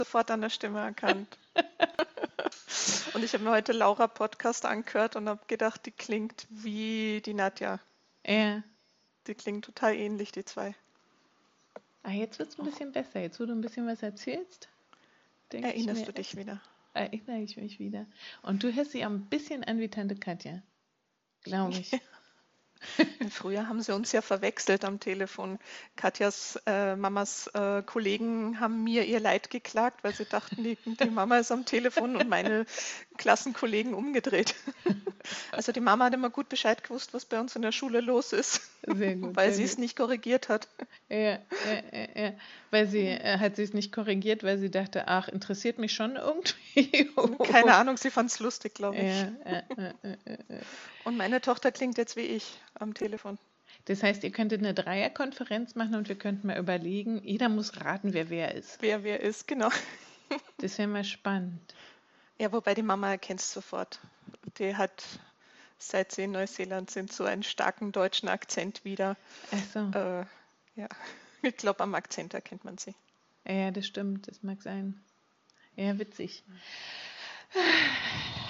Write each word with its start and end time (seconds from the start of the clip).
sofort 0.00 0.30
an 0.30 0.40
der 0.40 0.48
Stimme 0.48 0.80
erkannt. 0.80 1.36
und 3.14 3.22
ich 3.22 3.34
habe 3.34 3.44
mir 3.44 3.50
heute 3.50 3.72
Laura 3.72 4.06
Podcast 4.06 4.64
angehört 4.64 5.14
und 5.14 5.28
habe 5.28 5.42
gedacht, 5.46 5.84
die 5.84 5.90
klingt 5.90 6.46
wie 6.48 7.20
die 7.22 7.34
Nadja. 7.34 7.80
Ja. 8.26 8.62
Die 9.26 9.34
klingen 9.34 9.60
total 9.60 9.94
ähnlich, 9.94 10.32
die 10.32 10.42
zwei. 10.46 10.74
Ah, 12.02 12.12
jetzt 12.12 12.38
wird 12.38 12.48
es 12.48 12.58
ein 12.58 12.64
bisschen 12.64 12.92
besser. 12.92 13.20
Jetzt, 13.20 13.40
wo 13.40 13.44
du 13.44 13.52
ein 13.52 13.60
bisschen 13.60 13.86
was 13.86 14.02
erzählst, 14.02 14.70
Erinnerst 15.50 16.00
mir, 16.00 16.06
du 16.06 16.12
dich 16.14 16.34
wieder? 16.34 16.62
Erinnere 16.94 17.40
ich 17.40 17.58
mich 17.58 17.78
wieder. 17.78 18.06
Und 18.40 18.62
du 18.62 18.72
hörst 18.72 18.92
sie 18.92 19.04
ein 19.04 19.26
bisschen 19.26 19.64
an 19.64 19.80
wie 19.80 19.88
Tante 19.88 20.16
Katja. 20.16 20.62
Glaube 21.42 21.74
ich. 21.78 21.92
Früher 23.30 23.68
haben 23.68 23.82
sie 23.82 23.94
uns 23.94 24.12
ja 24.12 24.22
verwechselt 24.22 24.84
am 24.84 25.00
Telefon. 25.00 25.58
Katjas 25.96 26.58
äh, 26.66 26.96
Mamas 26.96 27.46
äh, 27.48 27.82
Kollegen 27.82 28.60
haben 28.60 28.84
mir 28.84 29.04
ihr 29.04 29.20
Leid 29.20 29.50
geklagt, 29.50 30.02
weil 30.02 30.14
sie 30.14 30.24
dachten, 30.24 30.64
die, 30.64 30.76
die 30.84 31.10
Mama 31.10 31.38
ist 31.38 31.52
am 31.52 31.64
Telefon 31.64 32.16
und 32.16 32.28
meine 32.28 32.66
Klassenkollegen 33.20 33.94
umgedreht. 33.94 34.54
Also 35.52 35.70
die 35.70 35.80
Mama 35.80 36.06
hat 36.06 36.14
immer 36.14 36.30
gut 36.30 36.48
Bescheid 36.48 36.82
gewusst, 36.82 37.12
was 37.12 37.26
bei 37.26 37.38
uns 37.38 37.54
in 37.54 37.60
der 37.60 37.72
Schule 37.72 38.00
los 38.00 38.32
ist, 38.32 38.62
gut. 38.86 39.36
weil 39.36 39.52
sie 39.52 39.64
es 39.64 39.76
nicht 39.76 39.94
korrigiert 39.94 40.48
hat. 40.48 40.66
Ja, 41.10 41.18
ja, 41.18 41.38
ja. 42.16 42.32
Weil 42.70 42.86
sie 42.86 43.06
äh, 43.06 43.38
hat 43.38 43.56
sie 43.56 43.62
es 43.62 43.74
nicht 43.74 43.92
korrigiert, 43.92 44.42
weil 44.42 44.56
sie 44.56 44.70
dachte, 44.70 45.08
ach, 45.08 45.28
interessiert 45.28 45.78
mich 45.78 45.92
schon 45.92 46.16
irgendwie. 46.16 47.10
Keine 47.44 47.74
Ahnung, 47.74 47.98
sie 47.98 48.10
fand 48.10 48.30
es 48.30 48.40
lustig, 48.40 48.72
glaube 48.74 48.96
ich. 48.96 49.02
Ja, 49.02 49.32
ja, 49.44 49.62
ja. 50.06 50.58
Und 51.04 51.18
meine 51.18 51.42
Tochter 51.42 51.70
klingt 51.70 51.98
jetzt 51.98 52.16
wie 52.16 52.22
ich 52.22 52.58
am 52.74 52.94
Telefon. 52.94 53.38
Das 53.84 54.02
heißt, 54.02 54.24
ihr 54.24 54.30
könntet 54.30 54.60
eine 54.60 54.72
Dreierkonferenz 54.72 55.74
machen 55.74 55.96
und 55.96 56.08
wir 56.08 56.16
könnten 56.16 56.46
mal 56.46 56.58
überlegen, 56.58 57.20
jeder 57.24 57.50
muss 57.50 57.78
raten, 57.78 58.14
wer 58.14 58.30
wer 58.30 58.54
ist. 58.54 58.78
Wer 58.80 59.04
wer 59.04 59.20
ist, 59.20 59.46
genau. 59.46 59.68
Das 60.58 60.78
wäre 60.78 60.88
mal 60.88 61.04
spannend. 61.04 61.60
Ja, 62.40 62.52
wobei 62.52 62.72
die 62.74 62.82
Mama 62.82 63.10
erkennt 63.10 63.40
es 63.40 63.52
sofort. 63.52 64.00
Die 64.58 64.74
hat, 64.74 65.04
seit 65.78 66.10
sie 66.12 66.22
in 66.24 66.30
Neuseeland 66.32 66.90
sind, 66.90 67.12
so 67.12 67.24
einen 67.24 67.42
starken 67.42 67.92
deutschen 67.92 68.28
Akzent 68.30 68.82
wieder. 68.84 69.16
Achso, 69.52 69.90
Äh, 69.90 70.24
ja, 70.74 70.88
ich 71.42 71.56
glaube, 71.58 71.80
am 71.80 71.94
Akzent 71.94 72.32
erkennt 72.32 72.64
man 72.64 72.78
sie. 72.78 72.94
ja, 73.46 73.70
das 73.70 73.86
stimmt, 73.86 74.26
das 74.28 74.42
mag 74.42 74.62
sein. 74.62 74.98
Ja, 75.76 75.98
witzig. 75.98 76.42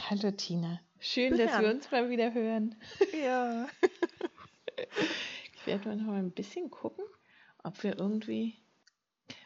Hallo 0.09 0.31
Tina. 0.31 0.81
Schön, 1.01 1.37
dass 1.37 1.59
wir 1.59 1.63
Ja. 1.69 1.71
uns 1.71 1.91
mal 1.91 2.09
wieder 2.11 2.33
hören. 2.33 2.77
Ja. 3.13 3.67
Ich 5.63 5.67
werde 5.67 5.89
mal 5.91 5.97
noch 5.97 6.07
mal 6.07 6.19
ein 6.19 6.31
bisschen 6.31 6.71
gucken, 6.71 7.05
ob 7.65 7.83
wir 7.83 7.99
irgendwie. 7.99 8.57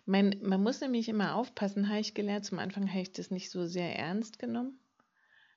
Mein, 0.06 0.38
man 0.42 0.62
muss 0.62 0.80
nämlich 0.80 1.08
immer 1.08 1.34
aufpassen, 1.34 1.88
habe 1.88 2.00
ich 2.00 2.14
gelernt. 2.14 2.44
Zum 2.44 2.58
Anfang 2.58 2.88
habe 2.88 3.00
ich 3.00 3.12
das 3.12 3.30
nicht 3.30 3.50
so 3.50 3.66
sehr 3.66 3.97
ernst 3.98 4.38
genommen. 4.38 4.78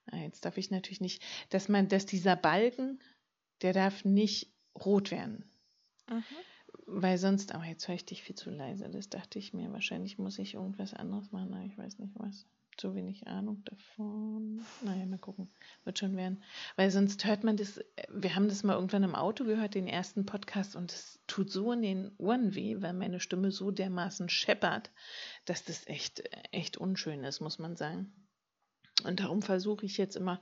Ah, 0.06 0.18
jetzt 0.18 0.46
darf 0.46 0.58
ich 0.58 0.72
natürlich 0.72 1.02
nicht, 1.02 1.22
dass 1.50 1.68
man, 1.68 1.90
dass 1.90 2.06
dieser 2.06 2.36
Balken, 2.36 3.00
der 3.62 3.74
darf 3.74 4.06
nicht 4.06 4.54
rot 4.74 5.12
werden. 5.12 5.50
Mhm. 6.10 6.24
Weil 6.86 7.18
sonst, 7.18 7.54
aber 7.54 7.66
jetzt 7.66 7.88
höre 7.88 7.96
ich 7.96 8.06
dich 8.06 8.24
viel 8.24 8.36
zu 8.36 8.50
leise. 8.50 8.90
Das 8.90 9.10
dachte 9.10 9.40
ich 9.40 9.54
mir. 9.54 9.72
Wahrscheinlich 9.74 10.18
muss 10.18 10.40
ich 10.40 10.54
irgendwas 10.54 10.94
anderes 10.94 11.32
machen, 11.32 11.54
aber 11.54 11.66
ich 11.66 11.78
weiß 11.78 12.00
nicht 12.00 12.14
was. 12.16 12.46
Zu 12.78 12.94
wenig 12.94 13.26
Ahnung 13.26 13.64
davon. 13.66 14.64
Naja, 14.84 15.06
mal 15.08 15.18
gucken. 15.18 15.50
Wird 15.84 15.98
schon 15.98 16.16
werden. 16.16 16.44
Weil 16.76 16.92
sonst 16.92 17.26
hört 17.26 17.44
man 17.44 17.58
das, 17.58 17.80
wir 18.10 18.36
haben 18.36 18.48
das 18.48 18.64
mal 18.64 18.76
irgendwann 18.76 19.04
im 19.04 19.16
Auto 19.16 19.46
gehört, 19.46 19.74
den 19.74 19.88
ersten 19.88 20.28
Podcast, 20.28 20.76
und 20.76 20.92
es 20.92 21.20
tut 21.26 21.52
so 21.52 21.72
in 21.72 21.82
den 21.82 22.12
Ohren 22.20 22.54
weh, 22.54 22.80
weil 22.80 22.94
meine 22.94 23.20
Stimme 23.20 23.52
so 23.52 23.72
dermaßen 23.72 24.30
scheppert, 24.30 24.92
dass 25.46 25.64
das 25.64 25.88
echt, 25.88 26.24
echt 26.52 26.78
unschön 26.78 27.24
ist, 27.24 27.42
muss 27.42 27.58
man 27.58 27.76
sagen. 27.76 28.14
Und 29.04 29.20
darum 29.20 29.42
versuche 29.42 29.86
ich 29.86 29.98
jetzt 29.98 30.16
immer 30.16 30.40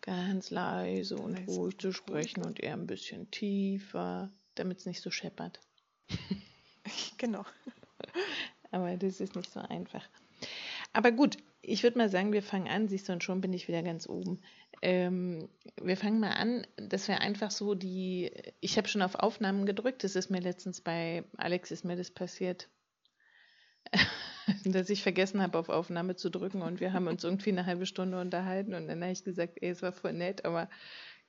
ganz 0.00 0.50
leise 0.50 1.16
und 1.16 1.38
Leise 1.38 1.60
ruhig 1.60 1.78
zu 1.78 1.92
sprechen 1.92 2.42
und 2.42 2.60
eher 2.60 2.74
ein 2.74 2.86
bisschen 2.86 3.30
tiefer, 3.30 4.30
damit 4.54 4.78
es 4.78 4.86
nicht 4.86 5.02
so 5.02 5.10
scheppert. 5.10 5.60
Genau. 7.16 7.46
Aber 8.70 8.94
das 8.98 9.20
ist 9.20 9.34
nicht 9.34 9.50
so 9.50 9.60
einfach. 9.60 10.06
Aber 10.94 11.12
gut, 11.12 11.36
ich 11.60 11.82
würde 11.82 11.98
mal 11.98 12.08
sagen, 12.08 12.32
wir 12.32 12.42
fangen 12.42 12.68
an. 12.68 12.88
Siehst 12.88 13.08
du, 13.08 13.12
und 13.12 13.22
schon 13.22 13.40
bin 13.40 13.52
ich 13.52 13.68
wieder 13.68 13.82
ganz 13.82 14.08
oben. 14.08 14.40
Ähm, 14.80 15.48
wir 15.82 15.96
fangen 15.96 16.20
mal 16.20 16.32
an, 16.32 16.66
dass 16.76 17.08
wir 17.08 17.20
einfach 17.20 17.50
so 17.50 17.74
die. 17.74 18.30
Ich 18.60 18.78
habe 18.78 18.88
schon 18.88 19.02
auf 19.02 19.16
Aufnahmen 19.16 19.66
gedrückt. 19.66 20.04
Das 20.04 20.16
ist 20.16 20.30
mir 20.30 20.40
letztens 20.40 20.80
bei 20.80 21.24
Alex 21.36 21.70
ist 21.70 21.84
mir 21.84 21.96
das 21.96 22.10
passiert, 22.10 22.68
dass 24.64 24.88
ich 24.88 25.02
vergessen 25.02 25.42
habe, 25.42 25.58
auf 25.58 25.68
Aufnahme 25.68 26.16
zu 26.16 26.30
drücken 26.30 26.62
und 26.62 26.80
wir 26.80 26.92
haben 26.92 27.08
uns 27.08 27.24
irgendwie 27.24 27.50
eine 27.50 27.66
halbe 27.66 27.86
Stunde 27.86 28.20
unterhalten 28.20 28.74
und 28.74 28.86
dann 28.88 29.02
habe 29.02 29.12
ich 29.12 29.24
gesagt, 29.24 29.58
ey, 29.60 29.70
es 29.70 29.82
war 29.82 29.92
voll 29.92 30.12
nett, 30.12 30.44
aber 30.44 30.68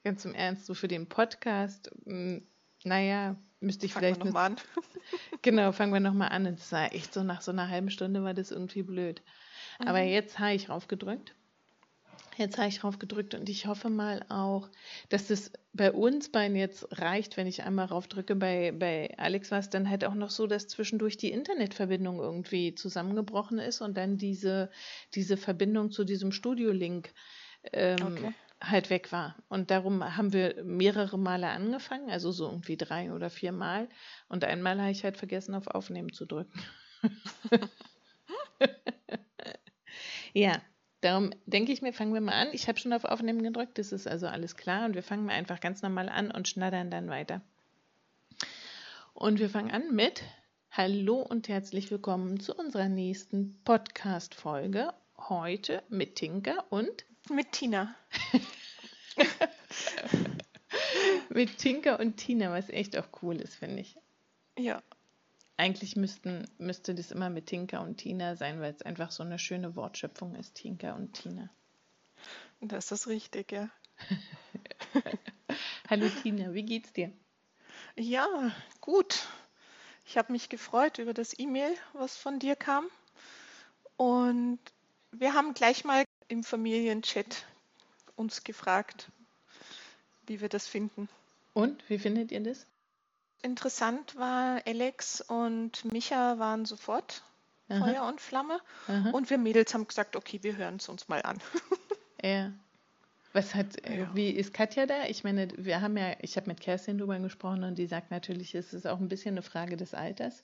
ganz 0.03 0.26
im 0.26 0.34
Ernst, 0.34 0.66
so 0.66 0.74
für 0.74 0.88
den 0.88 1.08
Podcast, 1.08 1.92
mh, 2.06 2.42
naja, 2.84 3.36
müsste 3.59 3.86
ich 3.86 3.94
Fangen 3.94 4.03
wir 4.03 4.16
vielleicht 4.16 4.22
eine 4.22 4.30
nochmal 4.30 4.52
an. 4.52 4.58
Genau, 5.42 5.72
fangen 5.72 5.94
wir 5.94 6.00
nochmal 6.00 6.30
an. 6.30 6.47
Und 6.47 6.59
es 6.59 6.72
war 6.72 6.94
echt 6.94 7.14
so, 7.14 7.24
nach 7.24 7.42
so 7.42 7.52
einer 7.52 7.70
halben 7.70 7.90
Stunde 7.90 8.24
war 8.24 8.34
das 8.34 8.52
irgendwie 8.52 8.84
blöd. 8.84 9.22
Aber 9.84 10.00
Mhm. 10.00 10.09
jetzt 10.09 10.40
habe 10.40 10.53
ich 10.56 10.69
raufgedrückt. 10.69 11.36
Jetzt 12.38 12.58
habe 12.58 12.68
ich 12.68 12.84
raufgedrückt 12.84 13.34
und 13.34 13.47
ich 13.50 13.66
hoffe 13.66 13.90
mal 13.90 14.25
auch, 14.30 14.69
dass 15.09 15.28
das 15.28 15.52
bei 15.74 15.91
uns 15.91 16.31
beiden 16.31 16.58
jetzt 16.58 16.88
reicht, 17.00 17.38
wenn 17.38 17.47
ich 17.47 17.63
einmal 17.63 17.85
raufdrücke. 17.85 18.35
Bei, 18.35 18.74
bei 18.74 19.14
Alex 19.18 19.52
war 19.52 19.59
es 19.59 19.69
dann 19.69 19.90
halt 19.90 20.03
auch 20.03 20.16
noch 20.16 20.30
so, 20.30 20.46
dass 20.46 20.68
zwischendurch 20.68 21.16
die 21.18 21.31
Internetverbindung 21.31 22.19
irgendwie 22.19 22.75
zusammengebrochen 22.75 23.58
ist 23.59 23.80
und 23.81 23.96
dann 23.96 24.18
diese, 24.18 24.69
diese 25.14 25.38
Verbindung 25.38 25.91
zu 25.91 26.03
diesem 26.03 26.31
Studio-Link 26.34 27.14
ähm, 27.74 28.28
Okay. 28.28 28.35
halt 28.62 28.90
weg 28.90 29.12
war. 29.14 29.38
Und 29.50 29.72
darum 29.72 30.18
haben 30.18 30.34
wir 30.34 30.64
mehrere 30.64 31.18
Male 31.18 31.47
angefangen, 31.47 32.09
also 32.09 32.31
so 32.31 32.46
irgendwie 32.47 32.78
drei 32.78 33.14
oder 33.14 33.30
vier 33.30 33.52
Mal. 33.53 33.88
Und 34.28 34.44
einmal 34.44 34.80
habe 34.81 34.91
ich 34.91 35.03
halt 35.06 35.18
vergessen, 35.18 35.56
auf 35.56 35.68
Aufnehmen 35.68 36.12
zu 36.14 36.25
drücken. 36.25 36.62
ja, 40.35 40.62
darum 41.00 41.31
denke 41.46 41.72
ich 41.72 41.81
mir, 41.81 41.94
fangen 41.94 42.13
wir 42.13 42.19
mal 42.19 42.34
an. 42.34 42.50
Ich 42.51 42.68
habe 42.68 42.78
schon 42.78 42.91
auf 42.91 43.06
Aufnehmen 43.06 43.41
gedrückt, 43.41 43.78
das 43.78 43.94
ist 43.94 44.06
also 44.06 44.28
alles 44.28 44.57
klar. 44.57 44.85
Und 44.85 44.94
wir 44.94 45.01
fangen 45.01 45.25
mal 45.25 45.34
einfach 45.34 45.62
ganz 45.62 45.81
normal 45.81 46.09
an 46.09 46.29
und 46.29 46.50
schnattern 46.50 46.91
dann 46.91 47.09
weiter. 47.09 47.41
Und 49.13 49.40
wir 49.40 49.50
fangen 49.50 49.72
an 49.72 49.96
mit 49.96 50.23
Hallo 50.72 51.22
und 51.22 51.47
herzlich 51.47 51.90
willkommen 51.90 52.41
zu 52.41 52.53
unserer 52.53 52.90
nächsten 52.90 53.57
Podcast-Folge. 53.63 54.94
Heute 55.18 55.81
mit 55.88 56.16
Tinka 56.16 56.66
und 56.69 57.06
Mit 57.29 57.53
Tina. 57.53 57.96
mit 61.29 61.57
Tinka 61.57 61.96
und 61.96 62.17
Tina, 62.17 62.52
was 62.52 62.69
echt 62.69 62.97
auch 62.97 63.07
cool 63.22 63.38
ist, 63.38 63.56
finde 63.56 63.79
ich. 63.79 63.96
Ja. 64.59 64.84
Eigentlich 65.57 65.95
müssten, 65.95 66.45
müsste 66.57 66.93
das 66.93 67.11
immer 67.11 67.29
mit 67.29 67.47
Tinka 67.47 67.79
und 67.79 67.97
Tina 67.97 68.35
sein, 68.35 68.59
weil 68.59 68.73
es 68.73 68.81
einfach 68.81 69.11
so 69.11 69.23
eine 69.23 69.39
schöne 69.39 69.75
Wortschöpfung 69.75 70.35
ist, 70.35 70.55
Tinka 70.55 70.93
und 70.93 71.13
Tina. 71.13 71.49
Das 72.59 72.91
ist 72.91 73.07
richtig, 73.07 73.51
ja. 73.51 73.69
Hallo 75.89 76.09
Tina, 76.21 76.53
wie 76.53 76.63
geht's 76.63 76.91
dir? 76.91 77.11
Ja, 77.95 78.51
gut. 78.81 79.27
Ich 80.05 80.17
habe 80.17 80.33
mich 80.33 80.49
gefreut 80.49 80.99
über 80.99 81.13
das 81.13 81.38
E-Mail, 81.39 81.73
was 81.93 82.17
von 82.17 82.39
dir 82.39 82.55
kam. 82.55 82.87
Und 83.95 84.59
wir 85.11 85.33
haben 85.33 85.53
gleich 85.53 85.85
mal 85.85 86.03
im 86.27 86.43
Familienchat 86.43 87.45
uns 88.16 88.43
gefragt, 88.43 89.09
wie 90.27 90.41
wir 90.41 90.49
das 90.49 90.67
finden. 90.67 91.07
Und, 91.53 91.89
wie 91.89 91.97
findet 91.97 92.31
ihr 92.31 92.41
das? 92.41 92.67
Interessant 93.45 94.16
war, 94.16 94.59
Alex 94.66 95.22
und 95.22 95.85
Micha 95.91 96.39
waren 96.39 96.66
sofort 96.66 97.23
Aha. 97.69 97.79
Feuer 97.79 98.07
und 98.07 98.19
Flamme. 98.19 98.59
Aha. 98.88 99.11
Und 99.11 99.29
wir 99.29 99.37
Mädels 99.37 99.72
haben 99.75 99.87
gesagt, 99.87 100.16
okay, 100.16 100.40
wir 100.41 100.58
hören 100.58 100.78
es 100.78 100.90
uns 100.90 101.08
mal 101.08 101.22
an. 101.22 101.40
Ja. 102.23 102.52
Was 103.34 103.53
hat, 103.53 103.85
äh, 103.85 103.99
Ja. 103.99 104.16
wie 104.16 104.31
ist 104.31 104.52
Katja 104.52 104.87
da? 104.87 105.03
Ich 105.05 105.23
meine, 105.23 105.49
wir 105.58 105.81
haben 105.81 105.96
ja, 105.96 106.16
ich 106.22 106.37
habe 106.37 106.47
mit 106.47 106.59
Kerstin 106.59 106.97
drüber 106.97 107.20
gesprochen 107.20 107.64
und 107.64 107.78
die 107.78 107.85
sagt 107.85 108.09
natürlich, 108.09 108.55
es 108.55 108.73
ist 108.73 108.87
auch 108.87 108.99
ein 108.99 109.09
bisschen 109.09 109.35
eine 109.35 109.43
Frage 109.43 109.78
des 109.78 109.93
Alters. 109.93 110.43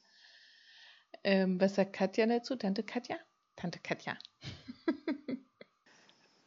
Ähm, 1.23 1.59
was 1.59 1.73
sagt 1.73 1.93
Katja 1.93 2.27
dazu? 2.27 2.55
Tante 2.55 2.83
Katja? 2.83 3.15
Tante 3.55 3.79
Katja. 3.79 4.15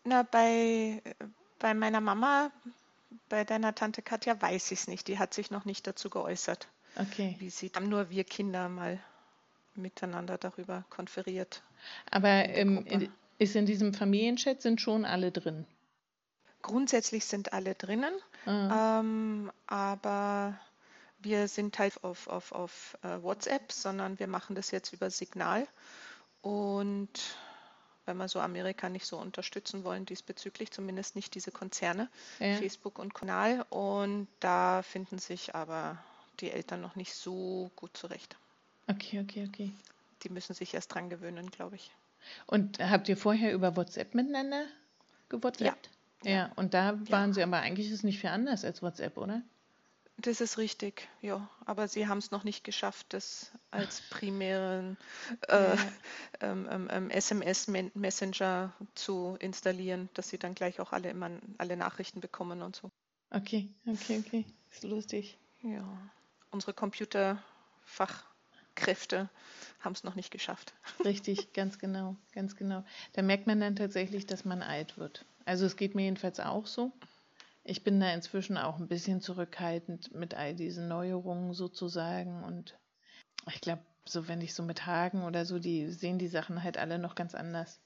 Na, 0.05 0.23
bei, 0.23 1.03
bei 1.59 1.75
meiner 1.75 2.01
Mama, 2.01 2.53
bei 3.29 3.45
deiner 3.45 3.75
Tante 3.75 4.03
Katja, 4.03 4.41
weiß 4.41 4.71
ich 4.73 4.81
es 4.81 4.89
nicht. 4.89 5.09
Die 5.09 5.19
hat 5.19 5.35
sich 5.35 5.51
noch 5.51 5.65
nicht 5.65 5.87
dazu 5.87 6.11
geäußert, 6.11 6.69
Okay. 6.97 7.37
wie 7.39 7.51
sie. 7.51 7.71
Haben 7.75 7.89
nur 7.89 8.11
wir 8.11 8.25
Kinder 8.25 8.69
mal 8.69 8.99
miteinander 9.75 10.39
darüber 10.39 10.85
konferiert. 10.91 11.63
Aber 12.11 12.29
ähm, 12.29 12.85
in, 12.87 13.11
ist 13.39 13.57
in 13.57 13.67
diesem 13.67 13.93
Familienchat 13.93 14.63
sind 14.63 14.81
schon 14.81 15.05
alle 15.05 15.33
drin. 15.33 15.67
Grundsätzlich 16.63 17.27
sind 17.27 17.53
alle 17.53 17.75
drinnen, 17.75 18.15
Ah, 18.47 19.01
ähm, 19.01 19.51
aber 19.67 20.59
wir 21.19 21.49
sind 21.49 21.79
halt 21.79 22.03
auf, 22.05 22.27
auf, 22.29 22.53
auf 22.53 22.97
äh, 23.03 23.23
WhatsApp, 23.23 23.73
sondern 23.73 24.19
wir 24.19 24.29
machen 24.29 24.55
das 24.55 24.71
jetzt 24.71 24.93
über 24.93 25.11
Signal. 25.11 25.67
Und 26.41 27.11
wenn 28.07 28.17
wir 28.17 28.29
so 28.29 28.41
Amerika 28.41 28.89
nicht 28.89 29.07
so 29.07 29.19
unterstützen 29.19 29.85
wollen 29.85 30.07
diesbezüglich, 30.07 30.71
zumindest 30.71 31.17
nicht 31.17 31.35
diese 31.35 31.51
Konzerne, 31.51 32.09
Ja. 32.39 32.57
Facebook 32.57 32.99
und 32.99 33.15
Kanal. 33.15 33.65
Und 33.71 34.29
da 34.41 34.83
finden 34.83 35.19
sich 35.19 35.55
aber 35.55 35.99
die 36.41 36.51
Eltern 36.51 36.81
noch 36.81 36.97
nicht 36.97 37.15
so 37.15 37.71
gut 37.77 37.97
zurecht. 37.97 38.37
Okay, 38.89 39.21
okay, 39.21 39.47
okay. 39.49 39.73
Die 40.23 40.29
müssen 40.29 40.55
sich 40.55 40.75
erst 40.75 40.95
dran 40.95 41.11
gewöhnen, 41.11 41.51
glaube 41.51 41.77
ich. 41.77 41.91
Und 42.47 42.79
habt 42.79 43.09
ihr 43.09 43.17
vorher 43.17 43.53
über 43.53 43.77
WhatsApp 43.77 44.15
miteinander 44.15 44.65
gewhatsappt? 45.29 45.91
Ja. 46.23 46.31
Ja. 46.31 46.53
und 46.57 46.73
da 46.73 46.99
waren 47.11 47.35
sie 47.35 47.43
aber 47.43 47.59
eigentlich 47.59 47.91
ist 47.91 48.03
nicht 48.03 48.19
viel 48.19 48.31
anders 48.31 48.65
als 48.65 48.81
WhatsApp, 48.83 49.19
oder? 49.19 49.43
Das 50.17 50.41
ist 50.41 50.59
richtig, 50.59 51.09
ja. 51.23 51.49
Aber 51.67 51.89
sie 51.89 52.07
haben 52.07 52.19
es 52.19 52.31
noch 52.31 52.45
nicht 52.45 52.63
geschafft, 52.63 53.07
das 53.11 53.51
als 53.71 54.03
primären 54.03 54.97
äh, 55.49 55.77
ähm, 56.41 56.69
ähm, 56.71 56.89
ähm, 56.91 57.11
SMS-Messenger 57.11 58.73
zu 58.95 59.37
installieren, 59.41 60.09
dass 60.15 60.29
sie 60.29 60.39
dann 60.39 60.55
gleich 60.55 60.79
auch 60.81 60.93
alle, 60.93 61.11
immer, 61.11 61.31
alle 61.59 61.77
Nachrichten 61.77 62.21
bekommen 62.21 62.63
und 62.63 62.77
so. 62.77 62.93
Okay, 63.31 63.69
okay, 63.87 64.23
okay. 64.25 64.47
Ist 64.71 64.85
lustig. 64.85 65.37
Ja, 65.63 65.85
unsere 66.51 66.75
Computerfachkräfte 66.75 69.29
haben 69.81 69.93
es 69.93 70.05
noch 70.05 70.15
nicht 70.15 70.31
geschafft. 70.31 70.75
Richtig, 71.05 71.53
ganz 71.53 71.81
genau, 71.81 72.15
ganz 72.33 72.55
genau. 72.55 72.85
Da 73.15 73.23
merkt 73.23 73.49
man 73.49 73.59
dann 73.61 73.75
tatsächlich, 73.75 74.27
dass 74.27 74.45
man 74.45 74.63
alt 74.63 74.97
wird. 74.97 75.25
Also 75.45 75.67
es 75.67 75.77
geht 75.77 75.97
mir 75.97 76.03
jedenfalls 76.03 76.39
auch 76.39 76.67
so. 76.67 76.93
Ich 77.65 77.83
bin 77.83 77.99
da 77.99 78.13
inzwischen 78.13 78.59
auch 78.59 78.79
ein 78.79 78.89
bisschen 78.89 79.21
zurückhaltend 79.21 80.15
mit 80.15 80.35
all 80.35 80.55
diesen 80.55 80.87
Neuerungen 80.87 81.55
sozusagen. 81.55 82.45
Und 82.45 82.79
ich 83.49 83.61
glaube, 83.61 83.83
so 84.05 84.29
wenn 84.29 84.43
ich 84.43 84.55
so 84.55 84.63
mit 84.63 84.85
Hagen 84.87 85.25
oder 85.25 85.47
so, 85.47 85.59
die 85.59 85.91
sehen 85.91 86.19
die 86.19 86.29
Sachen 86.29 86.63
halt 86.63 86.77
alle 86.77 86.99
noch 86.99 87.15
ganz 87.15 87.35
anders. 87.35 87.81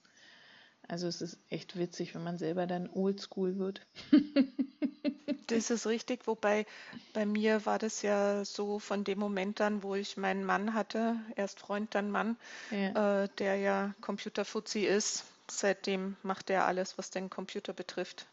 Also 0.88 1.06
es 1.06 1.22
ist 1.22 1.38
echt 1.48 1.78
witzig, 1.78 2.14
wenn 2.14 2.24
man 2.24 2.38
selber 2.38 2.66
dann 2.66 2.88
oldschool 2.90 3.58
wird. 3.58 3.86
Das 5.46 5.70
ist 5.70 5.86
richtig, 5.86 6.26
wobei 6.26 6.66
bei 7.14 7.24
mir 7.24 7.64
war 7.64 7.78
das 7.78 8.02
ja 8.02 8.44
so 8.44 8.78
von 8.78 9.04
dem 9.04 9.18
Moment 9.18 9.62
an, 9.62 9.82
wo 9.82 9.94
ich 9.94 10.18
meinen 10.18 10.44
Mann 10.44 10.74
hatte, 10.74 11.16
erst 11.36 11.60
Freund, 11.60 11.94
dann 11.94 12.10
Mann, 12.10 12.36
Ja, 12.70 13.22
äh, 13.22 13.28
der 13.38 13.56
ja 13.56 13.94
Computerfuzzi 14.02 14.80
ist. 14.80 15.24
Seitdem 15.50 16.16
macht 16.22 16.50
er 16.50 16.66
alles, 16.66 16.98
was 16.98 17.10
den 17.10 17.30
Computer 17.30 17.72
betrifft. 17.72 18.26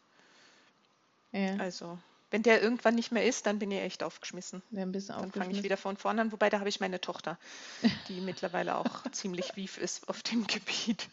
Ja, 1.36 1.56
Also, 1.58 1.98
wenn 2.30 2.42
der 2.42 2.60
irgendwann 2.62 2.94
nicht 2.96 3.12
mehr 3.12 3.24
ist, 3.24 3.46
dann 3.46 3.58
bin 3.58 3.70
ich 3.70 3.80
echt 3.80 4.02
aufgeschmissen. 4.02 4.62
ein 4.74 4.92
bisschen 4.92 5.16
Dann 5.20 5.30
fange 5.32 5.52
ich 5.52 5.62
wieder 5.62 5.76
von 5.76 5.96
vorne 5.96 6.20
an, 6.22 6.32
wobei 6.32 6.50
da 6.50 6.58
habe 6.58 6.68
ich 6.68 6.80
meine 6.80 7.00
Tochter, 7.00 7.38
die 8.08 8.20
mittlerweile 8.20 8.76
auch 8.76 9.08
ziemlich 9.12 9.54
wief 9.56 9.78
ist 9.78 10.08
auf 10.08 10.22
dem 10.22 10.46
Gebiet. 10.46 11.08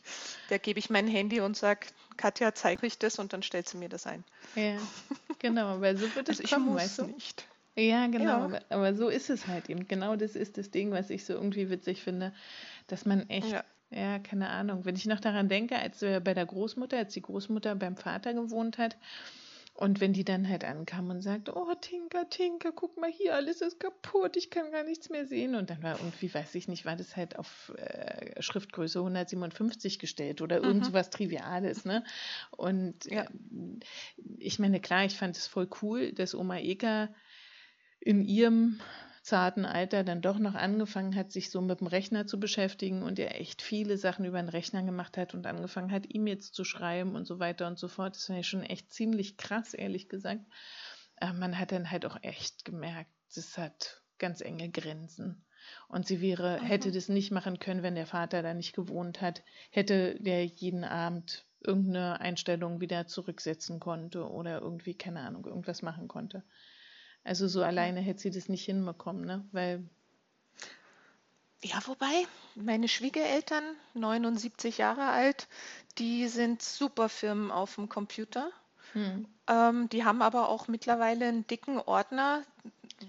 Der 0.49 0.59
gebe 0.59 0.79
ich 0.79 0.89
mein 0.89 1.07
Handy 1.07 1.39
und 1.39 1.55
sage, 1.55 1.87
Katja, 2.17 2.53
zeig 2.55 2.81
ich 2.83 2.97
das 2.97 3.19
und 3.19 3.33
dann 3.33 3.43
stellt 3.43 3.69
sie 3.69 3.77
mir 3.77 3.89
das 3.89 4.07
ein. 4.07 4.23
Ja, 4.55 4.77
genau, 5.39 5.81
weil 5.81 5.97
so 5.97 6.03
wird 6.15 6.29
es 6.29 6.39
Also 6.39 6.43
ich 6.43 6.51
kommen, 6.51 6.65
muss 6.65 6.81
weißt 6.81 6.99
du? 6.99 7.03
nicht. 7.05 7.45
Ja, 7.75 8.05
genau, 8.07 8.23
Ja. 8.25 8.43
aber, 8.45 8.61
aber 8.69 8.93
so 8.95 9.09
ist 9.09 9.29
es 9.29 9.47
halt 9.47 9.69
eben. 9.69 9.87
Genau 9.87 10.15
das 10.15 10.35
ist 10.35 10.57
das 10.57 10.69
Ding, 10.69 10.91
was 10.91 11.09
ich 11.09 11.25
so 11.25 11.33
irgendwie 11.33 11.69
witzig 11.69 12.01
finde, 12.03 12.33
dass 12.87 13.05
man 13.05 13.27
echt, 13.29 13.49
Ja. 13.51 13.63
ja, 13.89 14.19
keine 14.19 14.49
Ahnung, 14.49 14.85
wenn 14.85 14.95
ich 14.95 15.05
noch 15.05 15.19
daran 15.19 15.49
denke, 15.49 15.77
als 15.77 16.01
wir 16.01 16.19
bei 16.19 16.33
der 16.35 16.45
Großmutter, 16.45 16.97
als 16.97 17.13
die 17.13 17.21
Großmutter 17.21 17.75
beim 17.75 17.97
Vater 17.97 18.33
gewohnt 18.33 18.77
hat 18.77 18.95
und 19.75 19.99
wenn 20.01 20.13
die 20.13 20.23
dann 20.23 20.47
halt 20.47 20.63
ankam 20.63 21.09
und 21.09 21.21
sagte, 21.21 21.53
oh 21.55 21.73
Tinker, 21.81 22.29
Tinker, 22.29 22.71
guck 22.71 22.97
mal 22.97 23.09
hier, 23.11 23.35
alles 23.35 23.61
ist 23.61 23.79
kaputt, 23.79 24.37
ich 24.37 24.49
kann 24.51 24.71
gar 24.71 24.83
nichts 24.83 25.09
mehr 25.09 25.25
sehen 25.25 25.55
und 25.55 25.69
dann 25.69 25.81
war 25.81 25.97
irgendwie, 25.99 26.31
weiß 26.33 26.53
ich 26.55 26.67
nicht, 26.67 26.85
war 26.85 26.95
das 26.95 27.15
halt 27.15 27.37
auf 27.39 27.73
äh, 27.77 28.41
Schriftgröße 28.41 28.99
157 28.99 29.97
gestellt 29.99 30.41
oder 30.41 30.57
irgend 30.57 30.83
Mhm. 30.83 30.89
sowas 30.89 31.09
Triviales, 31.09 31.85
ne? 31.85 32.03
Und 32.51 33.11
Ja. 33.11 33.23
äh, 33.23 33.25
ich 34.37 34.59
meine, 34.59 34.79
klar, 34.79 35.05
ich 35.05 35.17
fand 35.17 35.35
es 35.37 35.47
voll 35.47 35.67
cool, 35.81 36.11
dass 36.13 36.35
Oma 36.35 36.57
Eka 36.59 37.09
in 37.99 38.21
ihrem 38.21 38.79
zarten 39.23 39.65
Alter 39.65 40.03
dann 40.03 40.21
doch 40.21 40.37
noch 40.37 40.53
angefangen 40.53 41.15
hat, 41.15 41.31
sich 41.31 41.49
so 41.49 41.61
mit 41.61 41.79
dem 41.79 41.87
Rechner 41.87 42.27
zu 42.27 42.39
beschäftigen 42.39 43.03
und 43.03 43.17
er 43.17 43.39
echt 43.39 43.61
viele 43.61 43.97
Sachen 43.97 44.25
über 44.25 44.37
den 44.37 44.49
Rechner 44.49 44.83
gemacht 44.83 45.17
hat 45.17 45.33
und 45.33 45.47
angefangen 45.47 45.91
hat, 45.91 46.05
E-Mails 46.09 46.51
zu 46.51 46.65
schreiben 46.65 47.15
und 47.15 47.25
so 47.25 47.39
weiter 47.39 47.67
und 47.67 47.79
so 47.79 47.87
fort. 47.87 48.17
Das 48.17 48.29
war 48.29 48.35
ja 48.35 48.43
schon 48.43 48.63
echt 48.63 48.91
ziemlich 48.91 49.37
krass, 49.37 49.73
ehrlich 49.73 50.09
gesagt. 50.09 50.41
Aber 51.15 51.33
man 51.33 51.57
hat 51.57 51.71
dann 51.71 51.89
halt 51.89 52.05
auch 52.05 52.17
echt 52.21 52.65
gemerkt, 52.65 53.09
das 53.33 53.57
hat 53.57 54.01
ganz 54.19 54.41
enge 54.41 54.69
Grenzen. 54.69 55.45
Und 55.87 56.05
sie 56.05 56.19
wäre, 56.19 56.59
hätte 56.59 56.91
das 56.91 57.07
nicht 57.07 57.31
machen 57.31 57.59
können, 57.59 57.81
wenn 57.81 57.95
der 57.95 58.05
Vater 58.05 58.43
da 58.43 58.53
nicht 58.53 58.75
gewohnt 58.75 59.21
hat, 59.21 59.41
hätte 59.71 60.19
der 60.19 60.45
jeden 60.45 60.83
Abend 60.83 61.45
irgendeine 61.61 62.19
Einstellung 62.19 62.81
wieder 62.81 63.07
zurücksetzen 63.07 63.79
konnte 63.79 64.29
oder 64.29 64.59
irgendwie, 64.59 64.97
keine 64.97 65.21
Ahnung, 65.21 65.45
irgendwas 65.45 65.81
machen 65.81 66.09
konnte. 66.09 66.43
Also 67.23 67.47
so 67.47 67.63
alleine 67.63 68.01
hätte 68.01 68.19
sie 68.21 68.31
das 68.31 68.49
nicht 68.49 68.65
hinbekommen, 68.65 69.23
ne? 69.25 69.45
Weil, 69.51 69.83
Ja, 71.63 71.79
wobei, 71.85 72.25
meine 72.55 72.89
Schwiegereltern, 72.89 73.63
79 73.93 74.77
Jahre 74.79 75.07
alt, 75.07 75.47
die 75.97 76.27
sind 76.27 76.61
super 76.61 77.07
Firmen 77.07 77.51
auf 77.51 77.75
dem 77.75 77.87
Computer. 77.89 78.49
hm, 78.93 79.25
Ähm, 79.47 79.89
die 79.89 80.03
haben 80.05 80.21
aber 80.21 80.47
auch 80.49 80.67
mittlerweile 80.67 81.27
einen 81.27 81.45
dicken 81.47 81.77
Ordner, 81.79 82.43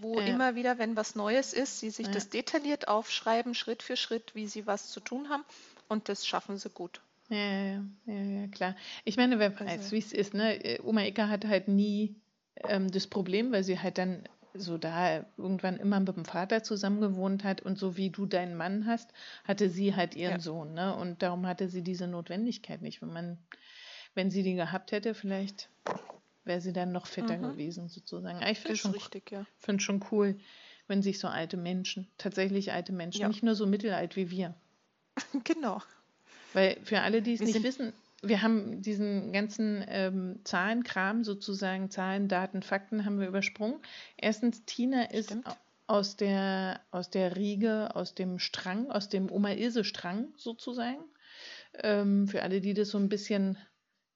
wo 0.01 0.19
Ja. 0.21 0.27
immer 0.27 0.55
wieder, 0.57 0.79
wenn 0.79 0.97
was 0.97 1.15
Neues 1.15 1.53
ist, 1.53 1.79
sie 1.81 1.91
sich 1.91 2.07
Ja. 2.07 2.13
das 2.13 2.29
detailliert 2.29 2.89
aufschreiben, 2.89 3.55
Schritt 3.55 3.83
für 3.85 3.97
Schritt, 3.97 4.35
wie 4.35 4.47
sie 4.49 4.67
was 4.67 4.91
zu 4.91 4.99
tun 5.01 5.29
haben. 5.29 5.45
Und 5.89 6.09
das 6.09 6.27
schaffen 6.27 6.57
sie 6.59 6.71
gut. 6.71 7.01
ja, 7.29 7.37
ja, 7.37 7.83
ja, 8.07 8.47
klar. 8.49 8.77
Ich 9.05 9.17
meine, 9.17 9.39
wer 9.39 9.59
weiß, 9.59 9.69
Also- 9.71 9.93
wie 9.93 9.99
es 9.99 10.13
ist, 10.13 10.35
ne? 10.35 10.79
Oma 10.83 11.03
Eka 11.03 11.29
hatte 11.29 11.49
halt 11.49 11.69
nie 11.69 12.15
ähm, 12.57 12.91
das 12.91 13.07
Problem, 13.07 13.53
weil 13.53 13.65
sie 13.65 13.79
halt 13.81 13.99
dann 13.99 14.25
so 14.57 14.79
da 14.79 15.27
irgendwann 15.37 15.77
immer 15.79 15.99
mit 15.99 16.17
dem 16.17 16.25
Vater 16.25 16.63
zusammen 16.63 17.01
gewohnt 17.01 17.43
hat 17.43 17.61
und 17.61 17.77
so 17.77 17.97
wie 17.97 18.11
du 18.11 18.25
deinen 18.25 18.57
Mann 18.57 18.87
hast, 18.87 19.11
hatte 19.45 19.69
sie 19.69 19.97
halt 19.97 20.15
ihren 20.15 20.35
Ja. 20.35 20.41
Sohn, 20.41 20.75
ne? 20.75 20.95
Und 20.95 21.23
darum 21.23 21.47
hatte 21.47 21.69
sie 21.69 21.83
diese 21.83 22.07
Notwendigkeit 22.07 22.81
nicht. 22.81 23.03
Wenn 23.03 23.13
man, 23.13 23.39
wenn 24.15 24.31
sie 24.31 24.45
die 24.45 24.55
gehabt 24.55 24.93
hätte, 24.93 25.15
vielleicht 25.15 25.71
wäre 26.45 26.61
sie 26.61 26.73
dann 26.73 26.93
noch 26.93 27.07
fitter 27.07 27.37
Mhm. 27.37 27.43
gewesen, 27.53 27.89
sozusagen. 27.89 28.37
Aber 28.39 28.51
ich 28.51 28.61
finde 28.61 28.77
schon, 28.77 28.93
richtig, 28.93 29.31
ja. 29.33 29.45
find 29.59 29.83
schon 29.83 30.05
cool, 30.13 30.39
wenn 30.87 31.03
sich 31.03 31.19
so 31.19 31.27
alte 31.27 31.57
Menschen, 31.57 32.07
tatsächlich 32.19 32.71
alte 32.71 32.93
Menschen, 32.93 33.23
Ja. 33.23 33.29
nicht 33.29 33.43
nur 33.43 33.55
so 33.57 33.67
mittelalt 33.67 34.15
wie 34.17 34.31
wir. 34.31 34.55
Genau. 35.45 35.83
Weil 36.53 36.79
für 36.85 37.01
alle, 37.01 37.23
die 37.23 37.35
es 37.35 37.41
nicht 37.41 37.63
wissen, 37.65 37.93
wir 38.29 38.43
haben 38.43 38.83
diesen 38.83 39.33
ganzen 39.33 39.85
ähm, 39.89 40.41
Zahlenkram, 40.45 41.25
sozusagen 41.25 41.91
Zahlen, 41.91 42.29
Daten, 42.29 42.63
Fakten, 42.63 43.05
haben 43.05 43.21
wir 43.21 43.29
übersprungen. 43.29 43.81
Erstens, 44.17 44.65
Tina 44.65 45.11
ist 45.11 45.27
Stimmt. 45.27 45.47
aus 45.87 46.17
der, 46.17 46.81
aus 46.91 47.11
der 47.11 47.37
Riege, 47.37 47.95
aus 47.95 48.15
dem 48.15 48.39
Strang, 48.39 48.91
aus 48.91 49.09
dem 49.09 49.31
Oma-Ilse-Strang 49.31 50.35
sozusagen. 50.37 51.05
Ähm, 51.83 52.29
für 52.29 52.43
alle, 52.43 52.61
die 52.61 52.75
das 52.75 52.91
so 52.91 52.99
ein 52.99 53.09
bisschen 53.09 53.59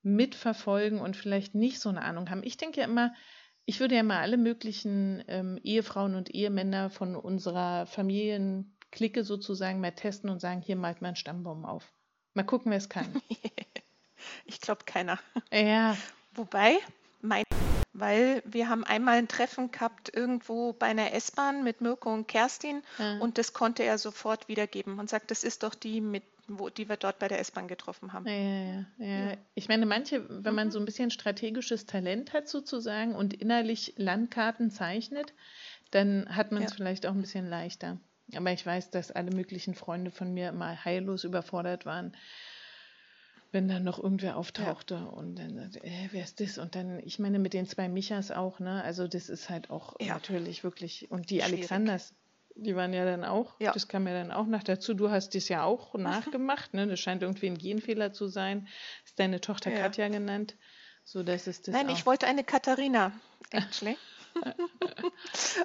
mitverfolgen 0.02 1.00
und 1.00 1.16
vielleicht 1.16 1.54
nicht 1.54 1.80
so 1.80 1.88
eine 1.88 2.02
Ahnung 2.02 2.30
haben. 2.30 2.42
Ich 2.44 2.56
denke 2.56 2.80
ja 2.80 2.86
immer, 2.86 3.14
ich 3.64 3.80
würde 3.80 3.96
ja 3.96 4.02
mal 4.02 4.20
alle 4.20 4.38
möglichen 4.38 5.22
ähm, 5.28 5.58
Ehefrauen 5.62 6.14
und 6.14 6.30
Ehemänner 6.30 6.88
von 6.88 7.16
unserer 7.16 7.86
Familienklicke 7.86 9.24
sozusagen 9.24 9.80
mal 9.80 9.92
testen 9.92 10.30
und 10.30 10.40
sagen, 10.40 10.62
hier 10.62 10.76
malt 10.76 11.02
mal 11.02 11.08
einen 11.08 11.16
Stammbaum 11.16 11.64
auf. 11.64 11.92
Mal 12.34 12.44
gucken, 12.44 12.70
wer 12.70 12.78
es 12.78 12.88
kann. 12.88 13.06
Ich 14.44 14.60
glaube 14.60 14.84
keiner. 14.84 15.18
ja, 15.52 15.96
Wobei, 16.34 16.78
mein, 17.20 17.42
weil 17.92 18.42
wir 18.44 18.68
haben 18.68 18.84
einmal 18.84 19.18
ein 19.18 19.28
Treffen 19.28 19.70
gehabt 19.70 20.14
irgendwo 20.14 20.72
bei 20.72 20.86
einer 20.86 21.12
S-Bahn 21.12 21.64
mit 21.64 21.80
Mirko 21.80 22.12
und 22.12 22.28
Kerstin 22.28 22.82
Ja. 22.98 23.18
und 23.18 23.38
das 23.38 23.52
konnte 23.52 23.82
er 23.82 23.98
sofort 23.98 24.48
wiedergeben 24.48 24.98
und 24.98 25.10
sagt, 25.10 25.30
das 25.30 25.42
ist 25.42 25.62
doch 25.62 25.74
die, 25.74 26.00
mit, 26.00 26.22
wo, 26.46 26.68
die 26.68 26.88
wir 26.88 26.96
dort 26.96 27.18
bei 27.18 27.28
der 27.28 27.40
S-Bahn 27.40 27.66
getroffen 27.66 28.12
haben. 28.12 28.26
Ja, 28.26 28.34
ja, 28.34 28.84
ja. 28.98 29.36
Ich 29.54 29.68
meine, 29.68 29.84
manche, 29.86 30.24
wenn 30.28 30.54
man 30.54 30.70
so 30.70 30.78
ein 30.78 30.84
bisschen 30.84 31.10
strategisches 31.10 31.86
Talent 31.86 32.32
hat 32.32 32.48
sozusagen 32.48 33.14
und 33.14 33.34
innerlich 33.34 33.94
Landkarten 33.96 34.70
zeichnet, 34.70 35.34
dann 35.90 36.26
hat 36.34 36.52
man 36.52 36.62
es 36.62 36.74
vielleicht 36.74 37.06
auch 37.06 37.12
ein 37.12 37.20
bisschen 37.20 37.48
leichter. 37.48 37.98
Aber 38.36 38.52
ich 38.52 38.64
weiß, 38.64 38.90
dass 38.90 39.10
alle 39.10 39.30
möglichen 39.30 39.74
Freunde 39.74 40.10
von 40.10 40.32
mir 40.34 40.50
immer 40.50 40.84
heillos 40.84 41.24
überfordert 41.24 41.86
waren, 41.86 42.14
wenn 43.50 43.68
dann 43.68 43.82
noch 43.84 43.98
irgendwer 44.02 44.36
auftauchte 44.36 44.96
und 45.06 45.36
dann 45.36 45.58
äh, 45.82 46.08
wer 46.10 46.22
ist 46.22 46.40
das? 46.40 46.58
Und 46.58 46.74
dann, 46.74 46.98
ich 47.00 47.18
meine, 47.18 47.38
mit 47.38 47.54
den 47.54 47.66
zwei 47.66 47.88
Michas 47.88 48.30
auch, 48.30 48.60
ne? 48.60 48.82
Also 48.84 49.08
das 49.08 49.28
ist 49.28 49.48
halt 49.48 49.70
auch 49.70 49.96
Ja. 50.00 50.14
natürlich 50.14 50.64
wirklich, 50.64 51.10
und 51.10 51.30
die 51.30 51.40
Schwierig. 51.40 51.54
Alexanders, 51.54 52.14
die 52.56 52.76
waren 52.76 52.92
ja 52.92 53.04
dann 53.04 53.24
auch, 53.24 53.54
Ja. 53.60 53.72
das 53.72 53.88
kam 53.88 54.06
ja 54.06 54.12
dann 54.12 54.32
auch 54.32 54.46
noch 54.46 54.62
dazu. 54.62 54.92
Du 54.94 55.10
hast 55.10 55.34
das 55.34 55.48
ja 55.48 55.64
auch 55.64 55.94
nachgemacht, 55.94 56.74
ne? 56.74 56.86
Das 56.86 57.00
scheint 57.00 57.22
irgendwie 57.22 57.46
ein 57.46 57.56
Genfehler 57.56 58.12
zu 58.12 58.28
sein. 58.28 58.68
Ist 59.04 59.18
deine 59.18 59.40
Tochter 59.40 59.70
Ja. 59.70 59.78
Katja 59.80 60.08
genannt, 60.08 60.56
so 61.04 61.22
dass 61.22 61.46
es 61.46 61.62
das 61.62 61.72
Nein, 61.72 61.88
auch. 61.88 61.92
ich 61.92 62.04
wollte 62.04 62.26
eine 62.26 62.44
Katharina, 62.44 63.12
actually. 63.50 63.96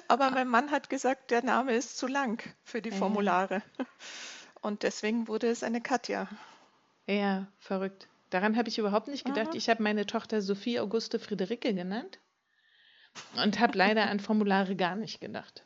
Aber 0.08 0.30
mein 0.30 0.48
Mann 0.48 0.70
hat 0.70 0.88
gesagt, 0.88 1.30
der 1.30 1.44
Name 1.44 1.74
ist 1.74 1.98
zu 1.98 2.06
lang 2.06 2.42
für 2.64 2.80
die 2.80 2.90
Ja. 2.90 2.96
Formulare. 2.96 3.62
Und 4.62 4.82
deswegen 4.82 5.28
wurde 5.28 5.48
es 5.48 5.62
eine 5.62 5.80
Katja. 5.82 6.28
Ja, 7.06 7.46
verrückt. 7.58 8.08
Daran 8.30 8.56
habe 8.56 8.68
ich 8.68 8.78
überhaupt 8.78 9.08
nicht 9.08 9.24
gedacht. 9.24 9.48
Mhm. 9.50 9.56
Ich 9.56 9.68
habe 9.68 9.82
meine 9.82 10.06
Tochter 10.06 10.42
Sophie 10.42 10.80
Auguste 10.80 11.18
Friederike 11.18 11.72
genannt 11.72 12.18
und 13.36 13.58
habe 13.60 13.76
leider 13.78 14.08
an 14.08 14.20
Formulare 14.20 14.76
gar 14.76 14.96
nicht 14.96 15.20
gedacht. 15.20 15.64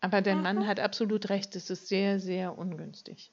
Aber 0.00 0.22
Mann 0.22 0.58
Mhm. 0.58 0.66
hat 0.66 0.80
absolut 0.80 1.28
recht, 1.28 1.56
es 1.56 1.70
ist 1.70 1.88
sehr, 1.88 2.20
sehr 2.20 2.56
ungünstig. 2.56 3.32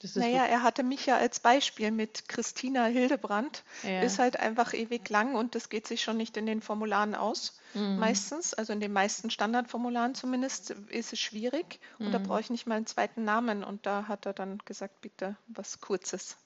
Das 0.00 0.16
Naja, 0.16 0.44
er 0.46 0.64
hatte 0.64 0.82
mich 0.82 1.06
ja 1.06 1.16
als 1.16 1.38
Beispiel 1.38 1.92
mit 1.92 2.28
Christina 2.28 2.86
Hildebrand. 2.86 3.62
Ja. 3.84 4.02
Ist 4.02 4.18
halt 4.18 4.36
einfach 4.36 4.74
ewig 4.74 5.08
lang 5.08 5.36
und 5.36 5.54
das 5.54 5.68
geht 5.68 5.86
sich 5.86 6.02
schon 6.02 6.16
nicht 6.16 6.36
in 6.36 6.44
den 6.44 6.60
Formularen 6.60 7.14
aus. 7.14 7.60
Mhm. 7.74 8.00
Meistens, 8.00 8.52
also 8.52 8.72
in 8.72 8.80
den 8.80 8.92
meisten 8.92 9.30
Standardformularen 9.30 10.16
zumindest, 10.16 10.70
ist 10.70 11.12
es 11.12 11.20
schwierig. 11.20 11.78
Und 12.00 12.12
da 12.12 12.18
Mhm. 12.18 12.22
brauche 12.24 12.40
ich 12.40 12.50
nicht 12.50 12.66
mal 12.66 12.74
einen 12.74 12.86
zweiten 12.86 13.24
Namen. 13.24 13.62
Und 13.62 13.86
da 13.86 14.08
hat 14.08 14.26
er 14.26 14.32
dann 14.32 14.58
gesagt, 14.64 15.00
bitte 15.02 15.36
was 15.46 15.80
Kurzes. 15.80 16.36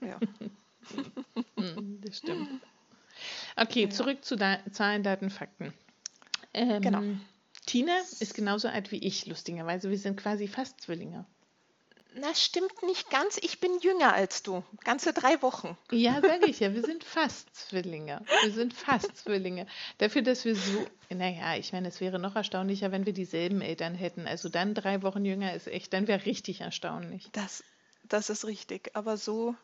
Ja. 0.00 0.18
Mhm, 1.56 2.00
das 2.02 2.18
stimmt. 2.18 2.48
Okay, 3.56 3.82
Ja. 3.84 3.90
zurück 3.90 4.24
zu 4.24 4.36
da 4.36 4.58
Zahlen, 4.72 5.02
Daten, 5.02 5.28
Fakten. 5.28 5.74
Ähm, 6.54 6.80
Genau. 6.80 7.02
Tina 7.66 7.98
ist 8.20 8.34
genauso 8.34 8.68
alt 8.68 8.90
wie 8.92 8.98
ich, 8.98 9.26
lustigerweise. 9.26 9.90
Wir 9.90 9.98
sind 9.98 10.16
quasi 10.18 10.48
fast 10.48 10.80
Zwillinge. 10.80 11.26
Na, 12.14 12.34
stimmt 12.34 12.82
nicht 12.84 13.10
ganz. 13.10 13.36
Ich 13.42 13.60
bin 13.60 13.78
jünger 13.80 14.14
als 14.14 14.42
du. 14.42 14.64
Ganze 14.84 15.12
drei 15.12 15.42
Wochen. 15.42 15.76
Ja, 15.92 16.20
sage 16.22 16.46
ich 16.46 16.58
ja, 16.60 16.72
wir 16.72 16.82
sind 16.82 17.04
fast 17.04 17.54
Zwillinge. 17.54 18.24
Wir 18.42 18.52
sind 18.52 18.72
fast 18.72 19.14
Zwillinge. 19.18 19.66
Dafür, 19.98 20.22
dass 20.22 20.44
wir 20.46 20.56
so, 20.56 20.86
naja, 21.10 21.56
ich 21.56 21.72
meine, 21.74 21.88
es 21.88 22.00
wäre 22.00 22.18
noch 22.18 22.34
erstaunlicher, 22.34 22.90
wenn 22.90 23.04
wir 23.04 23.12
dieselben 23.12 23.60
Eltern 23.60 23.94
hätten. 23.94 24.26
Also 24.26 24.48
dann 24.48 24.74
drei 24.74 25.02
Wochen 25.02 25.24
jünger 25.26 25.52
ist 25.54 25.66
echt, 25.68 25.92
dann 25.92 26.08
wäre 26.08 26.24
richtig 26.24 26.62
erstaunlich. 26.62 27.28
Das, 27.32 27.62
das 28.04 28.30
ist 28.30 28.46
richtig. 28.46 28.90
Aber 28.94 29.18
so 29.18 29.54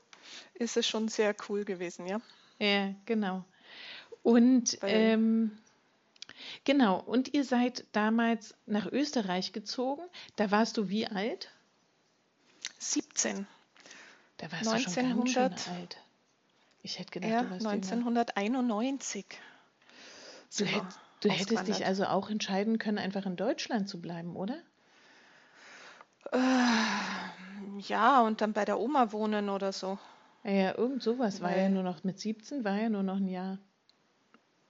ist 0.54 0.76
es 0.76 0.86
schon 0.86 1.08
sehr 1.08 1.34
cool 1.48 1.64
gewesen, 1.64 2.06
ja. 2.06 2.20
Ja, 2.58 2.94
genau. 3.04 3.44
Und 4.22 4.78
ähm, 4.82 5.58
genau, 6.64 7.00
und 7.00 7.34
ihr 7.34 7.44
seid 7.44 7.84
damals 7.92 8.54
nach 8.66 8.86
Österreich 8.86 9.52
gezogen. 9.52 10.02
Da 10.36 10.50
warst 10.50 10.76
du 10.76 10.88
wie 10.88 11.06
alt? 11.06 11.50
17. 12.78 13.46
Da 14.38 14.50
warst 14.52 14.66
du 14.66 14.66
schon 14.66 14.72
ganz 14.72 14.94
schön 14.94 15.04
1900 15.04 15.68
alt. 15.68 15.96
Ich 16.82 16.98
hätte 16.98 17.10
gedacht, 17.10 17.32
Ja, 17.32 17.42
du 17.42 17.50
warst 17.50 17.62
jünger. 17.62 17.74
1991. 17.74 19.26
Du, 20.58 20.64
hätt, 20.64 20.82
du 21.20 21.28
hättest 21.30 21.66
dich 21.68 21.86
also 21.86 22.04
auch 22.04 22.30
entscheiden 22.30 22.78
können, 22.78 22.98
einfach 22.98 23.26
in 23.26 23.36
Deutschland 23.36 23.88
zu 23.88 24.00
bleiben, 24.00 24.36
oder? 24.36 24.56
Ja, 27.78 28.22
und 28.22 28.40
dann 28.40 28.52
bei 28.52 28.64
der 28.64 28.78
Oma 28.78 29.12
wohnen 29.12 29.48
oder 29.48 29.72
so. 29.72 29.98
Ja, 30.44 30.50
Ja, 30.52 30.78
irgend 30.78 31.02
sowas 31.02 31.40
war 31.40 31.56
ja 31.56 31.68
nur 31.68 31.82
noch 31.82 32.04
mit 32.04 32.20
17, 32.20 32.62
war 32.64 32.78
ja 32.80 32.88
nur 32.88 33.02
noch 33.02 33.16
ein 33.16 33.26
Jahr. 33.28 33.58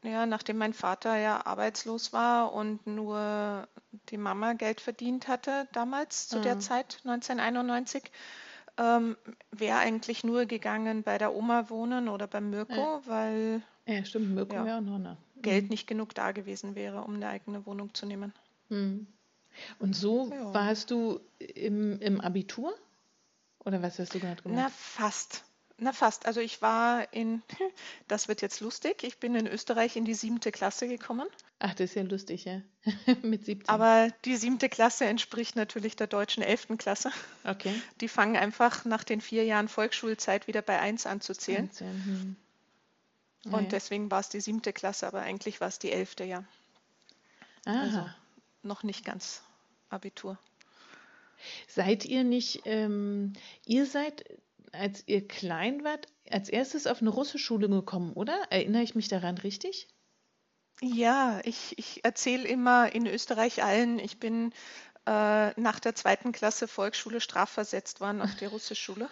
Ja, 0.04 0.24
nachdem 0.26 0.58
mein 0.58 0.72
Vater 0.74 1.16
ja 1.16 1.46
arbeitslos 1.46 2.12
war 2.12 2.52
und 2.52 2.86
nur 2.86 3.66
die 4.10 4.18
Mama 4.18 4.52
Geld 4.52 4.80
verdient 4.80 5.26
hatte 5.28 5.66
damals 5.72 6.28
zu 6.28 6.38
der 6.38 6.58
Ah. 6.58 6.60
Zeit, 6.60 7.00
1991, 7.04 8.12
ähm, 8.78 9.16
wäre 9.50 9.78
eigentlich 9.78 10.22
nur 10.24 10.46
gegangen 10.46 11.02
bei 11.02 11.18
der 11.18 11.34
Oma 11.34 11.70
wohnen 11.70 12.08
oder 12.08 12.26
beim 12.28 12.50
Mirko, 12.50 13.02
weil 13.06 13.62
Ja, 13.86 14.04
stimmt, 14.04 14.30
Mirko 14.34 14.54
Ja. 14.56 14.66
ja 14.66 14.76
auch 14.78 14.82
noch. 14.82 14.98
Ne? 14.98 15.16
Geld 15.36 15.70
nicht 15.70 15.86
genug 15.86 16.14
da 16.14 16.32
gewesen 16.32 16.74
wäre, 16.76 17.02
um 17.02 17.14
eine 17.16 17.28
eigene 17.28 17.66
Wohnung 17.66 17.94
zu 17.94 18.06
nehmen. 18.06 18.34
Mhm. 18.68 19.06
Und 19.78 19.96
so 19.96 20.32
Ja. 20.32 20.44
warst 20.52 20.90
du 20.90 21.20
im, 21.38 22.00
im 22.00 22.20
Abitur? 22.20 22.74
Oder 23.60 23.82
was 23.82 23.98
hast 24.00 24.14
du 24.14 24.20
gerade 24.20 24.42
Na, 24.48 24.68
gemacht? 24.68 24.70
fast. 24.70 25.43
Na, 25.78 25.92
fast. 25.92 26.26
Also 26.26 26.40
ich 26.40 26.62
war 26.62 27.12
in, 27.12 27.42
das 28.08 28.28
wird 28.28 28.42
jetzt 28.42 28.60
lustig, 28.60 29.02
ich 29.02 29.18
bin 29.18 29.34
in 29.34 29.46
Österreich 29.46 29.96
in 29.96 30.04
die 30.04 30.14
siebte 30.14 30.52
Klasse 30.52 30.86
gekommen. 30.86 31.26
Ach, 31.58 31.74
das 31.74 31.90
ist 31.90 31.96
ja 31.96 32.02
lustig, 32.02 32.44
ja. 32.44 32.60
mit 33.22 33.44
17. 33.44 33.68
Aber 33.68 34.08
die 34.24 34.36
siebte 34.36 34.68
Klasse 34.68 35.06
entspricht 35.06 35.56
natürlich 35.56 35.96
der 35.96 36.06
deutschen 36.06 36.42
elften 36.42 36.78
Klasse. 36.78 37.10
okay. 37.44 37.74
Die 38.00 38.08
fangen 38.08 38.36
einfach 38.36 38.84
nach 38.84 39.04
den 39.04 39.20
vier 39.20 39.44
Jahren 39.44 39.68
Volksschulzeit 39.68 40.46
wieder 40.46 40.62
bei 40.62 40.78
1 40.78 41.06
an 41.06 41.20
zu 41.20 41.34
zählen. 41.34 41.64
Einzeln, 41.64 42.04
hm. 42.04 42.36
Und 43.52 43.64
Ja, 43.64 43.68
deswegen 43.68 44.10
war 44.10 44.20
es 44.20 44.28
die 44.30 44.40
siebte 44.40 44.72
Klasse, 44.72 45.06
aber 45.06 45.20
eigentlich 45.20 45.60
war 45.60 45.68
es 45.68 45.78
die 45.78 45.92
elfte, 45.92 46.24
ja. 46.24 46.44
ja. 47.66 47.72
Aha. 47.72 47.80
Also 47.80 48.06
noch 48.62 48.82
nicht 48.82 49.04
ganz 49.04 49.42
Abitur. 49.90 50.38
Seid 51.68 52.04
ihr 52.04 52.24
nicht, 52.24 52.62
ähm, 52.64 53.34
ihr 53.66 53.84
seid, 53.86 54.24
als 54.74 55.02
ihr 55.06 55.26
klein 55.26 55.84
wart, 55.84 56.08
als 56.30 56.48
erstes 56.48 56.86
auf 56.86 57.00
eine 57.00 57.10
russische 57.10 57.44
Schule 57.44 57.68
gekommen, 57.68 58.12
oder? 58.12 58.38
Erinnere 58.50 58.82
ich 58.82 58.94
mich 58.94 59.08
daran 59.08 59.38
richtig? 59.38 59.88
Ja, 60.80 61.40
ich, 61.44 61.78
ich 61.78 62.04
erzähle 62.04 62.46
immer 62.48 62.94
in 62.94 63.06
Österreich 63.06 63.62
allen, 63.62 63.98
ich 63.98 64.18
bin 64.18 64.52
äh, 65.06 65.60
nach 65.60 65.80
der 65.80 65.94
zweiten 65.94 66.32
Klasse 66.32 66.66
Volksschule 66.66 67.20
strafversetzt 67.20 68.00
worden 68.00 68.22
auf 68.22 68.34
die 68.36 68.46
Russischschule. 68.46 69.08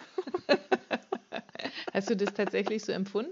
Hast 1.93 2.09
du 2.09 2.17
das 2.17 2.33
tatsächlich 2.33 2.83
so 2.83 2.91
empfunden? 2.91 3.31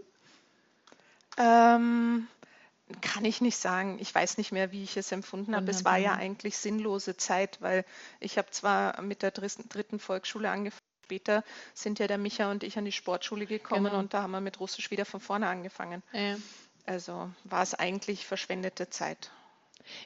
Ähm, 1.38 2.28
kann 3.02 3.26
ich 3.26 3.42
nicht 3.42 3.58
sagen. 3.58 3.98
Ich 4.00 4.14
weiß 4.14 4.38
nicht 4.38 4.52
mehr, 4.52 4.72
wie 4.72 4.84
ich 4.84 4.98
es 4.98 5.12
empfunden 5.12 5.56
habe. 5.56 5.72
Es 5.72 5.86
war 5.86 5.98
ja 5.98 6.14
eigentlich 6.14 6.58
sinnlose 6.58 7.18
Zeit, 7.18 7.62
weil 7.62 7.86
ich 8.20 8.38
habe 8.38 8.52
zwar 8.52 9.02
mit 9.02 9.24
der 9.24 9.32
dritten 9.32 10.00
Volksschule 10.00 10.50
angefangen, 10.50 10.91
später 11.12 11.44
sind 11.74 12.00
ja 12.00 12.08
der 12.08 12.18
Micha 12.18 12.50
und 12.50 12.64
ich 12.64 12.78
an 12.78 12.86
die 12.86 12.92
Sportschule 12.94 13.46
gekommen 13.46 13.86
Genau. 13.86 14.00
und 14.00 14.14
da 14.14 14.22
haben 14.24 14.32
wir 14.32 14.40
mit 14.40 14.60
Russisch 14.62 14.92
wieder 14.92 15.04
von 15.04 15.20
vorne 15.20 15.48
angefangen. 15.48 16.04
Ja. 16.14 16.38
Also 16.86 17.30
war 17.44 17.62
es 17.64 17.74
eigentlich 17.74 18.26
verschwendete 18.26 18.90
Zeit. 18.90 19.30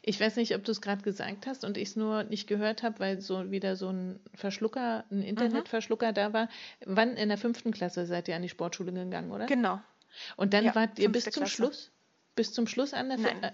Ich 0.02 0.20
weiß 0.20 0.38
nicht, 0.38 0.56
ob 0.56 0.64
du 0.64 0.72
es 0.72 0.82
gerade 0.82 1.04
gesagt 1.04 1.46
hast 1.46 1.64
und 1.64 1.78
ich 1.78 1.90
es 1.90 1.96
nur 1.96 2.24
nicht 2.24 2.48
gehört 2.48 2.82
habe, 2.82 3.00
weil 3.00 3.22
so 3.22 3.52
wieder 3.52 3.76
so 3.76 3.90
ein 3.90 4.20
Verschlucker, 4.34 5.04
ein 5.12 5.22
Internetverschlucker 5.22 6.12
da 6.12 6.34
war. 6.34 6.50
Wann 6.86 7.16
in 7.18 7.30
der 7.30 7.38
fünften 7.38 7.72
Klasse 7.72 8.06
seid 8.08 8.28
ihr 8.28 8.36
an 8.36 8.42
die 8.42 8.50
Sportschule 8.50 8.92
gegangen, 8.92 9.32
oder? 9.32 9.46
Genau. 9.46 9.80
Und 10.38 10.54
dann 10.54 10.64
Ja, 10.66 10.74
wart 10.76 10.98
ihr 10.98 11.12
bis 11.12 11.26
zum 11.26 11.44
Klasse. 11.44 11.52
Schluss? 11.52 11.92
Bis 12.36 12.52
zum 12.52 12.66
Schluss 12.68 12.94
an 12.94 13.10
der 13.10 13.18
Nein. 13.20 13.44
Äh, 13.44 13.52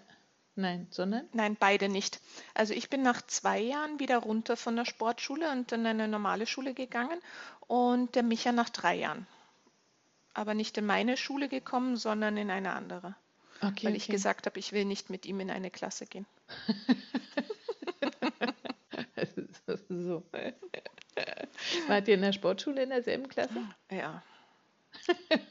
Nein, 0.55 0.87
sondern? 0.89 1.27
Nein, 1.33 1.55
beide 1.57 1.87
nicht. 1.87 2.19
Also 2.53 2.73
ich 2.73 2.89
bin 2.89 3.01
nach 3.01 3.21
zwei 3.21 3.59
Jahren 3.59 3.99
wieder 3.99 4.17
runter 4.17 4.57
von 4.57 4.75
der 4.75 4.85
Sportschule 4.85 5.49
und 5.51 5.71
in 5.71 5.85
eine 5.85 6.07
normale 6.07 6.45
Schule 6.45 6.73
gegangen 6.73 7.19
und 7.67 8.15
der 8.15 8.23
Micha 8.23 8.51
nach 8.51 8.69
drei 8.69 8.95
Jahren. 8.95 9.27
Aber 10.33 10.53
nicht 10.53 10.77
in 10.77 10.85
meine 10.85 11.17
Schule 11.17 11.47
gekommen, 11.47 11.97
sondern 11.97 12.37
in 12.37 12.49
eine 12.49 12.73
andere. 12.73 13.15
Okay, 13.61 13.87
weil 13.87 13.95
ich 13.95 14.03
okay. 14.03 14.13
gesagt 14.13 14.45
habe, 14.45 14.59
ich 14.59 14.71
will 14.71 14.85
nicht 14.85 15.09
mit 15.09 15.25
ihm 15.25 15.39
in 15.39 15.51
eine 15.51 15.71
Klasse 15.71 16.05
gehen. 16.05 16.25
so. 19.89 20.23
Wart 21.87 22.07
ihr 22.07 22.15
in 22.15 22.21
der 22.21 22.33
Sportschule 22.33 22.83
in 22.83 22.89
derselben 22.89 23.29
Klasse? 23.29 23.61
Ja. 23.89 24.23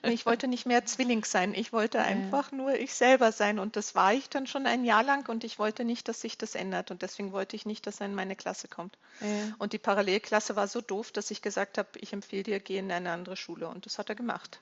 Ich 0.02 0.26
wollte 0.26 0.49
nicht 0.49 0.66
mehr 0.66 0.85
Zwilling 0.85 1.25
sein. 1.25 1.54
Ich 1.54 1.73
wollte 1.73 2.00
einfach 2.00 2.52
nur 2.52 2.75
ich 2.75 2.94
selber 2.94 3.32
sein. 3.32 3.59
Und 3.59 3.76
das 3.76 3.94
war 3.94 4.12
ich 4.12 4.28
dann 4.28 4.47
schon 4.47 4.66
ein 4.66 4.85
Jahr 4.85 5.02
lang 5.02 5.28
und 5.28 5.44
ich 5.44 5.59
wollte 5.59 5.85
nicht, 5.85 6.09
dass 6.09 6.20
sich 6.20 6.38
das 6.38 6.54
ändert. 6.54 6.90
Und 6.90 7.02
deswegen 7.02 7.32
wollte 7.32 7.56
ich 7.56 7.66
nicht, 7.66 7.87
dass 7.87 8.00
er 8.00 8.06
in 8.06 8.14
meine 8.14 8.37
Klasse 8.37 8.68
kommt. 8.68 8.97
Ja. 9.20 9.26
Und 9.59 9.73
die 9.73 9.78
Parallelklasse 9.78 10.56
war 10.56 10.68
so 10.68 10.80
doof, 10.80 11.11
dass 11.12 11.30
ich 11.30 11.42
gesagt 11.42 11.78
habe, 11.78 11.88
ich 11.97 12.12
empfehle 12.12 12.42
dir, 12.42 12.61
geh 12.61 12.78
in 12.78 12.90
eine 12.92 13.11
andere 13.12 13.37
Schule. 13.37 13.68
Und 13.68 13.87
das 13.87 13.99
hat 13.99 14.09
er 14.09 14.14
gemacht. 14.14 14.61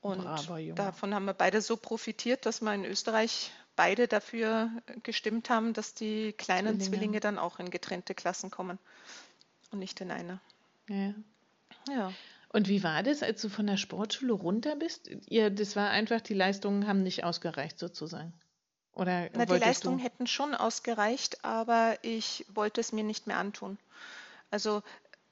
Und 0.00 0.22
Braver 0.22 0.60
davon 0.74 1.14
haben 1.14 1.24
wir 1.24 1.34
beide 1.34 1.60
so 1.60 1.76
profitiert, 1.76 2.46
dass 2.46 2.60
wir 2.60 2.72
in 2.74 2.84
Österreich 2.84 3.50
beide 3.74 4.08
dafür 4.08 4.70
gestimmt 5.02 5.50
haben, 5.50 5.72
dass 5.72 5.94
die 5.94 6.32
kleinen 6.32 6.80
Zwillinge. 6.80 6.84
Zwillinge 6.84 7.20
dann 7.20 7.38
auch 7.38 7.58
in 7.58 7.70
getrennte 7.70 8.14
Klassen 8.14 8.50
kommen 8.50 8.78
und 9.70 9.78
nicht 9.78 10.00
in 10.00 10.10
eine. 10.10 10.40
Ja. 10.88 11.14
Ja. 11.88 12.12
Und 12.56 12.68
wie 12.68 12.82
war 12.82 13.02
das, 13.02 13.22
als 13.22 13.42
du 13.42 13.50
von 13.50 13.66
der 13.66 13.76
Sportschule 13.76 14.32
runter 14.32 14.76
bist? 14.76 15.10
Ihr, 15.28 15.50
das 15.50 15.76
war 15.76 15.90
einfach, 15.90 16.22
die 16.22 16.32
Leistungen 16.32 16.86
haben 16.86 17.02
nicht 17.02 17.22
ausgereicht 17.22 17.78
sozusagen. 17.78 18.32
Oder 18.94 19.28
Na, 19.34 19.44
die 19.44 19.58
Leistungen 19.58 19.98
du? 19.98 20.02
hätten 20.02 20.26
schon 20.26 20.54
ausgereicht, 20.54 21.44
aber 21.44 21.98
ich 22.00 22.46
wollte 22.48 22.80
es 22.80 22.92
mir 22.92 23.04
nicht 23.04 23.26
mehr 23.26 23.36
antun. 23.36 23.76
Also 24.50 24.82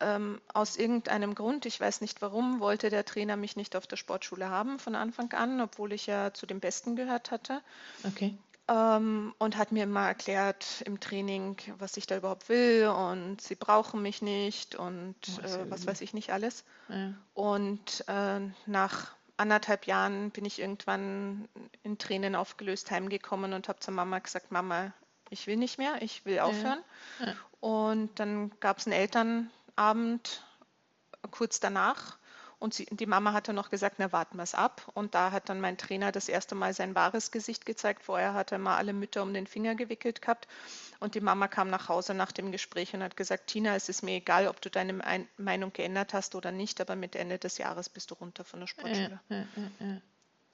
ähm, 0.01 0.43
aus 0.53 0.77
irgendeinem 0.77 1.35
Grund, 1.35 1.65
ich 1.67 1.81
weiß 1.81 2.03
nicht 2.03 2.21
warum, 2.21 2.61
wollte 2.61 2.91
der 2.91 3.07
Trainer 3.07 3.37
mich 3.37 3.57
nicht 3.57 3.75
auf 3.77 3.87
der 3.87 3.97
Sportschule 3.97 4.51
haben 4.51 4.79
von 4.79 4.95
Anfang 4.95 5.33
an, 5.33 5.63
obwohl 5.63 5.95
ich 5.95 6.07
ja 6.07 6.35
zu 6.35 6.45
den 6.47 6.61
Besten 6.61 6.97
gehört 6.97 7.31
hatte. 7.31 7.63
Okay. 8.07 8.35
Ähm, 8.67 9.35
und 9.39 9.59
hat 9.59 9.73
mir 9.73 9.85
immer 9.85 10.07
erklärt 10.07 10.83
im 10.87 10.99
Training, 10.99 11.57
was 11.79 11.99
ich 11.99 12.07
da 12.07 12.17
überhaupt 12.17 12.49
will 12.49 12.87
und 12.89 13.41
sie 13.43 13.57
brauchen 13.57 14.01
mich 14.01 14.23
nicht 14.23 14.75
und 14.75 15.17
Oh, 15.37 15.47
ja 15.47 15.57
äh, 15.57 15.71
was 15.71 15.87
weiß 15.87 16.01
ich 16.01 16.15
nicht 16.15 16.33
alles. 16.33 16.65
Ja. 16.89 17.13
Und 17.35 18.05
äh, 18.09 18.41
nach 18.65 19.15
anderthalb 19.37 19.87
Jahren 19.87 20.31
bin 20.31 20.47
ich 20.47 20.61
irgendwann 20.61 21.47
in 21.83 21.99
Tränen 21.99 22.35
aufgelöst 22.35 22.91
heimgekommen 22.91 23.53
und 23.53 23.69
habe 23.69 23.81
zur 23.81 23.93
Mama 23.93 24.19
gesagt, 24.19 24.51
Mama, 24.51 24.95
ich 25.29 25.47
will 25.47 25.57
nicht 25.57 25.77
mehr, 25.77 26.01
ich 26.01 26.25
will 26.25 26.39
aufhören. 26.39 26.83
Ja. 27.21 27.35
Und 27.61 28.19
dann 28.19 28.51
gab 28.61 28.79
es 28.79 28.87
einen 28.87 29.51
Abend 29.77 30.43
kurz 31.31 31.61
danach 31.61 32.17
und 32.59 32.75
sie, 32.75 32.87
die 32.87 33.07
Mama 33.07 33.33
hatte 33.33 33.53
noch 33.53 33.71
gesagt, 33.71 33.97
na 33.99 34.13
warten 34.13 34.37
wir 34.37 34.43
es 34.43 34.55
ab. 34.55 34.91
Und 34.95 35.15
da 35.15 35.33
hat 35.33 35.49
dann 35.49 35.61
mein 35.61 35.77
Trainer 35.77 36.13
das 36.13 36.29
erste 36.29 36.55
Mal 36.55 36.73
sein 36.73 36.95
wahres 36.95 37.31
Gesicht 37.31 37.67
gezeigt. 37.67 38.03
Vorher 38.03 38.35
hat 38.35 38.53
er 38.53 38.59
mal 38.59 38.77
alle 38.77 38.93
Mütter 38.93 39.23
um 39.23 39.35
den 39.35 39.47
Finger 39.47 39.75
gewickelt 39.75 40.23
gehabt. 40.23 40.49
Und 41.01 41.15
die 41.15 41.21
Mama 41.21 41.49
kam 41.49 41.69
nach 41.69 41.89
Hause 41.89 42.15
nach 42.15 42.33
dem 42.33 42.53
Gespräch 42.53 42.95
und 42.95 43.03
hat 43.03 43.17
gesagt, 43.17 43.49
Tina, 43.49 43.75
es 43.75 43.89
ist 43.89 44.03
mir 44.03 44.17
egal, 44.17 44.49
ob 44.49 44.61
du 44.61 44.71
deine 44.71 45.27
Meinung 45.37 45.73
geändert 45.73 46.15
hast 46.15 46.35
oder 46.35 46.53
nicht, 46.53 46.81
aber 46.81 46.97
mit 46.97 47.17
Ende 47.17 47.39
des 47.39 47.59
Jahres 47.59 47.89
bist 47.89 48.11
du 48.11 48.15
runter 48.15 48.45
von 48.45 48.61
der 48.61 48.67
Sportschule. 48.67 49.21
Ja, 49.29 49.37
ja, 49.37 49.47
ja, 49.81 50.01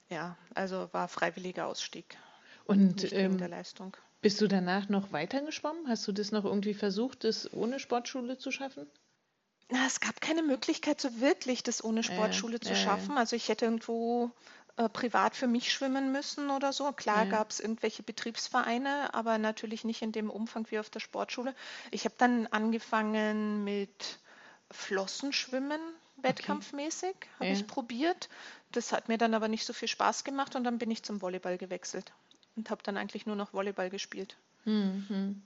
ja 0.09 0.37
also 0.55 0.89
war 0.91 1.07
freiwilliger 1.07 1.67
Ausstieg. 1.67 2.17
Und 2.65 3.11
ähm, 3.13 3.37
der 3.37 3.49
Leistung. 3.49 3.95
Bist 4.21 4.39
du 4.39 4.47
danach 4.47 4.87
noch 4.87 5.11
weiter 5.11 5.41
geschwommen? 5.41 5.87
Hast 5.87 6.07
du 6.07 6.11
das 6.11 6.31
noch 6.31 6.45
irgendwie 6.45 6.75
versucht, 6.75 7.23
das 7.23 7.51
ohne 7.53 7.79
Sportschule 7.79 8.37
zu 8.37 8.51
schaffen? 8.51 8.87
Na, 9.71 9.85
es 9.87 10.01
gab 10.01 10.19
keine 10.19 10.43
Möglichkeit, 10.43 10.99
so 10.99 11.21
wirklich 11.21 11.63
das 11.63 11.81
ohne 11.83 12.03
Sportschule 12.03 12.59
zu 12.59 12.75
schaffen. 12.75 13.17
Also 13.17 13.37
ich 13.37 13.47
hätte 13.47 13.65
irgendwo 13.65 14.29
äh, 14.75 14.89
privat 14.89 15.35
für 15.35 15.47
mich 15.47 15.71
schwimmen 15.71 16.11
müssen 16.11 16.49
oder 16.49 16.73
so. 16.73 16.91
Klar 16.91 17.25
gab 17.25 17.51
es 17.51 17.61
irgendwelche 17.61 18.03
Betriebsvereine, 18.03 19.13
aber 19.13 19.37
natürlich 19.37 19.85
nicht 19.85 20.01
in 20.01 20.11
dem 20.11 20.29
Umfang 20.29 20.67
wie 20.71 20.79
auf 20.79 20.89
der 20.89 20.99
Sportschule. 20.99 21.55
Ich 21.89 22.03
habe 22.03 22.15
dann 22.17 22.47
angefangen 22.47 23.63
mit 23.63 24.19
Flossenschwimmen, 24.71 25.79
wettkampfmäßig, 26.17 27.15
okay. 27.15 27.29
habe 27.39 27.49
ich 27.49 27.65
probiert. 27.65 28.27
Das 28.73 28.91
hat 28.91 29.07
mir 29.07 29.17
dann 29.17 29.33
aber 29.33 29.47
nicht 29.47 29.65
so 29.65 29.71
viel 29.71 29.87
Spaß 29.87 30.25
gemacht 30.25 30.55
und 30.57 30.65
dann 30.65 30.79
bin 30.79 30.91
ich 30.91 31.03
zum 31.03 31.21
Volleyball 31.21 31.57
gewechselt 31.57 32.11
und 32.57 32.69
habe 32.69 32.83
dann 32.83 32.97
eigentlich 32.97 33.25
nur 33.25 33.37
noch 33.37 33.53
Volleyball 33.53 33.89
gespielt. 33.89 34.35
Mhm. 34.65 35.41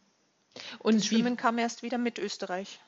Und 0.79 0.95
das 0.95 1.05
Schwimmen 1.05 1.37
kam 1.37 1.59
erst 1.59 1.83
wieder 1.83 1.99
mit 1.99 2.17
Österreich. 2.17 2.79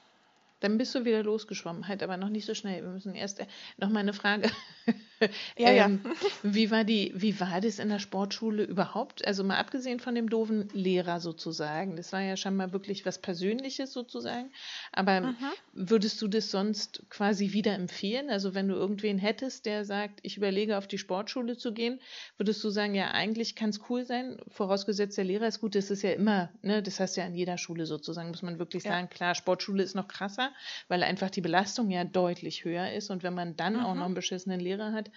Dann 0.60 0.78
bist 0.78 0.96
du 0.96 1.06
wieder 1.06 1.22
losgeschwommen, 1.22 1.88
halt 1.88 2.02
aber 2.02 2.18
noch 2.18 2.30
nicht 2.30 2.46
so 2.46 2.56
schnell. 2.56 2.82
Wir 2.82 2.90
müssen 2.90 3.14
erst 3.14 3.40
äh, 3.40 3.46
noch 3.78 3.90
mal 3.90 4.00
eine 4.00 4.14
Frage. 4.14 4.50
ja, 5.58 5.70
ähm, 5.70 6.02
ja. 6.04 6.12
wie 6.42 6.72
war 6.72 6.84
die, 6.84 7.12
wie 7.16 7.40
war 7.40 7.62
das 7.62 7.78
in 7.78 7.90
der 7.90 8.00
Sportschule 8.00 8.64
überhaupt? 8.64 9.26
Also 9.28 9.44
mal 9.44 9.58
abgesehen 9.58 10.00
von 10.00 10.16
dem 10.16 10.30
doofen 10.30 10.70
Lehrer 10.74 11.20
sozusagen. 11.20 11.96
Das 11.96 12.12
war 12.12 12.22
ja 12.22 12.38
schon 12.38 12.56
mal 12.56 12.74
wirklich 12.74 13.06
was 13.06 13.20
Persönliches 13.20 13.94
sozusagen. 13.94 14.52
Aber 14.92 15.22
mhm. 15.22 15.36
würdest 15.74 16.20
du 16.24 16.28
das 16.28 16.50
sonst 16.50 17.04
quasi 17.10 17.54
wieder 17.54 17.76
empfehlen? 17.76 18.32
Also 18.32 18.56
wenn 18.56 18.68
du 18.68 18.74
irgendwen 18.74 19.20
hättest, 19.20 19.68
der 19.68 19.86
sagt, 19.86 20.20
ich 20.24 20.38
überlege 20.38 20.78
auf 20.78 20.88
die 20.88 20.98
Sportschule 20.98 21.58
zu 21.58 21.72
gehen, 21.72 22.00
würdest 22.38 22.64
du 22.64 22.72
sagen, 22.72 22.96
ja, 22.96 23.12
eigentlich 23.12 23.56
kann 23.56 23.70
es 23.70 23.82
cool 23.90 24.06
sein, 24.06 24.38
vorausgesetzt 24.48 25.18
der 25.18 25.26
Lehrer 25.26 25.48
ist 25.48 25.62
gut, 25.62 25.76
das 25.76 25.92
ist 25.92 26.02
ja 26.02 26.12
immer, 26.12 26.50
ne, 26.64 26.82
das 26.82 27.00
heißt 27.00 27.16
ja 27.18 27.26
an 27.26 27.36
jeder 27.36 27.58
Schule 27.60 27.86
sozusagen, 27.86 28.30
muss 28.30 28.42
man 28.42 28.58
wirklich 28.58 28.84
ja. 28.84 28.92
sagen, 28.92 29.10
klar, 29.10 29.36
Sportschule 29.36 29.84
ist 29.84 29.96
noch 29.96 30.08
krasser 30.08 30.47
weil 30.88 31.04
einfach 31.04 31.30
die 31.30 31.42
Belastung 31.42 31.89
ja 31.89 32.04
deutlich 32.04 32.66
höher 32.66 32.92
ist. 32.92 33.10
Und 33.10 33.24
wenn 33.24 33.34
man 33.34 33.56
dann 33.56 33.75
mhm. 33.75 33.86
auch 33.86 33.96
noch 33.96 34.06
einen 34.06 34.13
beschissenen 34.13 34.60
Lehrer 34.60 34.94
hat, 34.94 35.12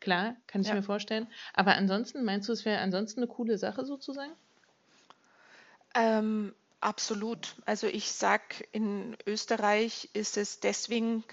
klar, 0.00 0.36
kann 0.46 0.60
ich 0.62 0.68
ja. 0.68 0.74
mir 0.74 0.82
vorstellen. 0.82 1.28
Aber 1.54 1.74
ansonsten, 1.74 2.24
meinst 2.24 2.48
du, 2.48 2.52
es 2.52 2.64
wäre 2.64 2.80
ansonsten 2.80 3.20
eine 3.20 3.28
coole 3.28 3.58
Sache 3.58 3.84
sozusagen? 3.84 4.32
Ähm, 5.94 6.54
absolut. 6.80 7.56
Also 7.64 7.86
ich 7.86 8.10
sage, 8.12 8.64
in 8.72 9.16
Österreich 9.26 10.10
ist 10.12 10.36
es 10.36 10.60
deswegen, 10.60 11.24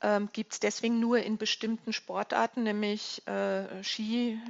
ähm, 0.00 0.28
gibt 0.32 0.52
es 0.52 0.60
deswegen 0.60 1.00
nur 1.00 1.18
in 1.18 1.38
bestimmten 1.38 1.92
Sportarten, 1.92 2.62
nämlich 2.62 3.26
äh, 3.26 3.82
Ski, 3.82 4.40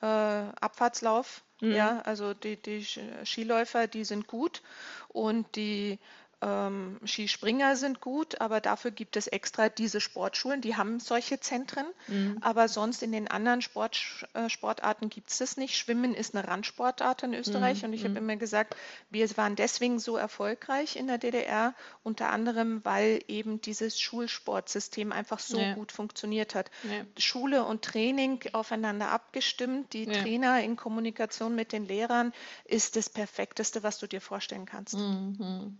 äh, 0.00 0.06
Abfahrtslauf. 0.06 1.44
Mhm. 1.60 1.72
Ja, 1.72 2.00
also 2.00 2.32
die, 2.32 2.56
die 2.56 2.86
Skiläufer, 3.24 3.86
die 3.86 4.04
sind 4.04 4.26
gut 4.26 4.62
und 5.08 5.56
die 5.56 5.98
ähm, 6.42 6.98
Skispringer 7.04 7.76
sind 7.76 8.00
gut, 8.00 8.40
aber 8.40 8.60
dafür 8.60 8.90
gibt 8.90 9.16
es 9.16 9.26
extra 9.26 9.68
diese 9.68 10.00
Sportschulen, 10.00 10.62
die 10.62 10.76
haben 10.76 10.98
solche 10.98 11.38
Zentren. 11.40 11.86
Mhm. 12.08 12.38
Aber 12.40 12.68
sonst 12.68 13.02
in 13.02 13.12
den 13.12 13.28
anderen 13.28 13.60
Sport, 13.60 14.26
äh, 14.32 14.48
Sportarten 14.48 15.10
gibt 15.10 15.30
es 15.30 15.38
das 15.38 15.56
nicht. 15.56 15.76
Schwimmen 15.76 16.14
ist 16.14 16.34
eine 16.34 16.48
Randsportart 16.48 17.24
in 17.24 17.34
Österreich 17.34 17.82
mhm. 17.82 17.88
und 17.88 17.92
ich 17.92 18.04
habe 18.04 18.12
mhm. 18.12 18.16
immer 18.16 18.36
gesagt, 18.36 18.74
wir 19.10 19.28
waren 19.36 19.54
deswegen 19.54 19.98
so 19.98 20.16
erfolgreich 20.16 20.96
in 20.96 21.08
der 21.08 21.18
DDR, 21.18 21.74
unter 22.02 22.30
anderem, 22.30 22.82
weil 22.84 23.22
eben 23.28 23.60
dieses 23.60 24.00
Schulsportsystem 24.00 25.12
einfach 25.12 25.40
so 25.40 25.60
ja. 25.60 25.74
gut 25.74 25.92
funktioniert 25.92 26.54
hat. 26.54 26.70
Ja. 26.84 27.04
Schule 27.18 27.64
und 27.64 27.82
Training 27.82 28.40
aufeinander 28.52 29.10
abgestimmt, 29.10 29.92
die 29.92 30.04
ja. 30.04 30.22
Trainer 30.22 30.62
in 30.62 30.76
Kommunikation 30.76 31.54
mit 31.54 31.72
den 31.72 31.86
Lehrern 31.86 32.32
ist 32.64 32.96
das 32.96 33.10
Perfekteste, 33.10 33.82
was 33.82 33.98
du 33.98 34.06
dir 34.06 34.22
vorstellen 34.22 34.64
kannst. 34.64 34.94
Mhm. 34.96 35.78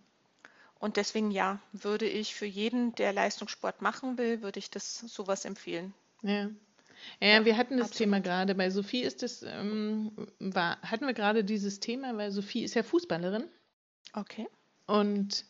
Und 0.80 0.96
deswegen 0.96 1.30
ja, 1.30 1.60
würde 1.72 2.08
ich 2.08 2.34
für 2.34 2.46
jeden, 2.46 2.94
der 2.94 3.12
Leistungssport 3.12 3.82
machen 3.82 4.16
will, 4.18 4.42
würde 4.42 4.58
ich 4.58 4.70
das 4.70 4.98
sowas 5.00 5.44
empfehlen. 5.44 5.92
Ja. 6.22 6.50
Ja, 7.20 7.28
ja 7.28 7.44
wir 7.44 7.56
hatten 7.56 7.76
das 7.76 7.88
absolut. 7.88 7.98
Thema 7.98 8.20
gerade. 8.20 8.54
Bei 8.54 8.70
Sophie 8.70 9.02
ist 9.02 9.22
es, 9.22 9.42
ähm, 9.42 10.10
war, 10.38 10.80
hatten 10.80 11.06
wir 11.06 11.14
gerade 11.14 11.44
dieses 11.44 11.80
Thema, 11.80 12.16
weil 12.16 12.32
Sophie 12.32 12.64
ist 12.64 12.74
ja 12.74 12.82
Fußballerin. 12.82 13.44
Okay. 14.14 14.48
Und 14.86 15.44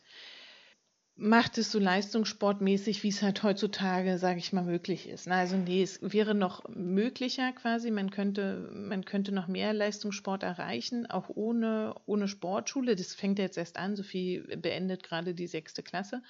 macht 1.20 1.58
es 1.58 1.70
so 1.70 1.78
leistungssportmäßig, 1.78 3.02
wie 3.02 3.08
es 3.08 3.20
halt 3.20 3.42
heutzutage, 3.42 4.16
sage 4.16 4.38
ich 4.38 4.54
mal, 4.54 4.64
möglich 4.64 5.06
ist. 5.06 5.26
Na, 5.26 5.36
also 5.36 5.56
nee, 5.56 5.82
es 5.82 5.98
wäre 6.00 6.34
noch 6.34 6.66
möglicher 6.70 7.52
quasi, 7.52 7.90
man 7.90 8.10
könnte, 8.10 8.70
man 8.72 9.04
könnte 9.04 9.30
noch 9.30 9.46
mehr 9.46 9.74
Leistungssport 9.74 10.42
erreichen, 10.42 11.04
auch 11.06 11.28
ohne, 11.28 11.94
ohne 12.06 12.26
Sportschule. 12.26 12.96
Das 12.96 13.14
fängt 13.14 13.38
jetzt 13.38 13.58
erst 13.58 13.76
an, 13.76 13.96
Sophie 13.96 14.42
beendet 14.56 15.02
gerade 15.02 15.34
die 15.34 15.46
sechste 15.46 15.82
Klasse 15.82 16.22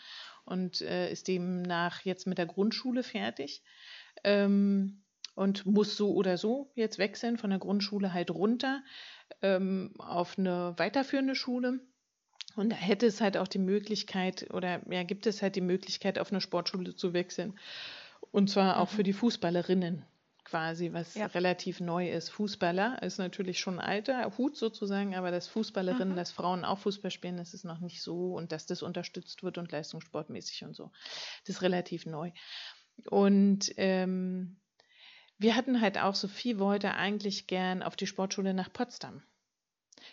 und 0.45 0.81
äh, 0.81 1.13
ist 1.13 1.29
demnach 1.29 2.01
jetzt 2.05 2.27
mit 2.27 2.39
der 2.39 2.47
Grundschule 2.47 3.05
fertig. 3.05 3.63
Ähm, 4.25 5.03
und 5.37 5.65
muss 5.65 5.97
so 5.97 6.13
oder 6.15 6.37
so 6.37 6.73
jetzt 6.75 6.99
wechseln 6.99 7.39
von 7.39 7.51
der 7.51 7.61
Grundschule 7.61 8.13
halt 8.13 8.33
runter 8.33 8.83
ähm, 9.41 9.95
auf 9.99 10.37
eine 10.37 10.75
weiterführende 10.77 11.37
Schule 11.37 11.81
und 12.57 12.71
da 12.71 12.77
hätte 12.77 13.07
es 13.07 13.21
halt 13.21 13.37
auch 13.37 13.49
die 13.49 13.59
Möglichkeit 13.59 14.49
oder 14.53 14.81
ja, 14.91 15.03
gibt 15.03 15.27
es 15.27 15.43
halt 15.43 15.57
die 15.57 15.61
Möglichkeit, 15.61 16.19
auf 16.19 16.31
eine 16.31 16.41
Sportschule 16.41 16.95
zu 16.95 17.13
wechseln. 17.13 17.59
Und 18.33 18.51
zwar 18.51 18.79
auch 18.79 18.91
mhm. 18.91 18.97
für 18.97 19.03
die 19.03 19.13
Fußballerinnen 19.13 20.05
quasi, 20.45 20.93
was 20.93 21.15
ja. 21.15 21.27
relativ 21.27 21.81
neu 21.81 22.11
ist. 22.11 22.29
Fußballer 22.31 23.03
ist 23.03 23.19
natürlich 23.19 23.61
schon 23.61 23.79
alter 23.79 24.37
Hut 24.37 24.57
sozusagen, 24.57 25.15
aber 25.15 25.31
dass 25.31 25.47
Fußballerinnen, 25.49 26.13
mhm. 26.13 26.17
dass 26.17 26.33
Frauen 26.33 26.65
auch 26.65 26.79
Fußball 26.79 27.11
spielen, 27.11 27.37
das 27.37 27.55
ist 27.55 27.65
noch 27.65 27.81
nicht 27.81 28.03
so 28.03 28.35
und 28.35 28.51
dass 28.51 28.67
das 28.67 28.83
unterstützt 28.83 29.43
wird 29.43 29.59
und 29.59 29.71
leistungssportmäßig 29.71 30.65
und 30.65 30.75
so. 30.75 30.91
Das 31.47 31.57
ist 31.57 31.63
relativ 31.63 32.05
neu. 32.05 32.33
Und 33.09 33.73
ähm, 33.77 34.61
wir 35.39 35.57
hatten 35.57 35.81
halt 35.81 35.99
auch, 35.99 36.15
Sophie 36.15 36.59
wollte 36.59 36.95
eigentlich 36.95 37.47
gern 37.47 37.83
auf 37.83 37.97
die 37.97 38.07
Sportschule 38.07 38.53
nach 38.53 38.73
Potsdam. 38.73 39.23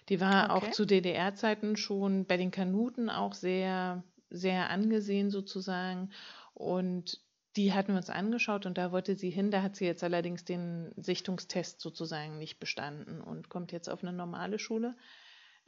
Die 0.09 0.19
war 0.19 0.55
okay. 0.55 0.67
auch 0.67 0.71
zu 0.71 0.85
DDR-Zeiten 0.85 1.77
schon 1.77 2.25
bei 2.25 2.37
den 2.37 2.51
Kanuten 2.51 3.09
auch 3.09 3.33
sehr, 3.33 4.03
sehr 4.29 4.69
angesehen 4.69 5.29
sozusagen. 5.29 6.11
Und 6.53 7.21
die 7.55 7.73
hatten 7.73 7.93
wir 7.93 7.97
uns 7.97 8.09
angeschaut 8.09 8.65
und 8.65 8.77
da 8.77 8.91
wollte 8.91 9.15
sie 9.15 9.31
hin. 9.31 9.51
Da 9.51 9.61
hat 9.63 9.75
sie 9.75 9.85
jetzt 9.85 10.03
allerdings 10.03 10.45
den 10.45 10.91
Sichtungstest 10.95 11.81
sozusagen 11.81 12.37
nicht 12.37 12.59
bestanden 12.59 13.19
und 13.19 13.49
kommt 13.49 13.71
jetzt 13.71 13.89
auf 13.89 14.03
eine 14.03 14.13
normale 14.13 14.59
Schule. 14.59 14.95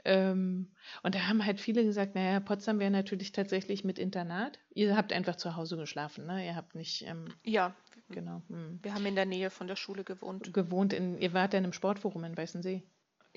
Ähm, 0.05 0.71
und 1.03 1.15
da 1.15 1.27
haben 1.27 1.45
halt 1.45 1.59
viele 1.59 1.83
gesagt, 1.83 2.15
naja, 2.15 2.39
Potsdam 2.39 2.79
wäre 2.79 2.91
natürlich 2.91 3.31
tatsächlich 3.31 3.83
mit 3.83 3.99
Internat. 3.99 4.59
Ihr 4.73 4.95
habt 4.95 5.11
einfach 5.11 5.35
zu 5.35 5.55
Hause 5.55 5.77
geschlafen, 5.77 6.25
ne? 6.25 6.45
Ihr 6.45 6.55
habt 6.55 6.75
nicht. 6.75 7.05
Ähm, 7.05 7.33
ja, 7.43 7.75
genau. 8.09 8.41
Hm. 8.49 8.79
Wir 8.81 8.93
haben 8.93 9.05
in 9.05 9.15
der 9.15 9.25
Nähe 9.25 9.49
von 9.49 9.67
der 9.67 9.75
Schule 9.75 10.03
gewohnt. 10.03 10.53
Gewohnt 10.53 10.93
in, 10.93 11.17
ihr 11.17 11.33
wart 11.33 11.53
dann 11.53 11.65
im 11.65 11.73
Sportforum 11.73 12.23
in 12.23 12.37
Weißensee. 12.37 12.83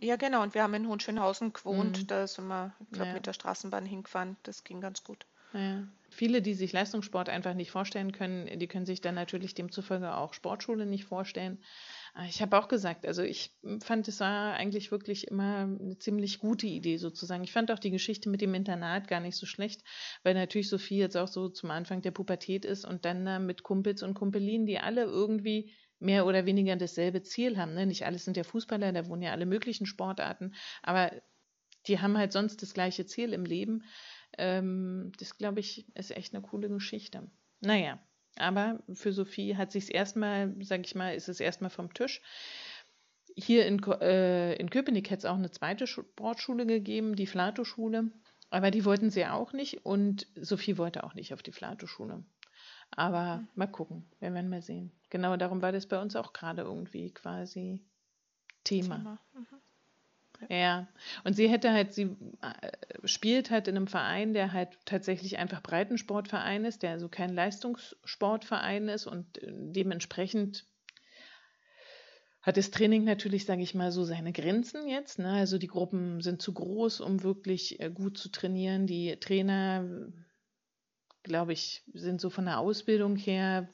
Ja, 0.03 0.17
genau. 0.17 0.43
Und 0.43 0.55
wir 0.55 0.65
haben 0.65 0.75
in 0.75 0.89
Hohenschönhausen 0.89 1.53
gewohnt. 1.53 2.03
Mhm. 2.03 2.07
Da 2.09 2.27
sind 2.27 2.49
wir, 2.49 2.75
ich 2.81 2.91
glaube, 2.91 3.09
ja. 3.09 3.15
mit 3.15 3.27
der 3.27 3.33
Straßenbahn 3.33 3.87
hingefahren. 3.87 4.37
Das 4.43 4.65
ging 4.65 4.81
ganz 4.81 5.05
gut. 5.05 5.27
Ja. 5.55 5.87
Viele, 6.09 6.43
die 6.43 6.55
sich 6.55 6.73
Leistungssport 6.73 7.29
einfach 7.29 7.55
nicht 7.55 7.71
vorstellen 7.71 8.13
können, 8.13 8.59
die 8.59 8.67
können 8.67 8.85
sich 8.85 9.01
dann 9.01 9.15
natürlich 9.15 9.55
demzufolge 9.55 10.15
auch 10.15 10.35
Sportschule 10.35 10.87
nicht 10.87 11.05
vorstellen. 11.05 11.63
Ich 12.29 12.43
habe 12.43 12.59
auch 12.59 12.69
gesagt, 12.69 13.07
also 13.07 13.23
ich 13.23 13.55
fand, 13.81 14.09
es 14.09 14.21
war 14.21 14.55
eigentlich 14.55 14.91
wirklich 14.91 15.29
immer 15.29 15.61
eine 15.61 15.97
ziemlich 15.99 16.39
gute 16.39 16.67
Idee 16.67 16.99
sozusagen. 16.99 17.45
Ich 17.45 17.53
fand 17.53 17.71
auch 17.71 17.79
die 17.79 17.91
Geschichte 17.91 18.29
mit 18.29 18.43
dem 18.43 18.53
Internat 18.53 19.09
gar 19.09 19.21
nicht 19.21 19.37
so 19.37 19.47
schlecht, 19.47 19.83
weil 20.23 20.35
natürlich 20.35 20.69
Sophie 20.69 20.99
jetzt 20.99 21.17
auch 21.17 21.29
so 21.29 21.49
zum 21.49 21.71
Anfang 21.71 22.03
der 22.03 22.11
Pubertät 22.11 22.65
ist 22.65 22.85
und 22.85 23.05
dann 23.05 23.47
mit 23.47 23.63
Kumpels 23.63 24.03
und 24.03 24.15
Kumpelinen, 24.15 24.67
die 24.67 24.79
alle 24.79 25.05
irgendwie 25.05 25.73
mehr 26.03 26.27
oder 26.27 26.47
weniger 26.47 26.77
dasselbe 26.77 27.23
Ziel 27.23 27.57
haben. 27.59 27.75
Ne? 27.75 27.87
Nicht 27.87 28.05
alles 28.05 28.25
sind 28.25 28.37
ja 28.37 28.45
Fußballer, 28.45 28.93
da 28.93 29.07
wohnen 29.07 29.23
ja 29.23 29.33
alle 29.33 29.47
möglichen 29.47 29.87
Sportarten, 29.87 30.55
aber 30.83 31.11
die 31.87 32.01
haben 32.01 32.17
halt 32.19 32.33
sonst 32.33 32.63
das 32.63 32.75
gleiche 32.75 33.07
Ziel 33.07 33.33
im 33.33 33.45
Leben. 33.45 33.85
Ähm, 34.39 35.13
das, 35.19 35.37
glaube 35.37 35.61
ich, 35.61 35.87
ist 35.97 36.11
echt 36.13 36.35
eine 36.35 36.43
coole 36.43 36.69
Geschichte. 36.69 37.31
Naja, 37.61 37.99
aber 38.37 38.83
für 38.93 39.13
Sophie 39.13 39.57
hat 39.57 39.73
sich 39.73 39.85
es 39.85 39.91
erstmal, 39.91 40.55
sage 40.63 40.83
ich 40.85 40.95
mal, 40.95 41.15
ist 41.15 41.29
es 41.29 41.41
erstmal 41.41 41.71
vom 41.71 41.93
Tisch. 41.93 42.23
Hier 43.37 43.67
in, 43.67 43.83
äh, 44.01 44.55
in 44.57 44.71
Köpenick 44.71 45.11
hätte 45.11 45.19
es 45.19 45.25
auch 45.25 45.37
eine 45.37 45.51
zweite 45.51 45.87
Sportschule 45.87 46.67
gegeben, 46.67 47.17
die 47.17 47.27
Flato-Schule. 47.27 48.11
Aber 48.51 48.71
die 48.71 48.85
wollten 48.85 49.11
sie 49.11 49.25
auch 49.27 49.55
nicht 49.55 49.87
und 49.87 50.27
Sophie 50.37 50.77
wollte 50.77 51.05
auch 51.05 51.15
nicht 51.15 51.33
auf 51.33 51.43
die 51.43 51.53
Flato-Schule. 51.53 52.23
Aber 52.97 53.43
mal 53.55 53.67
gucken, 53.67 54.05
wir 54.21 54.33
werden 54.35 54.51
mal 54.51 54.63
sehen. 54.63 54.91
Genau 55.11 55.37
darum 55.37 55.63
war 55.63 55.73
das 55.73 55.87
bei 55.87 56.01
uns 56.01 56.17
auch 56.17 56.33
gerade 56.33 56.63
irgendwie 56.63 57.11
quasi 57.11 57.81
Thema. 58.65 58.97
Thema. 58.97 59.19
Mhm. 59.35 59.47
Ja. 60.49 60.57
ja, 60.57 60.89
und 61.25 61.35
sie 61.35 61.49
hätte 61.49 61.73
halt, 61.73 61.93
sie 61.93 62.17
äh, 62.41 63.07
spielt 63.07 63.51
halt 63.51 63.69
in 63.69 63.77
einem 63.77 63.87
Verein, 63.87 64.35
der 64.35 64.53
halt 64.53 64.77
tatsächlich 64.85 65.39
einfach 65.39 65.63
Breitensportverein 65.63 66.65
ist, 66.65 66.83
der 66.83 66.91
also 66.91 67.09
kein 67.09 67.33
Leistungssportverein 67.33 68.89
ist 68.89 69.07
und 69.07 69.43
äh, 69.43 69.53
dementsprechend 69.53 70.67
hat 72.43 72.57
das 72.57 72.73
Training 72.73 73.05
natürlich, 73.05 73.45
sage 73.45 73.63
ich 73.63 73.75
mal, 73.75 73.93
so 73.93 74.03
seine 74.03 74.33
Grenzen 74.33 74.89
jetzt. 74.89 75.21
Ne? 75.21 75.31
Also 75.31 75.59
die 75.59 75.69
Gruppen 75.69 76.21
sind 76.21 76.43
zu 76.43 76.53
groß, 76.53 77.01
um 77.01 77.23
wirklich 77.23 77.81
äh, 77.81 77.89
gut 77.89 78.19
zu 78.19 78.31
trainieren. 78.31 78.89
Die 78.89 79.17
Trainer, 79.21 79.85
glaube 81.23 81.53
ich, 81.53 81.83
sind 81.93 82.21
so 82.21 82.31
von 82.31 82.47
der 82.47 82.59
Ausbildung 82.59 83.17
her 83.17 83.69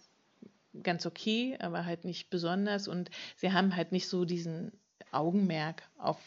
ganz 0.82 1.06
okay, 1.06 1.56
aber 1.60 1.84
halt 1.84 2.04
nicht 2.04 2.30
besonders. 2.30 2.88
Und 2.88 3.10
sie 3.36 3.52
haben 3.52 3.74
halt 3.76 3.92
nicht 3.92 4.08
so 4.08 4.24
diesen 4.24 4.72
Augenmerk 5.12 5.82
auf 5.98 6.18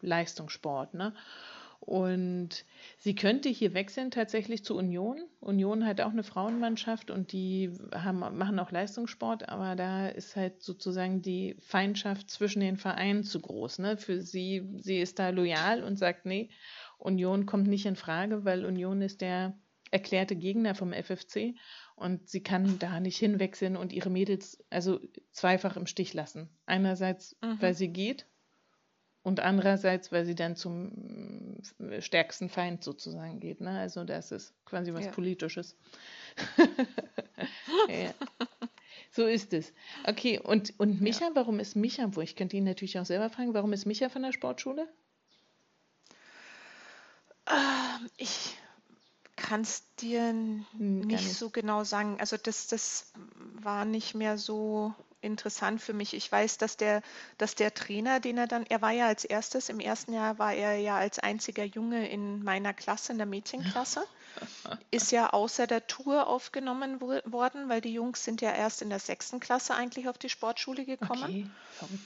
Leistungssport. 0.00 0.94
Ne? 0.94 1.14
Und 1.80 2.64
sie 2.98 3.14
könnte 3.14 3.48
hier 3.48 3.72
wechseln 3.72 4.10
tatsächlich 4.10 4.64
zu 4.64 4.76
Union. 4.76 5.22
Union 5.40 5.86
hat 5.86 6.00
auch 6.00 6.10
eine 6.10 6.24
Frauenmannschaft 6.24 7.10
und 7.10 7.32
die 7.32 7.72
haben, 7.94 8.18
machen 8.18 8.58
auch 8.58 8.70
Leistungssport, 8.70 9.48
aber 9.48 9.76
da 9.76 10.08
ist 10.08 10.36
halt 10.36 10.62
sozusagen 10.62 11.22
die 11.22 11.56
Feindschaft 11.60 12.30
zwischen 12.30 12.60
den 12.60 12.76
Vereinen 12.76 13.24
zu 13.24 13.40
groß. 13.40 13.78
Ne? 13.78 13.96
Für 13.96 14.20
sie, 14.20 14.68
sie 14.78 14.98
ist 14.98 15.18
da 15.18 15.30
loyal 15.30 15.82
und 15.82 15.98
sagt, 15.98 16.26
nee, 16.26 16.50
Union 16.98 17.46
kommt 17.46 17.68
nicht 17.68 17.86
in 17.86 17.96
Frage, 17.96 18.44
weil 18.44 18.66
Union 18.66 19.00
ist 19.00 19.20
der 19.20 19.56
erklärte 19.90 20.36
Gegner 20.36 20.74
vom 20.74 20.92
FFC 20.92 21.54
und 21.96 22.28
sie 22.28 22.42
kann 22.42 22.78
da 22.78 23.00
nicht 23.00 23.18
hinwechseln 23.18 23.76
und 23.76 23.92
ihre 23.92 24.10
Mädels 24.10 24.64
also 24.70 25.00
zweifach 25.32 25.76
im 25.76 25.86
Stich 25.86 26.14
lassen. 26.14 26.48
Einerseits, 26.66 27.36
mhm. 27.42 27.56
weil 27.60 27.74
sie 27.74 27.88
geht 27.88 28.26
und 29.22 29.40
andererseits, 29.40 30.12
weil 30.12 30.24
sie 30.24 30.34
dann 30.34 30.56
zum 30.56 31.60
äh, 31.78 32.00
stärksten 32.00 32.48
Feind 32.48 32.84
sozusagen 32.84 33.40
geht. 33.40 33.60
Ne? 33.60 33.78
Also 33.78 34.04
das 34.04 34.32
ist 34.32 34.54
quasi 34.64 34.92
was 34.94 35.06
ja. 35.06 35.10
Politisches. 35.10 35.76
ja. 37.88 38.14
So 39.10 39.26
ist 39.26 39.52
es. 39.52 39.72
Okay, 40.04 40.38
und, 40.38 40.78
und 40.78 41.00
Micha, 41.00 41.26
ja. 41.26 41.30
warum 41.34 41.60
ist 41.60 41.76
Micha, 41.76 42.14
wo 42.14 42.20
ich 42.20 42.36
könnte 42.36 42.56
ihn 42.56 42.64
natürlich 42.64 42.98
auch 42.98 43.06
selber 43.06 43.30
fragen, 43.30 43.54
warum 43.54 43.72
ist 43.72 43.86
Micha 43.86 44.08
von 44.08 44.22
der 44.22 44.32
Sportschule? 44.32 44.88
Ähm, 47.48 48.10
ich 48.16 48.56
kann 49.38 49.62
es 49.62 49.82
dir 49.96 50.20
hm, 50.28 50.66
nicht, 50.76 51.06
nicht 51.06 51.34
so 51.34 51.50
genau 51.50 51.84
sagen. 51.84 52.18
Also 52.20 52.36
das, 52.36 52.66
das 52.66 53.12
war 53.54 53.84
nicht 53.84 54.14
mehr 54.14 54.36
so 54.36 54.94
interessant 55.20 55.80
für 55.80 55.92
mich. 55.92 56.14
Ich 56.14 56.30
weiß, 56.30 56.58
dass 56.58 56.76
der, 56.76 57.02
dass 57.38 57.54
der 57.54 57.74
Trainer, 57.74 58.20
den 58.20 58.38
er 58.38 58.46
dann, 58.46 58.64
er 58.66 58.82
war 58.82 58.92
ja 58.92 59.06
als 59.06 59.24
erstes, 59.24 59.68
im 59.68 59.80
ersten 59.80 60.12
Jahr 60.12 60.38
war 60.38 60.52
er 60.52 60.76
ja 60.76 60.96
als 60.96 61.18
einziger 61.18 61.64
Junge 61.64 62.08
in 62.08 62.42
meiner 62.42 62.72
Klasse, 62.72 63.12
in 63.12 63.18
der 63.18 63.26
Mädchenklasse, 63.26 64.04
ist 64.90 65.10
ja 65.10 65.30
außer 65.30 65.66
der 65.66 65.86
Tour 65.86 66.26
aufgenommen 66.28 67.00
wo, 67.00 67.18
worden, 67.24 67.68
weil 67.68 67.80
die 67.80 67.92
Jungs 67.92 68.24
sind 68.24 68.40
ja 68.40 68.52
erst 68.52 68.82
in 68.82 68.90
der 68.90 69.00
sechsten 69.00 69.40
Klasse 69.40 69.74
eigentlich 69.74 70.08
auf 70.08 70.18
die 70.18 70.28
Sportschule 70.28 70.84
gekommen. 70.84 71.52
Okay. 71.80 71.98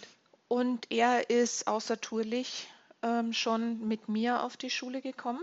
Und 0.48 0.90
er 0.90 1.30
ist 1.30 1.66
außertourlich 1.66 2.68
ähm, 3.02 3.32
schon 3.32 3.86
mit 3.86 4.08
mir 4.08 4.42
auf 4.42 4.56
die 4.56 4.70
Schule 4.70 5.00
gekommen. 5.00 5.40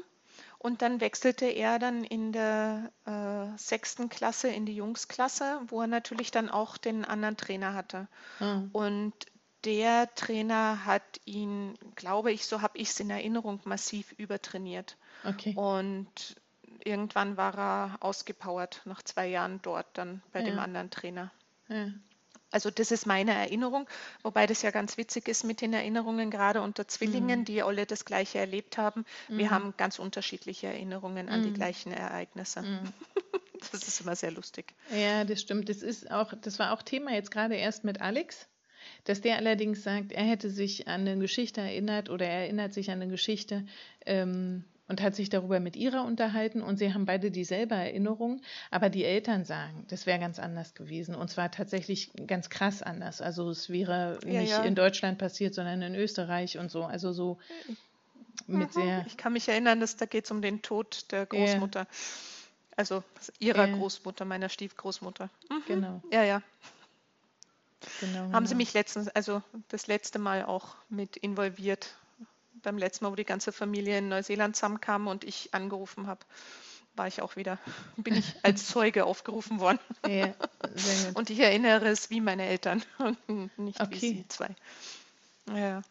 Und 0.59 0.81
dann 0.81 0.99
wechselte 0.99 1.45
er 1.45 1.79
dann 1.79 2.03
in 2.03 2.33
der 2.33 2.91
äh, 3.05 3.57
sechsten 3.57 4.09
Klasse 4.09 4.49
in 4.49 4.65
die 4.65 4.75
Jungsklasse, 4.75 5.61
wo 5.67 5.81
er 5.81 5.87
natürlich 5.87 6.31
dann 6.31 6.49
auch 6.49 6.77
den 6.77 7.05
anderen 7.05 7.37
Trainer 7.37 7.73
hatte. 7.73 8.09
Mhm. 8.41 8.69
Und 8.73 9.13
der 9.63 10.13
Trainer 10.15 10.85
hat 10.85 11.21
ihn, 11.23 11.75
glaube 11.95 12.33
ich, 12.33 12.45
so 12.45 12.61
habe 12.61 12.77
ich 12.77 12.89
es 12.89 12.99
in 12.99 13.09
Erinnerung, 13.09 13.61
massiv 13.63 14.13
übertrainiert. 14.17 14.97
Okay. 15.23 15.53
Und 15.55 16.35
irgendwann 16.83 17.37
war 17.37 17.57
er 17.57 17.97
ausgepowert 18.01 18.81
nach 18.83 19.01
zwei 19.01 19.27
Jahren 19.27 19.61
dort 19.61 19.97
dann 19.97 20.21
bei 20.33 20.39
ja. 20.39 20.45
dem 20.45 20.59
anderen 20.59 20.89
Trainer. 20.89 21.31
Ja. 21.69 21.87
Also 22.51 22.71
das 22.71 22.91
ist 22.91 23.05
meine 23.05 23.33
Erinnerung, 23.33 23.87
wobei 24.23 24.47
das 24.47 24.61
ja 24.61 24.71
ganz 24.71 24.97
witzig 24.97 25.27
ist 25.27 25.43
mit 25.43 25.61
den 25.61 25.73
Erinnerungen, 25.73 26.31
gerade 26.31 26.61
unter 26.61 26.87
Zwillingen, 26.87 27.41
mhm. 27.41 27.45
die 27.45 27.61
alle 27.61 27.85
das 27.85 28.05
Gleiche 28.05 28.39
erlebt 28.39 28.77
haben. 28.77 29.05
Mhm. 29.27 29.37
Wir 29.37 29.51
haben 29.51 29.73
ganz 29.77 29.99
unterschiedliche 29.99 30.67
Erinnerungen 30.67 31.29
an 31.29 31.41
mhm. 31.41 31.43
die 31.45 31.53
gleichen 31.53 31.91
Ereignisse. 31.91 32.61
Mhm. 32.61 32.79
Das 33.71 33.85
ist 33.85 33.99
immer 33.99 34.15
sehr 34.15 34.31
lustig. 34.31 34.73
Ja, 34.89 35.25
das 35.25 35.41
stimmt. 35.41 35.67
Das 35.67 35.81
ist 35.81 36.09
auch, 36.09 36.33
das 36.33 36.59
war 36.59 36.71
auch 36.71 36.81
Thema 36.81 37.11
jetzt 37.11 37.29
gerade 37.29 37.55
erst 37.55 37.83
mit 37.83 37.99
Alex, 37.99 38.47
dass 39.03 39.19
der 39.19 39.35
allerdings 39.35 39.83
sagt, 39.83 40.13
er 40.13 40.23
hätte 40.23 40.49
sich 40.49 40.87
an 40.87 41.01
eine 41.01 41.17
Geschichte 41.17 41.59
erinnert 41.59 42.09
oder 42.09 42.25
er 42.25 42.43
erinnert 42.43 42.73
sich 42.73 42.89
an 42.89 43.01
eine 43.01 43.11
Geschichte, 43.11 43.65
ähm, 44.05 44.63
und 44.89 45.01
hat 45.01 45.15
sich 45.15 45.29
darüber 45.29 45.59
mit 45.59 45.75
ihrer 45.75 46.03
unterhalten 46.03 46.61
und 46.61 46.77
sie 46.77 46.93
haben 46.93 47.05
beide 47.05 47.31
dieselbe 47.31 47.75
Erinnerung, 47.75 48.41
aber 48.71 48.89
die 48.89 49.05
Eltern 49.05 49.45
sagen, 49.45 49.85
das 49.87 50.05
wäre 50.05 50.19
ganz 50.19 50.39
anders 50.39 50.73
gewesen 50.73 51.15
und 51.15 51.29
zwar 51.29 51.51
tatsächlich 51.51 52.11
ganz 52.27 52.49
krass 52.49 52.81
anders. 52.81 53.21
Also 53.21 53.49
es 53.49 53.69
wäre 53.69 54.19
ja, 54.25 54.41
nicht 54.41 54.49
ja. 54.49 54.63
in 54.63 54.75
Deutschland 54.75 55.19
passiert, 55.19 55.53
sondern 55.53 55.81
in 55.81 55.95
Österreich 55.95 56.57
und 56.57 56.71
so. 56.71 56.83
Also 56.83 57.13
so 57.13 57.37
mit 58.47 58.73
sehr. 58.73 59.05
Ich 59.07 59.15
kann 59.15 59.33
mich 59.33 59.47
erinnern, 59.47 59.79
dass 59.79 59.95
da 59.95 60.05
geht 60.05 60.25
es 60.25 60.31
um 60.31 60.41
den 60.41 60.61
Tod 60.61 61.05
der 61.11 61.25
Großmutter. 61.27 61.81
Ja. 61.81 61.87
Also 62.75 63.03
ihrer 63.39 63.67
Großmutter, 63.67 64.25
meiner 64.25 64.49
Stiefgroßmutter. 64.49 65.29
Mhm. 65.49 65.63
Genau. 65.67 66.03
Ja, 66.11 66.23
ja. 66.23 66.41
Genau, 67.99 68.19
Haben 68.19 68.31
genau. 68.31 68.45
Sie 68.45 68.55
mich 68.55 68.73
letztens, 68.73 69.07
also 69.09 69.41
das 69.67 69.87
letzte 69.87 70.17
Mal 70.17 70.45
auch 70.45 70.75
mit 70.89 71.15
involviert 71.17 71.95
beim 72.61 72.77
letzten 72.77 73.05
Mal, 73.05 73.11
wo 73.11 73.15
die 73.15 73.25
ganze 73.25 73.51
Familie 73.51 73.97
in 73.97 74.09
Neuseeland 74.09 74.55
zusammenkam 74.55 75.07
und 75.07 75.23
ich 75.23 75.53
angerufen 75.53 76.07
habe, 76.07 76.21
war 76.95 77.07
ich 77.07 77.21
auch 77.21 77.35
wieder, 77.35 77.57
bin 77.97 78.15
ich 78.15 78.33
als 78.43 78.67
Zeuge 78.67 79.05
aufgerufen 79.05 79.59
worden. 79.59 79.79
Ja, 80.07 80.33
und 81.13 81.29
ich 81.29 81.39
erinnere 81.39 81.87
es 81.87 82.09
wie 82.09 82.21
meine 82.21 82.45
Eltern 82.45 82.83
und 83.27 83.57
nicht 83.57 83.81
okay. 83.81 83.93
wie 83.93 83.99
sie 83.99 84.27
zwei. 84.27 84.49
Ja. 85.53 85.81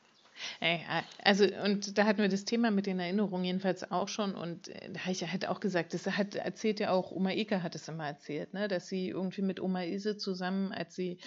Also, 1.25 1.45
und 1.65 1.99
da 1.99 2.05
hatten 2.05 2.21
wir 2.21 2.29
das 2.29 2.45
Thema 2.45 2.71
mit 2.71 2.87
den 2.87 3.01
Erinnerungen 3.01 3.45
jedenfalls 3.45 3.91
auch 3.91 4.09
schon. 4.09 4.35
Und 4.35 4.69
äh, 4.69 4.91
da 4.93 5.01
habe 5.01 5.13
ich 5.13 5.21
ja 5.21 5.33
halt 5.33 5.49
auch 5.49 5.61
gesagt, 5.61 5.95
das 5.95 6.07
hat, 6.07 6.37
erzählt 6.37 6.81
ja 6.81 6.91
auch, 6.91 7.11
Oma 7.11 7.33
Eka 7.33 7.63
hat 7.63 7.75
es 7.75 7.89
immer 7.89 8.07
erzählt, 8.07 8.55
ne, 8.55 8.69
dass 8.69 8.87
sie 8.89 9.09
irgendwie 9.09 9.43
mit 9.43 9.61
Oma 9.61 9.83
Ise 9.83 10.17
zusammen, 10.17 10.73
als 10.73 10.95
sie 10.95 11.19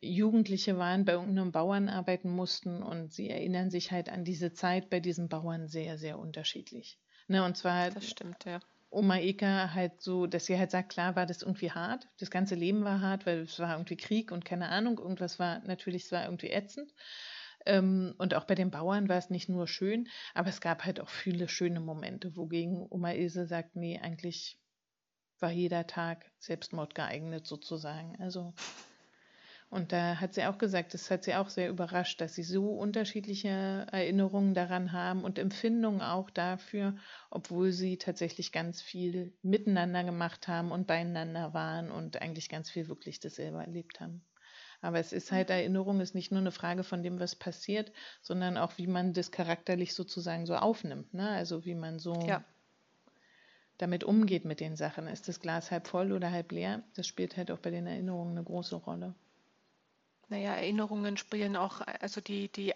Jugendliche 0.00 0.78
waren, 0.78 1.04
bei 1.04 1.12
irgendeinem 1.12 1.52
Bauern 1.52 1.88
arbeiten 1.88 2.30
mussten 2.30 2.82
und 2.82 3.12
sie 3.12 3.30
erinnern 3.30 3.70
sich 3.70 3.90
halt 3.90 4.08
an 4.08 4.24
diese 4.24 4.52
Zeit 4.52 4.90
bei 4.90 5.00
diesen 5.00 5.28
Bauern 5.28 5.68
sehr, 5.68 5.98
sehr 5.98 6.18
unterschiedlich. 6.18 6.98
Ne, 7.26 7.44
und 7.44 7.56
zwar 7.56 7.90
das 7.90 8.08
stimmt, 8.08 8.44
ja. 8.44 8.60
Oma 8.90 9.18
Eka 9.18 9.74
halt 9.74 10.00
so, 10.00 10.26
dass 10.26 10.46
sie 10.46 10.58
halt 10.58 10.70
sagt, 10.70 10.90
klar 10.90 11.14
war 11.14 11.26
das 11.26 11.42
irgendwie 11.42 11.70
hart, 11.70 12.08
das 12.18 12.30
ganze 12.30 12.54
Leben 12.54 12.84
war 12.84 13.00
hart, 13.00 13.26
weil 13.26 13.40
es 13.40 13.58
war 13.58 13.72
irgendwie 13.72 13.96
Krieg 13.96 14.32
und 14.32 14.44
keine 14.46 14.70
Ahnung, 14.70 14.98
irgendwas 14.98 15.38
war 15.38 15.60
natürlich, 15.60 16.04
es 16.04 16.12
war 16.12 16.24
irgendwie 16.24 16.50
ätzend. 16.50 16.94
Ähm, 17.66 18.14
und 18.16 18.34
auch 18.34 18.44
bei 18.44 18.54
den 18.54 18.70
Bauern 18.70 19.08
war 19.08 19.18
es 19.18 19.28
nicht 19.28 19.48
nur 19.48 19.68
schön, 19.68 20.08
aber 20.32 20.48
es 20.48 20.60
gab 20.60 20.84
halt 20.84 21.00
auch 21.00 21.10
viele 21.10 21.48
schöne 21.48 21.80
Momente, 21.80 22.34
wogegen 22.36 22.86
Oma 22.88 23.12
Ilse 23.12 23.46
sagt, 23.46 23.76
nee, 23.76 23.98
eigentlich 23.98 24.58
war 25.38 25.50
jeder 25.50 25.86
Tag 25.86 26.30
Selbstmord 26.38 26.94
geeignet 26.94 27.46
sozusagen. 27.46 28.16
Also 28.20 28.54
und 29.70 29.92
da 29.92 30.18
hat 30.18 30.32
sie 30.32 30.44
auch 30.44 30.56
gesagt, 30.56 30.94
das 30.94 31.10
hat 31.10 31.24
sie 31.24 31.34
auch 31.34 31.50
sehr 31.50 31.68
überrascht, 31.68 32.22
dass 32.22 32.34
sie 32.34 32.42
so 32.42 32.70
unterschiedliche 32.70 33.86
Erinnerungen 33.92 34.54
daran 34.54 34.92
haben 34.92 35.24
und 35.24 35.38
Empfindungen 35.38 36.00
auch 36.00 36.30
dafür, 36.30 36.96
obwohl 37.30 37.72
sie 37.72 37.98
tatsächlich 37.98 38.50
ganz 38.50 38.80
viel 38.80 39.36
miteinander 39.42 40.04
gemacht 40.04 40.48
haben 40.48 40.72
und 40.72 40.86
beieinander 40.86 41.52
waren 41.52 41.90
und 41.90 42.22
eigentlich 42.22 42.48
ganz 42.48 42.70
viel 42.70 42.88
wirklich 42.88 43.20
dasselbe 43.20 43.58
erlebt 43.58 44.00
haben. 44.00 44.24
Aber 44.80 45.00
es 45.00 45.12
ist 45.12 45.32
halt, 45.32 45.50
Erinnerung 45.50 46.00
ist 46.00 46.14
nicht 46.14 46.30
nur 46.30 46.40
eine 46.40 46.52
Frage 46.52 46.82
von 46.82 47.02
dem, 47.02 47.20
was 47.20 47.36
passiert, 47.36 47.92
sondern 48.22 48.56
auch, 48.56 48.78
wie 48.78 48.86
man 48.86 49.12
das 49.12 49.32
charakterlich 49.32 49.94
sozusagen 49.94 50.46
so 50.46 50.54
aufnimmt. 50.54 51.12
Ne? 51.12 51.28
Also 51.28 51.66
wie 51.66 51.74
man 51.74 51.98
so 51.98 52.14
ja. 52.26 52.42
damit 53.76 54.04
umgeht 54.04 54.46
mit 54.46 54.60
den 54.60 54.76
Sachen. 54.76 55.08
Ist 55.08 55.28
das 55.28 55.40
Glas 55.40 55.70
halb 55.70 55.88
voll 55.88 56.12
oder 56.12 56.30
halb 56.30 56.52
leer? 56.52 56.84
Das 56.94 57.06
spielt 57.06 57.36
halt 57.36 57.50
auch 57.50 57.58
bei 57.58 57.70
den 57.70 57.86
Erinnerungen 57.86 58.36
eine 58.38 58.44
große 58.44 58.76
Rolle. 58.76 59.14
Naja, 60.28 60.54
Erinnerungen 60.54 61.16
spielen 61.16 61.56
auch, 61.56 61.80
also 62.00 62.20
die, 62.20 62.48
die, 62.48 62.74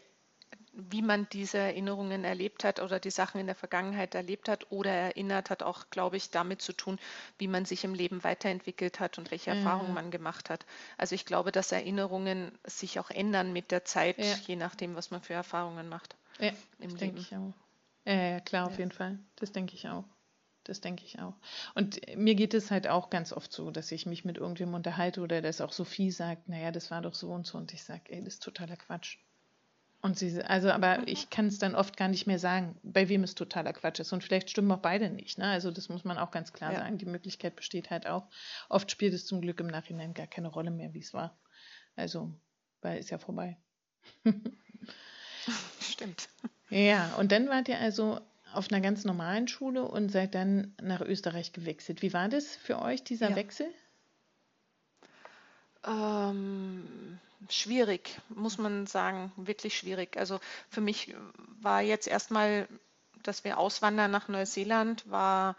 wie 0.73 1.03
man 1.03 1.29
diese 1.33 1.59
Erinnerungen 1.59 2.25
erlebt 2.25 2.65
hat 2.65 2.81
oder 2.81 2.99
die 2.99 3.11
Sachen 3.11 3.41
in 3.41 3.47
der 3.47 3.55
Vergangenheit 3.55 4.15
erlebt 4.15 4.49
hat 4.49 4.71
oder 4.71 4.91
erinnert, 4.91 5.51
hat 5.51 5.63
auch, 5.63 5.91
glaube 5.91 6.17
ich, 6.17 6.31
damit 6.31 6.63
zu 6.63 6.73
tun, 6.73 6.99
wie 7.39 7.49
man 7.49 7.67
sich 7.67 7.85
im 7.85 7.95
Leben 7.95 8.25
weiterentwickelt 8.25 9.01
hat 9.01 9.19
und 9.19 9.31
welche 9.31 9.51
Erfahrungen 9.51 9.89
ja. 9.89 9.95
man 9.95 10.11
gemacht 10.11 10.49
hat. 10.49 10.65
Also 10.97 11.15
ich 11.15 11.27
glaube, 11.27 11.53
dass 11.53 11.73
Erinnerungen 11.73 12.59
sich 12.65 12.99
auch 12.99 13.11
ändern 13.11 13.53
mit 13.53 13.71
der 13.71 13.85
Zeit, 13.85 14.19
ja. 14.19 14.35
je 14.47 14.57
nachdem, 14.57 14.95
was 14.95 15.11
man 15.11 15.21
für 15.21 15.35
Erfahrungen 15.35 15.89
macht 15.91 16.17
ja, 16.39 16.53
im 16.79 16.97
Leben. 16.97 17.19
Ich 17.19 17.37
auch. 17.37 17.53
Ja, 18.07 18.15
ja 18.15 18.41
klar, 18.41 18.67
auf 18.67 18.79
jeden 18.79 18.93
Fall. 18.93 19.19
Das 19.37 19.53
denke 19.53 19.75
ich 19.75 19.89
auch. 19.89 20.05
Das 20.65 20.81
denke 20.81 21.05
ich 21.05 21.19
auch. 21.19 21.35
Und 21.75 22.01
mir 22.17 22.35
geht 22.35 22.55
es 22.55 22.71
halt 22.71 22.87
auch 22.87 23.11
ganz 23.11 23.33
oft 23.33 23.53
so, 23.53 23.71
dass 23.71 23.91
ich 23.91 24.07
mich 24.07 24.25
mit 24.25 24.37
irgendjemandem 24.37 24.77
unterhalte 24.77 25.21
oder 25.21 25.43
dass 25.43 25.61
auch 25.61 25.73
Sophie 25.73 26.11
sagt, 26.11 26.49
naja, 26.49 26.71
das 26.71 26.91
war 26.91 27.03
doch 27.03 27.15
so 27.15 27.33
und 27.33 27.47
so. 27.47 27.59
Und 27.59 27.73
ich 27.73 27.83
sage, 27.83 28.03
ey, 28.09 28.23
das 28.23 28.35
ist 28.35 28.43
totaler 28.43 28.77
Quatsch. 28.77 29.19
Und 30.03 30.19
sie, 30.19 30.43
also, 30.43 30.71
aber 30.71 30.99
mhm. 30.99 31.05
ich 31.07 31.31
kann 31.31 31.47
es 31.47 31.59
dann 31.59 31.77
oft 31.77 31.97
gar 31.97 32.09
nicht 32.09 32.27
mehr 32.27 32.41
sagen, 32.41 32.77
bei 32.83 33.09
wem 33.09 33.23
es 33.23 33.37
totaler 33.37 33.73
Quatsch 33.73 34.01
ist. 34.01 34.13
Und 34.13 34.25
vielleicht 34.25 34.51
stimmen 34.51 34.73
auch 34.73 34.79
beide 34.79 35.11
nicht. 35.11 35.39
Ne? 35.39 35.47
Also 35.47 35.71
das 35.71 35.89
muss 35.89 36.05
man 36.05 36.19
auch 36.19 36.33
ganz 36.33 36.53
klar 36.53 36.73
ja. 36.73 36.81
sagen. 36.81 36.99
Die 36.99 37.07
Möglichkeit 37.07 37.55
besteht 37.55 37.91
halt 37.91 38.09
auch. 38.09 38.29
Oft 38.69 38.91
spielt 38.91 39.15
es 39.15 39.27
zum 39.27 39.41
Glück 39.41 39.61
im 39.61 39.69
Nachhinein 39.69 40.13
gar 40.13 40.27
keine 40.27 40.49
Rolle 40.49 40.73
mehr, 40.73 40.93
wie 40.93 40.99
es 40.99 41.15
war. 41.15 41.39
Also, 41.95 42.35
weil 42.81 42.99
ist 42.99 43.11
ja 43.11 43.19
vorbei. 43.19 43.57
Stimmt. 45.81 46.29
Ja, 46.69 47.15
und 47.19 47.31
dann 47.31 47.49
wart 47.49 47.69
ihr 47.69 47.79
also 47.79 48.21
auf 48.55 48.71
einer 48.71 48.81
ganz 48.81 49.05
normalen 49.05 49.49
Schule 49.49 49.85
und 49.85 50.11
seid 50.11 50.35
dann 50.35 50.75
nach 50.81 51.01
Österreich 51.01 51.53
gewechselt. 51.53 52.03
Wie 52.03 52.13
war 52.13 52.29
das 52.29 52.57
für 52.57 52.81
euch, 52.81 53.03
dieser 53.05 53.31
ja. 53.31 53.37
Wechsel? 53.37 53.67
Ähm, 55.85 57.19
schwierig, 57.49 58.21
muss 58.29 58.59
man 58.59 58.87
sagen, 58.87 59.33
wirklich 59.37 59.77
schwierig. 59.77 60.17
Also 60.17 60.41
für 60.69 60.81
mich 60.81 61.15
war 61.61 61.83
jetzt 61.83 62.07
erstmal, 62.07 62.69
dass 63.23 63.45
wir 63.45 63.59
auswandern 63.59 64.11
nach 64.11 64.29
Neuseeland, 64.29 65.11
war 65.11 65.57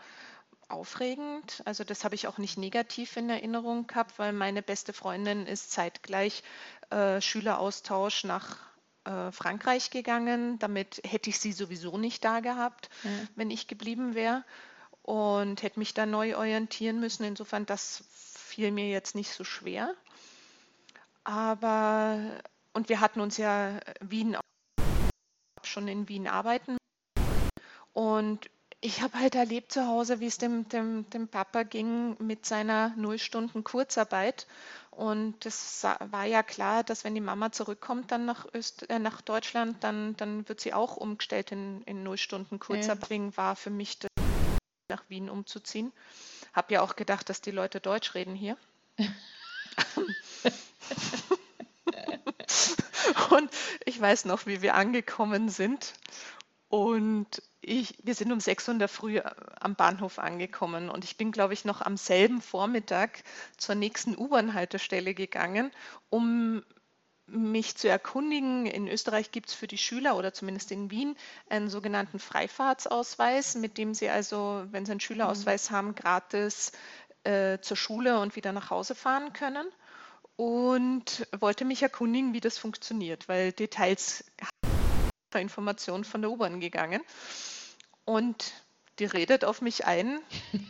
aufregend. 0.69 1.62
Also 1.65 1.84
das 1.84 2.03
habe 2.03 2.15
ich 2.15 2.27
auch 2.27 2.38
nicht 2.38 2.58
negativ 2.58 3.17
in 3.17 3.29
Erinnerung 3.29 3.88
gehabt, 3.88 4.17
weil 4.17 4.34
meine 4.34 4.62
beste 4.62 4.93
Freundin 4.93 5.45
ist 5.45 5.71
zeitgleich 5.71 6.43
äh, 6.89 7.21
Schüleraustausch 7.21 8.23
nach 8.23 8.73
äh, 9.06 9.32
Frankreich 9.32 9.89
gegangen. 9.89 10.60
Damit 10.60 11.02
hätte 11.06 11.30
ich 11.30 11.39
sie 11.39 11.52
sowieso 11.52 11.98
nicht 11.98 12.24
da 12.24 12.39
gehabt, 12.39 12.89
ja. 13.04 13.10
wenn 13.36 13.52
ich 13.52 13.68
geblieben 13.68 14.16
wäre 14.16 14.44
und 15.02 15.62
hätte 15.63 15.80
mich 15.80 15.94
da 15.94 16.06
neu 16.06 16.38
orientieren 16.38 17.00
müssen. 17.00 17.24
Insofern, 17.24 17.66
das 17.66 18.04
fiel 18.10 18.72
mir 18.72 18.89
jetzt 18.89 19.16
nicht 19.16 19.32
so 19.32 19.44
schwer. 19.44 19.94
Aber, 21.24 22.20
und 22.74 22.89
wir 22.89 23.00
hatten 23.00 23.22
uns 23.22 23.38
ja 23.38 23.80
Wien 24.02 24.38
schon 25.63 25.88
in 25.88 26.08
Wien 26.10 26.28
arbeiten. 26.28 26.78
Und 27.94 28.50
ich 28.82 29.02
habe 29.02 29.20
halt 29.20 29.36
erlebt 29.36 29.72
zu 29.72 29.88
Hause, 29.88 30.20
wie 30.20 30.26
es 30.26 30.38
dem, 30.38 30.68
dem, 30.68 31.10
dem 31.10 31.28
Papa 31.28 31.63
ging 31.63 32.18
mit 32.20 32.46
seiner 32.46 32.89
Nullstunden 32.98 33.63
Kurzarbeit. 33.63 34.46
Und 34.95 35.45
es 35.45 35.84
war 35.84 36.25
ja 36.25 36.43
klar, 36.43 36.84
dass 36.84 37.03
wenn 37.03 37.15
die 37.15 37.21
Mama 37.21 37.51
zurückkommt 37.51 38.12
dann 38.12 38.25
nach, 38.25 38.45
Öst, 38.53 38.89
äh, 38.89 38.99
nach 38.99 39.21
Deutschland, 39.21 39.84
dann, 39.84 40.15
dann 40.17 40.47
wird 40.47 40.62
sie 40.62 40.73
auch 40.73 40.97
umgestellt 40.97 41.51
in, 41.51 41.82
in 41.84 42.03
Nullstunden 42.03 42.60
Kurzarbeit. 42.60 43.03
Deswegen 43.03 43.36
war 43.36 43.56
für 43.56 43.71
mich 43.71 43.99
das, 43.99 44.10
nach 44.89 45.03
Wien 45.10 45.29
umzuziehen. 45.29 45.91
Habe 46.53 46.75
ja 46.75 46.82
auch 46.82 46.95
gedacht, 46.95 47.29
dass 47.29 47.41
die 47.41 47.51
Leute 47.51 47.79
Deutsch 47.79 48.13
reden 48.13 48.36
hier. 48.36 48.58
und 53.32 53.49
ich 53.86 53.99
weiß 53.99 54.25
noch, 54.25 54.45
wie 54.45 54.62
wir 54.62 54.75
angekommen 54.75 55.49
sind. 55.49 55.93
Und 56.74 57.28
ich, 57.62 57.94
wir 58.02 58.16
sind 58.16 58.32
um 58.32 58.40
6 58.40 58.68
Uhr 58.68 58.74
in 58.74 58.80
der 58.80 58.88
Früh 58.88 59.18
äh, 59.18 59.32
am 59.60 59.76
Bahnhof 59.76 60.18
angekommen 60.18 60.90
und 60.90 61.04
ich 61.04 61.18
bin, 61.18 61.32
glaube 61.32 61.54
ich, 61.54 61.66
noch 61.66 61.82
am 61.82 61.98
selben 61.98 62.42
Vormittag 62.42 63.24
zur 63.58 63.76
nächsten 63.76 64.18
U-Bahn-Haltestelle 64.18 65.14
gegangen, 65.14 65.70
um 66.10 66.64
mich 67.28 67.76
zu 67.76 67.90
erkundigen. 67.90 68.66
In 68.66 68.88
Österreich 68.88 69.30
gibt 69.30 69.50
es 69.50 69.54
für 69.54 69.68
die 69.68 69.78
Schüler 69.78 70.18
oder 70.18 70.34
zumindest 70.34 70.72
in 70.72 70.90
Wien 70.90 71.16
einen 71.48 71.70
sogenannten 71.70 72.18
Freifahrtsausweis, 72.18 73.54
mit 73.54 73.78
dem 73.78 73.94
sie 73.94 74.10
also, 74.10 74.66
wenn 74.72 74.88
sie 74.88 74.94
einen 74.94 75.00
Schülerausweis 75.00 75.70
mhm. 75.70 75.76
haben, 75.76 75.94
gratis 75.94 76.72
äh, 77.24 77.60
zur 77.60 77.78
Schule 77.78 78.20
und 78.20 78.36
wieder 78.36 78.52
nach 78.52 78.72
Hause 78.72 78.96
fahren 78.96 79.32
können 79.32 79.68
und 80.38 81.28
wollte 81.40 81.66
mich 81.66 81.84
erkundigen, 81.84 82.34
wie 82.34 82.42
das 82.42 82.58
funktioniert, 82.58 83.30
weil 83.30 83.52
Details 83.52 84.26
Informationen 85.39 86.04
von 86.04 86.22
der 86.22 86.32
U-Bahn 86.32 86.60
gegangen. 86.60 87.02
Und 88.06 88.54
die 89.00 89.06
redet 89.06 89.46
auf 89.46 89.62
mich 89.62 89.86
ein 89.86 90.19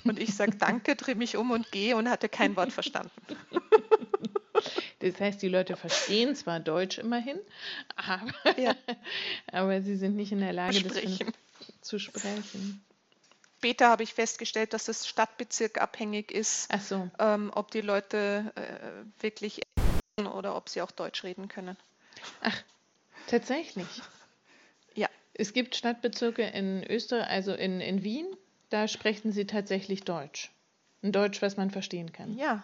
und 0.03 0.19
ich 0.19 0.35
sage 0.35 0.55
Danke, 0.57 0.95
drehe 0.95 1.15
mich 1.15 1.35
um 1.37 1.51
und 1.51 1.71
gehe 1.71 1.95
und 1.95 2.09
hatte 2.09 2.29
kein 2.29 2.55
Wort 2.55 2.71
verstanden. 2.71 3.11
Das 4.99 5.19
heißt, 5.19 5.41
die 5.41 5.49
Leute 5.49 5.75
verstehen 5.75 6.35
zwar 6.35 6.61
Deutsch 6.61 6.97
immerhin, 6.97 7.37
aber, 7.97 8.59
ja. 8.59 8.73
aber 9.51 9.81
sie 9.81 9.97
sind 9.97 10.15
nicht 10.15 10.31
in 10.31 10.39
der 10.39 10.53
Lage, 10.53 10.81
das 10.81 10.97
zu 11.81 11.99
sprechen. 11.99 12.81
Später 13.57 13.89
habe 13.89 14.03
ich 14.03 14.13
festgestellt, 14.13 14.73
dass 14.73 14.87
es 14.87 15.07
stadtbezirkabhängig 15.07 16.31
ist, 16.31 16.69
so. 16.81 17.09
ähm, 17.19 17.51
ob 17.53 17.71
die 17.71 17.81
Leute 17.81 18.53
äh, 18.55 19.21
wirklich 19.21 19.61
oder 20.33 20.55
ob 20.55 20.69
sie 20.69 20.81
auch 20.81 20.91
Deutsch 20.91 21.23
reden 21.23 21.47
können. 21.47 21.77
Ach, 22.41 22.63
tatsächlich. 23.27 23.87
Es 25.33 25.53
gibt 25.53 25.75
Stadtbezirke 25.75 26.43
in 26.43 26.83
Österreich, 26.83 27.29
also 27.29 27.53
in, 27.53 27.81
in 27.81 28.03
Wien, 28.03 28.27
da 28.69 28.87
sprechen 28.87 29.31
sie 29.31 29.45
tatsächlich 29.45 30.03
Deutsch. 30.03 30.51
Ein 31.01 31.11
Deutsch, 31.11 31.41
was 31.41 31.57
man 31.57 31.71
verstehen 31.71 32.11
kann. 32.11 32.37
Ja. 32.37 32.63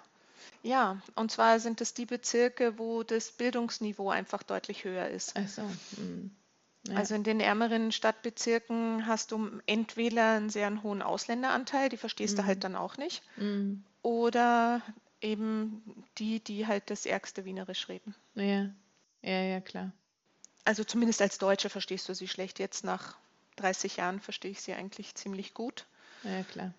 Ja, 0.62 1.02
und 1.16 1.32
zwar 1.32 1.60
sind 1.60 1.82
es 1.82 1.94
die 1.94 2.06
Bezirke, 2.06 2.78
wo 2.78 3.04
das 3.04 3.32
Bildungsniveau 3.32 4.10
einfach 4.10 4.44
deutlich 4.44 4.84
höher 4.84 5.08
ist. 5.08 5.34
Ach 5.36 5.48
so. 5.48 5.62
Hm. 5.96 6.32
Ja. 6.88 6.96
Also 6.96 7.16
in 7.16 7.24
den 7.24 7.40
ärmeren 7.40 7.92
Stadtbezirken 7.92 9.06
hast 9.06 9.32
du 9.32 9.50
entweder 9.66 10.32
einen 10.32 10.50
sehr 10.50 10.82
hohen 10.82 11.02
Ausländeranteil, 11.02 11.90
die 11.90 11.98
verstehst 11.98 12.38
mhm. 12.38 12.42
du 12.42 12.48
halt 12.48 12.58
mhm. 12.60 12.62
dann 12.62 12.76
auch 12.76 12.98
nicht, 12.98 13.22
mhm. 13.38 13.84
oder 14.02 14.82
eben 15.22 16.06
die, 16.18 16.40
die 16.40 16.68
halt 16.68 16.90
das 16.90 17.06
ärgste 17.06 17.46
Wienerisch 17.46 17.90
reden. 17.90 18.16
Ja, 18.36 18.70
ja, 19.22 19.42
ja, 19.42 19.60
klar. 19.60 19.92
Also 20.66 20.84
zumindest 20.84 21.22
als 21.22 21.38
Deutsche 21.38 21.70
verstehst 21.70 22.08
du 22.10 22.14
sie 22.14 22.28
schlecht. 22.28 22.60
Jetzt 22.60 22.84
nach 22.84 23.16
30 23.58 23.98
Jahren 23.98 24.20
verstehe 24.20 24.52
ich 24.52 24.62
sie 24.62 24.74
eigentlich 24.74 25.16
ziemlich 25.16 25.54
gut. 25.54 25.86
Ja, 26.24 26.44
klar. 26.44 26.74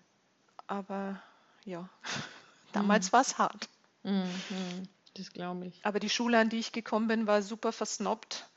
Aber 0.67 1.21
ja, 1.65 1.89
damals 2.71 3.07
mhm. 3.07 3.13
war 3.13 3.21
es 3.21 3.37
hart. 3.37 3.69
Mhm. 4.03 4.87
Das 5.15 5.31
glaube 5.31 5.67
ich. 5.67 5.79
Aber 5.83 5.99
die 5.99 6.09
Schule, 6.09 6.39
an 6.39 6.49
die 6.49 6.59
ich 6.59 6.71
gekommen 6.71 7.07
bin, 7.07 7.27
war 7.27 7.41
super 7.41 7.71
versnobbt. 7.71 8.47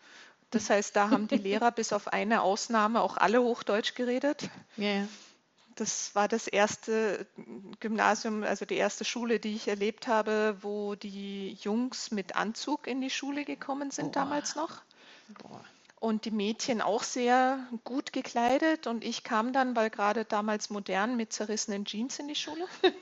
Das 0.50 0.70
heißt, 0.70 0.94
da 0.94 1.10
haben 1.10 1.26
die 1.26 1.36
Lehrer 1.48 1.72
bis 1.72 1.92
auf 1.92 2.08
eine 2.08 2.42
Ausnahme 2.42 3.00
auch 3.00 3.16
alle 3.16 3.42
Hochdeutsch 3.42 3.94
geredet. 3.94 4.48
Ja. 4.76 5.06
Das 5.74 6.14
war 6.14 6.28
das 6.28 6.46
erste 6.46 7.26
Gymnasium, 7.80 8.44
also 8.44 8.64
die 8.64 8.76
erste 8.76 9.04
Schule, 9.04 9.40
die 9.40 9.56
ich 9.56 9.66
erlebt 9.66 10.06
habe, 10.06 10.56
wo 10.60 10.94
die 10.94 11.54
Jungs 11.54 12.12
mit 12.12 12.36
Anzug 12.36 12.86
in 12.86 13.00
die 13.00 13.10
Schule 13.10 13.44
gekommen 13.44 13.90
sind 13.90 14.12
Boah. 14.12 14.20
damals 14.20 14.54
noch. 14.54 14.82
Und 16.00 16.26
die 16.26 16.30
Mädchen 16.30 16.82
auch 16.82 17.02
sehr 17.02 17.66
gut 17.84 18.12
gekleidet. 18.12 18.86
Und 18.86 19.04
ich 19.04 19.24
kam 19.24 19.52
dann, 19.52 19.74
weil 19.74 19.90
gerade 19.90 20.24
damals 20.24 20.70
modern, 20.70 21.16
mit 21.16 21.32
zerrissenen 21.32 21.84
Jeans 21.84 22.18
in 22.18 22.28
die 22.28 22.34
Schule. 22.34 22.66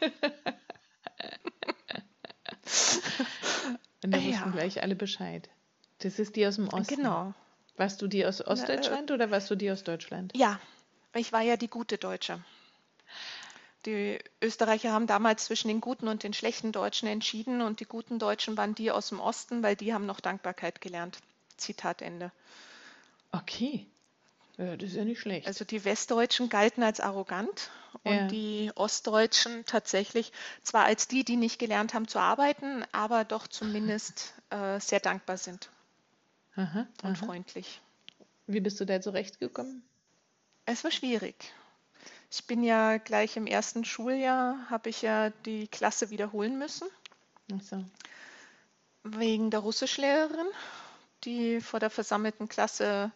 Und 4.04 4.10
da 4.12 4.18
wussten 4.18 4.30
ja. 4.30 4.50
gleich 4.50 4.82
alle 4.82 4.96
Bescheid. 4.96 5.48
Das 5.98 6.18
ist 6.18 6.36
die 6.36 6.46
aus 6.46 6.56
dem 6.56 6.68
Osten. 6.68 6.96
Genau. 6.96 7.34
Warst 7.76 8.02
du 8.02 8.08
die 8.08 8.26
aus 8.26 8.44
Ostdeutschland 8.44 9.10
äh, 9.10 9.14
oder 9.14 9.30
warst 9.30 9.50
du 9.50 9.54
die 9.54 9.70
aus 9.70 9.84
Deutschland? 9.84 10.32
Ja, 10.36 10.60
ich 11.14 11.32
war 11.32 11.40
ja 11.40 11.56
die 11.56 11.68
gute 11.68 11.98
Deutsche. 11.98 12.42
Die 13.86 14.18
Österreicher 14.40 14.92
haben 14.92 15.06
damals 15.06 15.46
zwischen 15.46 15.68
den 15.68 15.80
guten 15.80 16.06
und 16.08 16.22
den 16.22 16.32
schlechten 16.32 16.70
Deutschen 16.70 17.08
entschieden 17.08 17.62
und 17.62 17.80
die 17.80 17.84
guten 17.84 18.18
Deutschen 18.18 18.56
waren 18.56 18.74
die 18.74 18.90
aus 18.90 19.08
dem 19.08 19.20
Osten, 19.20 19.62
weil 19.62 19.74
die 19.74 19.92
haben 19.92 20.06
noch 20.06 20.20
Dankbarkeit 20.20 20.80
gelernt. 20.80 21.18
Zitat 21.56 22.02
Ende. 22.02 22.32
Okay. 23.30 23.86
Ja, 24.58 24.76
das 24.76 24.90
ist 24.90 24.96
ja 24.96 25.04
nicht 25.04 25.20
schlecht. 25.20 25.46
Also 25.46 25.64
die 25.64 25.84
Westdeutschen 25.84 26.48
galten 26.48 26.82
als 26.82 27.00
arrogant 27.00 27.70
und 28.04 28.14
ja. 28.14 28.26
die 28.28 28.70
Ostdeutschen 28.74 29.64
tatsächlich 29.64 30.30
zwar 30.62 30.84
als 30.84 31.08
die, 31.08 31.24
die 31.24 31.36
nicht 31.36 31.58
gelernt 31.58 31.94
haben 31.94 32.06
zu 32.06 32.18
arbeiten, 32.18 32.84
aber 32.92 33.24
doch 33.24 33.46
zumindest 33.46 34.34
äh, 34.50 34.78
sehr 34.78 35.00
dankbar 35.00 35.38
sind 35.38 35.70
aha, 36.54 36.86
und 37.02 37.16
aha. 37.16 37.26
freundlich. 37.26 37.80
Wie 38.46 38.60
bist 38.60 38.78
du 38.78 38.84
da 38.84 39.00
zurechtgekommen? 39.00 39.82
Es 40.66 40.84
war 40.84 40.90
schwierig. 40.90 41.52
Ich 42.30 42.46
bin 42.46 42.62
ja 42.62 42.98
gleich 42.98 43.36
im 43.36 43.46
ersten 43.46 43.84
Schuljahr, 43.84 44.70
habe 44.70 44.90
ich 44.90 45.02
ja 45.02 45.30
die 45.44 45.68
Klasse 45.68 46.10
wiederholen 46.10 46.58
müssen. 46.58 46.88
Ach 47.54 47.60
so. 47.62 47.84
Wegen 49.04 49.50
der 49.50 49.60
Russischlehrerin, 49.60 50.46
die 51.24 51.60
vor 51.60 51.80
der 51.80 51.90
versammelten 51.90 52.48
Klasse 52.48 53.12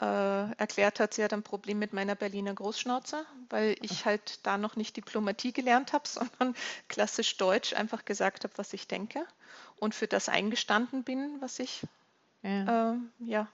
äh, 0.00 0.52
erklärt 0.56 0.98
hat, 1.00 1.14
sie 1.14 1.22
hat 1.22 1.32
ein 1.32 1.42
Problem 1.42 1.78
mit 1.78 1.92
meiner 1.92 2.14
Berliner 2.14 2.54
Großschnauze, 2.54 3.24
weil 3.48 3.76
ich 3.80 4.04
halt 4.04 4.44
da 4.44 4.58
noch 4.58 4.76
nicht 4.76 4.96
Diplomatie 4.96 5.52
gelernt 5.52 5.92
habe, 5.92 6.08
sondern 6.08 6.54
klassisch 6.88 7.36
Deutsch 7.36 7.72
einfach 7.74 8.04
gesagt 8.04 8.44
habe, 8.44 8.54
was 8.56 8.72
ich 8.72 8.88
denke 8.88 9.24
und 9.76 9.94
für 9.94 10.08
das 10.08 10.28
eingestanden 10.28 11.04
bin, 11.04 11.40
was 11.40 11.58
ich 11.58 11.82
ja, 12.42 12.92
äh, 12.92 12.96
ja 13.20 13.48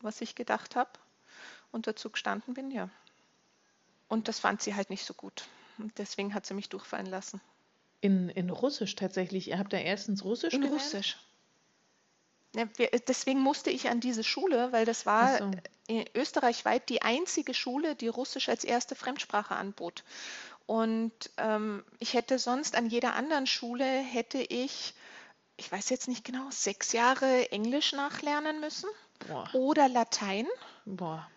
was 0.00 0.20
ich 0.20 0.34
gedacht 0.34 0.76
habe. 0.76 0.90
und 1.72 1.86
dazu 1.86 2.10
gestanden 2.10 2.54
bin, 2.54 2.70
ja. 2.70 2.88
Und 4.08 4.28
das 4.28 4.38
fand 4.38 4.62
sie 4.62 4.74
halt 4.74 4.90
nicht 4.90 5.04
so 5.04 5.14
gut. 5.14 5.44
Und 5.78 5.98
deswegen 5.98 6.34
hat 6.34 6.46
sie 6.46 6.54
mich 6.54 6.68
durchfallen 6.68 7.06
lassen. 7.06 7.40
In, 8.00 8.28
in 8.28 8.50
Russisch 8.50 8.94
tatsächlich. 8.94 9.48
Ihr 9.48 9.58
habt 9.58 9.72
da 9.72 9.78
erstens 9.78 10.24
Russisch 10.24 10.54
In 10.54 10.60
gelernt? 10.60 10.80
Russisch. 10.80 11.16
Ja, 12.54 12.66
wir, 12.76 12.88
deswegen 12.90 13.40
musste 13.40 13.70
ich 13.70 13.88
an 13.88 14.00
diese 14.00 14.24
Schule, 14.24 14.70
weil 14.72 14.84
das 14.84 15.06
war 15.06 15.38
so. 15.38 15.50
in 15.88 16.04
österreichweit 16.14 16.88
die 16.88 17.02
einzige 17.02 17.52
Schule, 17.52 17.96
die 17.96 18.08
Russisch 18.08 18.48
als 18.48 18.64
erste 18.64 18.94
Fremdsprache 18.94 19.56
anbot. 19.56 20.04
Und 20.66 21.12
ähm, 21.36 21.84
ich 21.98 22.14
hätte 22.14 22.38
sonst 22.38 22.76
an 22.76 22.86
jeder 22.86 23.14
anderen 23.14 23.46
Schule 23.46 23.84
hätte 23.84 24.38
ich, 24.38 24.94
ich 25.56 25.70
weiß 25.70 25.90
jetzt 25.90 26.08
nicht 26.08 26.24
genau, 26.24 26.46
sechs 26.50 26.92
Jahre 26.92 27.50
Englisch 27.52 27.92
nachlernen 27.92 28.60
müssen 28.60 28.88
Boah. 29.28 29.48
oder 29.52 29.88
Latein. 29.88 30.46
Boah. 30.86 31.28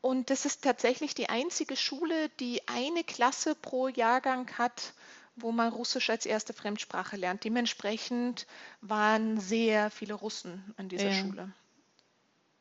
Und 0.00 0.30
das 0.30 0.46
ist 0.46 0.62
tatsächlich 0.62 1.14
die 1.14 1.28
einzige 1.28 1.76
Schule, 1.76 2.30
die 2.40 2.66
eine 2.68 3.04
Klasse 3.04 3.54
pro 3.54 3.88
Jahrgang 3.88 4.50
hat, 4.56 4.94
wo 5.42 5.52
man 5.52 5.72
Russisch 5.72 6.10
als 6.10 6.26
erste 6.26 6.52
Fremdsprache 6.52 7.16
lernt. 7.16 7.44
Dementsprechend 7.44 8.46
waren 8.80 9.40
sehr 9.40 9.90
viele 9.90 10.14
Russen 10.14 10.74
an 10.76 10.88
dieser 10.88 11.10
Ja. 11.10 11.12
Schule. 11.12 11.52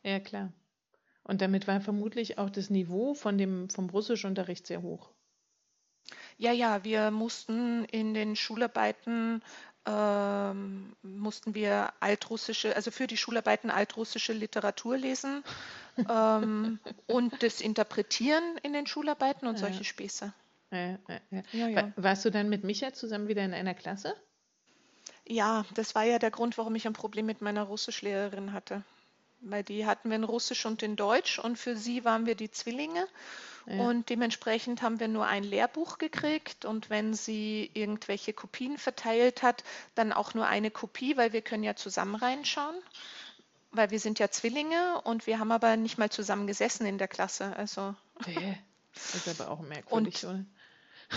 Ja, 0.04 0.20
klar. 0.20 0.52
Und 1.24 1.42
damit 1.42 1.68
war 1.68 1.82
vermutlich 1.82 2.38
auch 2.38 2.50
das 2.50 2.70
Niveau 2.70 3.14
von 3.14 3.38
dem, 3.38 3.70
vom 3.70 3.90
Russischunterricht 3.90 4.68
sehr 4.68 4.82
hoch. 4.82 5.14
Ja, 6.38 6.52
ja, 6.52 6.84
wir 6.84 7.12
mussten 7.12 7.86
in 7.86 8.14
den 8.14 8.36
Schularbeiten 8.36 9.44
ähm, 9.86 10.96
mussten 11.02 11.56
wir 11.56 11.94
altrussische, 12.00 12.76
also 12.76 12.92
für 12.92 13.08
die 13.08 13.18
Schularbeiten 13.18 13.70
altrussische 13.70 14.34
Literatur 14.34 14.98
lesen 14.98 15.44
ähm, 16.10 16.80
und 17.08 17.42
das 17.44 17.62
interpretieren 17.62 18.58
in 18.64 18.74
den 18.74 18.88
Schularbeiten 18.88 19.48
und 19.48 19.58
Ja. 19.58 19.60
solche 19.60 19.84
Späße. 19.84 20.34
Ja, 20.72 20.78
ja, 20.78 20.98
ja. 21.32 21.42
Ja, 21.52 21.66
Wa- 21.66 21.70
ja. 21.70 21.94
Warst 21.96 22.26
du 22.26 22.30
dann 22.30 22.50
mit 22.50 22.64
Micha 22.64 22.94
zusammen 22.94 23.28
wieder 23.28 23.44
in 23.44 23.54
einer 23.54 23.74
Klasse? 23.74 24.16
Ja, 25.26 25.66
das 25.76 25.96
war 25.96 26.04
ja 26.04 26.20
der 26.20 26.32
Grund, 26.32 26.58
warum 26.58 26.76
ich 26.76 26.88
ein 26.88 26.94
Problem 26.94 27.26
mit 27.26 27.42
meiner 27.42 27.64
Russischlehrerin 27.64 28.54
hatte. 28.54 28.84
Weil 29.42 29.64
die 29.64 29.86
hatten 29.86 30.10
wir 30.10 30.16
in 30.18 30.24
Russisch 30.24 30.66
und 30.66 30.84
in 30.84 30.96
Deutsch 30.96 31.40
und 31.40 31.58
für 31.58 31.78
sie 31.78 32.04
waren 32.04 32.26
wir 32.26 32.36
die 32.36 32.52
Zwillinge. 32.52 33.08
Ja. 33.68 33.84
Und 33.84 34.10
dementsprechend 34.10 34.82
haben 34.82 35.00
wir 35.00 35.08
nur 35.08 35.28
ein 35.28 35.44
Lehrbuch 35.44 35.98
gekriegt 35.98 36.66
und 36.66 36.90
wenn 36.90 37.14
sie 37.14 37.70
irgendwelche 37.74 38.34
Kopien 38.34 38.78
verteilt 38.78 39.44
hat, 39.44 39.64
dann 39.96 40.12
auch 40.12 40.34
nur 40.34 40.48
eine 40.48 40.72
Kopie, 40.72 41.16
weil 41.16 41.32
wir 41.34 41.42
können 41.42 41.64
ja 41.64 41.76
zusammen 41.76 42.16
reinschauen, 42.16 42.76
weil 43.72 43.92
wir 43.92 44.00
sind 44.00 44.18
ja 44.20 44.30
Zwillinge 44.32 45.02
und 45.04 45.28
wir 45.28 45.40
haben 45.40 45.52
aber 45.52 45.78
nicht 45.78 45.98
mal 45.98 46.10
zusammen 46.10 46.48
gesessen 46.48 46.86
in 46.86 46.98
der 46.98 47.08
Klasse. 47.08 47.56
Also? 47.56 47.96
Das 48.94 49.16
ist 49.28 49.40
aber 49.40 49.52
auch 49.52 49.60
merkwürdig, 49.62 50.26
Und- 50.26 50.30
oder? 50.32 50.46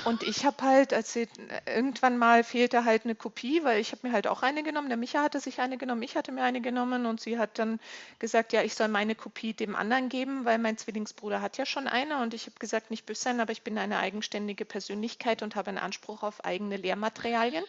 Und 0.05 0.23
ich 0.25 0.45
habe 0.45 0.65
halt, 0.65 0.93
als 0.93 1.13
sie, 1.13 1.29
irgendwann 1.67 2.19
mal 2.19 2.43
fehlte 2.43 2.85
halt 2.85 3.05
eine 3.05 3.15
Kopie, 3.15 3.63
weil 3.63 3.81
ich 3.81 3.93
habe 3.93 4.09
mir 4.09 4.13
halt 4.13 4.27
auch 4.27 4.43
eine 4.43 4.63
genommen. 4.63 4.89
Der 4.89 4.97
Micha 4.97 5.23
hatte 5.23 5.39
sich 5.39 5.61
eine 5.61 5.79
genommen, 5.79 6.03
ich 6.03 6.17
hatte 6.17 6.33
mir 6.33 6.43
eine 6.43 6.61
genommen 6.61 7.07
und 7.07 7.21
sie 7.21 7.39
hat 7.39 7.59
dann 7.59 7.79
gesagt, 8.19 8.53
ja, 8.53 8.63
ich 8.63 8.75
soll 8.75 8.89
meine 8.89 9.15
Kopie 9.15 9.53
dem 9.53 9.77
anderen 9.77 10.09
geben, 10.09 10.45
weil 10.45 10.59
mein 10.59 10.77
Zwillingsbruder 10.77 11.41
hat 11.41 11.57
ja 11.57 11.67
schon 11.67 11.87
eine. 11.87 12.21
Und 12.21 12.35
ich 12.35 12.47
habe 12.47 12.59
gesagt, 12.59 12.91
nicht 12.91 13.07
böse 13.07 13.23
sein, 13.23 13.41
aber 13.41 13.53
ich 13.53 13.63
bin 13.63 13.79
eine 13.79 13.99
eigenständige 13.99 14.65
Persönlichkeit 14.65 15.43
und 15.43 15.55
habe 15.55 15.69
einen 15.69 15.79
Anspruch 15.79 16.23
auf 16.23 16.45
eigene 16.45 16.77
Lehrmaterialien. 16.77 17.65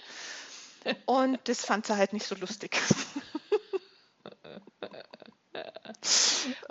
Und 1.06 1.40
das 1.46 1.64
fand 1.66 1.86
sie 1.86 1.96
halt 1.96 2.14
nicht 2.14 2.26
so 2.26 2.36
lustig. 2.36 2.80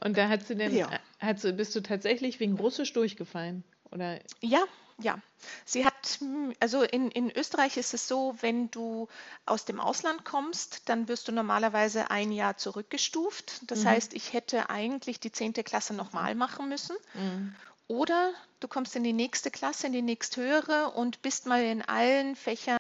Und 0.02 0.16
da 0.16 0.28
hat 0.28 0.46
sie 0.46 0.56
denn, 0.56 0.76
Ja. 0.76 0.90
hat 1.20 1.40
sie, 1.40 1.52
bist 1.52 1.74
du 1.76 1.80
tatsächlich 1.80 2.40
wegen 2.40 2.56
Russisch 2.56 2.92
durchgefallen? 2.92 3.64
Oder 3.90 4.18
Ja, 4.40 4.62
ja. 4.98 5.18
Sie 5.64 5.84
hat, 5.84 6.18
hm, 6.20 6.54
also 6.60 6.82
in, 6.82 7.10
in 7.10 7.30
Österreich 7.30 7.76
ist 7.76 7.94
es 7.94 8.06
so, 8.08 8.36
wenn 8.40 8.70
du 8.70 9.08
aus 9.46 9.64
dem 9.64 9.80
Ausland 9.80 10.24
kommst, 10.24 10.88
dann 10.88 11.08
wirst 11.08 11.26
du 11.28 11.32
normalerweise 11.32 12.10
ein 12.10 12.30
Jahr 12.32 12.56
zurückgestuft. 12.56 13.62
Das 13.70 13.84
Mhm. 13.84 13.88
heißt, 13.88 14.14
ich 14.14 14.32
hätte 14.32 14.70
eigentlich 14.70 15.20
die 15.20 15.32
10. 15.32 15.64
Klasse 15.64 15.94
nochmal 15.94 16.34
machen 16.34 16.68
müssen. 16.68 16.96
Mhm. 17.14 17.54
Oder 17.88 18.32
du 18.60 18.68
kommst 18.68 18.96
in 18.96 19.04
die 19.04 19.12
nächste 19.12 19.50
Klasse, 19.50 19.86
in 19.88 19.92
die 19.92 20.02
nächsthöhere 20.02 20.90
und 20.92 21.22
bist 21.22 21.46
mal 21.46 21.62
in 21.62 21.82
allen 21.82 22.36
Fächern, 22.36 22.78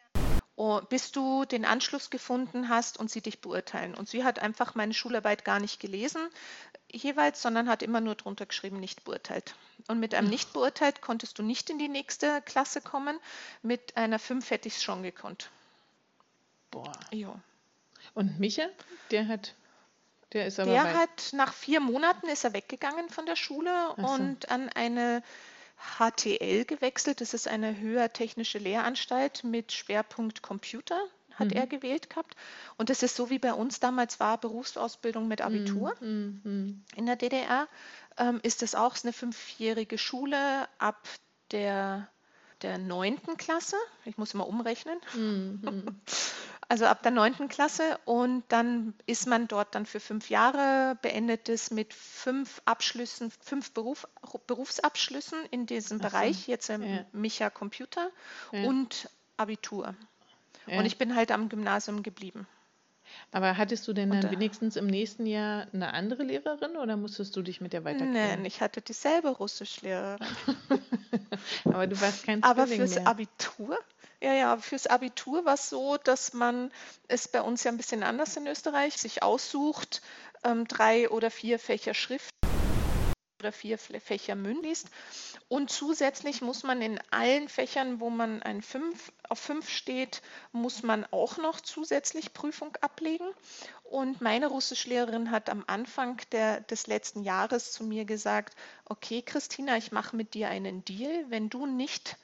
bis 0.88 1.12
du 1.12 1.44
den 1.44 1.64
Anschluss 1.64 2.10
gefunden 2.10 2.68
hast 2.68 2.98
und 2.98 3.10
sie 3.10 3.20
dich 3.20 3.40
beurteilen. 3.40 3.94
Und 3.94 4.08
sie 4.08 4.22
hat 4.22 4.38
einfach 4.38 4.74
meine 4.74 4.94
Schularbeit 4.94 5.44
gar 5.44 5.60
nicht 5.60 5.80
gelesen 5.80 6.28
jeweils, 6.92 7.40
sondern 7.40 7.68
hat 7.68 7.82
immer 7.82 8.00
nur 8.00 8.14
drunter 8.14 8.46
geschrieben, 8.46 8.78
nicht 8.78 9.04
beurteilt. 9.04 9.54
Und 9.88 9.98
mit 9.98 10.14
einem 10.14 10.28
nicht 10.28 10.52
beurteilt 10.52 11.00
konntest 11.00 11.38
du 11.38 11.42
nicht 11.42 11.70
in 11.70 11.78
die 11.78 11.88
nächste 11.88 12.42
Klasse 12.42 12.80
kommen. 12.80 13.18
Mit 13.62 13.96
einer 13.96 14.18
5 14.18 14.50
hätte 14.50 14.68
ich 14.68 14.76
es 14.76 14.82
schon 14.82 15.02
gekonnt. 15.02 15.50
boah. 16.70 16.92
Ja. 17.10 17.34
Und 18.14 18.38
Micha, 18.38 18.66
der 19.10 19.28
hat, 19.28 19.54
der 20.32 20.46
ist 20.46 20.60
aber 20.60 20.70
Der 20.70 20.94
hat 20.94 21.30
nach 21.32 21.52
vier 21.54 21.80
Monaten 21.80 22.28
ist 22.28 22.44
er 22.44 22.52
weggegangen 22.52 23.08
von 23.08 23.26
der 23.26 23.36
Schule 23.36 23.94
so. 23.96 24.06
und 24.06 24.50
an 24.50 24.68
eine 24.70 25.22
HTL 25.98 26.64
gewechselt. 26.64 27.20
Das 27.20 27.34
ist 27.34 27.48
eine 27.48 27.78
höhertechnische 27.78 28.58
Lehranstalt 28.58 29.44
mit 29.44 29.72
Schwerpunkt 29.72 30.42
Computer, 30.42 30.98
hat 31.34 31.48
Mhm. 31.48 31.56
er 31.56 31.66
gewählt 31.66 32.10
gehabt. 32.10 32.34
Und 32.76 32.90
das 32.90 33.02
ist 33.02 33.16
so 33.16 33.30
wie 33.30 33.38
bei 33.38 33.52
uns 33.52 33.80
damals 33.80 34.20
war, 34.20 34.38
Berufsausbildung 34.38 35.28
mit 35.28 35.40
Abitur. 35.40 35.94
Mhm. 36.00 36.40
Mhm. 36.44 36.84
In 36.96 37.06
der 37.06 37.16
DDR 37.16 37.68
ähm, 38.18 38.40
ist 38.42 38.62
das 38.62 38.74
auch 38.74 38.96
eine 39.02 39.12
fünfjährige 39.12 39.98
Schule 39.98 40.68
ab 40.78 41.08
der, 41.50 42.08
der 42.62 42.78
neunten 42.78 43.36
Klasse. 43.36 43.76
Ich 44.04 44.18
muss 44.18 44.34
immer 44.34 44.46
umrechnen. 44.46 44.98
Mhm. 45.14 45.62
Also 46.72 46.86
ab 46.86 47.02
der 47.02 47.12
neunten 47.12 47.48
Klasse 47.48 47.98
und 48.06 48.44
dann 48.48 48.94
ist 49.04 49.26
man 49.26 49.46
dort 49.46 49.74
dann 49.74 49.84
für 49.84 50.00
fünf 50.00 50.30
Jahre, 50.30 50.96
beendet 51.02 51.50
es 51.50 51.70
mit 51.70 51.92
fünf 51.92 52.62
Abschlüssen, 52.64 53.30
fünf 53.42 53.72
Beruf, 53.72 54.08
Berufsabschlüssen 54.46 55.38
in 55.50 55.66
diesem 55.66 55.98
so, 55.98 56.04
Bereich, 56.04 56.48
jetzt 56.48 56.70
im 56.70 56.82
ja. 56.82 57.04
Micha 57.12 57.50
Computer 57.50 58.08
Ja. 58.52 58.62
und 58.66 59.10
Abitur. 59.36 59.94
Ja. 60.66 60.78
Und 60.78 60.86
ich 60.86 60.96
bin 60.96 61.14
halt 61.14 61.30
am 61.30 61.50
Gymnasium 61.50 62.02
geblieben. 62.02 62.46
Aber 63.32 63.58
hattest 63.58 63.86
du 63.86 63.92
denn 63.92 64.10
dann 64.10 64.30
wenigstens 64.30 64.76
im 64.76 64.86
nächsten 64.86 65.26
Jahr 65.26 65.66
eine 65.74 65.92
andere 65.92 66.22
Lehrerin 66.22 66.78
oder 66.78 66.96
musstest 66.96 67.36
du 67.36 67.42
dich 67.42 67.60
mit 67.60 67.74
der 67.74 67.84
weiterquälen? 67.84 68.14
Nein, 68.14 68.44
ich 68.46 68.62
hatte 68.62 68.80
dieselbe 68.80 69.28
Russischlehrerin. 69.28 70.26
Aber 71.64 71.86
du 71.86 72.00
warst 72.00 72.24
kein 72.24 72.42
Aber 72.42 72.64
Zwilling 72.64 72.78
fürs 72.78 72.94
mehr. 72.94 73.06
Abitur, 73.06 73.78
ja, 74.22 74.34
ja, 74.34 74.56
fürs 74.56 74.86
Abitur 74.86 75.44
war 75.44 75.54
es 75.54 75.68
so, 75.68 75.96
dass 75.96 76.32
man 76.32 76.70
es 77.08 77.28
bei 77.28 77.42
uns 77.42 77.64
ja 77.64 77.72
ein 77.72 77.76
bisschen 77.76 78.02
anders 78.02 78.36
in 78.36 78.46
Österreich 78.46 78.96
sich 78.96 79.22
aussucht, 79.22 80.00
ähm, 80.44 80.66
drei 80.68 81.10
oder 81.10 81.30
vier 81.30 81.58
Fächer 81.58 81.92
Schrift 81.94 82.32
oder 83.40 83.50
vier 83.50 83.78
Fächer 83.78 84.36
mündlich 84.36 84.62
liest. 84.62 84.86
Und 85.48 85.70
zusätzlich 85.70 86.40
muss 86.40 86.62
man 86.62 86.80
in 86.80 87.00
allen 87.10 87.48
Fächern, 87.48 87.98
wo 87.98 88.08
man 88.08 88.40
ein 88.42 88.62
fünf, 88.62 89.12
auf 89.28 89.40
fünf 89.40 89.68
steht, 89.68 90.22
muss 90.52 90.84
man 90.84 91.04
auch 91.10 91.38
noch 91.38 91.60
zusätzlich 91.60 92.32
Prüfung 92.32 92.76
ablegen. 92.80 93.26
Und 93.82 94.20
meine 94.20 94.46
Russischlehrerin 94.46 95.32
hat 95.32 95.50
am 95.50 95.64
Anfang 95.66 96.20
der, 96.30 96.60
des 96.60 96.86
letzten 96.86 97.24
Jahres 97.24 97.72
zu 97.72 97.82
mir 97.82 98.04
gesagt, 98.04 98.54
okay, 98.84 99.22
Christina, 99.22 99.76
ich 99.76 99.90
mache 99.90 100.14
mit 100.14 100.34
dir 100.34 100.48
einen 100.48 100.84
Deal. 100.84 101.26
Wenn 101.28 101.50
du 101.50 101.66
nicht 101.66 102.16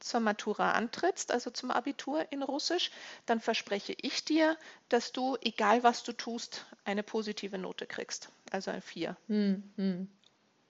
zur 0.00 0.20
Matura 0.20 0.72
antrittst, 0.72 1.32
also 1.32 1.50
zum 1.50 1.70
Abitur 1.70 2.30
in 2.30 2.42
Russisch, 2.42 2.90
dann 3.26 3.40
verspreche 3.40 3.94
ich 4.00 4.24
dir, 4.24 4.56
dass 4.88 5.12
du, 5.12 5.36
egal 5.40 5.82
was 5.82 6.02
du 6.02 6.12
tust, 6.12 6.66
eine 6.84 7.02
positive 7.02 7.58
Note 7.58 7.86
kriegst. 7.86 8.30
Also 8.50 8.70
ein 8.70 8.82
4. 8.82 9.16
Hm, 9.28 9.62
hm. 9.76 10.08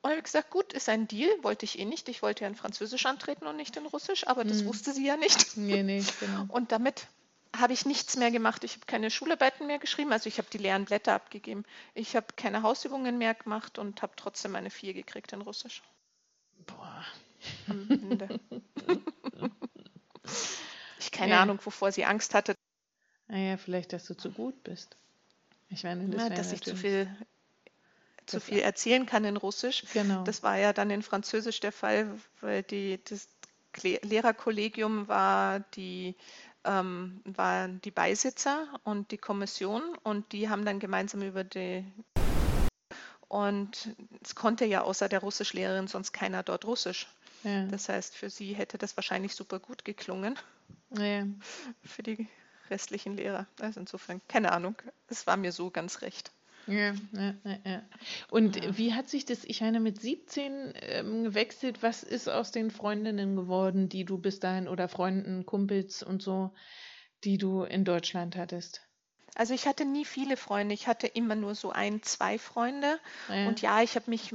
Und 0.02 0.10
ich 0.10 0.16
habe 0.18 0.22
gesagt, 0.22 0.50
gut, 0.50 0.72
ist 0.72 0.88
ein 0.88 1.08
Deal, 1.08 1.28
wollte 1.42 1.64
ich 1.64 1.78
eh 1.78 1.84
nicht. 1.84 2.08
Ich 2.08 2.22
wollte 2.22 2.42
ja 2.42 2.48
in 2.48 2.54
Französisch 2.54 3.06
antreten 3.06 3.46
und 3.46 3.56
nicht 3.56 3.76
in 3.76 3.86
Russisch, 3.86 4.26
aber 4.26 4.44
das 4.44 4.60
Hm. 4.60 4.66
wusste 4.66 4.92
sie 4.92 5.04
ja 5.04 5.16
nicht. 5.16 5.56
Nee, 5.56 5.82
nee, 5.82 6.04
genau. 6.20 6.46
Und 6.48 6.70
damit 6.70 7.08
habe 7.56 7.72
ich 7.72 7.86
nichts 7.86 8.16
mehr 8.16 8.30
gemacht. 8.30 8.62
Ich 8.64 8.74
habe 8.74 8.86
keine 8.86 9.10
Schularbeiten 9.10 9.66
mehr 9.66 9.78
geschrieben, 9.78 10.12
also 10.12 10.28
ich 10.28 10.38
habe 10.38 10.48
die 10.52 10.58
leeren 10.58 10.84
Blätter 10.84 11.14
abgegeben. 11.14 11.64
Ich 11.94 12.14
habe 12.14 12.26
keine 12.36 12.62
Hausübungen 12.62 13.18
mehr 13.18 13.34
gemacht 13.34 13.78
und 13.78 14.02
habe 14.02 14.12
trotzdem 14.16 14.54
eine 14.54 14.70
4 14.70 14.94
gekriegt 14.94 15.32
in 15.32 15.40
Russisch 15.42 15.82
Boah. 16.66 17.04
am 17.68 17.88
Ende. 17.90 18.28
keine 21.16 21.32
Ja. 21.32 21.42
Ahnung, 21.42 21.58
wovor 21.64 21.92
sie 21.92 22.04
Angst 22.04 22.34
hatte, 22.34 22.54
Naja, 23.28 23.56
vielleicht, 23.56 23.92
dass 23.92 24.06
du 24.06 24.16
zu 24.16 24.30
gut 24.30 24.62
bist. 24.62 24.96
Ich 25.68 25.82
meine, 25.82 26.08
das 26.08 26.22
wäre 26.30 26.34
dass 26.34 26.52
ich 26.52 26.62
zu 26.62 26.76
viel, 26.76 27.08
zu 28.26 28.40
viel 28.40 28.60
erzählen 28.60 29.04
kann 29.06 29.24
in 29.24 29.36
Russisch. 29.36 29.84
Genau. 29.92 30.22
Das 30.24 30.42
war 30.42 30.56
ja 30.56 30.72
dann 30.72 30.90
in 30.90 31.02
Französisch 31.02 31.60
der 31.60 31.72
Fall, 31.72 32.08
weil 32.40 32.62
die, 32.62 33.00
das 33.08 33.28
Lehrerkollegium 33.82 35.08
war 35.08 35.60
die, 35.74 36.14
ähm, 36.64 37.20
waren 37.24 37.80
die 37.82 37.90
Beisitzer 37.90 38.68
und 38.84 39.10
die 39.10 39.18
Kommission 39.18 39.82
und 40.02 40.32
die 40.32 40.48
haben 40.48 40.64
dann 40.64 40.78
gemeinsam 40.78 41.22
über 41.22 41.44
die 41.44 41.84
Und 43.28 43.94
es 44.22 44.34
konnte 44.34 44.64
ja 44.64 44.82
außer 44.82 45.08
der 45.08 45.20
Russischlehrerin 45.20 45.88
sonst 45.88 46.12
keiner 46.12 46.42
dort 46.42 46.64
Russisch. 46.64 47.08
Ja. 47.46 47.64
Das 47.66 47.88
heißt, 47.88 48.16
für 48.16 48.28
sie 48.28 48.54
hätte 48.54 48.76
das 48.76 48.96
wahrscheinlich 48.96 49.34
super 49.36 49.60
gut 49.60 49.84
geklungen. 49.84 50.36
Ja. 50.98 51.26
Für 51.84 52.02
die 52.02 52.26
restlichen 52.70 53.16
Lehrer. 53.16 53.46
Also 53.60 53.78
insofern, 53.78 54.20
keine 54.26 54.50
Ahnung. 54.50 54.74
Es 55.08 55.28
war 55.28 55.36
mir 55.36 55.52
so 55.52 55.70
ganz 55.70 56.02
recht. 56.02 56.32
Ja, 56.66 56.94
ja, 57.12 57.34
ja, 57.44 57.58
ja. 57.64 57.82
Und 58.28 58.64
Ja. 58.64 58.76
wie 58.76 58.94
hat 58.94 59.08
sich 59.08 59.24
das, 59.24 59.44
ich 59.44 59.60
meine, 59.60 59.78
mit 59.78 60.00
17 60.00 60.72
ähm, 60.74 61.22
gewechselt, 61.22 61.84
was 61.84 62.02
ist 62.02 62.28
aus 62.28 62.50
den 62.50 62.72
Freundinnen 62.72 63.36
geworden, 63.36 63.88
die 63.88 64.04
du 64.04 64.18
bis 64.18 64.40
dahin 64.40 64.66
oder 64.66 64.88
Freunden, 64.88 65.46
Kumpels 65.46 66.02
und 66.02 66.22
so, 66.22 66.52
die 67.22 67.38
du 67.38 67.62
in 67.62 67.84
Deutschland 67.84 68.34
hattest? 68.34 68.80
Also 69.36 69.54
ich 69.54 69.68
hatte 69.68 69.84
nie 69.84 70.04
viele 70.04 70.36
Freunde. 70.36 70.74
Ich 70.74 70.88
hatte 70.88 71.06
immer 71.06 71.36
nur 71.36 71.54
so 71.54 71.70
ein, 71.70 72.02
zwei 72.02 72.38
Freunde. 72.38 72.98
Ja. 73.28 73.46
Und 73.46 73.60
ja, 73.62 73.82
ich 73.82 73.94
habe 73.94 74.10
mich 74.10 74.34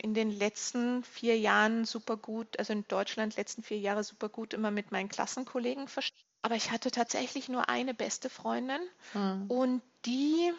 in 0.00 0.14
den 0.14 0.30
letzten 0.30 1.02
vier 1.02 1.38
Jahren 1.38 1.84
super 1.84 2.16
gut, 2.16 2.58
also 2.58 2.72
in 2.72 2.84
Deutschland 2.88 3.36
letzten 3.36 3.62
vier 3.62 3.78
Jahre 3.78 4.04
super 4.04 4.28
gut 4.28 4.52
immer 4.54 4.70
mit 4.70 4.92
meinen 4.92 5.08
Klassenkollegen 5.08 5.88
verstanden. 5.88 6.22
Aber 6.42 6.56
ich 6.56 6.70
hatte 6.70 6.90
tatsächlich 6.90 7.48
nur 7.48 7.68
eine 7.68 7.94
beste 7.94 8.28
Freundin 8.28 8.80
Ah. 9.14 9.36
und 9.48 9.82
die 10.04 10.52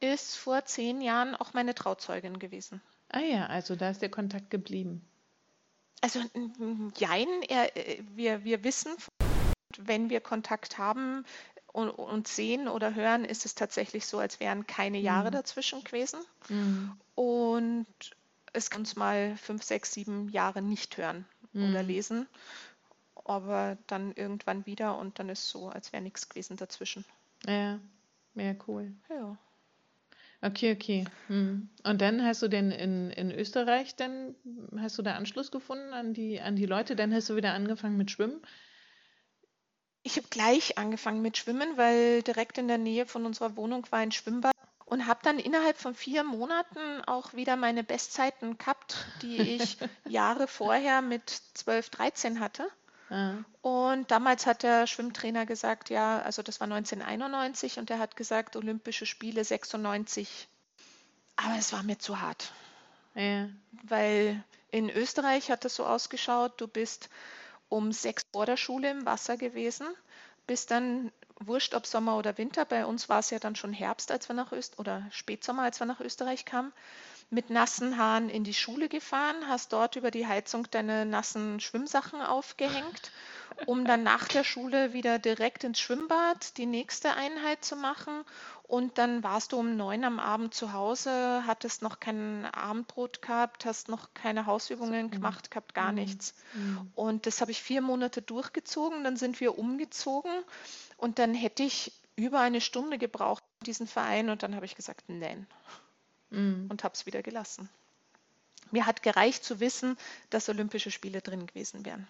ist 0.00 0.36
vor 0.36 0.64
zehn 0.64 1.00
Jahren 1.00 1.34
auch 1.34 1.52
meine 1.52 1.74
Trauzeugin 1.74 2.38
gewesen. 2.38 2.80
ah 3.10 3.20
ja, 3.20 3.46
also 3.46 3.76
da 3.76 3.90
ist 3.90 4.02
der 4.02 4.10
Kontakt 4.10 4.50
geblieben. 4.50 5.02
Also 6.00 6.20
jein, 6.96 7.26
er, 7.48 7.76
äh, 7.76 8.02
wir, 8.14 8.44
wir 8.44 8.62
wissen, 8.64 8.94
wenn 9.78 10.10
wir 10.10 10.20
Kontakt 10.20 10.78
haben 10.78 11.24
und, 11.72 11.90
und 11.90 12.28
sehen 12.28 12.68
oder 12.68 12.94
hören, 12.94 13.24
ist 13.24 13.44
es 13.44 13.54
tatsächlich 13.54 14.06
so, 14.06 14.18
als 14.18 14.38
wären 14.40 14.66
keine 14.66 14.98
Jahre 14.98 15.28
Mhm. 15.28 15.34
dazwischen 15.34 15.82
gewesen. 15.84 16.20
Mhm. 16.48 16.96
Und 17.14 17.86
es 18.56 18.70
kann 18.70 18.82
uns 18.82 18.96
mal 18.96 19.36
fünf, 19.36 19.62
sechs, 19.62 19.92
sieben 19.92 20.28
Jahre 20.30 20.62
nicht 20.62 20.96
hören 20.96 21.26
oder 21.54 21.82
Mhm. 21.82 21.88
lesen, 21.88 22.26
aber 23.24 23.78
dann 23.86 24.12
irgendwann 24.12 24.66
wieder 24.66 24.98
und 24.98 25.18
dann 25.18 25.28
ist 25.28 25.48
so, 25.48 25.68
als 25.68 25.92
wäre 25.92 26.02
nichts 26.02 26.28
gewesen 26.28 26.56
dazwischen. 26.56 27.04
Ja, 27.46 27.78
ja, 28.34 28.54
cool. 28.66 28.92
Ja. 29.08 29.36
Okay, 30.42 30.72
okay. 30.72 31.04
Hm. 31.28 31.68
Und 31.84 32.00
dann 32.00 32.24
hast 32.24 32.42
du 32.42 32.48
denn 32.48 32.70
in, 32.70 33.10
in 33.10 33.30
Österreich, 33.30 33.96
dann 33.96 34.34
hast 34.78 34.98
du 34.98 35.02
da 35.02 35.14
Anschluss 35.14 35.50
gefunden 35.50 35.92
an 35.92 36.12
die, 36.14 36.40
an 36.40 36.56
die 36.56 36.66
Leute, 36.66 36.94
dann 36.94 37.12
hast 37.12 37.30
du 37.30 37.36
wieder 37.36 37.54
angefangen 37.54 37.96
mit 37.96 38.10
Schwimmen. 38.10 38.40
Ich 40.02 40.16
habe 40.16 40.28
gleich 40.28 40.78
angefangen 40.78 41.20
mit 41.22 41.36
Schwimmen, 41.36 41.76
weil 41.76 42.22
direkt 42.22 42.58
in 42.58 42.68
der 42.68 42.78
Nähe 42.78 43.06
von 43.06 43.26
unserer 43.26 43.56
Wohnung 43.56 43.86
war 43.90 43.98
ein 43.98 44.12
Schwimmbad 44.12 44.55
und 44.86 45.06
habe 45.06 45.20
dann 45.22 45.38
innerhalb 45.38 45.76
von 45.76 45.94
vier 45.94 46.24
Monaten 46.24 47.02
auch 47.06 47.34
wieder 47.34 47.56
meine 47.56 47.84
Bestzeiten 47.84 48.56
gehabt, 48.56 48.96
die 49.20 49.56
ich 49.56 49.76
Jahre 50.08 50.46
vorher 50.46 51.02
mit 51.02 51.28
12, 51.54 51.90
13 51.90 52.40
hatte. 52.40 52.66
Ah, 53.10 53.34
Und 53.62 54.10
damals 54.10 54.46
hat 54.46 54.62
der 54.62 54.86
Schwimmtrainer 54.86 55.46
gesagt, 55.46 55.90
ja, 55.90 56.20
also 56.20 56.42
das 56.42 56.58
war 56.60 56.64
1991 56.66 57.78
und 57.78 57.90
er 57.90 57.98
hat 57.98 58.16
gesagt, 58.16 58.56
Olympische 58.56 59.06
Spiele 59.06 59.44
96. 59.44 60.48
Aber 61.36 61.56
es 61.58 61.72
war 61.72 61.82
mir 61.82 61.98
zu 61.98 62.20
hart, 62.20 62.52
ja, 63.14 63.48
weil 63.84 64.42
in 64.70 64.88
Österreich 64.90 65.50
hat 65.50 65.64
es 65.64 65.76
so 65.76 65.86
ausgeschaut, 65.86 66.60
du 66.60 66.66
bist 66.66 67.08
um 67.68 67.92
sechs 67.92 68.24
vor 68.32 68.46
der 68.46 68.56
Schule 68.56 68.90
im 68.90 69.04
Wasser 69.06 69.36
gewesen, 69.36 69.86
bist 70.46 70.70
dann, 70.70 71.12
wurscht 71.40 71.74
ob 71.74 71.86
Sommer 71.86 72.16
oder 72.16 72.38
Winter, 72.38 72.64
bei 72.64 72.86
uns 72.86 73.08
war 73.08 73.18
es 73.18 73.30
ja 73.30 73.38
dann 73.38 73.56
schon 73.56 73.72
Herbst, 73.72 74.10
als 74.10 74.28
wir 74.28 74.34
nach 74.34 74.52
Öst 74.52 74.78
oder 74.78 75.06
Spätsommer, 75.10 75.62
als 75.62 75.80
wir 75.80 75.86
nach 75.86 76.00
Österreich 76.00 76.44
kamen, 76.44 76.72
mit 77.30 77.50
nassen 77.50 77.98
Haaren 77.98 78.28
in 78.28 78.44
die 78.44 78.54
Schule 78.54 78.88
gefahren, 78.88 79.48
hast 79.48 79.72
dort 79.72 79.96
über 79.96 80.10
die 80.10 80.26
Heizung 80.26 80.70
deine 80.70 81.04
nassen 81.04 81.60
Schwimmsachen 81.60 82.20
aufgehängt, 82.20 83.10
um 83.66 83.84
dann 83.84 84.02
nach 84.04 84.28
der 84.28 84.44
Schule 84.44 84.92
wieder 84.92 85.18
direkt 85.18 85.64
ins 85.64 85.80
Schwimmbad 85.80 86.56
die 86.56 86.66
nächste 86.66 87.14
Einheit 87.14 87.64
zu 87.64 87.74
machen. 87.74 88.24
Und 88.68 88.98
dann 88.98 89.22
warst 89.22 89.52
du 89.52 89.58
um 89.58 89.76
neun 89.76 90.02
am 90.04 90.18
Abend 90.18 90.52
zu 90.52 90.72
Hause, 90.72 91.44
hattest 91.46 91.82
noch 91.82 92.00
kein 92.00 92.46
Abendbrot 92.46 93.22
gehabt, 93.22 93.64
hast 93.64 93.88
noch 93.88 94.12
keine 94.12 94.46
Hausübungen 94.46 95.10
gemacht 95.10 95.50
gehabt, 95.52 95.72
gar 95.74 95.92
Mhm. 95.92 95.98
nichts. 95.98 96.34
hm, 96.52 96.90
Und 96.96 97.26
das 97.26 97.40
habe 97.40 97.52
ich 97.52 97.62
vier 97.62 97.80
Monate 97.80 98.22
durchgezogen. 98.22 99.04
Dann 99.04 99.16
sind 99.16 99.38
wir 99.40 99.56
umgezogen 99.58 100.32
und 100.96 101.18
dann 101.20 101.32
hätte 101.34 101.62
ich 101.62 101.92
über 102.16 102.40
eine 102.40 102.60
Stunde 102.60 102.98
gebraucht, 102.98 103.44
diesen 103.66 103.86
Verein. 103.86 104.30
Und 104.30 104.42
dann 104.42 104.56
habe 104.56 104.66
ich 104.66 104.74
gesagt, 104.74 105.04
nein 105.08 105.46
hm, 106.30 106.66
und 106.68 106.82
habe 106.82 106.94
es 106.94 107.06
wieder 107.06 107.22
gelassen. 107.22 107.68
Mir 108.72 108.84
hat 108.86 109.02
gereicht 109.04 109.44
zu 109.44 109.60
wissen, 109.60 109.96
dass 110.30 110.48
Olympische 110.48 110.90
Spiele 110.90 111.20
drin 111.22 111.46
gewesen 111.46 111.84
wären. 111.84 112.08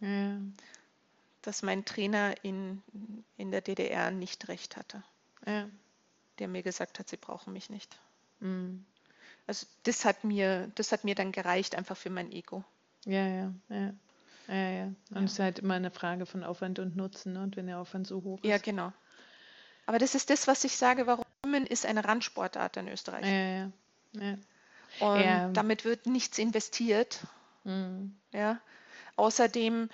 ja, 0.00 0.36
Dass 1.42 1.62
mein 1.62 1.84
Trainer 1.84 2.34
in, 2.44 2.82
in 3.36 3.52
der 3.52 3.60
DDR 3.60 4.10
nicht 4.10 4.48
recht 4.48 4.76
hatte, 4.76 5.04
ja, 5.46 5.68
der 6.38 6.48
mir 6.48 6.62
gesagt 6.62 6.98
hat, 6.98 7.08
sie 7.08 7.16
brauchen 7.16 7.52
mich 7.52 7.70
nicht. 7.70 7.96
hm, 8.40 8.84
Also 9.46 9.66
das 9.84 10.04
hat 10.04 10.24
mir, 10.24 10.70
das 10.74 10.92
hat 10.92 11.04
mir 11.04 11.14
dann 11.14 11.32
gereicht, 11.32 11.74
einfach 11.74 11.96
für 11.96 12.10
mein 12.10 12.32
Ego. 12.32 12.64
ja, 13.04 13.26
ja, 13.26 13.54
ja, 13.68 13.92
ja, 14.48 14.70
ja. 14.70 14.84
Und 15.10 15.16
Ja. 15.16 15.22
es 15.24 15.32
ist 15.32 15.38
halt 15.38 15.58
immer 15.58 15.74
eine 15.74 15.90
Frage 15.90 16.26
von 16.26 16.44
Aufwand 16.44 16.78
und 16.78 16.96
Nutzen, 16.96 17.32
ne? 17.34 17.42
Und 17.42 17.56
wenn 17.56 17.66
der 17.66 17.78
Aufwand 17.78 18.06
so 18.06 18.22
hoch 18.22 18.42
Ja, 18.42 18.56
ist. 18.56 18.64
genau. 18.64 18.92
Aber 19.86 19.98
das 19.98 20.14
ist 20.14 20.30
das, 20.30 20.46
was 20.46 20.64
ich 20.64 20.76
sage, 20.76 21.06
warum 21.06 21.24
Schwimmen 21.44 21.66
ist 21.66 21.86
eine 21.86 22.04
Randsportart 22.04 22.76
in 22.76 22.88
Österreich. 22.88 23.26
Ja, 23.26 23.30
ja, 23.30 23.72
ja. 24.14 24.38
Und 24.98 25.24
Ja. 25.24 25.48
damit 25.52 25.84
wird 25.84 26.06
nichts 26.06 26.38
investiert. 26.38 27.26
Hm, 27.64 28.16
Ja. 28.32 28.60
Außerdem, 29.16 29.88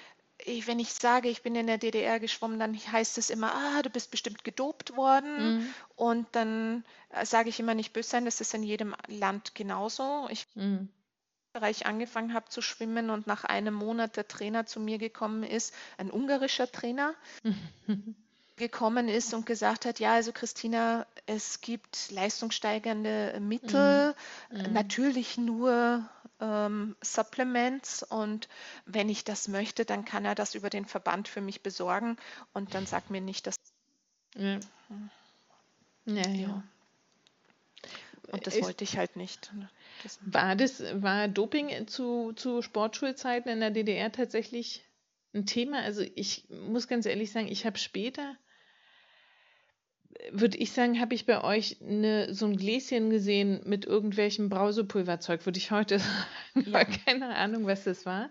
ich, 0.45 0.67
wenn 0.67 0.79
ich 0.79 0.93
sage, 0.93 1.29
ich 1.29 1.43
bin 1.43 1.55
in 1.57 1.67
der 1.67 1.79
DDR 1.79 2.21
geschwommen, 2.21 2.59
dann 2.59 2.75
heißt 2.77 3.19
es 3.19 3.31
immer, 3.31 3.55
ah, 3.55 3.83
du 3.83 3.91
bist 3.91 4.11
bestimmt 4.11 4.45
gedopt 4.45 4.97
worden. 4.97 5.55
hm, 5.55 5.75
Und 5.97 6.27
dann 6.33 6.85
äh, 7.11 7.25
sage 7.27 7.49
ich 7.49 7.61
immer 7.61 7.75
nicht 7.75 7.93
böse 7.93 8.11
sein, 8.11 8.25
das 8.25 8.41
ist 8.41 8.55
in 8.55 8.63
jedem 8.63 8.95
Land 9.09 9.55
genauso. 9.55 10.29
Ich 10.31 10.47
hm, 10.55 10.89
Österreich 11.55 11.85
angefangen 11.87 12.33
habe 12.35 12.49
zu 12.49 12.63
schwimmen 12.63 13.11
und 13.11 13.27
nach 13.27 13.45
einem 13.45 13.75
Monat 13.75 14.17
der 14.17 14.29
Trainer 14.29 14.65
zu 14.67 14.81
mir 14.81 14.97
gekommen 14.99 15.43
ist, 15.43 15.75
ein 15.99 16.11
ungarischer 16.11 16.71
Trainer 16.71 17.15
gekommen 18.57 19.09
ist 19.09 19.35
und 19.35 19.47
gesagt 19.47 19.85
hat, 19.85 20.01
ja, 20.01 20.15
also 20.15 20.33
Christina, 20.33 21.07
es 21.27 21.61
gibt 21.61 22.11
leistungssteigernde 22.11 23.39
Mittel, 23.41 24.15
Mhm. 24.53 24.71
natürlich 24.73 25.39
nur 25.39 26.09
ähm, 26.41 26.97
Supplements 27.03 28.03
und 28.03 28.49
wenn 28.87 29.09
ich 29.09 29.25
das 29.25 29.49
möchte, 29.49 29.85
dann 29.85 30.05
kann 30.05 30.25
er 30.25 30.35
das 30.35 30.55
über 30.55 30.71
den 30.71 30.87
Verband 30.87 31.29
für 31.29 31.41
mich 31.41 31.63
besorgen 31.63 32.17
und 32.53 32.75
dann 32.75 32.87
sag 32.87 33.11
mir 33.11 33.21
nicht, 33.21 33.47
dass 33.47 33.57
ja. 34.37 34.61
Ja, 36.07 36.29
ja. 36.29 36.31
ja. 36.31 36.63
Und 38.31 38.47
das 38.47 38.61
wollte 38.61 38.85
ich 38.85 38.99
halt 38.99 39.17
nicht. 39.17 39.51
Das, 40.03 40.19
War 40.23 40.55
das, 40.55 40.83
war 41.03 41.29
Doping 41.29 41.87
zu, 41.87 42.33
zu 42.33 42.63
Sportschulzeiten 42.63 43.51
in 43.51 43.61
der 43.61 43.71
DDR 43.71 44.13
tatsächlich 44.13 44.85
ein 45.35 45.47
Thema? 45.47 45.81
Also 45.81 46.05
ich 46.15 46.45
muss 46.51 46.89
ganz 46.89 47.07
ehrlich 47.07 47.33
sagen, 47.33 47.49
ich 47.49 47.65
habe 47.65 47.79
später, 47.79 48.37
würde 50.31 50.57
ich 50.59 50.73
sagen, 50.73 51.01
habe 51.01 51.15
ich 51.15 51.27
bei 51.27 51.43
euch 51.43 51.81
eine, 51.83 52.33
so 52.35 52.47
ein 52.47 52.57
Gläschen 52.57 53.11
gesehen 53.11 53.61
mit 53.65 53.85
irgendwelchem 53.87 54.49
Brausepulverzeug, 54.49 55.45
würde 55.47 55.59
ich 55.59 55.71
heute 55.71 55.99
sagen, 56.55 56.67
Ja. 56.67 56.81
aber 56.81 56.85
keine 56.85 57.35
Ahnung, 57.35 57.67
was 57.67 57.85
das 57.85 58.07
war. 58.07 58.31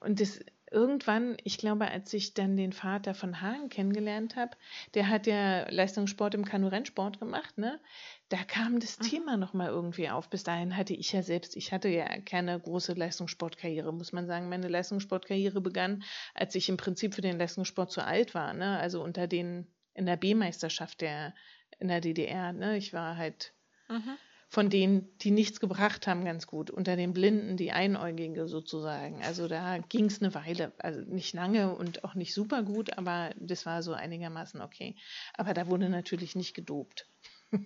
Und 0.00 0.20
das 0.20 0.40
irgendwann, 0.70 1.36
ich 1.44 1.58
glaube, 1.58 1.88
als 1.88 2.12
ich 2.14 2.32
dann 2.32 2.56
den 2.56 2.72
Vater 2.72 3.12
von 3.14 3.40
Hagen 3.40 3.68
kennengelernt 3.68 4.36
habe, 4.36 4.56
der 4.94 5.08
hat 5.08 5.26
ja 5.26 5.68
Leistungssport 5.68 6.34
im 6.34 6.44
Kanu-Rennsport 6.44 7.18
gemacht, 7.18 7.58
ne? 7.58 7.80
Da 8.28 8.38
kam 8.44 8.78
das 8.80 8.98
Mhm. 8.98 9.04
Thema 9.04 9.36
nochmal 9.36 9.68
irgendwie 9.68 10.08
auf. 10.08 10.30
Bis 10.30 10.44
dahin 10.44 10.76
hatte 10.76 10.94
ich 10.94 11.12
ja 11.12 11.22
selbst, 11.22 11.56
ich 11.56 11.72
hatte 11.72 11.88
ja 11.88 12.06
keine 12.20 12.58
große 12.58 12.94
Leistungssportkarriere, 12.94 13.92
muss 13.92 14.12
man 14.12 14.26
sagen. 14.26 14.48
Meine 14.48 14.68
Leistungssportkarriere 14.68 15.60
begann, 15.60 16.04
als 16.34 16.54
ich 16.54 16.68
im 16.68 16.76
Prinzip 16.76 17.14
für 17.14 17.20
den 17.22 17.38
Leistungssport 17.38 17.90
zu 17.90 18.02
alt 18.04 18.34
war, 18.34 18.54
ne? 18.54 18.78
Also 18.78 19.02
unter 19.02 19.26
den, 19.26 19.66
in 19.94 20.06
der 20.06 20.16
B-Meisterschaft 20.16 21.00
der, 21.00 21.34
in 21.78 21.88
der 21.88 22.00
DDR, 22.00 22.52
ne? 22.52 22.76
Ich 22.76 22.92
war 22.92 23.16
halt 23.16 23.52
mhm. 23.88 24.16
von 24.48 24.70
denen, 24.70 25.08
die 25.18 25.30
nichts 25.30 25.60
gebracht 25.60 26.06
haben, 26.06 26.24
ganz 26.24 26.46
gut. 26.46 26.70
Unter 26.70 26.96
den 26.96 27.12
Blinden, 27.12 27.56
die 27.56 27.72
Einäugige 27.72 28.48
sozusagen. 28.48 29.22
Also 29.22 29.48
da 29.48 29.78
ging 29.78 30.06
es 30.06 30.22
eine 30.22 30.34
Weile. 30.34 30.72
Also 30.78 31.00
nicht 31.00 31.34
lange 31.34 31.74
und 31.74 32.04
auch 32.04 32.14
nicht 32.14 32.34
super 32.34 32.62
gut, 32.62 32.96
aber 32.98 33.30
das 33.38 33.66
war 33.66 33.82
so 33.82 33.92
einigermaßen 33.92 34.60
okay. 34.60 34.96
Aber 35.34 35.54
da 35.54 35.66
wurde 35.66 35.88
natürlich 35.88 36.34
nicht 36.34 36.54
gedopt. 36.54 37.06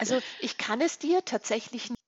Also 0.00 0.20
ich 0.40 0.58
kann 0.58 0.80
es 0.80 0.98
dir 0.98 1.24
tatsächlich 1.24 1.90
nicht. 1.90 2.03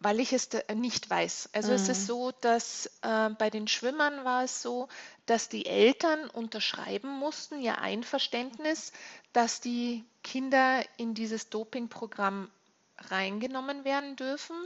Weil 0.00 0.18
ich 0.18 0.32
es 0.32 0.48
nicht 0.74 1.08
weiß. 1.10 1.50
Also 1.52 1.72
es 1.72 1.88
ist 1.88 2.02
Mhm. 2.02 2.06
so, 2.06 2.32
dass 2.40 2.86
äh, 3.02 3.30
bei 3.38 3.50
den 3.50 3.68
Schwimmern 3.68 4.24
war 4.24 4.44
es 4.44 4.62
so, 4.62 4.88
dass 5.26 5.48
die 5.48 5.66
Eltern 5.66 6.28
unterschreiben 6.30 7.08
mussten, 7.10 7.60
ihr 7.60 7.78
Einverständnis, 7.78 8.92
dass 9.32 9.60
die 9.60 10.04
Kinder 10.24 10.82
in 10.96 11.14
dieses 11.14 11.50
Dopingprogramm 11.50 12.50
reingenommen 13.10 13.84
werden 13.84 14.16
dürfen. 14.16 14.56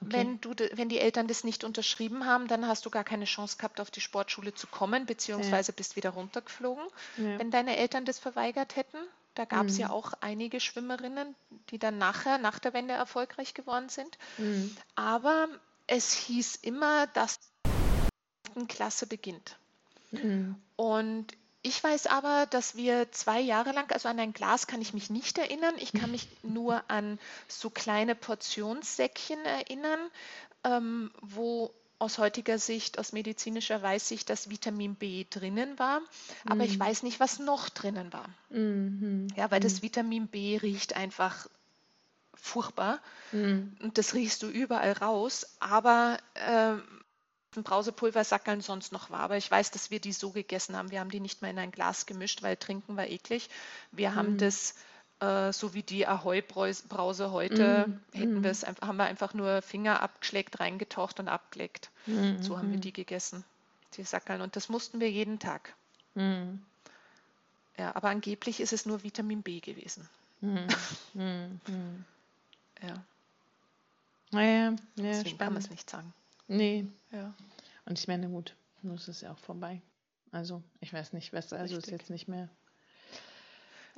Okay. 0.00 0.12
Wenn 0.12 0.40
du, 0.40 0.54
wenn 0.74 0.88
die 0.88 1.00
Eltern 1.00 1.26
das 1.26 1.42
nicht 1.44 1.64
unterschrieben 1.64 2.24
haben, 2.26 2.46
dann 2.46 2.66
hast 2.66 2.86
du 2.86 2.90
gar 2.90 3.02
keine 3.04 3.24
Chance 3.24 3.56
gehabt, 3.56 3.80
auf 3.80 3.90
die 3.90 4.00
Sportschule 4.00 4.54
zu 4.54 4.66
kommen, 4.68 5.06
beziehungsweise 5.06 5.72
bist 5.72 5.96
wieder 5.96 6.10
runtergeflogen, 6.10 6.84
Ja. 7.16 7.38
wenn 7.38 7.50
deine 7.50 7.76
Eltern 7.76 8.04
das 8.04 8.18
verweigert 8.18 8.76
hätten. 8.76 8.98
Da 9.40 9.46
gab 9.46 9.68
es 9.68 9.78
ja 9.78 9.88
Mhm. 9.88 9.94
auch 9.94 10.12
einige 10.20 10.60
Schwimmerinnen, 10.60 11.34
die 11.70 11.78
dann 11.78 11.96
nachher, 11.96 12.36
nach 12.36 12.58
der 12.58 12.74
Wende 12.74 12.92
erfolgreich 12.92 13.54
geworden 13.54 13.88
sind. 13.88 14.18
Mhm. 14.36 14.76
Aber 14.96 15.48
es 15.86 16.12
hieß 16.12 16.56
immer, 16.56 17.06
dass 17.06 17.40
die 18.54 18.66
Klasse 18.66 19.06
beginnt. 19.06 19.56
Mhm. 20.10 20.56
Und 20.76 21.26
ich 21.62 21.82
weiß 21.82 22.08
aber, 22.08 22.44
dass 22.50 22.76
wir 22.76 23.12
zwei 23.12 23.40
Jahre 23.40 23.72
lang, 23.72 23.90
also 23.90 24.10
an 24.10 24.20
ein 24.20 24.34
Glas 24.34 24.66
kann 24.66 24.82
ich 24.82 24.92
mich 24.92 25.08
nicht 25.08 25.38
erinnern. 25.38 25.74
Ich 25.78 25.94
kann 25.94 26.10
mich 26.10 26.28
nur 26.42 26.82
an 26.90 27.18
so 27.48 27.70
kleine 27.70 28.14
Portionssäckchen 28.14 29.42
erinnern, 29.46 30.00
ähm, 30.64 31.10
wo 31.22 31.72
aus 32.00 32.18
heutiger 32.18 32.58
Sicht, 32.58 32.98
aus 32.98 33.12
medizinischer 33.12 33.82
Weitsicht, 33.82 34.30
das 34.30 34.50
Vitamin 34.50 34.96
B 34.96 35.26
drinnen 35.30 35.78
war. 35.78 36.00
Aber 36.46 36.64
ich 36.64 36.78
Mhm. 36.78 36.80
weiß 36.80 37.02
nicht, 37.04 37.20
was 37.20 37.38
noch 37.38 37.68
drinnen 37.70 38.12
war. 38.12 38.28
Mhm. 38.50 39.28
Ja, 39.36 39.50
weil 39.50 39.60
das 39.60 39.82
Vitamin 39.82 40.28
B 40.28 40.56
riecht 40.56 40.96
einfach 40.96 41.48
furchtbar. 42.34 43.00
Mhm. 43.32 43.76
Und 43.80 43.98
das 43.98 44.14
riechst 44.14 44.42
du 44.42 44.48
überall 44.48 44.92
raus, 44.92 45.46
aber 45.60 46.18
ähm, 46.36 46.82
ein 47.56 47.64
Brausepulversackeln 47.64 48.60
sonst 48.60 48.92
noch 48.92 49.10
war. 49.10 49.20
Aber 49.20 49.36
ich 49.36 49.50
weiß, 49.50 49.70
dass 49.72 49.90
wir 49.90 50.00
die 50.00 50.12
so 50.12 50.30
gegessen 50.32 50.76
haben. 50.76 50.90
Wir 50.90 51.00
haben 51.00 51.10
die 51.10 51.20
nicht 51.20 51.42
mehr 51.42 51.50
in 51.50 51.58
ein 51.58 51.72
Glas 51.72 52.06
gemischt, 52.06 52.42
weil 52.42 52.56
trinken 52.56 52.96
war 52.96 53.06
eklig. 53.08 53.50
Wir 53.92 54.14
haben 54.14 54.36
Mhm. 54.36 54.38
das, 54.38 54.74
äh, 55.20 55.52
so 55.52 55.74
wie 55.74 55.82
die 55.82 56.06
Ahoi-Brause 56.06 57.30
heute, 57.30 57.86
Mhm. 57.86 58.00
hätten 58.12 58.34
Mhm. 58.38 58.44
wir 58.44 58.50
es 58.50 58.64
haben 58.66 58.96
wir 58.96 59.04
einfach 59.04 59.34
nur 59.34 59.62
Finger 59.62 60.00
abgeschleckt, 60.02 60.60
reingetaucht 60.60 61.20
und 61.20 61.28
abgeleckt. 61.28 61.90
Mhm. 62.06 62.42
So 62.42 62.58
haben 62.58 62.70
wir 62.72 62.78
die 62.80 62.92
gegessen, 62.92 63.44
die 63.96 64.04
Sackeln. 64.04 64.40
Und 64.40 64.56
das 64.56 64.68
mussten 64.68 65.00
wir 65.00 65.10
jeden 65.10 65.38
Tag. 65.38 65.74
Mhm. 66.14 66.62
Ja, 67.78 67.94
aber 67.96 68.08
angeblich 68.10 68.60
ist 68.60 68.72
es 68.72 68.84
nur 68.86 69.02
Vitamin 69.02 69.42
B 69.42 69.60
gewesen. 69.60 70.08
Mhm. 70.40 70.66
Mhm. 71.14 71.60
Mhm. 71.66 72.04
Ja, 72.82 72.94
Naja, 74.30 74.70
ja, 74.70 74.76
deswegen 74.96 75.38
kann 75.38 75.52
man 75.52 75.62
es 75.62 75.70
nicht 75.70 75.88
sagen. 75.90 76.12
Nee. 76.48 76.86
Ja. 77.12 77.34
Und 77.84 77.98
ich 77.98 78.08
meine, 78.08 78.28
gut, 78.28 78.54
nun 78.82 78.94
ist 78.94 79.08
es 79.08 79.20
ja 79.20 79.32
auch 79.32 79.38
vorbei. 79.38 79.80
Also, 80.32 80.62
ich 80.80 80.92
weiß 80.92 81.12
nicht, 81.12 81.32
was, 81.32 81.52
also 81.52 81.76
ist 81.76 81.86
Richtig. 81.86 82.00
jetzt 82.00 82.10
nicht 82.10 82.28
mehr. 82.28 82.48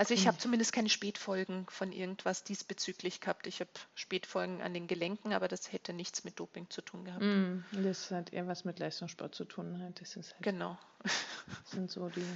Also 0.03 0.14
ich 0.14 0.22
Hm. 0.22 0.26
habe 0.26 0.38
zumindest 0.38 0.72
keine 0.72 0.88
Spätfolgen 0.88 1.64
von 1.68 1.92
irgendwas 1.92 2.42
diesbezüglich 2.42 3.20
gehabt. 3.20 3.46
Ich 3.46 3.61
habe 3.61 3.70
Spätfolgen 3.94 4.61
an 4.61 4.74
den 4.74 4.88
Gelenken, 4.88 5.32
aber 5.32 5.46
das 5.46 5.70
hätte 5.72 5.92
nichts 5.92 6.24
mit 6.24 6.40
Doping 6.40 6.68
zu 6.70 6.82
tun 6.82 7.05
gehabt. 7.05 7.22
Mm, 7.22 7.59
das 7.84 8.11
hat 8.11 8.32
eher 8.32 8.48
was 8.48 8.64
mit 8.64 8.80
Leistungssport 8.80 9.32
zu 9.32 9.44
tun. 9.44 9.80
Halt. 9.80 10.00
Das 10.00 10.16
ist 10.16 10.32
halt, 10.34 10.42
Genau. 10.42 10.76
sind 11.66 11.88
so 11.88 12.09
die 12.09 12.26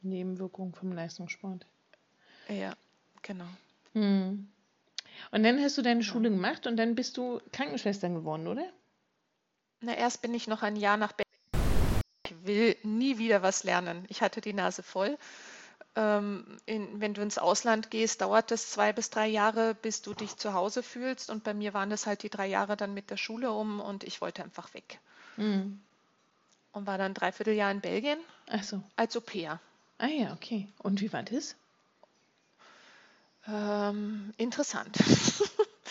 Nebenwirkungen 0.00 0.72
vom 0.72 0.92
Leistungssport. 0.92 1.66
Ja, 2.48 2.72
genau. 3.20 3.48
Hm. 3.92 4.50
Und 5.32 5.42
dann 5.42 5.62
hast 5.62 5.76
du 5.76 5.82
deine 5.82 6.00
Ja. 6.00 6.06
Schule 6.06 6.30
gemacht 6.30 6.66
und 6.66 6.78
dann 6.78 6.94
bist 6.94 7.18
du 7.18 7.42
Krankenschwester 7.52 8.08
geworden, 8.08 8.46
oder? 8.46 8.72
Na, 9.82 9.94
erst 9.94 10.22
bin 10.22 10.32
ich 10.32 10.46
noch 10.46 10.62
ein 10.62 10.76
Jahr 10.76 10.96
nach 10.96 11.12
Berlin. 11.12 11.28
Ich 12.26 12.46
will 12.46 12.74
nie 12.84 13.18
wieder 13.18 13.42
was 13.42 13.64
lernen. 13.64 14.06
Ich 14.08 14.22
hatte 14.22 14.40
die 14.40 14.54
Nase 14.54 14.82
voll. 14.82 15.18
Ähm, 15.94 16.56
in, 16.64 17.00
wenn 17.00 17.14
du 17.14 17.20
ins 17.20 17.38
Ausland 17.38 17.90
gehst, 17.90 18.22
dauert 18.22 18.50
es 18.50 18.70
zwei 18.70 18.92
bis 18.92 19.10
drei 19.10 19.26
Jahre, 19.26 19.74
bis 19.74 20.00
du 20.02 20.14
dich 20.14 20.36
zu 20.36 20.54
Hause 20.54 20.82
fühlst. 20.82 21.30
Und 21.30 21.44
bei 21.44 21.52
mir 21.52 21.74
waren 21.74 21.90
das 21.90 22.06
halt 22.06 22.22
die 22.22 22.30
drei 22.30 22.46
Jahre 22.46 22.76
dann 22.76 22.94
mit 22.94 23.10
der 23.10 23.18
Schule 23.18 23.52
um 23.52 23.80
und 23.80 24.04
ich 24.04 24.20
wollte 24.20 24.42
einfach 24.42 24.72
weg. 24.74 25.00
Mm. 25.36 25.74
Und 26.72 26.86
war 26.86 26.96
dann 26.96 27.12
dreiviertel 27.12 27.54
Jahr 27.54 27.70
in 27.70 27.80
Belgien 27.80 28.18
Ach 28.48 28.62
so. 28.62 28.82
als 28.96 29.16
Au 29.16 29.20
pair. 29.20 29.60
Ah 29.98 30.06
ja, 30.06 30.32
okay. 30.32 30.68
Und 30.78 31.02
wie 31.02 31.12
war 31.12 31.22
das? 31.22 31.54
Ähm, 33.46 34.32
interessant. 34.36 34.96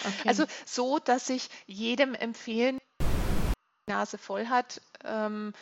Okay. 0.04 0.30
Also 0.30 0.46
so, 0.66 0.98
dass 0.98 1.30
ich 1.30 1.48
jedem 1.68 2.16
empfehlen, 2.16 2.80
die 3.00 3.92
Nase 3.92 4.18
voll 4.18 4.48
hat, 4.48 4.82
ähm, 5.04 5.54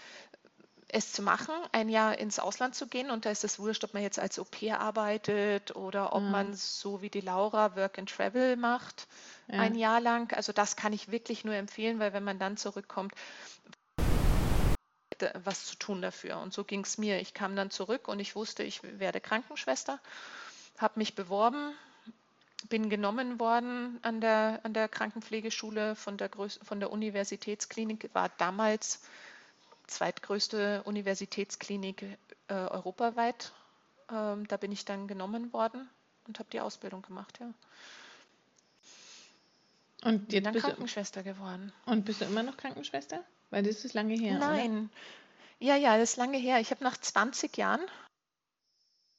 es 0.92 1.14
zu 1.14 1.22
machen, 1.22 1.54
ein 1.72 1.90
Jahr 1.90 2.18
ins 2.18 2.40
Ausland 2.40 2.76
zu 2.76 2.88
gehen. 2.88 3.12
Und 3.12 3.26
da 3.26 3.30
ist 3.32 3.44
es 3.44 3.60
wurscht, 3.60 3.84
ob 3.84 3.94
man 3.94 4.04
jetzt 4.04 4.20
als 4.20 4.40
Au 4.40 4.44
pair 4.44 4.80
arbeitet 4.80 5.76
oder 5.76 6.14
ob 6.14 6.24
Ah. 6.24 6.30
man 6.30 6.54
so 6.54 7.02
wie 7.02 7.10
die 7.10 7.22
Laura 7.22 7.76
Work 7.76 8.00
and 8.00 8.10
Travel 8.10 8.56
macht, 8.56 9.08
ja. 9.48 9.60
ein 9.60 9.76
Jahr 9.76 10.02
lang. 10.02 10.34
Also 10.36 10.52
das 10.52 10.76
kann 10.76 10.94
ich 10.94 11.12
wirklich 11.12 11.46
nur 11.46 11.56
empfehlen, 11.56 12.00
weil 12.00 12.14
wenn 12.14 12.24
man 12.24 12.40
dann 12.40 12.58
zurückkommt, 12.58 13.14
was 15.44 15.66
zu 15.66 15.76
tun 15.76 16.02
dafür. 16.02 16.40
Und 16.40 16.54
so 16.54 16.64
ging 16.64 16.82
es 16.82 16.98
mir. 16.98 17.20
Ich 17.20 17.34
kam 17.34 17.56
dann 17.56 17.72
zurück 17.72 18.08
und 18.08 18.20
ich 18.20 18.36
wusste, 18.36 18.64
ich 18.64 18.82
werde 18.84 19.20
Krankenschwester, 19.20 20.00
habe 20.78 20.98
mich 21.00 21.14
beworben, 21.14 21.74
bin 22.70 22.90
genommen 22.90 23.40
worden 23.40 24.00
an 24.02 24.22
der, 24.22 24.62
an 24.64 24.74
der 24.74 24.88
Krankenpflegeschule 24.88 25.96
von 25.96 26.18
der, 26.18 26.30
Größ 26.30 26.60
von 26.64 26.80
der 26.80 26.92
Universitätsklinik, 26.92 28.10
war 28.14 28.30
damals 28.38 29.02
zweitgrößte 29.90 30.84
Universitätsklinik 30.84 32.04
äh, 32.48 32.54
europaweit. 32.54 33.52
Ähm, 34.12 34.48
da 34.48 34.58
bin 34.58 34.72
ich 34.72 34.86
dann 34.86 35.08
genommen 35.08 35.52
worden 35.54 35.90
und 36.28 36.40
habe 36.40 36.50
die 36.52 36.62
Ausbildung 36.62 37.02
gemacht, 37.02 37.40
ja. 37.40 37.54
Und 40.04 40.28
Bin 40.28 40.36
jetzt 40.36 40.46
dann 40.46 40.54
bist 40.54 40.66
du, 40.66 40.70
Krankenschwester 40.70 41.24
geworden. 41.24 41.74
und 41.86 42.06
bist 42.06 42.22
du 42.22 42.26
immer 42.26 42.44
noch 42.44 42.56
Krankenschwester? 42.56 43.24
Weil 43.50 43.64
das 43.64 43.84
ist 43.84 43.94
lange 43.94 44.16
her, 44.16 44.38
oder? 44.38 44.48
Nein. 44.52 44.90
Ja, 45.60 45.76
ja, 45.76 45.98
das 45.98 46.12
ist 46.12 46.16
lange 46.16 46.38
her. 46.38 46.62
Ich 46.62 46.72
habe 46.72 46.84
nach 46.84 46.98
20 46.98 47.58
Jahren 47.58 47.82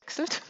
gewechselt. 0.01 0.43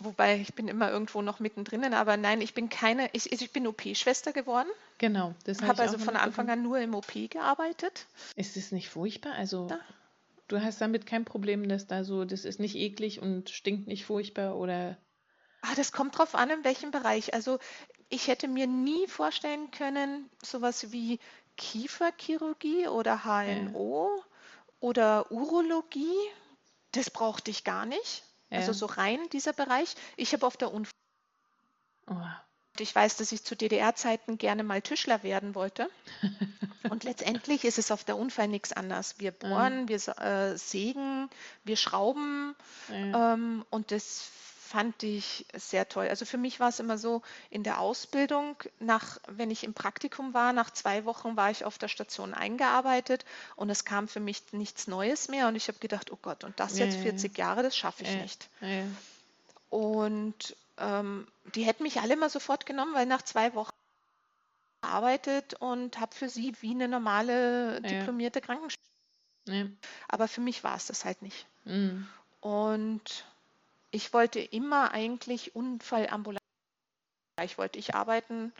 Wobei 0.00 0.40
ich 0.40 0.54
bin 0.54 0.68
immer 0.68 0.90
irgendwo 0.90 1.22
noch 1.22 1.38
mittendrin, 1.38 1.94
aber 1.94 2.16
nein, 2.16 2.40
ich 2.40 2.52
bin 2.52 2.68
keine, 2.68 3.08
ich, 3.12 3.32
ich 3.32 3.52
bin 3.52 3.66
OP-Schwester 3.66 4.32
geworden, 4.32 4.68
Genau, 4.98 5.34
das 5.44 5.60
habe 5.62 5.82
also 5.82 5.98
von 5.98 6.16
Anfang 6.16 6.48
an 6.48 6.62
nur 6.62 6.78
im 6.78 6.94
OP 6.94 7.12
gearbeitet. 7.28 8.06
Ist 8.36 8.56
es 8.56 8.72
nicht 8.72 8.88
furchtbar? 8.88 9.34
Also, 9.34 9.68
Ja. 9.68 9.78
du 10.48 10.62
hast 10.62 10.80
damit 10.80 11.06
kein 11.06 11.24
Problem, 11.24 11.68
dass 11.68 11.86
da 11.86 12.04
so, 12.04 12.24
das 12.24 12.44
ist 12.44 12.60
nicht 12.60 12.76
eklig 12.76 13.20
und 13.20 13.50
stinkt 13.50 13.88
nicht 13.88 14.04
furchtbar 14.04 14.56
oder. 14.56 14.96
Ah, 15.62 15.74
das 15.76 15.92
kommt 15.92 16.18
drauf 16.18 16.34
an, 16.34 16.50
in 16.50 16.64
welchem 16.64 16.90
Bereich. 16.90 17.34
Also 17.34 17.58
ich 18.08 18.28
hätte 18.28 18.48
mir 18.48 18.66
nie 18.66 19.06
vorstellen 19.08 19.70
können, 19.70 20.30
sowas 20.42 20.92
wie 20.92 21.18
Kieferchirurgie 21.56 22.88
oder 22.88 23.24
HNO 23.24 24.22
oder 24.80 25.30
Urologie, 25.32 26.14
das 26.92 27.10
brauchte 27.10 27.50
ich 27.50 27.64
gar 27.64 27.86
nicht. 27.86 28.22
Also 28.54 28.70
Ja. 28.72 28.74
so 28.74 28.86
rein 28.86 29.18
dieser 29.32 29.52
Bereich. 29.52 29.94
Ich 30.16 30.32
habe 30.32 30.46
auf 30.46 30.56
der 30.56 30.72
Unfall 30.72 30.90
Oh. 32.06 32.14
Ich 32.78 32.94
weiß, 32.94 33.16
dass 33.18 33.30
ich 33.32 33.44
zu 33.44 33.54
DDR-Zeiten 33.54 34.36
gerne 34.36 34.64
mal 34.64 34.82
Tischler 34.82 35.22
werden 35.22 35.54
wollte. 35.54 35.88
Und 36.90 37.04
letztendlich 37.04 37.64
ist 37.64 37.78
es 37.78 37.90
auf 37.90 38.04
der 38.04 38.16
Unfall 38.16 38.48
nichts 38.48 38.72
anderes. 38.72 39.14
Wir 39.18 39.30
bohren, 39.30 39.88
wir 39.88 39.96
äh, 40.18 40.58
sägen, 40.58 41.30
wir 41.62 41.76
schrauben 41.76 42.54
Ja. 42.90 43.34
ähm, 43.34 43.64
und 43.70 43.90
das 43.90 44.28
fand 44.74 45.04
ich 45.04 45.46
sehr 45.54 45.88
toll. 45.88 46.08
Also 46.08 46.24
für 46.24 46.36
mich 46.36 46.58
war 46.58 46.68
es 46.68 46.80
immer 46.80 46.98
so, 46.98 47.22
in 47.48 47.62
der 47.62 47.78
Ausbildung, 47.78 48.56
nach, 48.80 49.18
wenn 49.28 49.52
ich 49.52 49.62
im 49.62 49.72
Praktikum 49.72 50.34
war, 50.34 50.52
nach 50.52 50.68
zwei 50.70 51.04
Wochen 51.04 51.36
war 51.36 51.52
ich 51.52 51.64
auf 51.64 51.78
der 51.78 51.86
Station 51.86 52.34
eingearbeitet 52.34 53.24
und 53.54 53.70
es 53.70 53.84
kam 53.84 54.08
für 54.08 54.18
mich 54.18 54.52
nichts 54.52 54.88
Neues 54.88 55.28
mehr 55.28 55.46
und 55.46 55.54
ich 55.54 55.68
habe 55.68 55.78
gedacht, 55.78 56.10
oh 56.10 56.18
Gott, 56.20 56.42
und 56.42 56.58
das 56.58 56.76
jetzt 56.76 56.94
ja, 56.94 57.04
ja. 57.04 57.10
40 57.10 57.38
Jahre, 57.38 57.62
das 57.62 57.76
schaffe 57.76 58.02
ich 58.02 58.16
nicht. 58.16 58.48
Und 59.70 60.56
ähm, 60.78 61.28
die 61.54 61.62
hätten 61.62 61.84
mich 61.84 62.00
alle 62.00 62.16
mal 62.16 62.28
sofort 62.28 62.66
genommen, 62.66 62.94
weil 62.94 63.06
nach 63.06 63.22
zwei 63.22 63.54
Wochen 63.54 63.76
gearbeitet 64.82 65.54
und 65.54 66.00
habe 66.00 66.16
für 66.16 66.28
sie 66.28 66.52
wie 66.62 66.72
eine 66.72 66.88
normale 66.88 67.80
diplomierte 67.80 68.40
Krankenschwester. 68.40 68.82
Aber 70.08 70.26
für 70.26 70.40
mich 70.40 70.64
war 70.64 70.76
es 70.76 70.86
das 70.86 71.04
halt 71.04 71.22
nicht. 71.22 71.46
Mm. 71.64 72.02
Und 72.40 73.24
ich 73.94 74.12
wollte 74.12 74.40
immer 74.40 74.92
eigentlich 74.92 75.54
unfallambulant. 75.54 76.40
Ich 77.42 77.58
wollte 77.58 77.78
ich 77.78 77.94
arbeiten, 77.94 78.52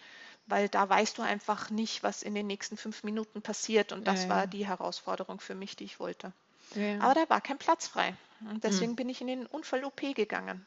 weil 0.47 0.68
da 0.68 0.89
weißt 0.89 1.18
du 1.18 1.22
einfach 1.22 1.70
nicht, 1.70 2.03
was 2.03 2.22
in 2.22 2.35
den 2.35 2.47
nächsten 2.47 2.76
fünf 2.76 3.03
Minuten 3.05 3.43
passiert. 3.43 3.93
Und 3.93 4.07
das 4.07 4.24
Ja, 4.24 4.28
war 4.28 4.41
ja. 4.43 4.47
die 4.47 4.66
Herausforderung 4.66 5.41
für 5.41 5.55
mich, 5.55 5.76
die 5.76 5.85
ich 5.85 6.01
wollte. 6.01 6.32
Ja. 6.74 6.99
Aber 7.01 7.14
da 7.14 7.28
war 7.30 7.41
kein 7.41 7.59
Platz 7.59 7.87
frei. 7.89 8.16
Und 8.51 8.64
deswegen 8.64 8.93
Mhm. 8.93 8.97
bin 8.97 9.09
ich 9.09 9.20
in 9.20 9.26
den 9.28 9.47
Unfall-OP 9.47 10.14
gegangen. 10.14 10.66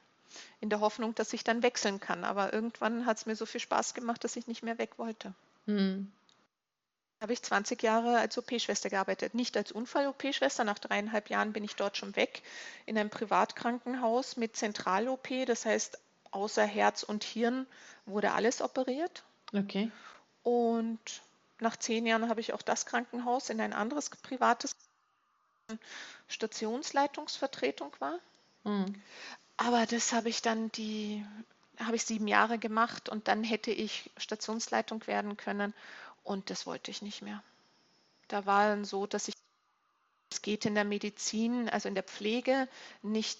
In 0.61 0.69
der 0.69 0.79
Hoffnung, 0.81 1.15
dass 1.15 1.33
ich 1.33 1.43
dann 1.43 1.63
wechseln 1.63 1.99
kann. 1.99 2.23
Aber 2.23 2.53
irgendwann 2.53 3.05
hat 3.05 3.17
es 3.17 3.25
mir 3.25 3.35
so 3.35 3.45
viel 3.45 3.61
Spaß 3.61 3.93
gemacht, 3.93 4.23
dass 4.23 4.35
ich 4.35 4.47
nicht 4.47 4.63
mehr 4.63 4.77
weg 4.77 4.97
wollte. 4.97 5.33
Mm. 5.67 6.07
Habe 7.19 7.33
ich 7.33 7.41
20 7.41 7.81
Jahre 7.81 8.19
als 8.19 8.37
OP-Schwester 8.37 8.89
gearbeitet. 8.89 9.33
Nicht 9.33 9.57
als 9.57 9.71
Unfall-OP-Schwester. 9.71 10.63
Nach 10.63 10.79
dreieinhalb 10.79 11.29
Jahren 11.29 11.53
bin 11.53 11.63
ich 11.63 11.75
dort 11.75 11.97
schon 11.97 12.15
weg 12.15 12.43
in 12.85 12.97
einem 12.97 13.09
Privatkrankenhaus 13.09 14.37
mit 14.37 14.55
Zentral-OP. 14.55 15.27
Das 15.47 15.65
heißt, 15.65 15.99
außer 16.31 16.63
Herz 16.63 17.03
und 17.03 17.23
Hirn 17.23 17.65
wurde 18.05 18.33
alles 18.33 18.61
operiert. 18.61 19.23
Okay. 19.53 19.91
Und 20.43 20.99
nach 21.59 21.75
zehn 21.77 22.05
Jahren 22.05 22.29
habe 22.29 22.39
ich 22.39 22.53
auch 22.53 22.61
das 22.61 22.85
Krankenhaus 22.85 23.49
in 23.49 23.59
ein 23.59 23.73
anderes 23.73 24.09
privates 24.09 24.75
Stationsleitungsvertretung 26.27 27.93
war. 27.99 28.19
Mhm. 28.63 28.93
Aber 29.57 29.87
das 29.87 30.13
habe 30.13 30.29
ich 30.29 30.43
dann 30.43 30.71
die, 30.73 31.25
habe 31.79 31.95
ich 31.95 32.05
sieben 32.05 32.27
Jahre 32.27 32.59
gemacht 32.59 33.09
und 33.09 33.27
dann 33.27 33.43
hätte 33.43 33.71
ich 33.71 34.11
Stationsleitung 34.17 35.07
werden 35.07 35.35
können 35.35 35.73
und 36.27 36.49
das 36.49 36.65
wollte 36.65 36.91
ich 36.91 37.01
nicht 37.01 37.21
mehr. 37.21 37.43
Da 38.27 38.45
war 38.45 38.67
dann 38.67 38.85
so, 38.85 39.07
dass 39.07 39.27
ich 39.27 39.35
es 40.29 40.41
geht 40.41 40.65
in 40.65 40.75
der 40.75 40.83
Medizin, 40.83 41.69
also 41.69 41.87
in 41.87 41.95
der 41.95 42.03
Pflege 42.03 42.67
nicht, 43.01 43.39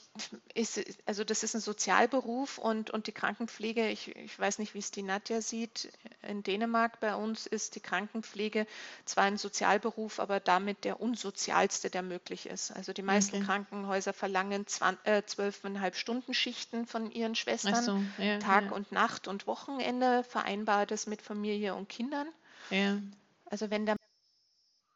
ist, 0.53 0.79
also 1.05 1.25
das 1.25 1.43
ist 1.43 1.53
ein 1.53 1.59
Sozialberuf 1.59 2.57
und, 2.57 2.91
und 2.91 3.07
die 3.07 3.11
Krankenpflege, 3.11 3.89
ich, 3.89 4.15
ich 4.15 4.39
weiß 4.39 4.59
nicht, 4.59 4.73
wie 4.73 4.79
es 4.79 4.91
die 4.91 5.03
Nadja 5.03 5.41
sieht, 5.41 5.91
in 6.21 6.43
Dänemark 6.43 7.01
bei 7.01 7.13
uns 7.13 7.45
ist 7.45 7.75
die 7.75 7.81
Krankenpflege 7.81 8.65
zwar 9.03 9.25
ein 9.25 9.38
Sozialberuf, 9.38 10.19
aber 10.21 10.39
damit 10.39 10.85
der 10.85 11.01
unsozialste, 11.01 11.89
der 11.89 12.03
möglich 12.03 12.45
ist. 12.45 12.71
Also 12.71 12.93
die 12.93 13.01
meisten 13.01 13.38
Okay. 13.38 13.45
Krankenhäuser 13.45 14.13
verlangen 14.13 14.65
äh, 15.03 15.23
zwölfeinhalb 15.25 15.95
Stunden 15.95 16.33
Schichten 16.33 16.88
von 16.88 17.11
ihren 17.11 17.35
Schwestern, 17.35 17.83
so, 17.83 17.99
ja, 18.17 18.39
Tag 18.39 18.65
ja, 18.65 18.71
und 18.71 18.93
Nacht 18.93 19.27
und 19.27 19.45
Wochenende, 19.45 20.23
vereinbart 20.23 20.91
es 20.91 21.05
mit 21.05 21.21
Familie 21.21 21.75
und 21.75 21.89
Kindern. 21.89 22.29
Ja, 22.70 23.01
Also 23.45 23.70
wenn 23.72 23.86
der 23.86 23.95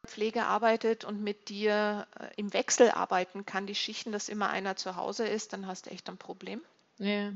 Pflege 0.06 0.44
arbeitet 0.44 1.04
und 1.04 1.22
mit 1.22 1.48
dir 1.48 2.06
äh, 2.18 2.28
im 2.36 2.52
Wechsel 2.52 2.90
arbeiten 2.90 3.46
kann, 3.46 3.66
die 3.66 3.74
Schichten, 3.74 4.12
dass 4.12 4.28
immer 4.28 4.50
einer 4.50 4.76
zu 4.76 4.96
Hause 4.96 5.26
ist, 5.26 5.52
dann 5.52 5.66
hast 5.66 5.86
du 5.86 5.90
echt 5.90 6.08
ein 6.08 6.18
Problem. 6.18 6.60
ja, 6.98 7.32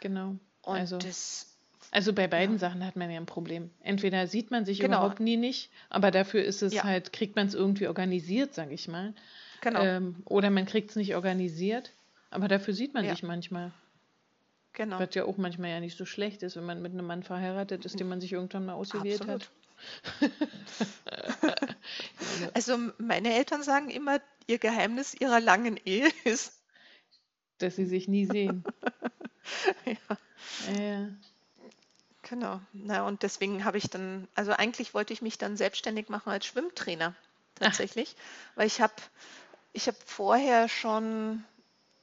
genau. 0.00 0.36
Und 0.62 0.76
Also, 0.78 0.98
das, 0.98 1.46
also 1.90 2.12
bei 2.12 2.26
beiden 2.26 2.54
ja, 2.54 2.58
Sachen 2.58 2.84
hat 2.84 2.96
man 2.96 3.10
ja 3.10 3.18
ein 3.20 3.26
Problem. 3.26 3.70
Entweder 3.80 4.26
sieht 4.26 4.50
man 4.50 4.64
sich 4.64 4.80
genau, 4.80 4.98
überhaupt 4.98 5.20
nie 5.20 5.36
nicht, 5.36 5.70
aber 5.90 6.10
dafür 6.10 6.42
ist 6.44 6.62
es 6.62 6.74
ja, 6.74 6.84
halt, 6.84 7.12
kriegt 7.12 7.36
man 7.36 7.46
es 7.46 7.54
irgendwie 7.54 7.86
organisiert, 7.88 8.54
sag 8.54 8.70
ich 8.72 8.88
mal. 8.88 9.14
genau, 9.60 9.80
Ähm, 9.82 10.22
oder 10.24 10.50
man 10.50 10.66
kriegt 10.66 10.90
es 10.90 10.96
nicht 10.96 11.14
organisiert, 11.14 11.92
aber 12.30 12.48
dafür 12.48 12.74
sieht 12.74 12.94
man 12.94 13.04
ja, 13.04 13.10
sich 13.12 13.22
manchmal. 13.22 13.72
genau, 14.72 14.98
Was 14.98 15.14
ja 15.14 15.24
auch 15.24 15.36
manchmal 15.36 15.70
ja 15.70 15.80
nicht 15.80 15.96
so 15.96 16.04
schlecht 16.04 16.42
ist, 16.42 16.56
wenn 16.56 16.64
man 16.64 16.82
mit 16.82 16.92
einem 16.92 17.06
Mann 17.06 17.22
verheiratet 17.22 17.84
ist, 17.84 18.00
den 18.00 18.08
man 18.08 18.20
sich 18.20 18.32
irgendwann 18.32 18.66
mal 18.66 18.74
ausgewählt 18.74 19.20
absolut. 19.20 19.42
hat. 19.42 19.50
Also, 22.54 22.76
meine 22.98 23.34
Eltern 23.34 23.62
sagen 23.62 23.90
immer, 23.90 24.20
ihr 24.46 24.58
Geheimnis 24.58 25.14
ihrer 25.14 25.40
langen 25.40 25.76
Ehe 25.84 26.08
ist, 26.24 26.52
dass 27.58 27.76
sie 27.76 27.86
sich 27.86 28.08
nie 28.08 28.26
sehen. 28.26 28.64
ja, 29.84 30.76
ja. 30.76 31.08
genau. 32.22 32.60
Na, 32.72 33.06
und 33.06 33.22
deswegen 33.22 33.64
habe 33.64 33.78
ich 33.78 33.88
dann, 33.88 34.28
also 34.34 34.52
eigentlich 34.52 34.94
wollte 34.94 35.12
ich 35.12 35.22
mich 35.22 35.38
dann 35.38 35.56
selbstständig 35.56 36.08
machen 36.08 36.30
als 36.30 36.46
Schwimmtrainer 36.46 37.14
Ach, 37.56 37.66
tatsächlich, 37.66 38.16
weil 38.54 38.66
ich 38.66 38.80
habe, 38.80 38.94
ich 39.72 39.86
habe 39.86 39.98
vorher 40.04 40.68
schon 40.68 41.44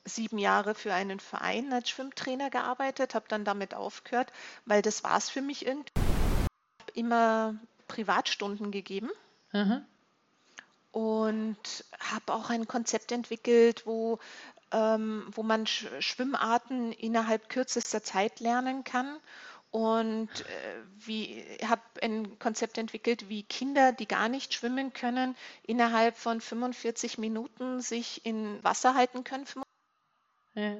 sieben 0.05 0.37
Jahre 0.37 0.73
für 0.73 0.93
einen 0.93 1.19
Verein 1.19 1.71
als 1.73 1.89
Schwimmtrainer 1.89 2.49
gearbeitet, 2.49 3.13
habe 3.13 3.25
dann 3.27 3.45
damit 3.45 3.73
aufgehört, 3.73 4.31
weil 4.65 4.81
das 4.81 5.03
war 5.03 5.17
es 5.17 5.29
für 5.29 5.41
mich 5.41 5.65
irgendwie. 5.65 5.91
Ich 5.95 6.81
habe 6.81 6.91
immer 6.95 7.55
Privatstunden 7.91 8.71
gegeben 8.71 9.11
aha, 9.53 9.81
und 10.91 11.85
habe 11.99 12.33
auch 12.33 12.49
ein 12.49 12.67
Konzept 12.67 13.11
entwickelt, 13.11 13.85
wo, 13.85 14.19
ähm, 14.71 15.27
wo 15.31 15.43
man 15.43 15.65
Sch 15.67 15.87
Schwimmarten 15.99 16.91
innerhalb 16.93 17.49
kürzester 17.49 18.03
Zeit 18.03 18.39
lernen 18.39 18.83
kann. 18.83 19.17
Und 19.71 20.29
äh, 21.07 21.65
habe 21.65 21.81
ein 22.01 22.37
Konzept 22.39 22.77
entwickelt, 22.77 23.29
wie 23.29 23.43
Kinder, 23.43 23.93
die 23.93 24.07
gar 24.07 24.27
nicht 24.27 24.53
schwimmen 24.53 24.91
können, 24.91 25.35
innerhalb 25.63 26.17
von 26.17 26.41
45 26.41 27.17
Minuten 27.17 27.79
sich 27.79 28.25
in 28.25 28.61
Wasser 28.65 28.95
halten 28.95 29.23
können. 29.23 29.45
ja, 30.55 30.77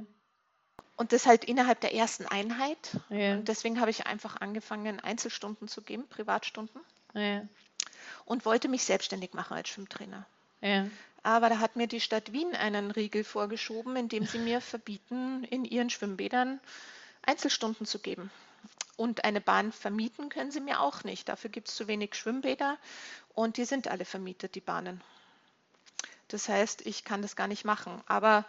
Und 0.98 1.14
das 1.14 1.26
halt 1.26 1.46
innerhalb 1.46 1.82
der 1.82 1.94
ersten 1.94 2.26
Einheit. 2.28 3.00
ja, 3.10 3.36
Und 3.36 3.48
deswegen 3.48 3.80
habe 3.80 3.92
ich 3.92 4.08
einfach 4.08 4.42
angefangen, 4.42 5.00
Einzelstunden 5.00 5.68
zu 5.68 5.82
geben, 5.82 6.08
Privatstunden, 6.10 6.82
ja, 7.14 7.48
und 8.26 8.46
wollte 8.46 8.68
mich 8.68 8.84
selbstständig 8.84 9.34
machen 9.34 9.56
als 9.56 9.70
Schwimmtrainer. 9.70 10.26
ja, 10.62 10.88
Aber 11.24 11.50
da 11.50 11.60
hat 11.60 11.76
mir 11.76 11.88
die 11.88 12.02
Stadt 12.02 12.32
Wien 12.32 12.56
einen 12.56 12.92
Riegel 12.92 13.24
vorgeschoben, 13.24 13.96
indem 13.96 14.26
sie 14.26 14.40
mir 14.40 14.62
verbieten, 14.62 15.44
in 15.46 15.66
ihren 15.66 15.90
Schwimmbädern 15.90 16.60
Einzelstunden 17.24 17.86
zu 17.86 18.00
geben. 18.00 18.32
Und 18.98 19.24
eine 19.24 19.42
Bahn 19.42 19.72
vermieten 19.72 20.30
können 20.30 20.52
sie 20.52 20.60
mir 20.60 20.80
auch 20.80 21.04
nicht. 21.04 21.30
Dafür 21.30 21.50
gibt 21.50 21.70
es 21.70 21.76
zu 21.76 21.88
wenig 21.88 22.16
Schwimmbäder 22.16 22.78
und 23.34 23.58
die 23.58 23.66
sind 23.66 23.88
alle 23.88 24.06
vermietet, 24.06 24.56
die 24.56 24.62
Bahnen. 24.62 25.02
Das 26.28 26.48
heißt, 26.48 26.86
ich 26.86 27.04
kann 27.04 27.22
das 27.22 27.36
gar 27.36 27.48
nicht 27.48 27.66
machen. 27.66 28.02
Aber 28.08 28.46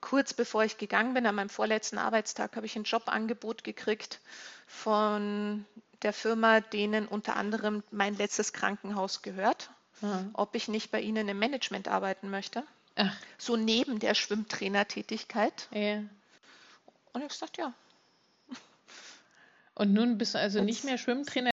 kurz 0.00 0.34
bevor 0.34 0.64
ich 0.64 0.78
gegangen 0.78 1.14
bin, 1.14 1.26
an 1.26 1.34
meinem 1.34 1.50
vorletzten 1.50 1.98
Arbeitstag, 1.98 2.56
habe 2.56 2.66
ich 2.66 2.76
ein 2.76 2.84
Jobangebot 2.84 3.62
gekriegt 3.62 4.20
von 4.66 5.64
der 6.02 6.12
Firma, 6.12 6.60
denen 6.60 7.06
unter 7.06 7.36
anderem 7.36 7.82
mein 7.90 8.16
letztes 8.16 8.52
Krankenhaus 8.52 9.22
gehört, 9.22 9.70
aha. 10.02 10.24
ob 10.32 10.54
ich 10.54 10.68
nicht 10.68 10.90
bei 10.90 11.00
ihnen 11.00 11.28
im 11.28 11.38
Management 11.38 11.88
arbeiten 11.88 12.30
möchte, 12.30 12.62
Ach, 12.96 13.16
so 13.38 13.56
neben 13.56 13.98
der 13.98 14.14
Schwimmtrainertätigkeit. 14.14 15.68
ja. 15.72 16.02
Und 17.12 17.22
ich 17.22 17.22
habe 17.22 17.28
gesagt, 17.28 17.56
ja, 17.58 17.72
Und 19.74 19.92
nun 19.92 20.18
bist 20.18 20.34
du 20.34 20.38
also 20.38 20.62
nicht 20.62 20.78
jetzt 20.78 20.84
mehr 20.84 20.98
Schwimmtrainer. 20.98 21.50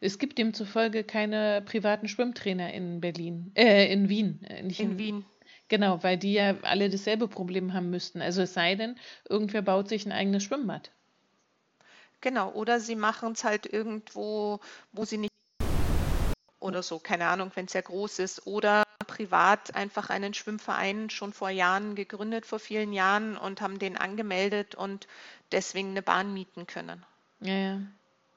Es 0.00 0.18
gibt 0.18 0.38
demzufolge 0.38 1.04
keine 1.04 1.62
privaten 1.62 2.08
Schwimmtrainer 2.08 2.72
in 2.72 3.00
Berlin, 3.00 3.50
äh, 3.54 3.90
in 3.92 4.08
Wien, 4.08 4.42
äh, 4.44 4.62
nicht 4.62 4.80
in 4.80 4.92
in, 4.92 4.98
Wien. 4.98 5.24
genau, 5.68 6.02
weil 6.02 6.18
die 6.18 6.34
ja 6.34 6.56
alle 6.62 6.90
dasselbe 6.90 7.28
Problem 7.28 7.72
haben 7.72 7.90
müssten. 7.90 8.20
Also 8.20 8.42
es 8.42 8.54
sei 8.54 8.74
denn, 8.74 8.96
irgendwer 9.28 9.62
baut 9.62 9.88
sich 9.88 10.04
ein 10.06 10.12
eigenes 10.12 10.42
Schwimmbad. 10.44 10.92
Genau, 12.26 12.50
oder 12.54 12.80
sie 12.80 12.96
machen 12.96 13.34
es 13.34 13.44
halt 13.44 13.66
irgendwo, 13.66 14.58
wo 14.90 15.04
sie 15.04 15.16
nicht 15.16 15.30
oder 16.58 16.82
so, 16.82 16.98
keine 16.98 17.28
Ahnung, 17.28 17.52
wenn 17.54 17.66
es 17.66 17.72
sehr 17.72 17.82
groß 17.82 18.18
ist, 18.18 18.48
oder 18.48 18.82
privat 19.06 19.76
einfach 19.76 20.10
einen 20.10 20.34
Schwimmverein 20.34 21.08
schon 21.08 21.32
vor 21.32 21.50
Jahren 21.50 21.94
gegründet, 21.94 22.44
vor 22.44 22.58
vielen 22.58 22.92
Jahren 22.92 23.36
und 23.36 23.60
haben 23.60 23.78
den 23.78 23.96
angemeldet 23.96 24.74
und 24.74 25.06
deswegen 25.52 25.90
eine 25.90 26.02
Bahn 26.02 26.34
mieten 26.34 26.66
können. 26.66 27.06
Ja, 27.38 27.54
ja, 27.54 27.80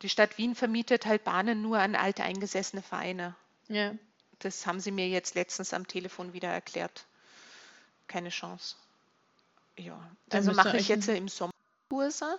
Die 0.03 0.09
Stadt 0.09 0.37
Wien 0.37 0.53
vermietet 0.53 1.07
halt 1.07 1.23
Bahnen 1.23 1.63
nur 1.63 1.79
an 1.79 1.95
alte 1.95 2.21
eingesessene 2.21 2.83
Vereine. 2.83 3.35
ja, 3.69 3.95
Das 4.37 4.67
haben 4.67 4.79
sie 4.79 4.91
mir 4.91 5.09
jetzt 5.09 5.33
letztens 5.33 5.73
am 5.73 5.87
Telefon 5.87 6.33
wieder 6.33 6.49
erklärt. 6.49 7.07
Keine 8.07 8.29
Chance. 8.29 8.75
Ja, 9.79 9.99
also 10.29 10.51
mache 10.51 10.77
ich 10.77 10.89
jetzt 10.89 11.09
im 11.09 11.27
Sommer 11.27 11.51
Kurse 11.89 12.37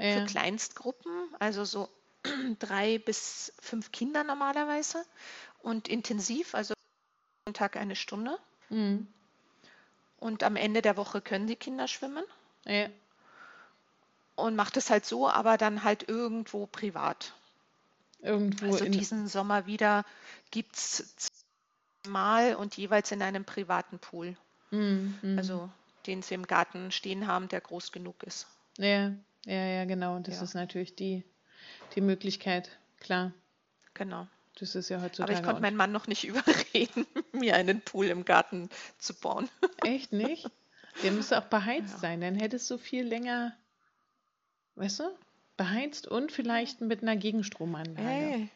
für 0.00 0.24
Kleinstgruppen, 0.26 1.34
also 1.38 1.64
so 1.64 1.88
drei 2.58 2.98
bis 2.98 3.52
fünf 3.60 3.92
Kinder 3.92 4.24
normalerweise 4.24 5.04
und 5.62 5.88
intensiv, 5.88 6.54
also 6.54 6.74
jeden 7.46 7.54
Tag 7.54 7.76
eine 7.76 7.96
Stunde. 7.96 8.38
mhm, 8.68 9.06
Und 10.18 10.42
am 10.42 10.56
Ende 10.56 10.82
der 10.82 10.96
Woche 10.96 11.20
können 11.20 11.46
die 11.46 11.56
Kinder 11.56 11.88
schwimmen 11.88 12.24
ja, 12.64 12.88
und 14.36 14.56
macht 14.56 14.76
es 14.76 14.90
halt 14.90 15.04
so, 15.04 15.28
aber 15.28 15.58
dann 15.58 15.84
halt 15.84 16.08
irgendwo 16.08 16.66
privat. 16.66 17.34
irgendwo 18.20 18.66
Also 18.66 18.84
in, 18.84 18.92
diesen 18.92 19.28
Sommer 19.28 19.66
wieder 19.66 20.04
gibt 20.50 20.76
es 20.76 21.32
mal 22.06 22.54
und 22.54 22.76
jeweils 22.76 23.12
in 23.12 23.22
einem 23.22 23.44
privaten 23.44 23.98
Pool. 23.98 24.36
mhm. 24.70 25.36
Also 25.36 25.70
den 26.06 26.22
sie 26.22 26.34
im 26.34 26.46
Garten 26.46 26.90
stehen 26.92 27.26
haben, 27.26 27.48
der 27.48 27.60
groß 27.60 27.92
genug 27.92 28.22
ist. 28.22 28.46
ja, 28.78 29.12
ja, 29.46 29.64
ja, 29.66 29.84
genau. 29.84 30.18
Das 30.20 30.36
Ja, 30.36 30.42
ist 30.42 30.54
natürlich 30.54 30.94
die, 30.96 31.24
die 31.94 32.00
Möglichkeit, 32.00 32.70
klar. 32.98 33.32
genau. 33.94 34.26
Das 34.58 34.74
ist 34.74 34.88
ja 34.90 34.98
Aber 34.98 35.04
ich 35.04 35.06
heutzutage 35.06 35.42
konnte 35.42 35.62
meinen 35.62 35.76
Mann 35.76 35.92
noch 35.92 36.06
nicht 36.06 36.24
überreden, 36.28 37.06
mir 37.32 37.54
einen 37.56 37.80
Pool 37.80 38.06
im 38.06 38.24
Garten 38.24 38.68
zu 38.98 39.14
bauen. 39.14 39.48
Echt 39.84 40.12
nicht? 40.12 40.50
Der 41.02 41.12
müsste 41.12 41.38
auch 41.38 41.44
beheizt 41.46 41.92
Ja. 41.94 41.98
sein, 41.98 42.20
dann 42.20 42.34
hättest 42.34 42.70
du 42.70 42.76
viel 42.76 43.04
länger, 43.06 43.56
weißt 44.74 45.00
du, 45.00 45.18
beheizt 45.56 46.06
und 46.06 46.32
vielleicht 46.32 46.80
mit 46.80 47.02
einer 47.02 47.16
Gegenstromanlage. 47.16 48.34
Hey, 48.34 48.50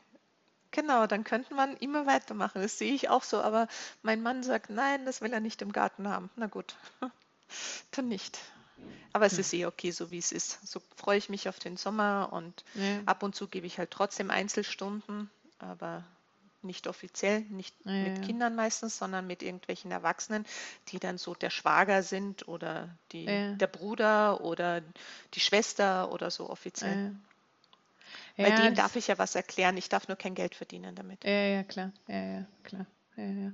genau, 0.73 1.07
dann 1.07 1.25
könnte 1.25 1.55
man 1.55 1.77
immer 1.79 2.07
weitermachen. 2.07 2.61
Das 2.61 2.79
sehe 2.79 2.93
ich 2.93 3.09
auch 3.09 3.23
so. 3.23 3.41
Aber 3.41 3.69
mein 4.03 4.23
Mann 4.23 4.43
sagt, 4.43 4.69
nein, 4.71 5.07
das 5.07 5.21
will 5.23 5.33
er 5.33 5.41
nicht 5.41 5.63
im 5.63 5.73
Garten 5.73 6.09
haben. 6.09 6.31
Na 6.37 6.47
gut, 6.47 6.77
dann 7.93 8.09
nicht. 8.09 8.39
Aber 9.13 9.27
es 9.27 9.37
Hm. 9.37 9.39
ist 9.39 9.53
eh 9.55 9.67
okay, 9.67 9.91
so 9.91 10.11
wie 10.11 10.19
es 10.19 10.33
ist. 10.33 10.67
So 10.67 10.81
freue 10.97 11.19
ich 11.19 11.29
mich 11.29 11.49
auf 11.49 11.59
den 11.59 11.77
Sommer 11.77 12.31
und 12.33 12.65
Ja, 12.75 13.05
ab 13.07 13.23
und 13.23 13.35
zu 13.35 13.49
gebe 13.49 13.67
ich 13.67 13.79
halt 13.79 13.91
trotzdem 13.91 14.31
Einzelstunden. 14.31 15.31
Aber 15.59 16.05
nicht 16.63 16.87
offiziell, 16.89 17.41
nicht 17.43 17.75
Ja, 17.85 17.93
mit 17.99 18.21
ja. 18.21 18.23
Kindern 18.23 18.55
meistens, 18.57 18.97
sondern 18.99 19.27
mit 19.27 19.43
irgendwelchen 19.43 19.91
Erwachsenen, 19.91 20.47
die 20.89 20.99
dann 20.99 21.19
so 21.19 21.35
der 21.35 21.51
Schwager 21.51 22.03
sind 22.03 22.49
oder 22.49 22.99
die, 23.13 23.43
der 23.61 23.67
Bruder 23.69 24.41
oder 24.43 24.83
die 25.35 25.41
Schwester 25.41 26.11
oder 26.13 26.31
so 26.31 26.49
offiziell. 26.51 26.99
Bei 28.41 28.53
denen 28.53 28.77
darf 28.77 28.95
ich 28.95 29.09
ja 29.09 29.19
was 29.19 29.35
erklären, 29.35 29.77
ich 29.77 29.89
darf 29.89 30.07
nur 30.07 30.17
kein 30.17 30.37
Geld 30.37 30.55
verdienen 30.55 30.95
damit. 30.95 31.25
Ja, 31.25 31.31
ja, 31.31 31.65
klar. 31.65 31.93
Ja, 32.09 32.17
ja, 32.23 32.47
klar. 32.63 32.87
Ja, 33.17 33.25
ja. 33.25 33.53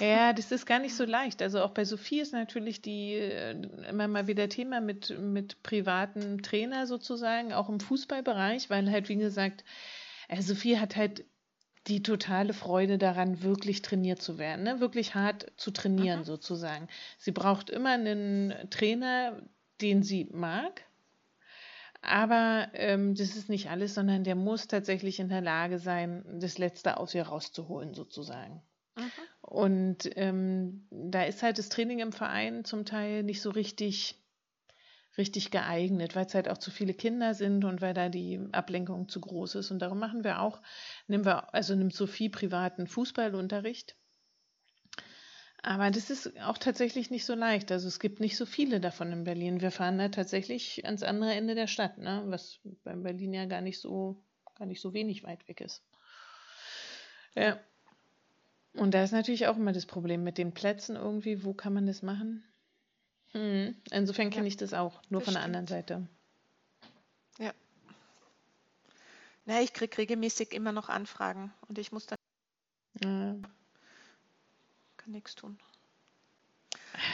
Ja, 0.00 0.32
das 0.32 0.50
ist 0.52 0.66
gar 0.66 0.78
nicht 0.78 0.94
so 0.94 1.04
leicht. 1.04 1.42
Also 1.42 1.62
auch 1.62 1.70
bei 1.72 1.84
Sophie 1.84 2.20
ist 2.20 2.32
natürlich 2.32 2.82
die 2.82 3.14
äh, 3.14 3.52
immer 3.88 4.08
mal 4.08 4.26
wieder 4.26 4.48
Thema 4.48 4.80
mit, 4.80 5.18
mit 5.18 5.62
privaten 5.62 6.42
Trainer 6.42 6.86
sozusagen, 6.86 7.52
auch 7.52 7.68
im 7.68 7.80
Fußballbereich, 7.80 8.70
weil 8.70 8.90
halt, 8.90 9.08
wie 9.08 9.16
gesagt, 9.16 9.64
äh, 10.28 10.40
Sophie 10.40 10.78
hat 10.78 10.96
halt 10.96 11.24
die 11.88 12.02
totale 12.02 12.54
Freude 12.54 12.96
daran, 12.98 13.42
wirklich 13.42 13.82
trainiert 13.82 14.22
zu 14.22 14.38
werden, 14.38 14.62
ne? 14.64 14.80
wirklich 14.80 15.14
hart 15.14 15.52
zu 15.56 15.72
trainieren 15.72 16.20
Mhm. 16.20 16.24
sozusagen. 16.24 16.88
Sie 17.18 17.32
braucht 17.32 17.70
immer 17.70 17.90
einen 17.90 18.54
Trainer, 18.70 19.42
den 19.80 20.02
sie 20.02 20.28
mag, 20.32 20.84
aber 22.02 22.68
ähm, 22.74 23.14
das 23.14 23.36
ist 23.36 23.48
nicht 23.48 23.70
alles, 23.70 23.94
sondern 23.94 24.24
der 24.24 24.34
muss 24.34 24.68
tatsächlich 24.68 25.18
in 25.20 25.28
der 25.28 25.40
Lage 25.40 25.78
sein, 25.78 26.24
das 26.40 26.58
Letzte 26.58 26.98
aus 26.98 27.14
ihr 27.14 27.24
rauszuholen, 27.24 27.94
sozusagen. 27.94 28.62
Mhm. 28.96 29.10
Und 29.40 30.10
ähm, 30.16 30.86
da 30.90 31.24
ist 31.24 31.42
halt 31.42 31.58
das 31.58 31.68
Training 31.68 32.00
im 32.00 32.12
Verein 32.12 32.64
zum 32.64 32.84
Teil 32.84 33.22
nicht 33.22 33.42
so 33.42 33.50
richtig, 33.50 34.22
richtig 35.18 35.50
geeignet, 35.50 36.14
weil 36.14 36.26
es 36.26 36.34
halt 36.34 36.48
auch 36.48 36.58
zu 36.58 36.70
viele 36.70 36.94
Kinder 36.94 37.34
sind 37.34 37.64
und 37.64 37.80
weil 37.80 37.94
da 37.94 38.08
die 38.08 38.40
Ablenkung 38.52 39.08
zu 39.08 39.20
groß 39.20 39.56
ist. 39.56 39.70
Und 39.70 39.80
darum 39.80 39.98
machen 39.98 40.24
wir 40.24 40.40
auch, 40.40 40.62
nehmen 41.06 41.24
wir, 41.24 41.52
also 41.54 41.74
nimmt 41.74 41.94
Sophie 41.94 42.28
privaten 42.28 42.86
Fußballunterricht. 42.86 43.96
Aber 45.64 45.92
das 45.92 46.10
ist 46.10 46.38
auch 46.40 46.58
tatsächlich 46.58 47.10
nicht 47.10 47.24
so 47.24 47.34
leicht. 47.34 47.70
Also 47.70 47.86
es 47.86 48.00
gibt 48.00 48.18
nicht 48.18 48.36
so 48.36 48.46
viele 48.46 48.80
davon 48.80 49.12
in 49.12 49.22
Berlin. 49.22 49.60
Wir 49.60 49.70
fahren 49.70 49.96
da 49.96 50.08
tatsächlich 50.08 50.84
ans 50.84 51.04
andere 51.04 51.34
Ende 51.34 51.54
der 51.54 51.68
Stadt, 51.68 51.98
ne? 51.98 52.22
was 52.26 52.58
bei 52.82 52.94
Berlin 52.96 53.32
ja 53.32 53.44
gar 53.44 53.60
nicht 53.60 53.78
so, 53.78 54.24
gar 54.56 54.66
nicht 54.66 54.80
so 54.80 54.92
wenig 54.92 55.22
weit 55.22 55.46
weg 55.46 55.60
ist. 55.60 55.84
Ja. 57.36 57.60
Und 58.74 58.92
da 58.94 59.02
ist 59.04 59.12
natürlich 59.12 59.46
auch 59.46 59.56
immer 59.56 59.72
das 59.72 59.86
Problem 59.86 60.24
mit 60.24 60.38
den 60.38 60.52
Plätzen 60.52 60.96
irgendwie. 60.96 61.44
Wo 61.44 61.52
kann 61.52 61.74
man 61.74 61.86
das 61.86 62.02
machen? 62.02 62.44
Hm. 63.32 63.76
Insofern 63.90 64.30
kenne 64.30 64.44
Ja, 64.44 64.48
ich 64.48 64.56
das 64.56 64.74
auch, 64.74 65.00
nur 65.08 65.20
das 65.20 65.26
von 65.26 65.34
der 65.34 65.42
stimmt. 65.42 65.56
anderen 65.56 65.66
Seite. 65.66 66.08
Ja. 67.38 67.52
Na, 69.44 69.60
ich 69.60 69.72
kriege 69.72 69.98
regelmäßig 69.98 70.52
immer 70.52 70.72
noch 70.72 70.88
Anfragen 70.88 71.52
und 71.68 71.78
ich 71.78 71.92
muss 71.92 72.06
dann 72.06 72.18
Ja. 73.02 73.36
kann 74.96 75.12
nichts 75.12 75.34
tun. 75.34 75.58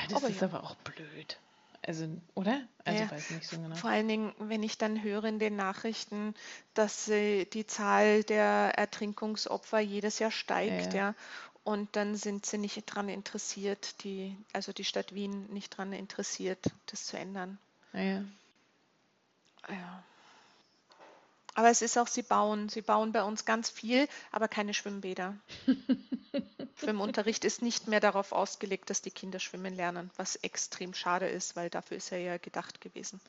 Das 0.08 0.22
Aber 0.22 0.28
ist 0.28 0.40
ja. 0.40 0.46
aber 0.48 0.62
auch 0.64 0.74
blöd. 0.76 1.38
Also, 1.88 2.06
oder? 2.34 2.60
Also, 2.84 3.02
Ja, 3.02 3.10
weiß 3.10 3.30
nicht 3.30 3.48
so 3.48 3.56
genau. 3.56 3.74
Vor 3.74 3.88
allen 3.88 4.08
Dingen, 4.08 4.34
wenn 4.38 4.62
ich 4.62 4.76
dann 4.76 5.02
höre 5.02 5.24
in 5.24 5.38
den 5.38 5.56
Nachrichten, 5.56 6.34
dass 6.74 7.08
äh, 7.08 7.46
die 7.46 7.66
Zahl 7.66 8.24
der 8.24 8.72
Ertrinkungsopfer 8.76 9.78
jedes 9.80 10.18
Jahr 10.18 10.30
steigt, 10.30 10.92
Ja. 10.92 10.98
ja. 11.08 11.14
Und 11.64 11.96
dann 11.96 12.14
sind 12.14 12.44
sie 12.44 12.58
nicht 12.58 12.90
daran 12.90 13.08
interessiert, 13.08 14.04
die, 14.04 14.36
also 14.52 14.74
die 14.74 14.84
Stadt 14.84 15.14
Wien 15.14 15.50
nicht 15.50 15.72
daran 15.74 15.94
interessiert, 15.94 16.58
das 16.86 17.06
zu 17.06 17.16
ändern. 17.18 17.58
Ja, 17.94 18.02
ja. 18.02 18.24
Ja. 19.70 20.04
Aber 21.58 21.70
es 21.70 21.82
ist 21.82 21.98
auch, 21.98 22.06
sie 22.06 22.22
bauen, 22.22 22.68
sie 22.68 22.82
bauen 22.82 23.10
bei 23.10 23.24
uns 23.24 23.44
ganz 23.44 23.68
viel, 23.68 24.06
aber 24.30 24.46
keine 24.46 24.74
Schwimmbäder. 24.74 25.34
Schwimmunterricht 26.76 27.44
ist 27.44 27.62
nicht 27.62 27.88
mehr 27.88 27.98
darauf 27.98 28.30
ausgelegt, 28.30 28.90
dass 28.90 29.02
die 29.02 29.10
Kinder 29.10 29.40
schwimmen 29.40 29.74
lernen, 29.74 30.10
was 30.16 30.36
extrem 30.36 30.94
schade 30.94 31.26
ist, 31.26 31.56
weil 31.56 31.68
dafür 31.68 31.96
ist 31.96 32.12
er 32.12 32.18
ja 32.18 32.36
gedacht 32.36 32.80
gewesen. 32.80 33.20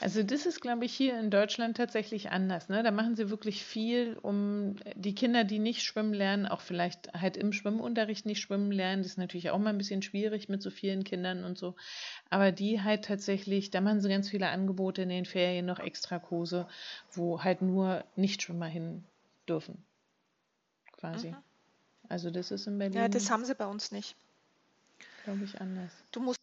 Also 0.00 0.24
das 0.24 0.44
ist, 0.44 0.60
glaube 0.60 0.86
ich, 0.86 0.92
hier 0.92 1.20
in 1.20 1.30
Deutschland 1.30 1.76
tatsächlich 1.76 2.30
anders. 2.30 2.68
Ne? 2.68 2.82
Da 2.82 2.90
machen 2.90 3.14
sie 3.14 3.30
wirklich 3.30 3.64
viel, 3.64 4.18
um 4.22 4.74
die 4.96 5.14
Kinder, 5.14 5.44
die 5.44 5.60
nicht 5.60 5.84
schwimmen 5.84 6.14
lernen, 6.14 6.46
auch 6.46 6.62
vielleicht 6.62 7.12
halt 7.12 7.36
im 7.36 7.52
Schwimmunterricht 7.52 8.26
nicht 8.26 8.40
schwimmen 8.40 8.72
lernen. 8.72 9.04
Das 9.04 9.12
ist 9.12 9.18
natürlich 9.18 9.50
auch 9.50 9.58
mal 9.58 9.70
ein 9.70 9.78
bisschen 9.78 10.02
schwierig 10.02 10.48
mit 10.48 10.62
so 10.62 10.70
vielen 10.70 11.04
Kindern 11.04 11.44
und 11.44 11.56
so. 11.56 11.76
Aber 12.30 12.52
die 12.52 12.82
halt 12.82 13.04
tatsächlich, 13.04 13.70
da 13.70 13.80
machen 13.80 14.00
sie 14.00 14.08
ganz 14.08 14.28
viele 14.28 14.48
Angebote 14.48 15.02
in 15.02 15.08
den 15.08 15.24
Ferien, 15.26 15.66
noch 15.66 15.78
Extrakurse, 15.78 16.66
wo 17.12 17.42
halt 17.42 17.62
nur 17.62 18.04
Nichtschwimmer 18.16 18.66
hin 18.66 19.04
dürfen. 19.48 19.84
Quasi. 20.92 21.30
Mhm. 21.30 21.42
Also 22.08 22.30
das 22.30 22.50
ist 22.50 22.66
in 22.66 22.78
Ja, 22.78 22.78
Berlin, 22.78 23.12
das 23.12 23.30
haben 23.30 23.44
sie 23.44 23.54
bei 23.54 23.66
uns 23.66 23.92
nicht. 23.92 24.16
glaube 25.24 25.44
ich, 25.44 25.60
anders. 25.60 25.92
Du 26.12 26.20
musst 26.20 26.38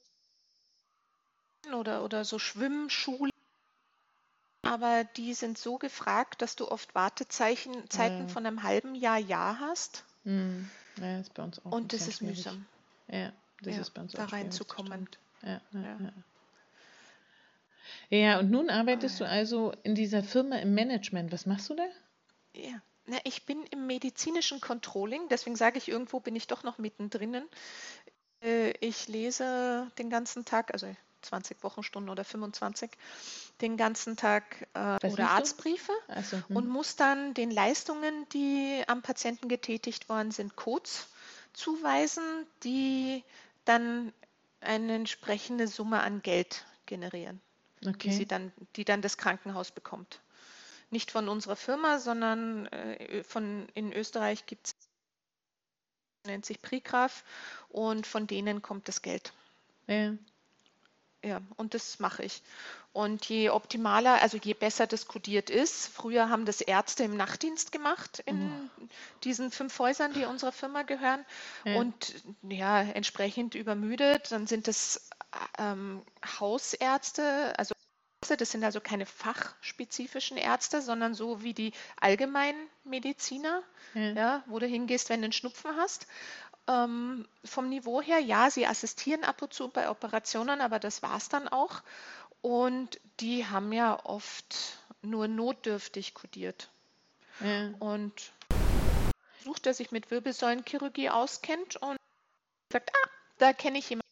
oder, 1.73 2.03
oder 2.03 2.23
so 2.25 2.39
Schwimmschulen, 2.39 3.31
aber 4.63 5.03
die 5.03 5.33
sind 5.33 5.57
so 5.57 5.77
gefragt, 5.77 6.41
dass 6.41 6.55
du 6.55 6.69
oft 6.69 6.93
Wartezeichen 6.95 7.89
Zeiten 7.89 8.23
Ja. 8.23 8.33
von 8.33 8.45
einem 8.45 8.63
halben 8.63 8.95
Jahr, 8.95 9.17
Jahr 9.17 9.59
hast. 9.59 10.03
Hm. 10.23 10.69
Ja, 10.99 11.19
ist 11.19 11.33
bei 11.33 11.43
uns 11.43 11.59
auch 11.59 11.71
Und 11.71 11.93
das 11.93 12.07
ist 12.07 12.17
schwierig. 12.17 12.37
mühsam, 12.37 12.65
Ja, 13.07 13.31
das 13.61 13.75
ja, 13.75 13.81
ist 13.81 13.93
bei 13.93 14.01
uns 14.01 14.13
da 14.13 14.23
auch 14.23 14.27
das 14.27 14.33
reinzukommen. 14.33 14.91
stimmt. 14.91 15.19
Ja, 15.45 15.61
ja, 18.09 18.39
und 18.39 18.49
nun 18.51 18.69
arbeitest 18.69 19.19
Ah, 19.19 19.25
du 19.25 19.27
also 19.27 19.71
in 19.83 19.93
dieser 19.95 20.23
Firma 20.23 20.57
im 20.57 20.73
Management. 20.73 21.31
Was 21.31 21.45
machst 21.45 21.69
du 21.69 21.75
da? 21.75 21.85
Ja, 22.55 22.81
na, 23.05 23.17
ich 23.23 23.45
bin 23.45 23.63
im 23.71 23.85
medizinischen 23.87 24.61
Controlling, 24.61 25.27
deswegen 25.29 25.55
sage 25.55 25.77
ich, 25.77 25.89
irgendwo 25.89 26.19
bin 26.19 26.35
ich 26.35 26.47
doch 26.47 26.63
noch 26.63 26.77
mittendrin. 26.77 27.43
Äh, 28.41 28.73
Ich 28.79 29.07
lese 29.07 29.91
den 29.97 30.09
ganzen 30.09 30.45
Tag, 30.45 30.73
also 30.73 30.87
20 31.21 31.63
Wochenstunden 31.63 32.09
oder 32.09 32.23
25, 32.23 32.91
den 33.61 33.77
ganzen 33.77 34.17
Tag 34.17 34.67
äh, 34.73 34.99
oder? 35.07 35.29
Arztbriefe 35.29 35.91
Also, 36.07 36.37
und 36.53 36.65
hm. 36.65 36.69
muss 36.69 36.95
dann 36.95 37.33
den 37.33 37.51
Leistungen, 37.51 38.27
die 38.29 38.83
am 38.87 39.01
Patienten 39.01 39.47
getätigt 39.49 40.09
worden 40.09 40.31
sind, 40.31 40.55
Codes 40.55 41.07
zuweisen, 41.53 42.47
die 42.63 43.23
dann 43.65 44.13
eine 44.65 44.95
entsprechende 44.95 45.67
Summe 45.67 46.01
an 46.01 46.21
Geld 46.21 46.65
generieren, 46.85 47.41
die 47.81 48.11
sie 48.11 48.23
okay. 48.23 48.25
dann, 48.25 48.51
die 48.75 48.85
dann 48.85 49.01
das 49.01 49.17
Krankenhaus 49.17 49.71
bekommt. 49.71 50.21
Nicht 50.89 51.11
von 51.11 51.27
unserer 51.29 51.55
Firma, 51.55 51.99
sondern 51.99 52.67
äh, 52.67 53.23
von 53.23 53.67
in 53.73 53.91
Österreich 53.91 54.45
gibt 54.45 54.67
es, 54.67 54.75
nennt 56.25 56.45
sich 56.45 56.61
Prigraf 56.61 57.23
und 57.69 58.05
von 58.07 58.27
denen 58.27 58.61
kommt 58.61 58.87
das 58.87 59.01
Geld. 59.01 59.33
Ja, 59.87 60.13
Ja, 61.25 61.41
und 61.57 61.73
das 61.73 61.99
mache 61.99 62.23
ich. 62.23 62.43
Und 62.93 63.25
je 63.25 63.49
optimaler, 63.49 64.21
also 64.21 64.37
je 64.37 64.53
besser 64.53 64.85
das 64.85 65.07
kodiert 65.07 65.49
ist, 65.49 65.87
früher 65.87 66.29
haben 66.29 66.45
das 66.45 66.61
Ärzte 66.61 67.03
im 67.03 67.17
Nachtdienst 67.17 67.71
gemacht 67.71 68.21
in 68.27 68.69
diesen 69.23 69.49
fünf 69.49 69.77
Häusern, 69.79 70.13
die 70.13 70.25
unserer 70.25 70.51
Firma 70.51 70.83
gehören. 70.83 71.25
ja, 71.65 71.77
Und 71.77 72.13
ja, 72.43 72.81
entsprechend 72.81 73.55
übermüdet, 73.55 74.31
dann 74.31 74.45
sind 74.45 74.67
es 74.67 75.09
ähm, 75.57 76.03
Hausärzte, 76.39 77.57
also 77.57 77.73
das 78.21 78.51
sind 78.51 78.63
also 78.63 78.79
keine 78.79 79.05
fachspezifischen 79.05 80.37
Ärzte, 80.37 80.81
sondern 80.81 81.15
so 81.15 81.41
wie 81.43 81.53
die 81.53 81.73
Allgemeinmediziner, 81.99 83.63
ja. 83.93 84.11
ja, 84.11 84.43
wo 84.45 84.59
du 84.59 84.67
hingehst, 84.67 85.09
wenn 85.09 85.21
du 85.21 85.25
einen 85.25 85.33
Schnupfen 85.33 85.75
hast. 85.75 86.07
Ähm, 86.67 87.27
vom 87.43 87.69
Niveau 87.69 88.01
her, 88.01 88.19
ja, 88.19 88.49
sie 88.49 88.65
assistieren 88.65 89.23
ab 89.23 89.41
und 89.41 89.53
zu 89.53 89.67
bei 89.69 89.89
Operationen, 89.89 90.61
aber 90.61 90.79
das 90.79 91.03
war 91.03 91.17
es 91.17 91.29
dann 91.29 91.47
auch. 91.47 91.81
Und 92.41 92.99
die 93.19 93.45
haben 93.45 93.71
ja 93.71 93.99
oft 94.03 94.79
nur 95.01 95.27
notdürftig 95.27 96.13
kodiert. 96.15 96.69
ja. 97.39 97.69
Und 97.79 98.31
sucht, 99.43 99.65
der 99.65 99.73
sich 99.75 99.91
mit 99.91 100.09
Wirbelsäulenchirurgie 100.09 101.09
auskennt 101.11 101.75
und 101.77 101.97
sagt, 102.71 102.89
ah, 102.95 103.09
da 103.37 103.53
kenne 103.53 103.77
ich 103.77 103.89
jemanden. 103.91 104.05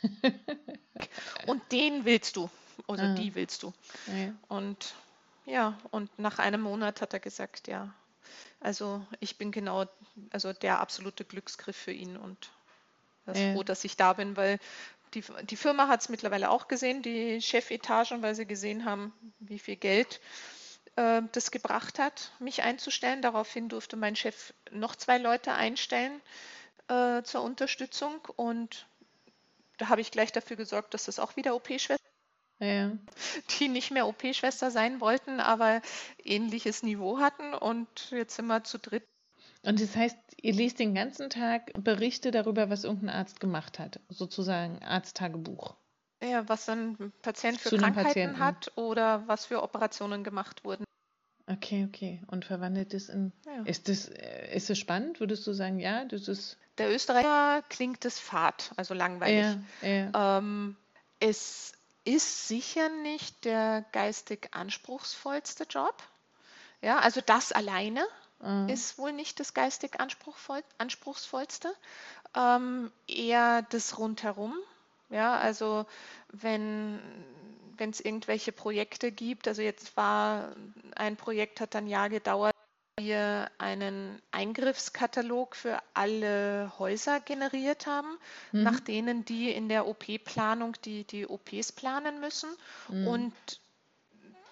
Und 1.46 1.60
den 1.72 2.04
willst 2.04 2.36
du. 2.36 2.48
Oder 2.86 3.10
Ah. 3.10 3.14
die 3.14 3.34
willst 3.34 3.62
du. 3.62 3.72
ja. 4.06 4.32
Und 4.48 4.94
ja, 5.44 5.76
und 5.90 6.16
nach 6.18 6.38
einem 6.38 6.60
Monat 6.62 7.00
hat 7.00 7.12
er 7.12 7.20
gesagt, 7.20 7.66
ja, 7.68 7.92
also 8.60 9.04
ich 9.20 9.38
bin 9.38 9.52
genau, 9.52 9.86
also 10.30 10.52
der 10.52 10.80
absolute 10.80 11.24
Glücksgriff 11.24 11.76
für 11.76 11.92
ihn 11.92 12.16
und 12.16 12.50
ist 13.26 13.40
Ja. 13.40 13.52
froh, 13.52 13.62
dass 13.62 13.84
ich 13.84 13.96
da 13.96 14.12
bin, 14.14 14.36
weil 14.36 14.58
die, 15.14 15.22
die 15.44 15.56
Firma 15.56 15.88
hat 15.88 16.00
es 16.00 16.08
mittlerweile 16.08 16.50
auch 16.50 16.68
gesehen, 16.68 17.02
die 17.02 17.40
Chefetagen, 17.40 18.22
weil 18.22 18.34
sie 18.34 18.46
gesehen 18.46 18.84
haben, 18.84 19.12
wie 19.40 19.58
viel 19.58 19.76
Geld 19.76 20.20
äh, 20.96 21.22
das 21.32 21.50
gebracht 21.50 21.98
hat, 21.98 22.32
mich 22.38 22.62
einzustellen. 22.62 23.22
Daraufhin 23.22 23.68
durfte 23.68 23.96
mein 23.96 24.16
Chef 24.16 24.52
noch 24.70 24.96
zwei 24.96 25.18
Leute 25.18 25.52
einstellen 25.52 26.20
äh, 26.88 27.22
zur 27.22 27.42
Unterstützung 27.42 28.20
und 28.36 28.86
da 29.78 29.88
habe 29.88 30.00
ich 30.00 30.10
gleich 30.10 30.32
dafür 30.32 30.56
gesorgt, 30.56 30.94
dass 30.94 31.04
das 31.04 31.18
auch 31.18 31.36
wieder 31.36 31.54
OP-Schwestern 31.54 32.11
ja. 32.62 32.92
die 33.58 33.68
nicht 33.68 33.90
mehr 33.90 34.06
OP-Schwester 34.06 34.70
sein 34.70 35.00
wollten, 35.00 35.40
aber 35.40 35.82
ähnliches 36.22 36.82
Niveau 36.82 37.18
hatten. 37.18 37.54
Und 37.54 38.10
jetzt 38.10 38.36
sind 38.36 38.46
wir 38.46 38.64
zu 38.64 38.78
dritt. 38.78 39.04
Und 39.64 39.80
das 39.80 39.94
heißt, 39.94 40.16
ihr 40.40 40.52
liest 40.52 40.78
den 40.78 40.94
ganzen 40.94 41.30
Tag 41.30 41.72
Berichte 41.78 42.30
darüber, 42.30 42.68
was 42.68 42.84
irgendein 42.84 43.10
Arzt 43.16 43.40
gemacht 43.40 43.78
hat, 43.78 44.00
sozusagen 44.08 44.82
Arzttagebuch. 44.82 45.76
Ja, 46.22 46.48
was 46.48 46.68
ein 46.68 47.12
Patient 47.22 47.58
für 47.58 47.76
Krankheiten 47.76 48.38
hat 48.38 48.72
oder 48.76 49.26
was 49.26 49.46
für 49.46 49.62
Operationen 49.62 50.22
gemacht 50.22 50.64
wurden. 50.64 50.84
Okay, 51.46 51.86
okay. 51.88 52.22
Und 52.28 52.44
verwandelt 52.44 52.94
es 52.94 53.08
in. 53.08 53.32
Ja. 53.44 53.64
Ist 53.64 53.88
das, 53.88 54.08
äh, 54.08 54.54
ist 54.54 54.70
es 54.70 54.78
spannend? 54.78 55.18
Würdest 55.18 55.46
du 55.46 55.52
sagen, 55.52 55.80
ja, 55.80 56.04
das 56.04 56.28
ist. 56.28 56.58
Der 56.78 56.92
Österreicher 56.92 57.62
klingt 57.68 58.04
es 58.04 58.18
fad, 58.18 58.72
also 58.76 58.94
langweilig. 58.94 59.58
Ja, 59.82 59.88
ja. 59.88 60.38
Ähm, 60.38 60.76
es 61.18 61.72
ist 62.04 62.48
sicher 62.48 62.88
nicht 62.88 63.44
der 63.44 63.84
geistig 63.92 64.48
anspruchsvollste 64.52 65.64
Job. 65.64 65.94
Ja, 66.80 66.98
also 66.98 67.20
das 67.20 67.52
alleine 67.52 68.04
mhm. 68.40 68.68
ist 68.68 68.98
wohl 68.98 69.12
nicht 69.12 69.38
das 69.40 69.54
geistig 69.54 70.00
anspruchsvoll, 70.00 70.62
anspruchsvollste. 70.78 71.72
Ähm, 72.34 72.90
eher 73.06 73.62
das 73.70 73.98
rundherum. 73.98 74.56
Ja, 75.10 75.38
also 75.38 75.86
wenn 76.28 77.00
wenn 77.78 77.90
es 77.90 78.00
irgendwelche 78.00 78.52
Projekte 78.52 79.10
gibt. 79.10 79.48
Also 79.48 79.62
jetzt 79.62 79.96
war 79.96 80.54
ein 80.94 81.16
Projekt, 81.16 81.60
hat 81.60 81.74
ein 81.74 81.88
Jahr 81.88 82.08
gedauert, 82.08 82.51
wir 83.04 83.50
einen 83.58 84.20
Eingriffskatalog 84.30 85.56
für 85.56 85.78
alle 85.94 86.72
Häuser 86.78 87.20
generiert 87.20 87.86
haben, 87.86 88.18
mhm. 88.52 88.62
nach 88.62 88.80
denen 88.80 89.24
die 89.24 89.50
in 89.50 89.68
der 89.68 89.86
OP-Planung 89.86 90.74
die, 90.84 91.04
die 91.04 91.26
OPs 91.26 91.72
planen 91.72 92.20
müssen. 92.20 92.50
Mhm. 92.88 93.06
Und 93.06 93.32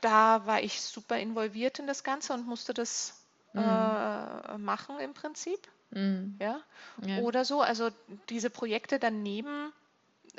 da 0.01 0.46
war 0.46 0.62
ich 0.62 0.80
super 0.80 1.18
involviert 1.18 1.78
in 1.78 1.86
das 1.86 2.05
Ganze 2.05 2.32
und 2.32 2.46
musste 2.46 2.74
das 2.74 3.24
mhm. 3.53 3.61
äh, 3.61 4.59
machen 4.59 4.98
im 4.98 5.14
Prinzip. 5.14 5.61
Mhm. 5.90 6.36
Ja? 6.40 6.61
ja? 7.05 7.18
Oder 7.18 7.44
so. 7.44 7.61
Also 7.61 7.90
diese 8.28 8.51
Projekte 8.51 8.98
daneben 8.98 9.72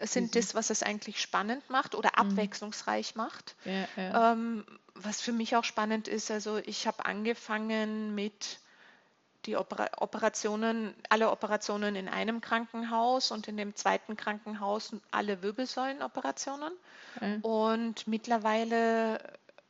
sind 0.02 0.36
das, 0.36 0.56
was 0.56 0.70
es 0.70 0.84
eigentlich 0.84 1.22
spannend 1.22 1.70
macht 1.70 1.96
oder 1.96 2.12
mhm. 2.16 2.32
abwechslungsreich 2.32 3.16
macht. 3.16 3.56
Ja, 3.66 3.88
ja. 3.96 4.34
Ähm, 4.34 4.66
was 5.04 5.22
für 5.22 5.32
mich 5.32 5.56
auch 5.56 5.64
spannend 5.64 6.08
ist, 6.08 6.32
also 6.32 6.58
ich 6.58 6.88
habe 6.88 7.06
angefangen 7.06 8.16
mit 8.16 8.60
die 9.46 9.58
Opera 9.58 9.90
Operationen, 9.98 10.94
alle 11.10 11.32
Operationen 11.32 11.96
in 11.96 12.08
einem 12.08 12.42
Krankenhaus 12.42 13.32
und 13.32 13.48
in 13.48 13.58
dem 13.58 13.76
zweiten 13.76 14.16
Krankenhaus 14.16 14.96
alle 15.10 15.42
Wirbelsäulenoperationen. 15.42 16.74
Ja. 17.20 17.38
Und 17.42 18.08
mittlerweile 18.08 19.20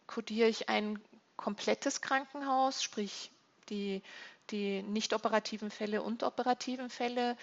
kodiere 0.07 0.49
ich 0.49 0.67
ein 0.67 0.99
komplettes 1.37 2.01
Krankenhaus, 2.01 2.83
sprich 2.83 3.31
die, 3.69 4.01
die 4.49 4.83
nicht 4.83 5.13
operativen 5.13 5.71
Fälle 5.71 6.01
und 6.01 6.23
operativen 6.23 6.89
Fälle 6.89 7.37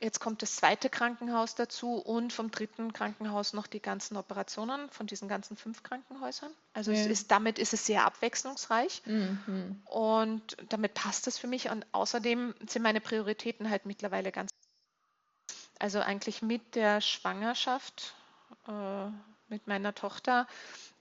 Jetzt 0.00 0.20
kommt 0.20 0.42
das 0.42 0.56
zweite 0.56 0.90
Krankenhaus 0.90 1.54
dazu 1.54 1.94
und 1.94 2.32
vom 2.32 2.50
dritten 2.50 2.92
Krankenhaus 2.92 3.54
noch 3.54 3.66
die 3.66 3.80
ganzen 3.80 4.16
Operationen 4.18 4.90
von 4.90 5.06
diesen 5.06 5.26
ganzen 5.26 5.56
fünf 5.56 5.82
Krankenhäusern. 5.82 6.50
Also 6.74 6.92
ja. 6.92 7.04
ist, 7.06 7.30
damit 7.30 7.58
ist 7.58 7.72
es 7.72 7.86
sehr 7.86 8.04
abwechslungsreich 8.04 9.02
mhm. 9.06 9.80
und 9.86 10.56
damit 10.68 10.92
passt 10.92 11.26
es 11.28 11.38
für 11.38 11.46
mich. 11.46 11.70
Und 11.70 11.86
außerdem 11.92 12.54
sind 12.68 12.82
meine 12.82 13.00
Prioritäten 13.00 13.70
halt 13.70 13.86
mittlerweile 13.86 14.32
ganz. 14.32 14.50
Also 15.78 16.00
eigentlich 16.00 16.42
mit 16.42 16.74
der 16.74 17.00
Schwangerschaft 17.00 18.14
äh, 18.68 19.06
mit 19.48 19.66
meiner 19.66 19.94
Tochter 19.94 20.46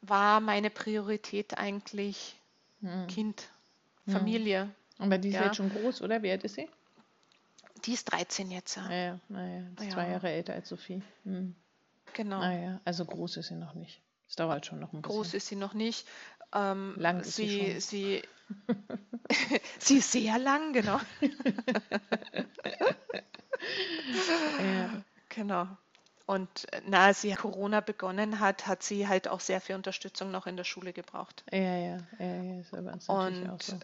war 0.01 0.39
meine 0.39 0.69
Priorität 0.69 1.57
eigentlich 1.57 2.39
mhm. 2.79 3.07
Kind, 3.07 3.49
mhm. 4.05 4.11
Familie. 4.13 4.69
Aber 4.99 5.17
die 5.17 5.29
ist 5.29 5.35
ja. 5.35 5.45
jetzt 5.45 5.57
schon 5.57 5.69
groß, 5.69 6.01
oder? 6.01 6.23
Wie 6.23 6.31
alt 6.31 6.45
ist 6.45 6.55
sie? 6.55 6.69
Die 7.85 7.93
ist 7.93 8.11
13 8.11 8.51
jetzt. 8.51 8.77
Ja, 8.77 8.91
ja, 8.91 9.19
naja, 9.29 9.63
ja. 9.79 9.89
zwei 9.89 10.09
Jahre 10.09 10.29
älter 10.31 10.53
als 10.53 10.69
Sophie. 10.69 11.01
Hm. 11.23 11.55
Genau. 12.13 12.39
Naja, 12.39 12.79
also 12.85 13.05
groß 13.05 13.37
ist 13.37 13.47
sie 13.49 13.55
noch 13.55 13.73
nicht. 13.73 14.01
Es 14.27 14.35
dauert 14.35 14.65
schon 14.65 14.79
noch 14.79 14.93
ein 14.93 15.01
bisschen. 15.01 15.15
Groß 15.15 15.33
ist 15.33 15.47
sie 15.47 15.55
noch 15.55 15.73
nicht. 15.73 16.07
Ähm, 16.53 16.95
lang 16.97 17.19
ist 17.19 17.35
sie, 17.35 17.79
sie, 17.79 17.79
sie, 17.79 18.23
sie 19.79 19.97
ist 19.97 20.11
sehr 20.11 20.39
lang, 20.39 20.73
genau. 20.73 20.99
ja. 24.59 25.03
Genau. 25.29 25.67
Und 26.25 26.65
na, 26.87 27.05
als 27.05 27.21
sie 27.21 27.33
Corona 27.33 27.81
begonnen 27.81 28.39
hat, 28.39 28.65
hat 28.65 28.81
sie 28.81 29.07
halt 29.07 29.27
auch 29.27 29.39
sehr 29.39 29.61
viel 29.61 29.75
Unterstützung 29.75 30.31
noch 30.31 30.47
in 30.47 30.57
der 30.57 30.63
Schule 30.63 30.91
gebraucht. 30.91 31.43
Ja, 31.51 31.59
ja, 31.59 31.97
ja, 32.17 32.25
ja 32.43 32.59
ist 32.59 32.73
aber 32.73 32.93
Und 32.93 33.49
auch 33.49 33.61
so 33.61 33.77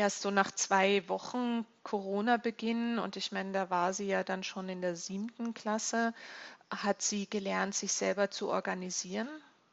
erst 0.00 0.22
so 0.22 0.30
nach 0.30 0.50
zwei 0.50 1.08
Wochen 1.08 1.64
Corona-Beginn, 1.82 2.98
und 2.98 3.16
ich 3.16 3.32
meine, 3.32 3.52
da 3.52 3.70
war 3.70 3.92
sie 3.92 4.06
ja 4.06 4.24
dann 4.24 4.42
schon 4.42 4.68
in 4.68 4.80
der 4.80 4.96
siebten 4.96 5.54
Klasse, 5.54 6.14
hat 6.70 7.02
sie 7.02 7.28
gelernt, 7.28 7.74
sich 7.74 7.92
selber 7.92 8.30
zu 8.30 8.48
organisieren. 8.48 9.28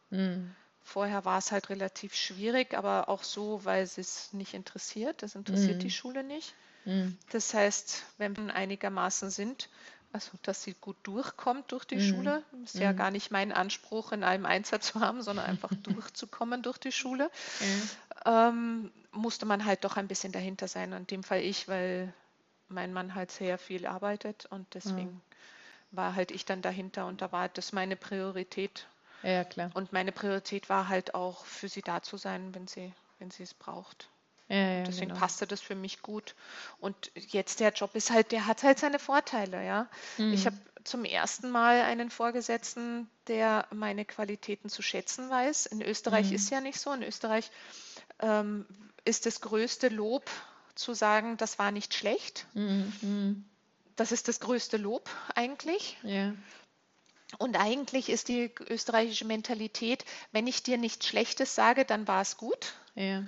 Mhm. 0.09 0.55
Vorher 0.84 1.25
war 1.25 1.38
es 1.38 1.51
halt 1.51 1.69
relativ 1.69 2.15
schwierig, 2.15 2.73
aber 2.73 3.09
auch 3.09 3.23
so, 3.23 3.65
weil 3.65 3.86
sie 3.88 4.01
es 4.01 4.32
nicht 4.34 4.53
interessiert. 4.53 5.21
Das 5.21 5.36
interessiert 5.36 5.78
mhm. 5.78 5.82
die 5.82 5.91
Schule 5.91 6.23
nicht. 6.23 6.53
Mhm. 6.86 7.17
Das 7.32 7.53
heißt, 7.53 8.03
wenn 8.17 8.36
wir 8.38 8.53
einigermaßen 8.53 9.30
sind, 9.30 9.69
also 10.13 10.32
dass 10.41 10.63
sie 10.63 10.73
gut 10.73 10.95
durchkommt 11.03 11.71
durch 11.71 11.86
die 11.86 11.97
mhm. 11.97 12.09
Schule, 12.09 12.43
ist 12.63 12.75
ja 12.75 12.93
mhm. 12.93 12.97
gar 12.97 13.11
nicht 13.11 13.30
mein 13.32 13.51
Anspruch, 13.51 14.13
in 14.13 14.23
allem 14.23 14.45
Einsatz 14.45 14.88
zu 14.88 15.01
haben, 15.01 15.21
sondern 15.21 15.45
einfach 15.45 15.69
durchzukommen 15.84 16.61
durch 16.61 16.78
die 16.78 16.91
Schule. 16.91 17.30
Ähm, 18.28 18.91
musste 19.11 19.45
man 19.45 19.65
halt 19.65 19.84
doch 19.84 19.97
ein 19.97 20.07
bisschen 20.07 20.32
dahinter 20.32 20.67
sein. 20.67 20.91
In 20.91 21.07
dem 21.07 21.23
Fall 21.23 21.41
ich, 21.41 21.67
weil 21.67 22.13
mein 22.67 22.93
Mann 22.93 23.15
halt 23.15 23.32
sehr 23.32 23.57
viel 23.57 23.86
arbeitet 23.88 24.45
und 24.47 24.67
deswegen 24.73 25.13
mhm. 25.13 25.21
war 25.91 26.15
halt 26.15 26.32
ich 26.32 26.45
dann 26.45 26.61
dahinter 26.61 27.07
und 27.07 27.21
da 27.21 27.32
war 27.32 27.47
das 27.49 27.71
meine 27.71 27.95
Priorität. 27.95 28.88
Ja, 29.23 29.43
klar. 29.43 29.71
Und 29.73 29.93
meine 29.93 30.11
Priorität 30.11 30.69
war 30.69 30.89
halt 30.89 31.15
auch 31.15 31.45
für 31.45 31.69
sie 31.69 31.82
da 31.82 32.03
zu 32.03 32.17
sein, 32.17 32.53
wenn 32.53 32.67
sie, 32.67 32.93
wenn 33.19 33.32
sie 33.32 33.43
es 33.43 33.53
braucht. 33.53 34.09
Ja, 34.49 34.55
ja, 34.55 34.84
deswegen 34.84 35.09
genau. 35.09 35.19
passte 35.19 35.47
das 35.47 35.61
für 35.61 35.75
mich 35.75 36.01
gut. 36.01 36.36
Und 36.80 37.11
jetzt 37.15 37.59
der 37.59 37.71
Job 37.71 37.95
ist 37.95 38.11
halt, 38.11 38.32
der 38.32 38.45
hat 38.47 38.63
halt 38.63 38.80
seine 38.80 38.99
Vorteile, 38.99 39.65
ja. 39.65 39.88
Mhm. 40.17 40.34
Ich 40.34 40.45
habe 40.45 40.57
zum 40.84 41.03
ersten 41.03 41.49
Mal 41.49 41.82
einen 41.82 42.09
Vorgesetzten, 42.09 43.09
der 43.28 43.67
meine 43.71 44.05
Qualitäten 44.05 44.69
zu 44.69 44.82
schätzen 44.82 45.30
weiß. 45.30 45.65
In 45.65 45.82
Österreich 45.82 46.30
mhm. 46.30 46.36
ist 46.36 46.49
ja 46.49 46.61
nicht 46.61 46.80
so. 46.80 46.93
In 46.93 47.03
Österreich 47.03 47.51
ähm, 48.20 48.65
ist 49.05 49.26
das 49.26 49.41
größte 49.41 49.89
Lob 49.89 50.30
zu 50.76 50.93
sagen, 50.93 51.38
das 51.38 51.59
war 51.59 51.72
nicht 51.72 51.93
schlecht. 51.93 52.45
Mhm. 52.53 53.45
Das 53.95 54.11
ist 54.11 54.28
das 54.28 54.39
größte 54.39 54.78
Lob 54.78 55.09
eigentlich. 55.34 55.97
Ja. 56.03 56.34
Und 57.39 57.57
eigentlich 57.57 58.09
ist 58.09 58.30
die 58.30 58.51
österreichische 58.70 59.26
Mentalität, 59.26 60.05
wenn 60.32 60.47
ich 60.47 60.63
dir 60.63 60.78
nichts 60.78 61.07
Schlechtes 61.07 61.55
sage, 61.55 61.84
dann 61.84 62.07
war 62.07 62.22
es 62.22 62.38
gut. 62.38 62.74
Ja. 62.95 63.24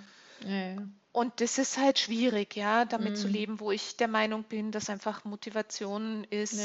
Ja, 0.46 0.76
Und 1.12 1.42
das 1.42 1.58
ist 1.58 1.78
halt 1.78 2.00
schwierig, 2.00 2.56
ja, 2.56 2.86
damit 2.86 3.14
mm. 3.14 3.16
zu 3.16 3.28
mhm. 3.28 3.34
leben, 3.34 3.60
wo 3.60 3.72
ich 3.72 3.98
der 3.98 4.08
Meinung 4.08 4.44
bin, 4.44 4.72
dass 4.72 4.90
einfach 4.90 5.26
Motivation 5.26 6.24
ist, 6.30 6.58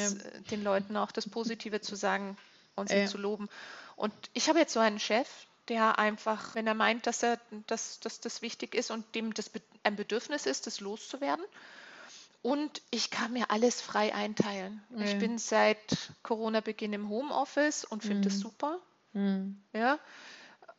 den 0.52 0.62
Leuten 0.62 0.96
auch 0.96 1.10
das 1.10 1.28
Positive 1.28 1.80
zu 1.80 1.96
sagen 1.96 2.36
und 2.76 2.88
sie 2.88 3.06
zu 3.06 3.18
loben. 3.18 3.48
Und 3.96 4.12
ich 4.32 4.48
habe 4.48 4.60
jetzt 4.60 4.72
so 4.72 4.80
einen 4.80 5.00
Chef, 5.00 5.28
der 5.68 5.98
einfach, 5.98 6.54
wenn 6.54 6.66
er 6.66 6.74
meint, 6.74 7.06
dass, 7.06 7.22
er, 7.22 7.38
dass, 7.66 8.00
dass 8.00 8.20
das 8.20 8.42
wichtig 8.42 8.74
ist 8.74 8.90
und 8.90 9.14
dem 9.14 9.34
das 9.34 9.50
ein 9.82 9.96
Bedürfnis 9.96 10.46
ist, 10.46 10.66
das 10.66 10.80
loszuwerden. 10.80 11.44
Und 12.42 12.82
ich 12.90 13.10
kann 13.10 13.32
mir 13.32 13.50
alles 13.50 13.80
frei 13.80 14.14
einteilen. 14.14 14.82
Ja. 14.90 15.06
Ich 15.06 15.18
bin 15.18 15.38
seit 15.38 16.12
Corona-Beginn 16.22 16.92
im 16.92 17.08
Homeoffice 17.08 17.84
und 17.84 18.02
finde 18.02 18.18
mhm. 18.18 18.22
das 18.24 18.38
super. 18.38 18.78
Mhm. 19.14 19.62
Ja, 19.72 19.98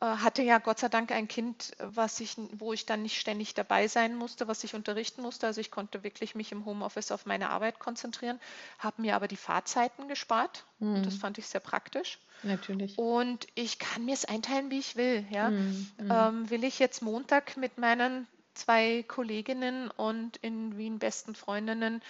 hatte 0.00 0.42
ja 0.42 0.58
Gott 0.58 0.78
sei 0.78 0.88
Dank 0.88 1.10
ein 1.10 1.26
Kind, 1.26 1.72
was 1.78 2.20
ich, 2.20 2.36
wo 2.52 2.72
ich 2.72 2.84
dann 2.84 3.02
nicht 3.02 3.18
ständig 3.18 3.54
dabei 3.54 3.88
sein 3.88 4.14
musste, 4.14 4.46
was 4.46 4.62
ich 4.62 4.74
unterrichten 4.74 5.22
musste. 5.22 5.46
Also 5.46 5.60
ich 5.60 5.70
konnte 5.70 6.04
wirklich 6.04 6.34
mich 6.34 6.52
im 6.52 6.66
Homeoffice 6.66 7.12
auf 7.12 7.24
meine 7.24 7.48
Arbeit 7.48 7.78
konzentrieren, 7.78 8.38
habe 8.78 9.00
mir 9.00 9.16
aber 9.16 9.26
die 9.26 9.38
Fahrzeiten 9.38 10.06
gespart. 10.06 10.64
Mhm. 10.80 10.96
Und 10.96 11.06
das 11.06 11.16
fand 11.16 11.38
ich 11.38 11.46
sehr 11.46 11.60
praktisch. 11.60 12.18
Natürlich. 12.42 12.98
Und 12.98 13.46
ich 13.54 13.78
kann 13.78 14.04
mir 14.04 14.12
es 14.12 14.26
einteilen, 14.26 14.70
wie 14.70 14.78
ich 14.78 14.96
will. 14.96 15.24
Ja? 15.30 15.50
Mhm. 15.50 15.88
Ähm, 15.98 16.50
will 16.50 16.64
ich 16.64 16.78
jetzt 16.78 17.00
Montag 17.00 17.56
mit 17.56 17.78
meinen 17.78 18.26
zwei 18.52 19.02
Kolleginnen 19.02 19.90
und 19.90 20.36
in 20.38 20.76
Wien 20.76 20.98
besten 20.98 21.34
Freundinnen 21.34 22.02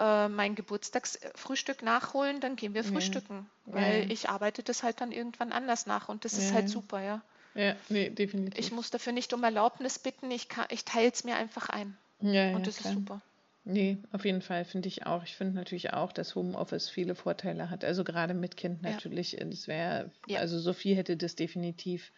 äh, 0.00 0.28
mein 0.28 0.54
Geburtstagsfrühstück 0.54 1.82
nachholen, 1.82 2.40
dann 2.40 2.56
gehen 2.56 2.74
wir 2.74 2.84
frühstücken. 2.84 3.48
Ja. 3.66 3.74
Weil 3.74 4.04
ja. 4.04 4.10
ich 4.10 4.28
arbeite 4.28 4.62
das 4.62 4.82
halt 4.82 5.00
dann 5.00 5.12
irgendwann 5.12 5.52
anders 5.52 5.86
nach 5.86 6.08
und 6.08 6.24
das 6.24 6.32
ja. 6.32 6.40
ist 6.40 6.52
halt 6.52 6.68
super, 6.68 7.00
ja. 7.00 7.22
Ja, 7.54 7.76
nee, 7.88 8.10
definitiv. 8.10 8.58
Ich 8.58 8.72
muss 8.72 8.90
dafür 8.90 9.12
nicht 9.12 9.32
um 9.32 9.44
Erlaubnis 9.44 9.98
bitten, 9.98 10.30
ich, 10.30 10.48
ich 10.70 10.84
teile 10.84 11.10
es 11.10 11.24
mir 11.24 11.36
einfach 11.36 11.68
ein. 11.68 11.96
Ja, 12.20 12.54
und 12.54 12.66
das 12.66 12.78
klar. 12.78 12.92
ist 12.92 12.98
super. 12.98 13.20
Nee, 13.66 13.96
auf 14.12 14.26
jeden 14.26 14.42
Fall 14.42 14.66
finde 14.66 14.88
ich 14.88 15.06
auch. 15.06 15.22
Ich 15.22 15.36
finde 15.36 15.54
natürlich 15.54 15.94
auch, 15.94 16.12
dass 16.12 16.34
Homeoffice 16.34 16.90
viele 16.90 17.14
Vorteile 17.14 17.70
hat. 17.70 17.82
Also 17.82 18.04
gerade 18.04 18.34
mit 18.34 18.58
Kind 18.58 18.82
natürlich. 18.82 19.32
Ja. 19.32 19.44
Das 19.44 19.68
wäre, 19.68 20.10
ja. 20.26 20.40
also 20.40 20.58
Sophie 20.58 20.94
hätte 20.94 21.16
das 21.16 21.34
definitiv 21.34 22.12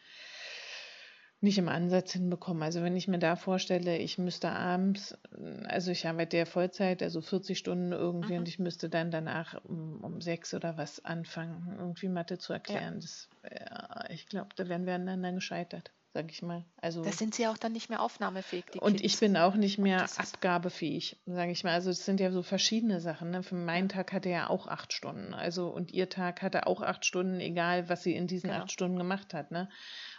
nicht 1.40 1.58
im 1.58 1.68
Ansatz 1.68 2.12
hinbekommen. 2.12 2.62
Also 2.62 2.82
wenn 2.82 2.96
ich 2.96 3.08
mir 3.08 3.18
da 3.18 3.36
vorstelle, 3.36 3.98
ich 3.98 4.18
müsste 4.18 4.50
abends, 4.50 5.16
also 5.64 5.90
ich 5.90 6.06
arbeite 6.06 6.38
ja 6.38 6.44
Vollzeit, 6.44 7.02
also 7.02 7.20
40 7.20 7.58
Stunden 7.58 7.92
irgendwie 7.92 8.32
mhm. 8.32 8.40
und 8.40 8.48
ich 8.48 8.58
müsste 8.58 8.88
dann 8.88 9.10
danach 9.10 9.62
um, 9.64 10.02
um 10.02 10.20
sechs 10.20 10.54
oder 10.54 10.76
was 10.76 11.04
anfangen, 11.04 11.76
irgendwie 11.78 12.08
Mathe 12.08 12.38
zu 12.38 12.52
erklären. 12.52 12.94
Ja. 12.94 13.00
Das, 13.00 13.28
ja, 13.44 14.10
ich 14.10 14.26
glaube, 14.26 14.48
da 14.56 14.68
wären 14.68 14.86
wir 14.86 14.94
aneinander 14.94 15.32
gescheitert 15.32 15.92
sage 16.16 16.28
ich 16.30 16.40
mal. 16.40 16.64
Also 16.80 17.02
da 17.02 17.12
sind 17.12 17.34
sie 17.34 17.46
auch 17.46 17.58
dann 17.58 17.72
nicht 17.72 17.90
mehr 17.90 18.00
aufnahmefähig. 18.00 18.64
und 18.80 19.02
Kids. 19.02 19.02
ich 19.02 19.20
bin 19.20 19.36
auch 19.36 19.54
nicht 19.54 19.76
mehr 19.76 20.02
abgabefähig, 20.16 21.18
sage 21.26 21.52
ich 21.52 21.62
mal. 21.62 21.74
Also 21.74 21.90
es 21.90 22.06
sind 22.06 22.20
ja 22.20 22.30
so 22.30 22.42
verschiedene 22.42 23.02
Sachen. 23.02 23.30
Ne? 23.30 23.42
Für 23.42 23.54
meinen 23.54 23.90
Tag 23.90 24.14
hatte 24.14 24.30
er 24.30 24.34
ja 24.34 24.48
auch 24.48 24.66
acht 24.66 24.94
Stunden. 24.94 25.34
Also 25.34 25.68
und 25.68 25.92
ihr 25.92 26.08
Tag 26.08 26.40
hatte 26.40 26.66
auch 26.66 26.80
acht 26.80 27.04
Stunden, 27.04 27.38
egal 27.38 27.90
was 27.90 28.02
sie 28.02 28.14
in 28.14 28.26
diesen 28.26 28.48
genau. 28.48 28.62
acht 28.62 28.72
Stunden 28.72 28.96
gemacht 28.96 29.34
hat. 29.34 29.50
Ne? 29.50 29.68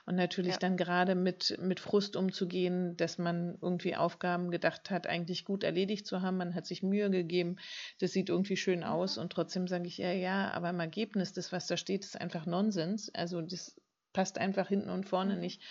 Und 0.07 0.15
natürlich 0.15 0.53
ja. 0.53 0.59
dann 0.59 0.77
gerade 0.77 1.15
mit, 1.15 1.57
mit 1.61 1.81
Frust 1.81 2.15
umzugehen, 2.15 2.95
dass 2.95 3.17
man 3.17 3.57
irgendwie 3.61 3.97
Aufgaben 3.97 4.51
gedacht 4.51 4.89
hat, 4.89 5.05
eigentlich 5.05 5.43
gut 5.43 5.65
erledigt 5.65 6.07
zu 6.07 6.21
haben. 6.21 6.37
Man 6.37 6.55
hat 6.55 6.65
sich 6.65 6.81
Mühe 6.81 7.09
gegeben, 7.09 7.57
das 7.99 8.13
sieht 8.13 8.29
irgendwie 8.29 8.55
schön 8.55 8.85
aus. 8.85 9.17
Und 9.17 9.33
trotzdem 9.33 9.67
sage 9.67 9.85
ich, 9.85 9.97
ja, 9.97 10.13
ja, 10.13 10.51
aber 10.51 10.69
im 10.69 10.79
Ergebnis, 10.79 11.33
das, 11.33 11.51
was 11.51 11.67
da 11.67 11.75
steht, 11.75 12.05
ist 12.05 12.21
einfach 12.21 12.45
Nonsens. 12.45 13.13
Also 13.13 13.41
das 13.41 13.75
passt 14.13 14.37
einfach 14.37 14.69
hinten 14.69 14.89
und 14.89 15.09
vorne 15.09 15.35
mhm. 15.35 15.41
nicht. 15.41 15.61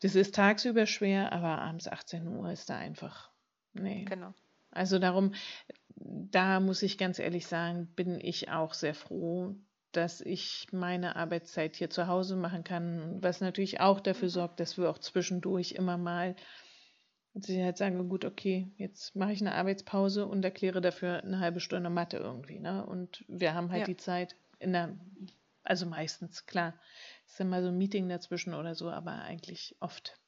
Das 0.00 0.14
ist 0.14 0.34
tagsüber 0.34 0.86
schwer, 0.86 1.32
aber 1.32 1.60
abends 1.60 1.88
18 1.88 2.26
Uhr 2.26 2.50
ist 2.50 2.70
da 2.70 2.78
einfach. 2.78 3.30
Nee. 3.74 4.06
Genau. 4.06 4.32
Also 4.70 4.98
darum, 4.98 5.34
da 5.96 6.58
muss 6.58 6.82
ich 6.82 6.96
ganz 6.96 7.18
ehrlich 7.18 7.46
sagen, 7.46 7.92
bin 7.94 8.18
ich 8.18 8.48
auch 8.48 8.72
sehr 8.72 8.94
froh, 8.94 9.56
dass 9.92 10.20
ich 10.20 10.66
meine 10.72 11.16
Arbeitszeit 11.16 11.76
hier 11.76 11.90
zu 11.90 12.06
Hause 12.06 12.36
machen 12.36 12.64
kann, 12.64 13.22
was 13.22 13.40
natürlich 13.40 13.80
auch 13.80 14.00
dafür 14.00 14.28
mhm. 14.28 14.32
sorgt, 14.32 14.60
dass 14.60 14.78
wir 14.78 14.90
auch 14.90 14.98
zwischendurch 14.98 15.72
immer 15.72 15.98
mal 15.98 16.34
Sicherheit 17.34 17.78
sagen, 17.78 18.08
gut, 18.08 18.24
okay, 18.24 18.70
jetzt 18.76 19.16
mache 19.16 19.32
ich 19.32 19.40
eine 19.40 19.54
Arbeitspause 19.54 20.26
und 20.26 20.44
erkläre 20.44 20.80
dafür 20.80 21.22
eine 21.22 21.40
halbe 21.40 21.60
Stunde 21.60 21.88
Mathe 21.88 22.18
irgendwie. 22.18 22.58
Ne? 22.58 22.84
Und 22.84 23.24
wir 23.26 23.54
haben 23.54 23.70
halt 23.70 23.80
ja. 23.80 23.86
die 23.86 23.96
Zeit 23.96 24.36
in 24.58 24.72
der, 24.72 24.96
also 25.62 25.86
meistens, 25.86 26.44
klar, 26.44 26.74
ist 27.26 27.40
immer 27.40 27.62
so 27.62 27.68
ein 27.68 27.78
Meeting 27.78 28.08
dazwischen 28.08 28.52
oder 28.52 28.74
so, 28.74 28.90
aber 28.90 29.12
eigentlich 29.12 29.76
oft 29.80 30.18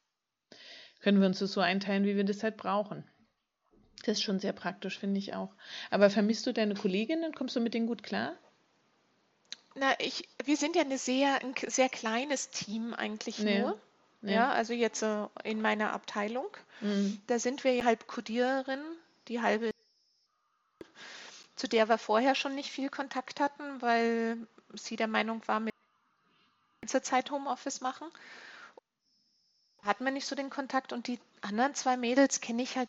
können 1.00 1.20
wir 1.20 1.26
uns 1.26 1.40
das 1.40 1.52
so 1.52 1.60
einteilen, 1.60 2.04
wie 2.04 2.16
wir 2.16 2.24
das 2.24 2.42
halt 2.42 2.56
brauchen. 2.56 3.04
Das 4.06 4.18
ist 4.18 4.22
schon 4.22 4.38
sehr 4.38 4.54
praktisch, 4.54 4.98
finde 4.98 5.18
ich 5.18 5.34
auch. 5.34 5.54
Aber 5.90 6.08
vermisst 6.08 6.46
du 6.46 6.52
deine 6.52 6.74
Kolleginnen? 6.74 7.34
Kommst 7.34 7.56
du 7.56 7.60
mit 7.60 7.74
denen 7.74 7.86
gut 7.86 8.02
klar? 8.02 8.38
Na, 9.74 9.98
ich, 9.98 10.28
wir 10.44 10.56
sind 10.56 10.76
ja 10.76 10.82
eine 10.82 10.98
sehr, 10.98 11.40
ein 11.42 11.54
sehr 11.66 11.88
kleines 11.88 12.50
Team 12.50 12.94
eigentlich 12.94 13.38
nee. 13.40 13.60
nur. 13.60 13.80
Nee. 14.22 14.34
Ja, 14.34 14.52
also 14.52 14.72
jetzt 14.72 15.02
äh, 15.02 15.26
in 15.42 15.60
meiner 15.60 15.92
Abteilung. 15.92 16.48
Mhm. 16.80 17.20
Da 17.26 17.38
sind 17.38 17.64
wir 17.64 17.84
halb 17.84 18.06
Codiererin, 18.06 18.82
die 19.28 19.42
halbe, 19.42 19.70
zu 21.56 21.68
der 21.68 21.88
wir 21.88 21.98
vorher 21.98 22.34
schon 22.34 22.54
nicht 22.54 22.70
viel 22.70 22.88
Kontakt 22.88 23.40
hatten, 23.40 23.82
weil 23.82 24.38
sie 24.72 24.96
der 24.96 25.08
Meinung 25.08 25.42
war, 25.46 25.60
mit 25.60 25.74
ganze 26.80 27.02
Zeit 27.02 27.30
Homeoffice 27.30 27.80
machen. 27.80 28.08
Hatten 29.82 30.04
wir 30.04 30.12
nicht 30.12 30.26
so 30.26 30.34
den 30.34 30.50
Kontakt 30.50 30.92
und 30.92 31.06
die 31.06 31.18
anderen 31.40 31.74
zwei 31.74 31.96
Mädels 31.96 32.40
kenne 32.40 32.62
ich 32.62 32.76
halt 32.76 32.88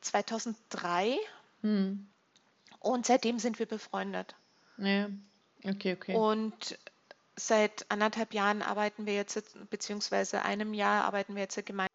2003 0.00 1.18
hm. 1.62 2.06
und 2.78 3.06
seitdem 3.06 3.38
sind 3.38 3.58
wir 3.58 3.66
befreundet. 3.66 4.36
Ja, 4.78 5.08
okay, 5.64 5.94
okay. 5.94 6.14
Und 6.14 6.78
seit 7.36 7.90
anderthalb 7.90 8.34
Jahren 8.34 8.62
arbeiten 8.62 9.06
wir 9.06 9.14
jetzt, 9.14 9.40
beziehungsweise 9.70 10.42
einem 10.42 10.74
Jahr 10.74 11.04
arbeiten 11.04 11.34
wir 11.34 11.42
jetzt 11.42 11.64
gemeinsam. 11.64 11.88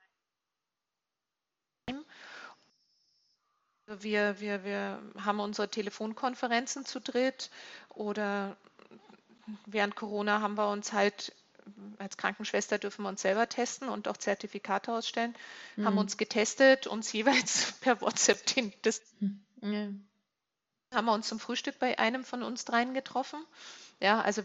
Wir, 3.87 4.39
wir, 4.39 4.63
wir 4.63 5.01
haben 5.17 5.39
unsere 5.39 5.69
Telefonkonferenzen 5.69 6.85
zu 6.85 6.99
dritt 6.99 7.51
oder 7.89 8.57
während 9.65 9.95
Corona 9.95 10.41
haben 10.41 10.55
wir 10.55 10.69
uns 10.69 10.93
halt 10.93 11.33
als 11.97 12.17
Krankenschwester 12.17 12.77
dürfen 12.77 13.03
wir 13.03 13.09
uns 13.09 13.21
selber 13.21 13.47
testen 13.47 13.89
und 13.89 14.07
auch 14.07 14.17
Zertifikate 14.17 14.91
ausstellen, 14.91 15.35
mhm. 15.75 15.85
haben 15.85 15.97
uns 15.97 16.17
getestet, 16.17 16.87
uns 16.87 17.11
jeweils 17.13 17.73
per 17.81 18.01
WhatsApp 18.01 18.45
den, 18.47 18.73
das 18.81 19.01
ja. 19.61 19.89
Haben 20.93 21.05
wir 21.05 21.13
uns 21.13 21.27
zum 21.27 21.39
Frühstück 21.39 21.79
bei 21.79 21.97
einem 21.99 22.23
von 22.23 22.43
uns 22.43 22.65
dreien 22.65 22.93
getroffen. 22.93 23.43
Ja, 23.99 24.21
also 24.21 24.43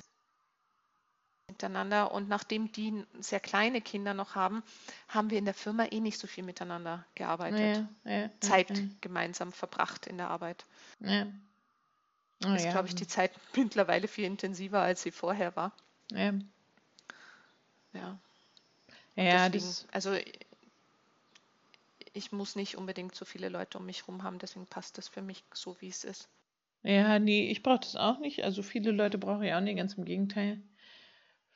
miteinander 1.48 2.12
und 2.12 2.28
nachdem 2.28 2.70
die 2.72 3.04
sehr 3.20 3.40
kleine 3.40 3.80
Kinder 3.80 4.14
noch 4.14 4.34
haben, 4.34 4.62
haben 5.08 5.30
wir 5.30 5.38
in 5.38 5.44
der 5.44 5.54
Firma 5.54 5.86
eh 5.86 6.00
nicht 6.00 6.18
so 6.18 6.26
viel 6.26 6.44
miteinander 6.44 7.04
gearbeitet. 7.14 7.84
Ja, 8.04 8.10
ja, 8.10 8.30
Zeit 8.40 8.82
gemeinsam 9.00 9.52
verbracht 9.52 10.06
in 10.06 10.18
der 10.18 10.28
Arbeit. 10.28 10.64
Ja. 11.00 11.26
Oh, 12.46 12.52
ist, 12.52 12.66
ja. 12.66 12.70
glaube 12.70 12.88
ich, 12.88 12.94
die 12.94 13.06
Zeit 13.06 13.32
mittlerweile 13.56 14.06
viel 14.06 14.24
intensiver, 14.24 14.80
als 14.80 15.02
sie 15.02 15.10
vorher 15.10 15.56
war. 15.56 15.72
Ja. 16.12 16.32
Ja. 17.92 18.18
Ja, 19.16 19.48
deswegen, 19.48 19.74
also 19.90 20.16
ich 22.12 22.30
muss 22.30 22.54
nicht 22.54 22.76
unbedingt 22.76 23.16
so 23.16 23.24
viele 23.24 23.48
Leute 23.48 23.78
um 23.78 23.86
mich 23.86 24.02
herum 24.02 24.22
haben, 24.22 24.38
deswegen 24.38 24.66
passt 24.66 24.98
das 24.98 25.08
für 25.08 25.22
mich 25.22 25.44
so, 25.52 25.76
wie 25.80 25.88
es 25.88 26.04
ist. 26.04 26.28
Ja, 26.82 27.18
nee, 27.18 27.50
ich 27.50 27.62
brauche 27.62 27.80
das 27.80 27.96
auch 27.96 28.20
nicht. 28.20 28.44
Also 28.44 28.62
viele 28.62 28.92
Leute 28.92 29.18
brauche 29.18 29.46
ich 29.46 29.52
auch 29.52 29.60
nicht, 29.60 29.76
ganz 29.76 29.94
im 29.94 30.04
Gegenteil 30.04 30.62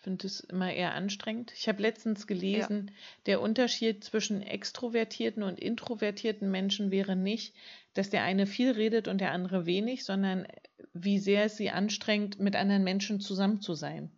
finde 0.02 0.26
es 0.26 0.40
immer 0.40 0.72
eher 0.72 0.94
anstrengend. 0.94 1.52
Ich 1.56 1.68
habe 1.68 1.80
letztens 1.80 2.26
gelesen, 2.26 2.88
ja. 2.88 2.94
der 3.26 3.40
Unterschied 3.40 4.02
zwischen 4.02 4.42
extrovertierten 4.42 5.44
und 5.44 5.60
introvertierten 5.60 6.50
Menschen 6.50 6.90
wäre 6.90 7.14
nicht, 7.14 7.54
dass 7.94 8.10
der 8.10 8.24
eine 8.24 8.46
viel 8.46 8.72
redet 8.72 9.06
und 9.06 9.20
der 9.20 9.30
andere 9.30 9.64
wenig, 9.64 10.04
sondern 10.04 10.46
wie 10.92 11.20
sehr 11.20 11.44
es 11.44 11.56
sie 11.56 11.70
anstrengt, 11.70 12.40
mit 12.40 12.56
anderen 12.56 12.82
Menschen 12.82 13.20
zusammen 13.20 13.60
zu 13.60 13.74
sein. 13.74 14.10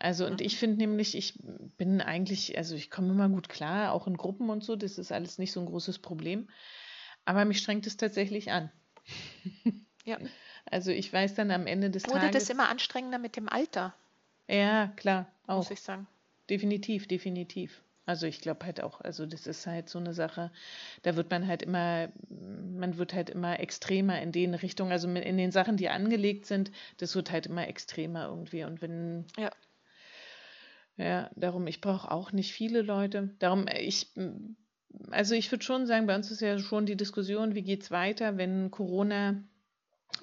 Also, 0.00 0.26
und 0.26 0.40
ich 0.40 0.54
mhm. 0.54 0.58
finde 0.58 0.76
nämlich, 0.78 1.16
ich 1.16 1.38
bin 1.76 2.00
eigentlich, 2.00 2.58
also 2.58 2.74
ich 2.74 2.90
komme 2.90 3.10
immer 3.10 3.28
gut 3.28 3.48
klar, 3.48 3.92
auch 3.92 4.08
in 4.08 4.16
Gruppen 4.16 4.50
und 4.50 4.64
so, 4.64 4.74
das 4.74 4.98
ist 4.98 5.12
alles 5.12 5.38
nicht 5.38 5.52
so 5.52 5.60
ein 5.60 5.66
großes 5.66 6.00
Problem. 6.00 6.48
Aber 7.24 7.44
mich 7.44 7.58
strengt 7.58 7.86
es 7.86 7.96
tatsächlich 7.96 8.50
an. 8.50 8.72
Ja. 10.08 10.18
Also 10.70 10.90
ich 10.90 11.12
weiß 11.12 11.34
dann 11.34 11.50
am 11.50 11.66
Ende 11.66 11.90
des 11.90 12.04
Wurde 12.04 12.20
Tages. 12.20 12.26
Wurde 12.28 12.38
das 12.38 12.50
immer 12.50 12.68
anstrengender 12.68 13.18
mit 13.18 13.36
dem 13.36 13.48
Alter? 13.48 13.94
Ja, 14.48 14.88
klar, 14.96 15.26
auch. 15.46 15.56
Muss 15.58 15.70
ich 15.70 15.80
sagen. 15.80 16.06
Definitiv, 16.50 17.06
definitiv. 17.06 17.82
Also 18.06 18.26
ich 18.26 18.40
glaube 18.40 18.64
halt 18.64 18.82
auch, 18.82 19.02
also 19.02 19.26
das 19.26 19.46
ist 19.46 19.66
halt 19.66 19.90
so 19.90 19.98
eine 19.98 20.14
Sache, 20.14 20.50
da 21.02 21.14
wird 21.14 21.30
man 21.30 21.46
halt 21.46 21.62
immer, 21.62 22.08
man 22.30 22.96
wird 22.96 23.12
halt 23.12 23.28
immer 23.28 23.60
extremer 23.60 24.22
in 24.22 24.32
den 24.32 24.54
Richtungen, 24.54 24.92
also 24.92 25.08
in 25.08 25.36
den 25.36 25.50
Sachen, 25.50 25.76
die 25.76 25.90
angelegt 25.90 26.46
sind, 26.46 26.70
das 26.96 27.14
wird 27.14 27.30
halt 27.30 27.44
immer 27.48 27.68
extremer 27.68 28.28
irgendwie. 28.28 28.64
Und 28.64 28.80
wenn, 28.80 29.26
ja, 29.36 29.50
ja, 30.98 31.30
darum, 31.36 31.66
ich 31.68 31.80
brauche 31.80 32.10
auch 32.10 32.32
nicht 32.32 32.52
viele 32.52 32.82
Leute. 32.82 33.30
Darum, 33.38 33.66
ich, 33.72 34.10
also 35.10 35.34
ich 35.34 35.50
würde 35.52 35.64
schon 35.64 35.86
sagen, 35.86 36.06
bei 36.06 36.16
uns 36.16 36.30
ist 36.30 36.40
ja 36.40 36.58
schon 36.58 36.86
die 36.86 36.96
Diskussion, 36.96 37.54
wie 37.54 37.62
geht 37.62 37.84
es 37.84 37.90
weiter, 37.90 38.36
wenn 38.36 38.70
Corona 38.72 39.36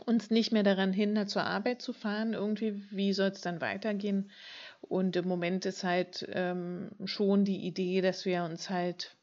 uns 0.05 0.29
nicht 0.29 0.51
mehr 0.51 0.63
daran 0.63 0.93
hindert, 0.93 1.29
zur 1.29 1.43
Arbeit 1.43 1.81
zu 1.81 1.93
fahren. 1.93 2.33
Irgendwie, 2.33 2.83
wie 2.91 3.13
soll 3.13 3.29
es 3.29 3.41
dann 3.41 3.61
weitergehen? 3.61 4.31
Und 4.81 5.15
im 5.15 5.27
Moment 5.27 5.65
ist 5.65 5.83
halt 5.83 6.27
ähm, 6.31 6.91
schon 7.05 7.45
die 7.45 7.65
Idee, 7.65 8.01
dass 8.01 8.25
wir 8.25 8.43
uns 8.43 8.69
halt 8.69 9.15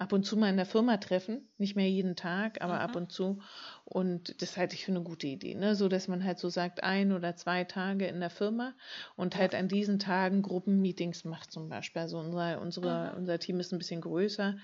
ab 0.00 0.14
und 0.14 0.24
zu 0.24 0.36
mal 0.36 0.48
in 0.48 0.56
der 0.56 0.66
Firma 0.66 0.96
treffen, 0.96 1.46
nicht 1.58 1.76
mehr 1.76 1.88
jeden 1.88 2.16
Tag, 2.16 2.62
aber 2.62 2.76
mhm. 2.76 2.80
ab 2.80 2.96
und 2.96 3.12
zu. 3.12 3.40
Und 3.84 4.40
das 4.40 4.56
halte 4.56 4.74
ich 4.74 4.86
für 4.86 4.92
eine 4.92 5.02
gute 5.02 5.26
Idee, 5.26 5.54
ne? 5.54 5.74
So 5.74 5.88
dass 5.88 6.08
man 6.08 6.24
halt 6.24 6.38
so 6.38 6.48
sagt, 6.48 6.82
ein 6.82 7.12
oder 7.12 7.36
zwei 7.36 7.64
Tage 7.64 8.06
in 8.06 8.18
der 8.18 8.30
Firma 8.30 8.72
und 9.16 9.36
halt 9.36 9.54
an 9.54 9.68
diesen 9.68 9.98
Tagen 9.98 10.40
Gruppenmeetings 10.40 11.24
macht 11.24 11.52
zum 11.52 11.68
Beispiel. 11.68 12.00
Also 12.00 12.18
unser, 12.18 12.62
unsere, 12.62 13.12
mhm. 13.12 13.18
unser 13.18 13.38
Team 13.38 13.60
ist 13.60 13.72
ein 13.72 13.78
bisschen 13.78 14.00
größer 14.00 14.56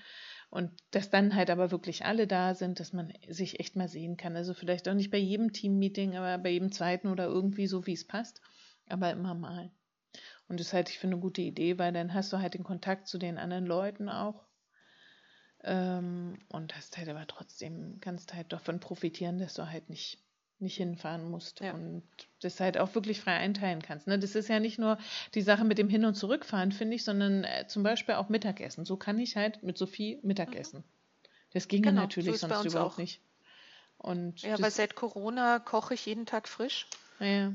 und 0.49 0.71
dass 0.91 1.09
dann 1.09 1.35
halt 1.35 1.49
aber 1.49 1.71
wirklich 1.71 2.05
alle 2.05 2.25
da 2.25 2.55
sind, 2.55 2.79
dass 2.79 2.93
man 2.93 3.11
sich 3.27 3.59
echt 3.59 3.75
mal 3.75 3.89
sehen 3.89 4.15
kann. 4.15 4.35
Also 4.35 4.53
vielleicht 4.53 4.87
auch 4.87 4.93
nicht 4.93 5.11
bei 5.11 5.17
jedem 5.17 5.51
Team-Meeting, 5.51 6.15
aber 6.15 6.37
bei 6.41 6.49
jedem 6.49 6.71
zweiten 6.71 7.09
oder 7.09 7.25
irgendwie 7.25 7.67
so, 7.67 7.85
wie 7.85 7.93
es 7.93 8.07
passt. 8.07 8.41
Aber 8.87 9.11
immer 9.11 9.33
mal. 9.33 9.71
Und 10.47 10.59
das 10.61 10.71
halte 10.71 10.91
ich 10.91 10.99
für 10.99 11.07
eine 11.07 11.17
gute 11.17 11.41
Idee, 11.41 11.77
weil 11.77 11.91
dann 11.91 12.13
hast 12.13 12.31
du 12.31 12.37
halt 12.37 12.53
den 12.53 12.63
Kontakt 12.63 13.07
zu 13.07 13.17
den 13.17 13.37
anderen 13.37 13.65
Leuten 13.65 14.07
auch. 14.07 14.45
Ähm, 15.63 16.39
und 16.49 16.75
hast 16.77 16.97
halt 16.97 17.09
aber 17.09 17.27
trotzdem, 17.27 17.97
kannst 17.99 18.33
halt 18.33 18.53
davon 18.53 18.79
profitieren, 18.79 19.39
dass 19.39 19.55
du 19.55 19.69
halt 19.69 19.89
nicht 19.89 20.23
nicht 20.59 20.77
hinfahren 20.77 21.29
musst 21.29 21.59
ja. 21.59 21.73
und 21.73 22.03
das 22.41 22.59
halt 22.59 22.77
auch 22.77 22.95
wirklich 22.95 23.21
frei 23.21 23.35
einteilen 23.35 23.81
kannst. 23.81 24.07
Ne? 24.07 24.17
Das 24.17 24.35
ist 24.35 24.49
ja 24.49 24.59
nicht 24.59 24.79
nur 24.79 24.97
die 25.35 25.41
Sache 25.41 25.63
mit 25.63 25.77
dem 25.77 25.89
Hin- 25.89 26.05
und 26.05 26.15
Zurückfahren, 26.15 26.71
finde 26.71 26.95
ich, 26.95 27.03
sondern 27.03 27.43
äh, 27.43 27.67
zum 27.67 27.83
Beispiel 27.83 28.15
auch 28.15 28.29
Mittagessen. 28.29 28.85
So 28.85 28.97
kann 28.97 29.19
ich 29.19 29.35
halt 29.35 29.61
mit 29.63 29.77
Sophie 29.77 30.19
Mittagessen. 30.23 30.83
Das 31.53 31.67
ging 31.67 31.83
genau, 31.83 32.01
natürlich 32.01 32.39
so 32.39 32.47
sonst 32.47 32.65
überhaupt 32.65 32.93
auch. 32.93 32.97
nicht. 32.97 33.21
Und 33.97 34.41
ja, 34.41 34.59
weil 34.59 34.71
seit 34.71 34.95
Corona 34.95 35.59
koche 35.59 35.93
ich 35.93 36.05
jeden 36.05 36.25
Tag 36.25 36.47
frisch. 36.47 36.87
Ja. 37.19 37.53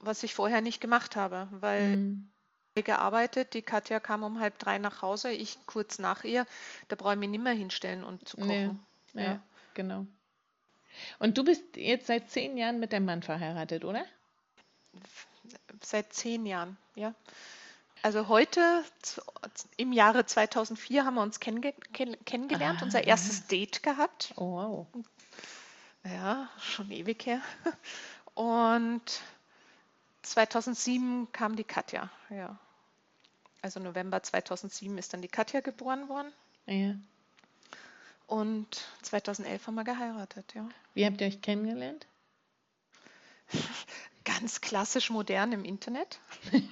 Was 0.00 0.22
ich 0.22 0.34
vorher 0.34 0.60
nicht 0.60 0.80
gemacht 0.80 1.16
habe, 1.16 1.48
weil 1.52 1.96
mhm. 1.96 2.28
gearbeitet. 2.74 3.54
Die 3.54 3.62
Katja 3.62 4.00
kam 4.00 4.22
um 4.22 4.40
halb 4.40 4.58
drei 4.58 4.78
nach 4.78 5.02
Hause, 5.02 5.30
ich 5.30 5.58
kurz 5.66 5.98
nach 5.98 6.24
ihr. 6.24 6.46
Da 6.88 6.96
brauche 6.96 7.14
ich 7.14 7.18
mich 7.18 7.30
nicht 7.30 7.42
mehr 7.42 7.52
hinstellen 7.52 8.04
und 8.04 8.28
zu 8.28 8.36
kochen. 8.36 8.80
Nee, 9.12 9.22
ja, 9.22 9.28
ja, 9.28 9.42
genau. 9.74 10.06
Und 11.18 11.38
du 11.38 11.44
bist 11.44 11.62
jetzt 11.76 12.06
seit 12.06 12.30
zehn 12.30 12.56
Jahren 12.56 12.80
mit 12.80 12.92
deinem 12.92 13.06
Mann 13.06 13.22
verheiratet, 13.22 13.84
oder? 13.84 14.04
Seit 15.82 16.12
zehn 16.12 16.46
Jahren, 16.46 16.76
ja. 16.94 17.14
Also 18.02 18.28
heute, 18.28 18.84
im 19.76 19.92
Jahre 19.92 20.26
2004, 20.26 21.04
haben 21.04 21.14
wir 21.14 21.22
uns 21.22 21.40
kennenge 21.40 21.72
kennengelernt, 22.24 22.80
ah, 22.82 22.84
unser 22.84 23.04
erstes 23.04 23.38
ja. 23.38 23.44
Date 23.48 23.82
gehabt. 23.82 24.34
Oh, 24.36 24.56
wow. 24.56 24.86
Ja, 26.04 26.50
schon 26.60 26.90
ewig 26.90 27.24
her. 27.24 27.40
Und 28.34 29.22
2007 30.22 31.32
kam 31.32 31.56
die 31.56 31.64
Katja, 31.64 32.10
ja. 32.28 32.58
Also 33.62 33.80
November 33.80 34.22
2007 34.22 34.98
ist 34.98 35.14
dann 35.14 35.22
die 35.22 35.28
Katja 35.28 35.60
geboren 35.60 36.08
worden. 36.10 36.32
Ja. 36.66 36.94
Und 38.26 38.82
2011 39.02 39.66
haben 39.66 39.74
wir 39.74 39.84
geheiratet, 39.84 40.54
ja. 40.54 40.68
Wie 40.94 41.04
habt 41.04 41.20
ihr 41.20 41.26
euch 41.26 41.42
kennengelernt? 41.42 42.06
Ganz 44.24 44.60
klassisch 44.60 45.10
modern 45.10 45.52
im 45.52 45.64
Internet. 45.64 46.18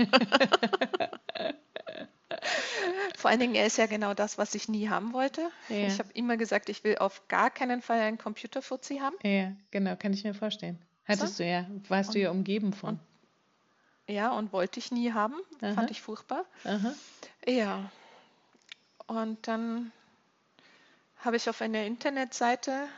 Vor 3.17 3.31
allen 3.31 3.41
Dingen, 3.41 3.55
er 3.55 3.67
ist 3.67 3.77
ja 3.77 3.87
genau 3.87 4.15
das, 4.15 4.39
was 4.39 4.55
ich 4.55 4.69
nie 4.69 4.89
haben 4.89 5.13
wollte. 5.13 5.51
Ja. 5.69 5.87
Ich 5.87 5.99
habe 5.99 6.11
immer 6.15 6.37
gesagt, 6.37 6.69
ich 6.71 6.83
will 6.83 6.97
auf 6.99 7.29
gar 7.29 7.51
keinen 7.51 7.83
Fall 7.83 8.01
einen 8.01 8.19
Computerfuzzi 8.19 8.99
haben. 8.99 9.17
Ja, 9.23 9.53
genau, 9.71 9.95
kann 9.97 10.13
ich 10.13 10.25
mir 10.25 10.35
vorstellen. 10.35 10.79
Hattest 11.05 11.37
so? 11.37 11.45
du 11.45 11.51
ja, 11.51 11.67
warst 11.89 12.11
und, 12.11 12.15
du 12.15 12.21
ja 12.21 12.31
umgeben 12.31 12.73
von. 12.73 12.99
Und, 14.09 14.15
ja, 14.15 14.33
und 14.33 14.53
wollte 14.53 14.81
ich 14.81 14.91
nie 14.91 15.13
haben. 15.13 15.35
Aha. 15.61 15.75
Fand 15.75 15.91
ich 15.91 16.01
furchtbar. 16.01 16.45
Aha. 16.65 16.95
Ja. 17.47 17.91
Und 19.07 19.47
dann 19.47 19.93
habe 21.23 21.37
ich 21.37 21.49
auf 21.49 21.61
einer 21.61 21.85
Internetseite 21.85 22.89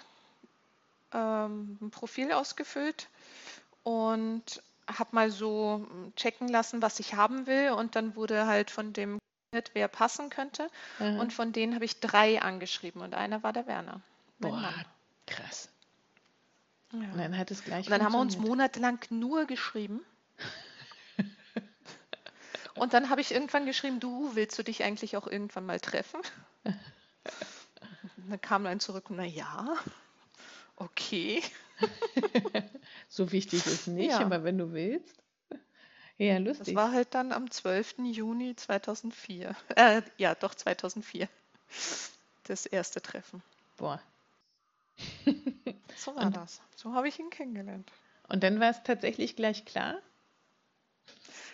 ähm, 1.12 1.79
ein 1.81 1.91
Profil 1.91 2.33
ausgefüllt 2.33 3.09
und 3.83 4.62
habe 4.87 5.11
mal 5.12 5.31
so 5.31 5.87
checken 6.16 6.49
lassen, 6.49 6.83
was 6.83 7.01
ich 7.01 7.14
haben 7.14 7.47
will. 7.47 7.70
Und 7.70 7.97
dann 7.97 8.16
wurde 8.16 8.47
halt 8.47 8.70
von 8.70 8.93
dem 8.93 9.18
wer 9.72 9.87
passen 9.87 10.31
könnte. 10.31 10.68
Mhm. 10.99 11.20
Und 11.20 11.33
von 11.33 11.53
denen 11.53 11.75
habe 11.75 11.85
ich 11.85 12.01
drei 12.01 12.43
angeschrieben 12.43 13.03
und 13.03 13.14
einer 13.14 13.45
war 13.45 13.53
der 13.53 13.68
Werner. 13.68 14.01
Boah, 14.41 14.57
Mann. 14.57 14.85
krass. 15.27 15.68
Ja. 16.93 16.99
Und 16.99 17.18
dann 17.18 17.39
hat 17.39 17.53
es 17.53 17.62
gleich. 17.62 17.87
Und 17.87 17.93
dann 17.93 18.03
haben 18.03 18.12
wir 18.12 18.20
uns 18.20 18.37
monatelang 18.37 18.99
nur 19.11 19.45
geschrieben. 19.45 20.01
und 22.75 22.95
dann 22.95 23.11
habe 23.11 23.20
ich 23.20 23.33
irgendwann 23.33 23.64
geschrieben, 23.64 24.01
du 24.01 24.35
willst 24.35 24.59
du 24.59 24.64
dich 24.64 24.83
eigentlich 24.83 25.16
auch 25.16 25.29
irgendwann 25.29 25.66
mal 25.66 25.79
treffen? 25.79 26.20
dann 28.31 28.41
kam 28.41 28.66
ein 28.66 28.81
zurück, 28.81 29.07
na 29.11 29.25
ja, 29.25 29.77
okay. 30.77 31.43
so 33.09 33.33
wichtig 33.33 33.66
ist 33.66 33.87
nicht, 33.89 34.11
ja. 34.11 34.20
aber 34.20 34.45
wenn 34.45 34.59
du 34.59 34.72
willst. 34.72 35.22
Ja, 36.16 36.39
lustig. 36.39 36.66
Das 36.66 36.75
war 36.77 36.93
halt 36.93 37.14
dann 37.14 37.33
am 37.33 37.51
12. 37.51 37.97
Juni 38.05 38.55
2004. 38.55 39.57
Äh, 39.75 40.03
ja, 40.16 40.35
doch 40.35 40.55
2004. 40.55 41.29
Das 42.45 42.66
erste 42.66 43.03
Treffen. 43.03 43.43
Boah. 43.77 44.01
So 45.97 46.14
war 46.16 46.27
und, 46.27 46.37
das. 46.37 46.61
So 46.77 46.93
habe 46.93 47.09
ich 47.09 47.18
ihn 47.18 47.31
kennengelernt. 47.31 47.91
Und 48.29 48.45
dann 48.45 48.61
war 48.61 48.70
es 48.70 48.83
tatsächlich 48.85 49.35
gleich 49.35 49.64
klar? 49.64 49.99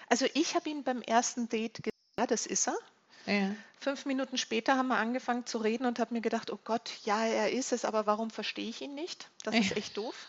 Also 0.09 0.27
ich 0.35 0.55
habe 0.55 0.69
ihn 0.69 0.85
beim 0.85 1.01
ersten 1.03 1.49
Date 1.49 1.83
gesagt, 1.83 1.97
ja, 2.19 2.27
das 2.27 2.47
ist 2.47 2.69
er. 2.69 2.77
Ja. 3.31 3.55
Fünf 3.79 4.05
Minuten 4.05 4.37
später 4.37 4.77
haben 4.77 4.89
wir 4.89 4.97
angefangen 4.97 5.47
zu 5.47 5.59
reden 5.59 5.87
und 5.87 5.99
habe 5.99 6.13
mir 6.13 6.21
gedacht, 6.21 6.51
oh 6.51 6.59
Gott, 6.65 6.91
ja, 7.05 7.25
er 7.25 7.51
ist 7.51 7.73
es, 7.73 7.85
aber 7.85 8.05
warum 8.07 8.31
verstehe 8.31 8.69
ich 8.69 8.83
ihn 8.83 8.95
nicht? 8.95 9.31
Das 9.45 9.55
ist 9.55 9.77
echt 9.77 9.97
doof. 9.97 10.27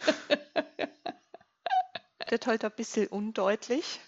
wird 2.30 2.46
halt 2.46 2.64
ein 2.64 2.70
bisschen 2.72 3.08
undeutlich. 3.08 4.00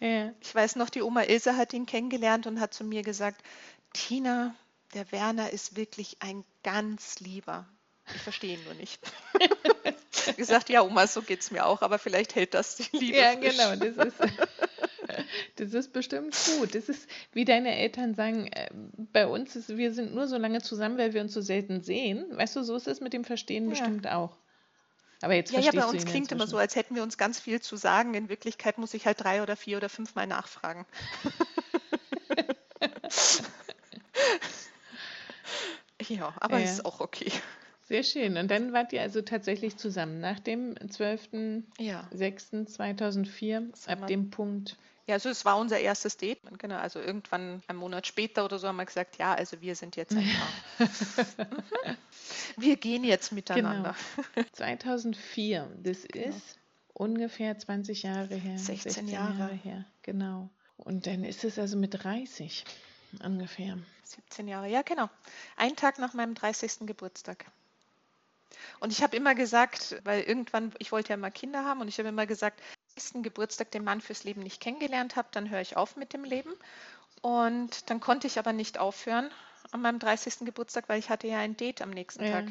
Ja. 0.00 0.32
Ich 0.40 0.54
weiß 0.54 0.76
noch, 0.76 0.90
die 0.90 1.02
Oma 1.02 1.22
Ilse 1.22 1.56
hat 1.56 1.72
ihn 1.72 1.86
kennengelernt 1.86 2.46
und 2.46 2.60
hat 2.60 2.74
zu 2.74 2.84
mir 2.84 3.02
gesagt, 3.02 3.42
Tina, 3.92 4.54
der 4.94 5.10
Werner 5.12 5.50
ist 5.50 5.76
wirklich 5.76 6.18
ein 6.20 6.44
ganz 6.62 7.20
lieber. 7.20 7.66
Ich 8.14 8.22
verstehe 8.22 8.56
ihn 8.56 8.64
nur 8.64 8.74
nicht. 8.74 9.00
gesagt, 10.36 10.68
ja, 10.68 10.82
Oma, 10.82 11.06
so 11.06 11.22
geht 11.22 11.40
es 11.40 11.50
mir 11.50 11.66
auch, 11.66 11.82
aber 11.82 11.98
vielleicht 11.98 12.34
hält 12.34 12.54
das 12.54 12.76
die 12.76 12.96
Liebe. 12.96 13.18
Ja, 13.18 13.32
frisch. 13.32 13.56
genau, 13.56 13.76
das 13.76 14.06
ist, 14.06 14.20
das 15.56 15.74
ist 15.74 15.92
bestimmt 15.92 16.36
gut. 16.58 16.74
Das 16.74 16.88
ist, 16.88 17.08
wie 17.32 17.44
deine 17.44 17.76
Eltern 17.76 18.14
sagen, 18.14 18.48
äh, 18.48 18.68
bei 19.12 19.26
uns 19.26 19.56
ist, 19.56 19.76
wir 19.76 19.92
sind 19.92 20.14
nur 20.14 20.26
so 20.26 20.36
lange 20.36 20.62
zusammen, 20.62 20.98
weil 20.98 21.14
wir 21.14 21.20
uns 21.20 21.32
so 21.32 21.40
selten 21.40 21.82
sehen. 21.82 22.26
Weißt 22.30 22.56
du, 22.56 22.62
so 22.62 22.76
ist 22.76 22.88
es 22.88 23.00
mit 23.00 23.12
dem 23.12 23.24
Verstehen 23.24 23.64
ja. 23.64 23.70
bestimmt 23.70 24.08
auch. 24.08 24.36
Aber 25.20 25.34
jetzt 25.34 25.52
ja, 25.52 25.60
ja, 25.60 25.72
bei 25.72 25.84
uns 25.84 26.04
klingt 26.04 26.30
immer 26.30 26.46
so, 26.46 26.58
als 26.58 26.76
hätten 26.76 26.94
wir 26.94 27.02
uns 27.02 27.18
ganz 27.18 27.40
viel 27.40 27.60
zu 27.60 27.76
sagen. 27.76 28.14
In 28.14 28.28
Wirklichkeit 28.28 28.78
muss 28.78 28.94
ich 28.94 29.04
halt 29.04 29.20
drei 29.20 29.42
oder 29.42 29.56
vier 29.56 29.78
oder 29.78 29.88
fünf 29.88 30.14
Mal 30.14 30.28
nachfragen. 30.28 30.86
ja, 36.08 36.32
aber 36.38 36.58
ja. 36.58 36.64
ist 36.64 36.84
auch 36.84 37.00
okay. 37.00 37.32
Sehr 37.88 38.04
schön. 38.04 38.36
Und 38.36 38.50
dann 38.50 38.74
wart 38.74 38.92
ihr 38.92 39.00
also 39.00 39.22
tatsächlich 39.22 39.78
zusammen 39.78 40.20
nach 40.20 40.38
dem 40.38 40.74
12.06.2004, 40.74 43.46
ja. 43.48 43.62
ab 43.92 44.06
dem 44.06 44.28
Punkt. 44.30 44.76
Ja, 45.08 45.14
also 45.14 45.30
es 45.30 45.46
war 45.46 45.56
unser 45.56 45.80
erstes 45.80 46.18
Date. 46.18 46.38
Genau, 46.58 46.76
also 46.76 47.00
irgendwann 47.00 47.62
einen 47.66 47.78
Monat 47.78 48.06
später 48.06 48.44
oder 48.44 48.58
so 48.58 48.68
haben 48.68 48.76
wir 48.76 48.84
gesagt, 48.84 49.16
ja, 49.16 49.32
also 49.32 49.58
wir 49.62 49.74
sind 49.74 49.96
jetzt 49.96 50.14
ein 50.14 50.30
Paar. 50.76 51.96
Wir 52.58 52.76
gehen 52.76 53.04
jetzt 53.04 53.32
miteinander. 53.32 53.96
Genau. 54.34 54.48
2004, 54.52 55.70
das 55.82 56.02
genau. 56.02 56.28
ist 56.28 56.58
ungefähr 56.92 57.58
20 57.58 58.02
Jahre 58.02 58.34
her. 58.34 58.58
16, 58.58 58.76
16 58.92 59.08
Jahre. 59.08 59.38
Jahre 59.38 59.54
her, 59.54 59.84
genau. 60.02 60.50
Und 60.76 61.06
dann 61.06 61.24
ist 61.24 61.42
es 61.42 61.58
also 61.58 61.78
mit 61.78 62.04
30 62.04 62.66
ungefähr. 63.24 63.78
17 64.04 64.46
Jahre, 64.46 64.68
ja 64.68 64.82
genau. 64.82 65.08
Ein 65.56 65.74
Tag 65.74 65.98
nach 65.98 66.12
meinem 66.12 66.34
30. 66.34 66.80
Geburtstag. 66.80 67.46
Und 68.80 68.92
ich 68.92 69.02
habe 69.02 69.16
immer 69.16 69.34
gesagt, 69.34 69.96
weil 70.04 70.22
irgendwann, 70.22 70.74
ich 70.78 70.92
wollte 70.92 71.10
ja 71.10 71.16
mal 71.16 71.30
Kinder 71.30 71.64
haben 71.64 71.80
und 71.80 71.88
ich 71.88 71.98
habe 71.98 72.10
immer 72.10 72.26
gesagt, 72.26 72.60
Geburtstag 73.22 73.70
den 73.70 73.84
Mann 73.84 74.00
fürs 74.00 74.24
Leben 74.24 74.42
nicht 74.42 74.60
kennengelernt 74.60 75.16
habe, 75.16 75.28
dann 75.32 75.50
höre 75.50 75.60
ich 75.60 75.76
auf 75.76 75.96
mit 75.96 76.12
dem 76.12 76.24
Leben. 76.24 76.52
Und 77.22 77.90
dann 77.90 78.00
konnte 78.00 78.26
ich 78.26 78.38
aber 78.38 78.52
nicht 78.52 78.78
aufhören 78.78 79.30
an 79.72 79.82
meinem 79.82 79.98
30. 79.98 80.40
Geburtstag, 80.40 80.88
weil 80.88 80.98
ich 80.98 81.10
hatte 81.10 81.26
ja 81.26 81.38
ein 81.38 81.56
Date 81.56 81.82
am 81.82 81.90
nächsten 81.90 82.24
ja. 82.24 82.42
Tag. 82.42 82.46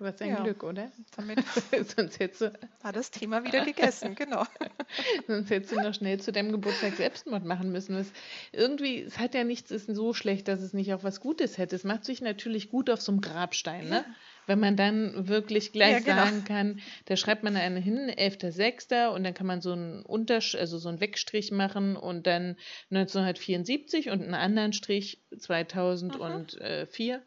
Was 0.00 0.20
ein 0.20 0.30
ja. 0.30 0.42
Glück, 0.42 0.62
oder? 0.62 0.92
Damit 1.16 1.40
Sonst 1.96 2.20
hättest 2.20 2.40
du 2.42 2.52
war 2.82 2.92
das 2.92 3.10
Thema 3.10 3.42
wieder 3.42 3.64
gegessen, 3.64 4.14
genau. 4.14 4.44
Sonst 5.26 5.50
hättest 5.50 5.72
du 5.72 5.80
noch 5.80 5.92
schnell 5.92 6.20
zu 6.20 6.30
deinem 6.30 6.52
Geburtstag 6.52 6.94
Selbstmord 6.94 7.44
machen 7.44 7.72
müssen. 7.72 7.96
Was 7.96 8.06
irgendwie, 8.52 9.02
es 9.02 9.18
hat 9.18 9.34
ja 9.34 9.42
nichts, 9.42 9.72
ist 9.72 9.88
so 9.88 10.14
schlecht, 10.14 10.46
dass 10.46 10.60
es 10.60 10.72
nicht 10.72 10.94
auch 10.94 11.02
was 11.02 11.20
Gutes 11.20 11.58
hätte. 11.58 11.74
Es 11.74 11.82
macht 11.82 12.04
sich 12.04 12.20
natürlich 12.20 12.70
gut 12.70 12.90
auf 12.90 13.00
so 13.00 13.10
einem 13.10 13.20
Grabstein, 13.20 13.88
ne? 13.88 14.04
Wenn 14.48 14.60
man 14.60 14.76
dann 14.76 15.28
wirklich 15.28 15.72
gleich 15.72 15.92
ja, 15.92 15.98
genau. 16.00 16.24
sagen 16.24 16.44
kann, 16.44 16.80
da 17.04 17.16
schreibt 17.16 17.42
man 17.42 17.54
einen 17.54 17.76
hin, 17.76 18.10
11.06. 18.10 19.08
und 19.08 19.22
dann 19.22 19.34
kann 19.34 19.46
man 19.46 19.60
so 19.60 19.72
einen 19.72 20.02
Untersch 20.02 20.54
also 20.54 20.78
so 20.78 20.88
einen 20.88 21.00
Wegstrich 21.00 21.52
machen 21.52 21.96
und 21.96 22.26
dann 22.26 22.56
1974 22.90 24.08
und 24.08 24.22
einen 24.22 24.34
anderen 24.34 24.72
Strich 24.72 25.22
2004. 25.38 27.18
Mhm. 27.18 27.22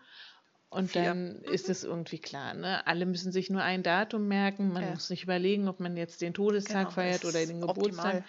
Und 0.72 0.91
Vier. 0.91 1.03
dann 1.03 1.39
mhm. 1.39 1.53
ist 1.53 1.69
es 1.69 1.84
irgendwie 1.84 2.18
klar. 2.18 2.53
Ne? 2.56 2.88
Alle 2.88 3.06
müssen 3.06 3.31
sich 3.31 3.49
nur 3.49 3.61
ein 3.61 3.84
Datum 3.84 4.27
merken. 4.27 4.72
Man 4.72 4.84
ja. 4.84 4.89
muss 4.91 5.07
sich 5.07 5.23
überlegen, 5.23 5.68
ob 5.68 5.80
man 5.80 5.98
jetzt 5.98 6.22
den 6.22 6.34
Todestag 6.34 6.85
genau, 6.85 6.91
feiert 6.91 7.26
oder 7.26 7.45
den 7.45 7.60
Geburtstag. 7.60 7.85
Optimal. 7.88 8.23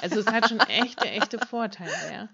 Also 0.00 0.20
es 0.20 0.26
hat 0.28 0.48
schon 0.48 0.60
echte, 0.60 1.08
echte 1.08 1.38
Vorteile, 1.38 1.90
ja. 2.10 2.28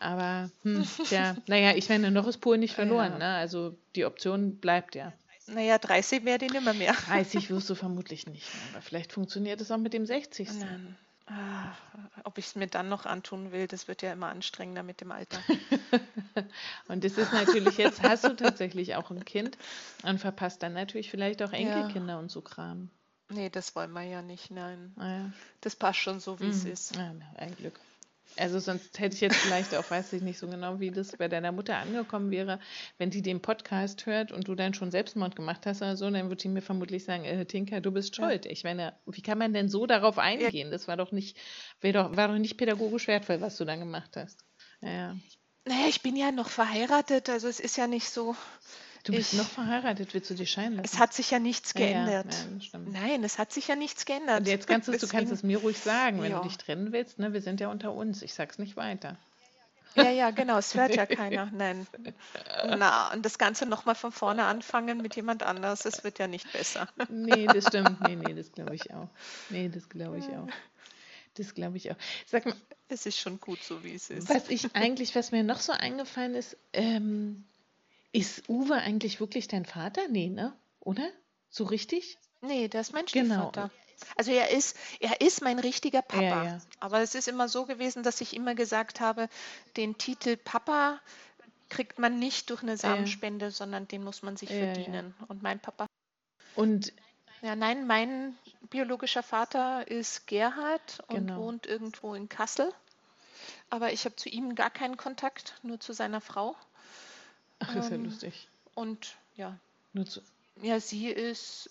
Aber, 0.00 0.50
hm, 0.62 0.86
tja, 1.04 1.36
naja, 1.46 1.74
ich 1.74 1.88
meine, 1.88 2.10
noch 2.10 2.26
ist 2.26 2.38
Polen 2.38 2.60
nicht 2.60 2.74
verloren. 2.74 3.12
Ja. 3.12 3.18
Ne? 3.18 3.34
Also 3.34 3.76
die 3.96 4.04
Option 4.04 4.56
bleibt 4.56 4.94
ja. 4.94 5.12
Naja, 5.46 5.78
30 5.78 6.24
wäre 6.24 6.38
die 6.38 6.48
nimmer 6.48 6.74
mehr. 6.74 6.92
30 7.08 7.50
wirst 7.50 7.70
du 7.70 7.74
vermutlich 7.74 8.26
nicht. 8.26 8.46
Aber 8.72 8.82
vielleicht 8.82 9.12
funktioniert 9.12 9.60
es 9.60 9.70
auch 9.70 9.78
mit 9.78 9.94
dem 9.94 10.06
60. 10.06 10.52
Nein. 10.54 10.96
Ah, 11.26 11.72
ob 12.24 12.38
ich 12.38 12.46
es 12.46 12.54
mir 12.54 12.68
dann 12.68 12.88
noch 12.88 13.04
antun 13.04 13.52
will, 13.52 13.66
das 13.66 13.86
wird 13.86 14.00
ja 14.00 14.12
immer 14.12 14.28
anstrengender 14.28 14.82
mit 14.82 15.02
dem 15.02 15.12
Alter. 15.12 15.38
und 16.88 17.04
das 17.04 17.18
ist 17.18 17.34
natürlich, 17.34 17.76
jetzt 17.76 18.02
hast 18.02 18.24
du 18.24 18.34
tatsächlich 18.34 18.94
auch 18.94 19.10
ein 19.10 19.24
Kind 19.26 19.58
und 20.04 20.18
verpasst 20.18 20.62
dann 20.62 20.72
natürlich 20.72 21.10
vielleicht 21.10 21.42
auch 21.42 21.52
Enkelkinder 21.52 22.14
ja. 22.14 22.18
und 22.18 22.30
so 22.30 22.40
Kram. 22.40 22.88
Nee, 23.28 23.50
das 23.50 23.76
wollen 23.76 23.92
wir 23.92 24.04
ja 24.04 24.22
nicht, 24.22 24.50
nein. 24.50 24.94
Ah, 24.96 25.08
ja. 25.08 25.32
Das 25.60 25.76
passt 25.76 25.98
schon 25.98 26.18
so, 26.18 26.40
wie 26.40 26.44
mhm. 26.44 26.50
es 26.50 26.64
ist. 26.64 26.96
Ja, 26.96 27.12
ein 27.36 27.54
Glück. 27.56 27.78
Also 28.36 28.58
sonst 28.58 28.98
hätte 28.98 29.14
ich 29.14 29.20
jetzt 29.20 29.36
vielleicht 29.36 29.74
auch, 29.74 29.90
weiß 29.90 30.12
ich 30.12 30.22
nicht 30.22 30.38
so 30.38 30.46
genau, 30.46 30.78
wie 30.80 30.90
das 30.90 31.16
bei 31.16 31.28
deiner 31.28 31.50
Mutter 31.50 31.76
angekommen 31.76 32.30
wäre, 32.30 32.60
wenn 32.98 33.10
die 33.10 33.22
den 33.22 33.40
Podcast 33.40 34.06
hört 34.06 34.32
und 34.32 34.46
du 34.46 34.54
dann 34.54 34.74
schon 34.74 34.90
Selbstmord 34.90 35.34
gemacht 35.34 35.66
hast 35.66 35.82
oder 35.82 35.96
so, 35.96 36.08
dann 36.10 36.28
würde 36.28 36.42
die 36.42 36.48
mir 36.48 36.62
vermutlich 36.62 37.04
sagen, 37.04 37.24
äh, 37.24 37.44
Tinka, 37.46 37.80
du 37.80 37.90
bist 37.90 38.14
schuld. 38.14 38.44
Ja. 38.44 38.50
Ich 38.50 38.64
meine, 38.64 38.94
wie 39.06 39.22
kann 39.22 39.38
man 39.38 39.52
denn 39.52 39.68
so 39.68 39.86
darauf 39.86 40.18
eingehen? 40.18 40.70
Das 40.70 40.86
war 40.86 40.96
doch 40.96 41.10
nicht, 41.10 41.36
doch, 41.82 42.16
war 42.16 42.28
doch 42.28 42.38
nicht 42.38 42.56
pädagogisch 42.56 43.08
wertvoll, 43.08 43.40
was 43.40 43.56
du 43.56 43.64
dann 43.64 43.80
gemacht 43.80 44.16
hast. 44.16 44.44
Ja. 44.80 45.16
Naja, 45.64 45.88
ich 45.88 46.02
bin 46.02 46.16
ja 46.16 46.32
noch 46.32 46.48
verheiratet, 46.48 47.28
also 47.28 47.48
es 47.48 47.60
ist 47.60 47.76
ja 47.76 47.86
nicht 47.86 48.08
so. 48.08 48.36
Du 49.04 49.12
bist 49.12 49.32
ich, 49.32 49.38
noch 49.38 49.48
verheiratet, 49.48 50.12
willst 50.14 50.30
du 50.30 50.34
dich 50.34 50.50
scheinen 50.50 50.76
lassen? 50.76 50.84
Es 50.84 50.98
hat 50.98 51.12
sich 51.12 51.30
ja 51.30 51.38
nichts 51.38 51.74
geändert. 51.74 52.34
Ja, 52.60 52.78
ja, 52.78 52.78
Nein, 52.90 53.24
es 53.24 53.38
hat 53.38 53.52
sich 53.52 53.68
ja 53.68 53.76
nichts 53.76 54.04
geändert. 54.04 54.40
Und 54.40 54.48
jetzt 54.48 54.66
kannst 54.66 54.88
du, 54.88 54.92
du 54.92 55.08
kannst 55.08 55.32
es 55.32 55.42
mir 55.42 55.58
ruhig 55.58 55.78
sagen, 55.78 56.20
wenn 56.22 56.32
ja. 56.32 56.38
du 56.38 56.48
dich 56.48 56.58
trennen 56.58 56.92
willst. 56.92 57.18
Ne? 57.18 57.32
Wir 57.32 57.40
sind 57.40 57.60
ja 57.60 57.68
unter 57.68 57.92
uns. 57.92 58.22
Ich 58.22 58.34
sag's 58.34 58.58
nicht 58.58 58.76
weiter. 58.76 59.16
Ja, 59.94 60.10
ja, 60.10 60.30
genau, 60.30 60.58
es 60.58 60.74
hört 60.74 60.94
ja 60.94 61.06
keiner. 61.06 61.50
Nein. 61.52 61.86
Na, 62.66 63.12
und 63.12 63.24
das 63.24 63.38
Ganze 63.38 63.66
nochmal 63.66 63.94
von 63.94 64.12
vorne 64.12 64.44
anfangen 64.44 64.98
mit 64.98 65.16
jemand 65.16 65.42
anders, 65.42 65.84
es 65.84 66.04
wird 66.04 66.18
ja 66.18 66.28
nicht 66.28 66.52
besser. 66.52 66.88
Nee, 67.08 67.46
das 67.46 67.66
stimmt. 67.66 68.00
Nee, 68.02 68.16
nee, 68.16 68.34
das 68.34 68.52
glaube 68.52 68.74
ich 68.74 68.92
auch. 68.92 69.08
Nee, 69.50 69.68
das 69.68 69.88
glaube 69.88 70.18
ich 70.18 70.26
auch. 70.28 70.48
Das 71.34 71.54
glaube 71.54 71.76
ich 71.76 71.90
auch. 71.90 71.96
Sag 72.26 72.46
mal, 72.46 72.54
es 72.88 73.06
ist 73.06 73.18
schon 73.18 73.40
gut 73.40 73.62
so, 73.62 73.84
wie 73.84 73.94
es 73.94 74.10
ist. 74.10 74.28
Was 74.28 74.48
ich 74.48 74.74
eigentlich, 74.74 75.14
was 75.14 75.30
mir 75.30 75.42
noch 75.42 75.60
so 75.60 75.72
eingefallen 75.72 76.34
ist, 76.34 76.56
ähm, 76.72 77.44
ist 78.12 78.48
Uwe 78.48 78.74
eigentlich 78.74 79.20
wirklich 79.20 79.48
dein 79.48 79.64
Vater? 79.64 80.08
Nee, 80.08 80.28
ne? 80.28 80.56
Oder? 80.80 81.08
So 81.50 81.64
richtig? 81.64 82.18
Nee, 82.40 82.68
der 82.68 82.80
ist 82.80 82.92
mein 82.92 83.06
genau. 83.06 83.48
Stiefvater. 83.48 83.68
Genau. 83.68 83.72
Also 84.16 84.30
er 84.30 84.50
ist, 84.50 84.76
er 85.00 85.20
ist 85.20 85.42
mein 85.42 85.58
richtiger 85.58 86.02
Papa. 86.02 86.22
Ja, 86.22 86.44
ja. 86.44 86.58
Aber 86.78 87.00
es 87.00 87.14
ist 87.14 87.26
immer 87.28 87.48
so 87.48 87.66
gewesen, 87.66 88.02
dass 88.02 88.20
ich 88.20 88.34
immer 88.34 88.54
gesagt 88.54 89.00
habe, 89.00 89.28
den 89.76 89.98
Titel 89.98 90.36
Papa 90.36 91.00
kriegt 91.68 91.98
man 91.98 92.18
nicht 92.18 92.50
durch 92.50 92.62
eine 92.62 92.76
Samenspende, 92.76 93.46
ja. 93.46 93.50
sondern 93.50 93.88
den 93.88 94.04
muss 94.04 94.22
man 94.22 94.36
sich 94.36 94.48
verdienen. 94.48 95.14
Und 95.26 95.42
mein 95.42 95.58
Papa. 95.58 95.86
Und 96.54 96.92
ja, 97.42 97.54
nein, 97.54 97.86
mein 97.86 98.36
biologischer 98.70 99.22
Vater 99.22 99.86
ist 99.88 100.26
Gerhard 100.26 101.00
und 101.08 101.26
genau. 101.26 101.42
wohnt 101.42 101.66
irgendwo 101.66 102.14
in 102.14 102.28
Kassel. 102.28 102.72
Aber 103.70 103.92
ich 103.92 104.04
habe 104.04 104.16
zu 104.16 104.28
ihm 104.28 104.54
gar 104.54 104.70
keinen 104.70 104.96
Kontakt, 104.96 105.54
nur 105.62 105.78
zu 105.78 105.92
seiner 105.92 106.20
Frau. 106.20 106.56
Ach, 107.60 107.74
ist 107.74 107.90
ja 107.90 107.96
ähm, 107.96 108.04
lustig. 108.04 108.48
Und 108.74 109.16
ja. 109.36 109.58
Nur 109.92 110.06
zu 110.06 110.20
ja, 110.62 110.80
sie 110.80 111.08
ist, 111.08 111.70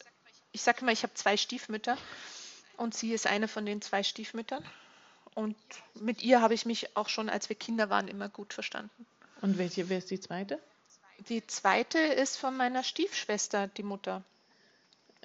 ich 0.51 0.61
sage 0.61 0.81
immer, 0.81 0.91
ich 0.91 1.03
habe 1.03 1.13
zwei 1.13 1.37
Stiefmütter 1.37 1.97
und 2.77 2.93
sie 2.95 3.13
ist 3.13 3.27
eine 3.27 3.47
von 3.47 3.65
den 3.65 3.81
zwei 3.81 4.03
Stiefmüttern. 4.03 4.63
Und 5.35 5.55
mit 5.95 6.23
ihr 6.23 6.41
habe 6.41 6.53
ich 6.53 6.65
mich 6.65 6.95
auch 6.95 7.09
schon, 7.09 7.29
als 7.29 7.49
wir 7.49 7.55
Kinder 7.55 7.89
waren, 7.89 8.07
immer 8.07 8.29
gut 8.29 8.53
verstanden. 8.53 9.05
Und 9.41 9.57
welche, 9.57 9.87
wer 9.89 9.99
ist 9.99 10.09
die 10.09 10.19
zweite? 10.19 10.59
Die 11.29 11.45
zweite 11.45 11.99
ist 11.99 12.37
von 12.37 12.57
meiner 12.57 12.83
Stiefschwester, 12.83 13.67
die 13.67 13.83
Mutter. 13.83 14.23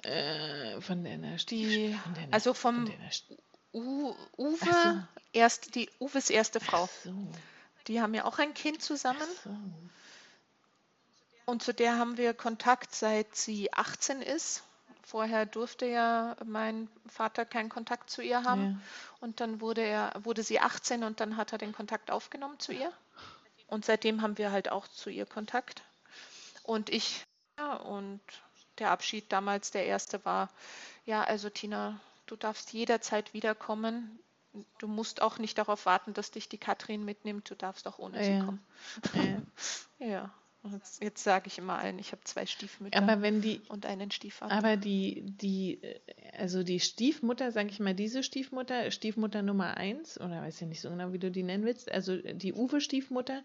Äh, 0.03 0.81
von 0.81 1.03
deiner 1.03 1.39
Stiefschwester? 1.39 2.27
Also 2.31 2.53
vom 2.53 2.91
U 3.73 4.13
Uwe, 4.37 4.57
so. 4.59 5.01
erst, 5.31 5.73
die 5.73 5.89
Uwes 5.99 6.29
erste 6.29 6.59
Frau. 6.59 6.87
So. 7.03 7.27
Die 7.87 8.01
haben 8.01 8.13
ja 8.13 8.25
auch 8.25 8.37
ein 8.37 8.53
Kind 8.53 8.83
zusammen. 8.83 9.27
Und 11.45 11.63
zu 11.63 11.73
der 11.73 11.97
haben 11.97 12.17
wir 12.17 12.33
Kontakt, 12.33 12.95
seit 12.95 13.35
sie 13.35 13.71
18 13.73 14.21
ist. 14.21 14.63
Vorher 15.01 15.45
durfte 15.45 15.85
ja 15.85 16.35
mein 16.45 16.87
Vater 17.07 17.45
keinen 17.45 17.69
Kontakt 17.69 18.09
zu 18.09 18.21
ihr 18.21 18.43
haben. 18.43 18.63
Ja. 18.63 18.77
Und 19.19 19.41
dann 19.41 19.59
wurde, 19.59 19.81
er, 19.81 20.13
wurde 20.23 20.43
sie 20.43 20.59
18 20.59 21.03
und 21.03 21.19
dann 21.19 21.35
hat 21.35 21.51
er 21.51 21.57
den 21.57 21.73
Kontakt 21.73 22.09
aufgenommen 22.09 22.59
zu 22.59 22.71
ihr. 22.71 22.91
Und 23.67 23.85
seitdem 23.85 24.21
haben 24.21 24.37
wir 24.37 24.51
halt 24.51 24.71
auch 24.71 24.87
zu 24.87 25.09
ihr 25.09 25.25
Kontakt. 25.25 25.83
Und 26.63 26.89
ich, 26.89 27.25
ja, 27.57 27.75
und 27.75 28.21
der 28.79 28.91
Abschied 28.91 29.31
damals, 29.31 29.71
der 29.71 29.85
erste 29.85 30.23
war, 30.25 30.49
ja, 31.05 31.23
also 31.23 31.49
Tina, 31.49 31.99
du 32.25 32.35
darfst 32.35 32.71
jederzeit 32.71 33.33
wiederkommen. 33.33 34.19
Du 34.77 34.87
musst 34.87 35.21
auch 35.21 35.37
nicht 35.37 35.57
darauf 35.57 35.85
warten, 35.85 36.13
dass 36.13 36.31
dich 36.31 36.47
die 36.47 36.57
Katrin 36.57 37.03
mitnimmt. 37.03 37.49
Du 37.49 37.55
darfst 37.55 37.87
auch 37.87 37.99
ohne 37.99 38.17
ja. 38.17 38.39
sie 38.39 38.45
kommen. 38.45 38.65
Ja. 39.99 40.07
ja. 40.07 40.33
Jetzt, 41.01 41.23
sage 41.23 41.47
ich 41.47 41.57
immer 41.57 41.77
allen, 41.77 41.99
ich 41.99 42.13
habe 42.13 42.23
zwei 42.23 42.45
Stiefmütter 42.45 42.97
aber 42.97 43.21
wenn 43.21 43.41
die, 43.41 43.59
und 43.67 43.85
einen 43.85 44.11
Stiefvater. 44.11 44.53
Aber 44.53 44.77
die, 44.77 45.21
die, 45.25 45.81
also 46.37 46.63
die 46.63 46.79
Stiefmutter, 46.79 47.51
sage 47.51 47.69
ich 47.69 47.81
mal, 47.81 47.93
diese 47.93 48.23
Stiefmutter, 48.23 48.89
Stiefmutter 48.91 49.41
Nummer 49.41 49.75
eins, 49.75 50.19
oder 50.19 50.41
weiß 50.41 50.61
ich 50.61 50.67
nicht 50.67 50.79
so 50.79 50.89
genau, 50.89 51.11
wie 51.11 51.19
du 51.19 51.31
die 51.31 51.43
nennen 51.43 51.65
willst, 51.65 51.91
also 51.91 52.15
die 52.15 52.53
Uwe-Stiefmutter, 52.53 53.43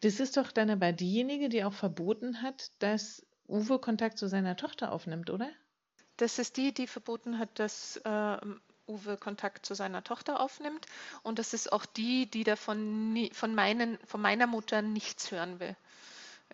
das 0.00 0.20
ist 0.20 0.36
doch 0.36 0.52
dann 0.52 0.68
aber 0.68 0.92
diejenige, 0.92 1.48
die 1.48 1.64
auch 1.64 1.72
verboten 1.72 2.42
hat, 2.42 2.70
dass 2.80 3.24
Uwe 3.48 3.78
Kontakt 3.78 4.18
zu 4.18 4.28
seiner 4.28 4.56
Tochter 4.56 4.92
aufnimmt, 4.92 5.30
oder? 5.30 5.48
Das 6.18 6.38
ist 6.38 6.58
die, 6.58 6.72
die 6.72 6.86
verboten 6.86 7.38
hat, 7.38 7.58
dass 7.58 7.96
äh, 8.04 8.36
Uwe 8.86 9.16
Kontakt 9.16 9.64
zu 9.64 9.74
seiner 9.74 10.04
Tochter 10.04 10.40
aufnimmt. 10.40 10.86
Und 11.22 11.38
das 11.38 11.54
ist 11.54 11.72
auch 11.72 11.86
die, 11.86 12.30
die 12.30 12.44
davon 12.44 13.12
nie, 13.12 13.30
von, 13.32 13.54
meinen, 13.54 13.98
von 14.06 14.20
meiner 14.20 14.46
Mutter 14.46 14.82
nichts 14.82 15.30
hören 15.30 15.60
will. 15.60 15.76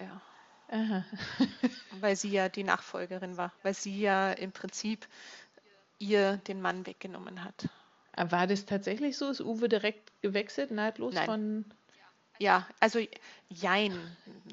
Ja. 0.00 0.20
Aha. 0.68 1.04
weil 2.00 2.16
sie 2.16 2.30
ja 2.30 2.48
die 2.48 2.64
Nachfolgerin 2.64 3.36
war, 3.36 3.52
weil 3.62 3.74
sie 3.74 4.00
ja 4.00 4.32
im 4.32 4.52
Prinzip 4.52 5.06
ihr 5.98 6.38
den 6.48 6.60
Mann 6.60 6.86
weggenommen 6.86 7.44
hat. 7.44 7.68
War 8.16 8.46
das 8.46 8.66
tatsächlich 8.66 9.16
so? 9.16 9.30
Ist 9.30 9.40
Uwe 9.40 9.68
direkt 9.68 10.12
gewechselt, 10.22 10.70
nahtlos 10.70 11.14
Nein. 11.14 11.26
von. 11.26 11.64
Ja, 12.38 12.66
also 12.80 12.98
jein. 13.48 13.94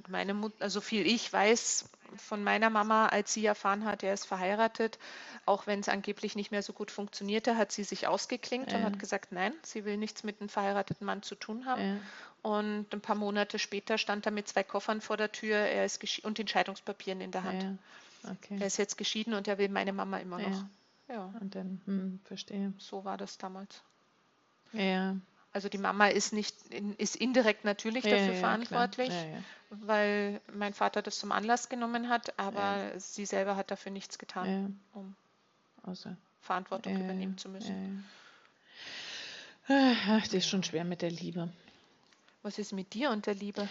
Meine 0.07 0.33
Mutter, 0.33 0.61
also 0.61 0.79
viel 0.81 1.07
ich 1.07 1.31
weiß 1.31 1.89
von 2.17 2.43
meiner 2.43 2.69
Mama, 2.69 3.07
als 3.07 3.33
sie 3.33 3.45
erfahren 3.45 3.85
hat, 3.85 4.03
er 4.03 4.13
ist 4.13 4.25
verheiratet, 4.25 4.99
auch 5.45 5.67
wenn 5.67 5.79
es 5.79 5.89
angeblich 5.89 6.35
nicht 6.35 6.51
mehr 6.51 6.63
so 6.63 6.73
gut 6.73 6.91
funktionierte, 6.91 7.57
hat 7.57 7.71
sie 7.71 7.83
sich 7.83 8.07
ausgeklinkt 8.07 8.71
ja. 8.71 8.77
und 8.77 8.83
hat 8.83 8.99
gesagt, 8.99 9.31
nein, 9.31 9.53
sie 9.63 9.85
will 9.85 9.97
nichts 9.97 10.23
mit 10.23 10.39
einem 10.39 10.49
verheirateten 10.49 11.05
Mann 11.05 11.23
zu 11.23 11.35
tun 11.35 11.65
haben. 11.65 11.81
Ja. 11.81 11.97
Und 12.41 12.87
ein 12.93 13.01
paar 13.01 13.15
Monate 13.15 13.59
später 13.59 13.97
stand 13.97 14.25
er 14.25 14.31
mit 14.31 14.47
zwei 14.47 14.63
Koffern 14.63 15.01
vor 15.01 15.17
der 15.17 15.31
Tür 15.31 15.57
er 15.57 15.85
ist 15.85 16.23
und 16.23 16.39
Entscheidungspapieren 16.39 17.21
in 17.21 17.31
der 17.31 17.43
Hand. 17.43 17.63
Ja, 17.63 18.31
okay. 18.31 18.57
Er 18.59 18.67
ist 18.67 18.77
jetzt 18.77 18.97
geschieden 18.97 19.33
und 19.33 19.47
er 19.47 19.57
will 19.57 19.69
meine 19.69 19.93
Mama 19.93 20.17
immer 20.19 20.39
noch. 20.39 20.63
Ja. 21.09 21.15
ja. 21.15 21.33
Und 21.39 21.55
dann, 21.55 21.81
hm, 21.85 22.19
verstehe. 22.23 22.73
So 22.77 23.03
war 23.03 23.17
das 23.17 23.37
damals. 23.37 23.81
Ja. 24.71 25.15
Also 25.51 25.67
die 25.67 25.79
Mama 25.79 26.07
ist 26.07 26.31
nicht 26.31 26.55
ist 26.97 27.15
indirekt 27.15 27.65
natürlich 27.65 28.03
ja, 28.03 28.17
dafür 28.17 28.35
verantwortlich, 28.35 29.11
weil 29.71 30.41
mein 30.53 30.75
Vater 30.75 31.01
das 31.01 31.17
zum 31.17 31.31
Anlass 31.31 31.69
genommen 31.69 32.07
hat, 32.07 32.37
aber 32.37 32.91
sie 32.99 33.25
selber 33.25 33.55
hat 33.55 33.71
dafür 33.71 33.91
nichts 33.91 34.19
getan, 34.19 34.79
um 34.93 35.15
Außer. 35.83 36.15
Verantwortung 36.41 37.03
übernehmen 37.03 37.37
zu 37.37 37.49
müssen. 37.49 38.05
Ach, 39.67 40.23
das 40.23 40.33
ist 40.33 40.47
schon 40.47 40.63
schwer 40.63 40.83
mit 40.83 41.01
der 41.01 41.11
Liebe. 41.11 41.49
Was 42.41 42.57
ist 42.57 42.73
mit 42.73 42.93
dir 42.93 43.09
und 43.09 43.25
der 43.25 43.35
Liebe? 43.35 43.67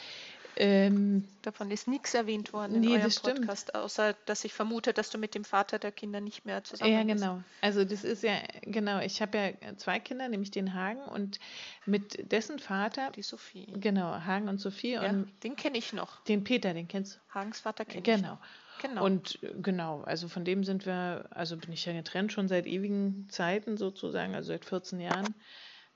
Ähm, 0.61 1.25
Davon 1.43 1.71
ist 1.71 1.87
nichts 1.87 2.15
erwähnt 2.15 2.53
worden 2.53 2.75
in 2.75 2.81
nee, 2.81 2.97
eurem 2.97 3.13
Podcast, 3.13 3.69
stimmt. 3.69 3.75
außer 3.77 4.15
dass 4.27 4.45
ich 4.45 4.53
vermute, 4.53 4.93
dass 4.93 5.09
du 5.09 5.17
mit 5.17 5.37
dem 5.37 5.45
Vater 5.45 5.79
der 5.79 5.93
Kinder 5.93 6.21
nicht 6.21 6.45
mehr 6.45 6.65
zusammen 6.65 7.07
bist. 7.07 7.09
Ja, 7.09 7.15
genau. 7.15 7.45
Also 7.61 7.85
das 7.85 8.03
ist 8.03 8.25
ja, 8.25 8.35
genau, 8.63 8.99
ich 8.99 9.23
habe 9.23 9.39
ja 9.39 9.77
zwei 9.77 10.01
Kinder, 10.01 10.29
nämlich 10.29 10.51
den 10.51 10.75
Hagen 10.75 11.03
und 11.03 11.39
mit 11.87 12.33
dessen 12.33 12.59
Vater. 12.59 13.13
Die 13.13 13.23
Sophie. 13.23 13.73
Genau, 13.77 14.11
Hagen 14.11 14.49
und 14.49 14.59
Sophie. 14.59 14.95
Ja, 14.95 15.09
und 15.09 15.31
den 15.45 15.55
kenne 15.55 15.79
ich 15.79 15.93
noch. 15.93 16.25
Den 16.25 16.43
Peter, 16.43 16.75
den 16.75 16.89
kennst 16.89 17.17
du. 17.17 17.35
Hagens 17.35 17.61
Vater 17.61 17.85
kenne 17.85 17.99
ich. 17.99 18.05
Genau. 18.05 18.39
Genau. 18.83 19.05
Und 19.05 19.39
genau, 19.61 20.03
also 20.03 20.29
von 20.29 20.45
dem 20.45 20.65
sind 20.65 20.87
wir, 20.87 21.27
also 21.31 21.57
bin 21.57 21.73
ich 21.73 21.85
ja 21.85 21.93
getrennt 21.93 22.33
schon 22.33 22.49
seit 22.49 22.67
ewigen 22.67 23.29
Zeiten 23.29 23.77
sozusagen, 23.77 24.35
also 24.35 24.49
seit 24.49 24.65
14 24.65 25.01
Jahren. 25.01 25.35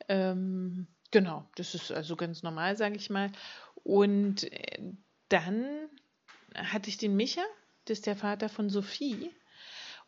Ähm, 0.08 0.86
Genau, 1.12 1.46
das 1.56 1.74
ist 1.74 1.92
also 1.92 2.16
ganz 2.16 2.42
normal, 2.42 2.76
sage 2.76 2.96
ich 2.96 3.10
mal. 3.10 3.30
Und 3.84 4.50
äh, 4.50 4.80
dann 5.28 5.88
hatte 6.54 6.88
ich 6.88 6.96
den 6.96 7.14
Micha, 7.14 7.42
das 7.84 7.98
ist 7.98 8.06
der 8.06 8.16
Vater 8.16 8.48
von 8.48 8.70
Sophie. 8.70 9.30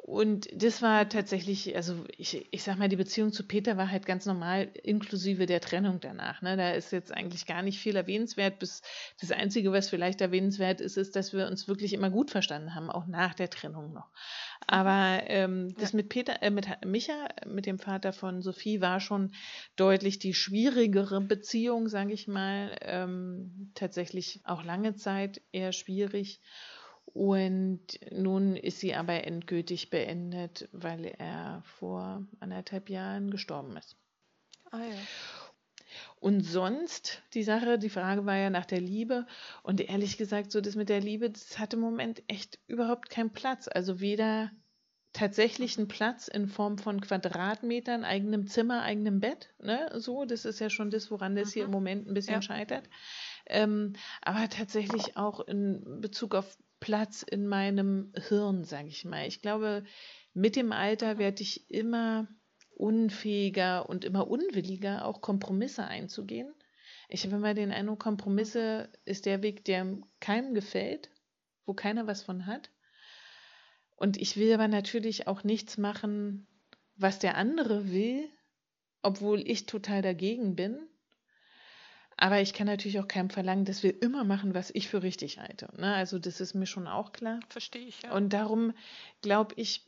Und 0.06 0.50
das 0.52 0.82
war 0.82 1.08
tatsächlich, 1.08 1.74
also 1.76 2.04
ich, 2.18 2.46
ich 2.50 2.62
sag 2.62 2.78
mal, 2.78 2.90
die 2.90 2.96
Beziehung 2.96 3.32
zu 3.32 3.42
Peter 3.42 3.78
war 3.78 3.90
halt 3.90 4.04
ganz 4.04 4.26
normal, 4.26 4.68
inklusive 4.82 5.46
der 5.46 5.62
Trennung 5.62 5.98
danach. 5.98 6.42
Ne? 6.42 6.58
Da 6.58 6.72
ist 6.72 6.92
jetzt 6.92 7.10
eigentlich 7.10 7.46
gar 7.46 7.62
nicht 7.62 7.78
viel 7.78 7.96
erwähnenswert. 7.96 8.58
Bis 8.58 8.82
das 9.18 9.30
Einzige, 9.32 9.72
was 9.72 9.88
vielleicht 9.88 10.20
erwähnenswert 10.20 10.82
ist, 10.82 10.98
ist, 10.98 11.16
dass 11.16 11.32
wir 11.32 11.46
uns 11.46 11.68
wirklich 11.68 11.94
immer 11.94 12.10
gut 12.10 12.30
verstanden 12.30 12.74
haben, 12.74 12.90
auch 12.90 13.06
nach 13.06 13.32
der 13.32 13.48
Trennung 13.48 13.94
noch. 13.94 14.10
Aber 14.66 15.22
ähm, 15.24 15.74
das 15.78 15.92
ja. 15.92 15.96
mit 15.96 16.10
Peter, 16.10 16.42
äh, 16.42 16.50
mit 16.50 16.68
Micha, 16.84 17.28
mit 17.46 17.64
dem 17.64 17.78
Vater 17.78 18.12
von 18.12 18.42
Sophie, 18.42 18.82
war 18.82 19.00
schon 19.00 19.32
deutlich 19.74 20.18
die 20.18 20.34
schwierigere 20.34 21.22
Beziehung, 21.22 21.88
sage 21.88 22.12
ich 22.12 22.28
mal. 22.28 22.76
Ähm, 22.82 23.70
tatsächlich 23.74 24.42
auch 24.44 24.64
lange 24.64 24.96
Zeit 24.96 25.40
eher 25.50 25.72
schwierig. 25.72 26.42
Und 27.14 28.00
nun 28.10 28.56
ist 28.56 28.80
sie 28.80 28.94
aber 28.94 29.24
endgültig 29.24 29.88
beendet, 29.88 30.68
weil 30.72 31.06
er 31.06 31.62
vor 31.64 32.26
anderthalb 32.40 32.90
Jahren 32.90 33.30
gestorben 33.30 33.76
ist. 33.76 33.96
Ah 34.72 34.80
ja. 34.80 34.96
Und 36.18 36.40
sonst, 36.40 37.22
die 37.34 37.44
Sache, 37.44 37.78
die 37.78 37.88
Frage 37.88 38.26
war 38.26 38.36
ja 38.36 38.50
nach 38.50 38.66
der 38.66 38.80
Liebe. 38.80 39.26
Und 39.62 39.80
ehrlich 39.80 40.18
gesagt, 40.18 40.50
so 40.50 40.60
das 40.60 40.74
mit 40.74 40.88
der 40.88 41.00
Liebe, 41.00 41.30
das 41.30 41.56
hat 41.60 41.72
im 41.74 41.80
Moment 41.80 42.24
echt 42.26 42.58
überhaupt 42.66 43.10
keinen 43.10 43.30
Platz. 43.30 43.68
Also 43.68 44.00
weder 44.00 44.50
tatsächlichen 45.12 45.86
Platz 45.86 46.26
in 46.26 46.48
Form 46.48 46.78
von 46.78 47.00
Quadratmetern, 47.00 48.04
eigenem 48.04 48.48
Zimmer, 48.48 48.82
eigenem 48.82 49.20
Bett. 49.20 49.54
Ne? 49.62 49.88
So, 49.94 50.24
das 50.24 50.44
ist 50.44 50.58
ja 50.58 50.68
schon 50.68 50.90
das, 50.90 51.12
woran 51.12 51.36
das 51.36 51.52
hier 51.52 51.62
im 51.62 51.68
mhm. 51.68 51.74
Moment 51.74 52.08
ein 52.08 52.14
bisschen 52.14 52.34
ja. 52.34 52.42
scheitert. 52.42 52.88
Ähm, 53.46 53.92
aber 54.20 54.48
tatsächlich 54.48 55.16
auch 55.16 55.38
in 55.40 56.00
Bezug 56.00 56.34
auf 56.34 56.58
Platz 56.84 57.22
in 57.22 57.46
meinem 57.46 58.12
Hirn, 58.28 58.64
sage 58.64 58.88
ich 58.88 59.06
mal. 59.06 59.26
Ich 59.26 59.40
glaube, 59.40 59.84
mit 60.34 60.54
dem 60.54 60.70
Alter 60.70 61.16
werde 61.16 61.40
ich 61.40 61.70
immer 61.70 62.28
unfähiger 62.76 63.88
und 63.88 64.04
immer 64.04 64.28
unwilliger, 64.28 65.06
auch 65.06 65.22
Kompromisse 65.22 65.86
einzugehen. 65.86 66.54
Ich 67.08 67.24
habe 67.24 67.36
immer 67.36 67.54
den 67.54 67.72
Eindruck, 67.72 68.00
Kompromisse 68.00 68.92
ist 69.06 69.24
der 69.24 69.42
Weg, 69.42 69.64
der 69.64 69.96
keinem 70.20 70.52
gefällt, 70.52 71.08
wo 71.64 71.72
keiner 71.72 72.06
was 72.06 72.22
von 72.22 72.44
hat. 72.44 72.70
Und 73.96 74.18
ich 74.18 74.36
will 74.36 74.52
aber 74.52 74.68
natürlich 74.68 75.26
auch 75.26 75.42
nichts 75.42 75.78
machen, 75.78 76.46
was 76.96 77.18
der 77.18 77.38
andere 77.38 77.90
will, 77.92 78.28
obwohl 79.00 79.40
ich 79.40 79.64
total 79.64 80.02
dagegen 80.02 80.54
bin. 80.54 80.86
Aber 82.16 82.40
ich 82.40 82.52
kann 82.52 82.66
natürlich 82.66 83.00
auch 83.00 83.08
keinem 83.08 83.30
verlangen, 83.30 83.64
dass 83.64 83.82
wir 83.82 84.02
immer 84.02 84.24
machen, 84.24 84.54
was 84.54 84.70
ich 84.74 84.88
für 84.88 85.02
richtig 85.02 85.38
halte. 85.38 85.68
Ne? 85.76 85.94
Also 85.94 86.18
das 86.18 86.40
ist 86.40 86.54
mir 86.54 86.66
schon 86.66 86.86
auch 86.86 87.12
klar. 87.12 87.40
Verstehe 87.48 87.86
ich, 87.86 88.02
ja. 88.02 88.12
Und 88.12 88.32
darum 88.32 88.72
glaube 89.22 89.54
ich, 89.56 89.84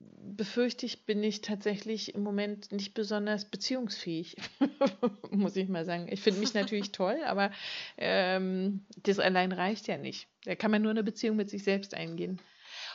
befürchte 0.00 0.86
ich, 0.86 1.04
bin 1.04 1.22
ich 1.22 1.42
tatsächlich 1.42 2.14
im 2.14 2.22
Moment 2.22 2.72
nicht 2.72 2.94
besonders 2.94 3.44
beziehungsfähig, 3.44 4.36
muss 5.30 5.56
ich 5.56 5.68
mal 5.68 5.84
sagen. 5.84 6.08
Ich 6.10 6.20
finde 6.20 6.40
mich 6.40 6.54
natürlich 6.54 6.92
toll, 6.92 7.18
aber 7.26 7.50
ähm, 7.98 8.86
das 9.02 9.18
allein 9.18 9.52
reicht 9.52 9.88
ja 9.88 9.98
nicht. 9.98 10.28
Da 10.44 10.54
kann 10.54 10.70
man 10.70 10.82
nur 10.82 10.90
eine 10.90 11.04
Beziehung 11.04 11.36
mit 11.36 11.50
sich 11.50 11.64
selbst 11.64 11.94
eingehen. 11.94 12.40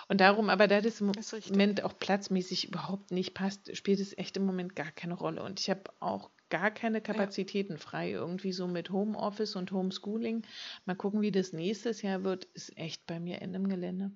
Und 0.08 0.22
darum, 0.22 0.50
aber 0.50 0.68
da 0.68 0.82
das 0.82 1.02
im 1.02 1.12
Moment 1.50 1.84
auch 1.84 1.98
platzmäßig 1.98 2.68
überhaupt 2.68 3.12
nicht 3.12 3.34
passt, 3.34 3.76
spielt 3.76 4.00
es 4.00 4.18
echt 4.18 4.38
im 4.38 4.46
Moment 4.46 4.76
gar 4.76 4.92
keine 4.92 5.16
Rolle. 5.16 5.44
Und 5.44 5.60
ich 5.60 5.70
habe 5.70 5.84
auch 6.00 6.30
gar 6.50 6.72
keine 6.72 7.02
Kapazitäten 7.02 7.74
ja. 7.74 7.80
frei. 7.80 8.12
Irgendwie 8.12 8.52
so 8.52 8.68
mit 8.68 8.90
Homeoffice 8.90 9.56
und 9.56 9.72
Homeschooling. 9.72 10.46
Mal 10.86 10.96
gucken, 10.96 11.22
wie 11.22 11.32
das 11.32 11.54
nächstes 11.54 12.02
Jahr 12.02 12.24
wird, 12.24 12.46
ist 12.46 12.78
echt 12.78 13.06
bei 13.06 13.20
mir 13.20 13.42
Ende 13.42 13.58
im 13.58 13.68
Gelände. 13.68 14.12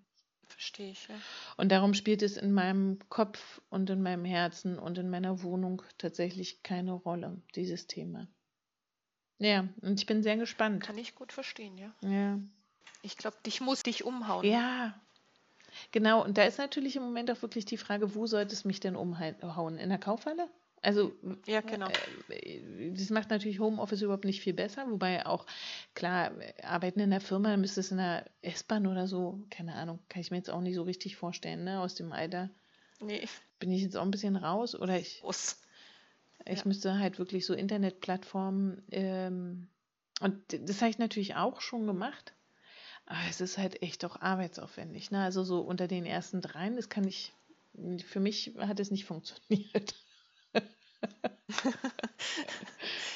Verstehe 0.47 0.91
ich, 0.91 1.07
ja. 1.07 1.15
Und 1.57 1.71
darum 1.71 1.93
spielt 1.93 2.21
es 2.21 2.35
in 2.35 2.53
meinem 2.53 2.97
Kopf 3.09 3.61
und 3.69 3.89
in 3.89 4.01
meinem 4.01 4.25
Herzen 4.25 4.79
und 4.79 4.97
in 4.97 5.09
meiner 5.09 5.43
Wohnung 5.43 5.83
tatsächlich 5.97 6.63
keine 6.63 6.93
Rolle, 6.93 7.41
dieses 7.55 7.87
Thema. 7.87 8.27
Ja, 9.37 9.69
und 9.81 9.99
ich 9.99 10.05
bin 10.05 10.23
sehr 10.23 10.37
gespannt. 10.37 10.83
Kann 10.83 10.97
ich 10.97 11.15
gut 11.15 11.31
verstehen, 11.31 11.77
ja. 11.77 11.93
Ja. 12.01 12.39
Ich 13.03 13.15
glaube, 13.15 13.37
dich 13.45 13.61
muss 13.61 13.83
dich 13.83 14.03
umhauen. 14.03 14.45
Ja, 14.45 14.99
Genau, 15.91 16.23
und 16.23 16.37
da 16.37 16.43
ist 16.43 16.57
natürlich 16.57 16.95
im 16.95 17.03
Moment 17.03 17.31
auch 17.31 17.41
wirklich 17.41 17.65
die 17.65 17.77
Frage, 17.77 18.15
wo 18.15 18.25
sollte 18.27 18.53
es 18.53 18.65
mich 18.65 18.79
denn 18.79 18.95
umhauen? 18.95 19.77
In 19.77 19.89
der 19.89 19.99
Kaufhalle? 19.99 20.49
Also, 20.81 21.13
ja, 21.45 21.61
genau. 21.61 21.89
Äh, 22.29 22.91
das 22.91 23.09
macht 23.09 23.29
natürlich 23.29 23.59
Homeoffice 23.59 24.01
überhaupt 24.01 24.25
nicht 24.25 24.41
viel 24.41 24.53
besser, 24.53 24.89
wobei 24.89 25.25
auch, 25.25 25.45
klar, 25.93 26.31
arbeiten 26.63 26.99
in 26.99 27.09
der 27.09 27.21
Firma, 27.21 27.51
dann 27.51 27.61
müsste 27.61 27.81
es 27.81 27.91
in 27.91 27.97
der 27.97 28.25
S-Bahn 28.41 28.87
oder 28.87 29.07
so, 29.07 29.39
keine 29.49 29.75
Ahnung, 29.75 29.99
kann 30.09 30.21
ich 30.21 30.31
mir 30.31 30.37
jetzt 30.37 30.49
auch 30.49 30.61
nicht 30.61 30.75
so 30.75 30.83
richtig 30.83 31.15
vorstellen, 31.15 31.63
ne, 31.63 31.81
aus 31.81 31.95
dem 31.95 32.11
Alter. 32.11 32.49
Nee. 33.01 33.27
Bin 33.59 33.71
ich 33.71 33.81
jetzt 33.81 33.97
auch 33.97 34.03
ein 34.03 34.11
bisschen 34.11 34.35
raus 34.35 34.75
oder 34.75 34.99
ich. 34.99 35.23
Raus. 35.23 35.61
Ich 36.45 36.59
ja. 36.59 36.65
müsste 36.65 36.97
halt 36.97 37.19
wirklich 37.19 37.45
so 37.45 37.53
Internetplattformen, 37.53 38.83
ähm, 38.91 39.67
und 40.21 40.37
das 40.51 40.81
habe 40.81 40.91
ich 40.91 40.97
natürlich 40.97 41.35
auch 41.35 41.61
schon 41.61 41.87
gemacht. 41.87 42.33
Aber 43.05 43.19
es 43.29 43.41
ist 43.41 43.57
halt 43.57 43.81
echt 43.81 44.05
auch 44.05 44.21
arbeitsaufwendig. 44.21 45.11
Ne? 45.11 45.23
Also 45.23 45.43
so 45.43 45.61
unter 45.61 45.87
den 45.87 46.05
ersten 46.05 46.41
dreien, 46.41 46.75
das 46.75 46.89
kann 46.89 47.07
ich, 47.07 47.33
für 48.05 48.19
mich 48.19 48.53
hat 48.59 48.79
es 48.79 48.91
nicht 48.91 49.05
funktioniert. 49.05 49.95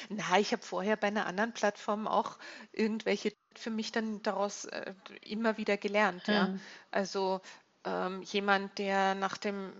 Na, 0.08 0.38
ich 0.38 0.52
habe 0.52 0.62
vorher 0.62 0.96
bei 0.96 1.08
einer 1.08 1.26
anderen 1.26 1.52
Plattform 1.52 2.06
auch 2.06 2.38
irgendwelche 2.72 3.32
für 3.54 3.70
mich 3.70 3.92
dann 3.92 4.22
daraus 4.22 4.64
äh, 4.66 4.94
immer 5.22 5.56
wieder 5.58 5.76
gelernt. 5.76 6.26
Ja. 6.26 6.34
ja. 6.34 6.58
Also 6.90 7.40
ähm, 7.84 8.22
jemand, 8.22 8.78
der 8.78 9.14
nach 9.14 9.36
dem 9.36 9.72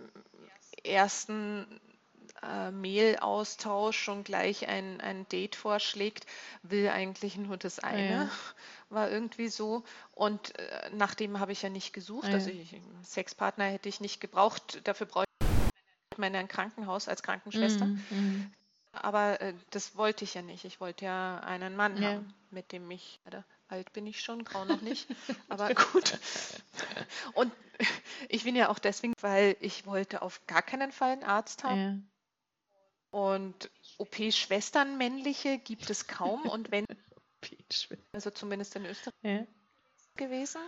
ersten 0.83 1.81
äh, 2.41 2.71
Mail-Austausch 2.71 3.97
schon 3.97 4.23
gleich 4.23 4.67
ein, 4.67 5.01
ein 5.01 5.27
Date 5.29 5.55
vorschlägt, 5.55 6.25
will 6.63 6.89
eigentlich 6.89 7.37
nur 7.37 7.57
das 7.57 7.79
eine. 7.79 8.11
Ja. 8.11 8.29
War 8.89 9.09
irgendwie 9.09 9.47
so. 9.49 9.83
Und 10.11 10.57
äh, 10.59 10.89
nach 10.93 11.15
dem 11.15 11.39
habe 11.39 11.51
ich 11.51 11.63
ja 11.63 11.69
nicht 11.69 11.91
gesucht. 11.91 12.27
Ja. 12.27 12.35
Also 12.35 12.49
ich, 12.51 12.79
Sexpartner 13.03 13.65
hätte 13.65 13.89
ich 13.89 13.99
nicht 13.99 14.21
gebraucht. 14.21 14.79
Dafür 14.83 15.07
brauche 15.07 15.25
meine 16.17 16.37
ein 16.37 16.47
Krankenhaus 16.47 17.07
als 17.07 17.23
Krankenschwester. 17.23 17.85
Mhm. 17.85 18.03
mhm. 18.09 18.53
Aber 18.91 19.41
äh, 19.41 19.53
das 19.71 19.97
wollte 19.97 20.23
ich 20.23 20.35
ja 20.35 20.41
nicht. 20.41 20.63
Ich 20.63 20.79
wollte 20.79 21.05
ja 21.05 21.39
einen 21.41 21.75
Mann 21.75 22.01
ja. 22.01 22.11
haben, 22.11 22.33
mit 22.49 22.71
dem 22.71 22.89
ich, 22.91 23.19
alt 23.67 23.91
bin 23.93 24.07
ich 24.07 24.21
schon, 24.21 24.45
grau 24.45 24.63
noch 24.65 24.81
nicht, 24.81 25.07
aber 25.49 25.73
gut. 25.73 26.17
Und 27.33 27.51
ich 28.29 28.43
bin 28.45 28.55
ja 28.55 28.69
auch 28.69 28.79
deswegen, 28.79 29.13
weil 29.21 29.57
ich 29.59 29.85
wollte 29.85 30.21
auf 30.21 30.45
gar 30.47 30.61
keinen 30.61 30.91
Fall 30.91 31.11
einen 31.11 31.23
Arzt 31.23 31.63
haben. 31.63 32.09
Ja. 33.11 33.19
Und 33.19 33.69
OP-Schwestern 33.97 34.97
männliche 34.97 35.57
gibt 35.57 35.89
es 35.89 36.07
kaum 36.07 36.41
und 36.43 36.71
wenn, 36.71 36.85
also 38.13 38.29
zumindest 38.29 38.75
in 38.75 38.85
Österreich 38.85 39.13
ja. 39.23 39.45
gewesen. 40.17 40.61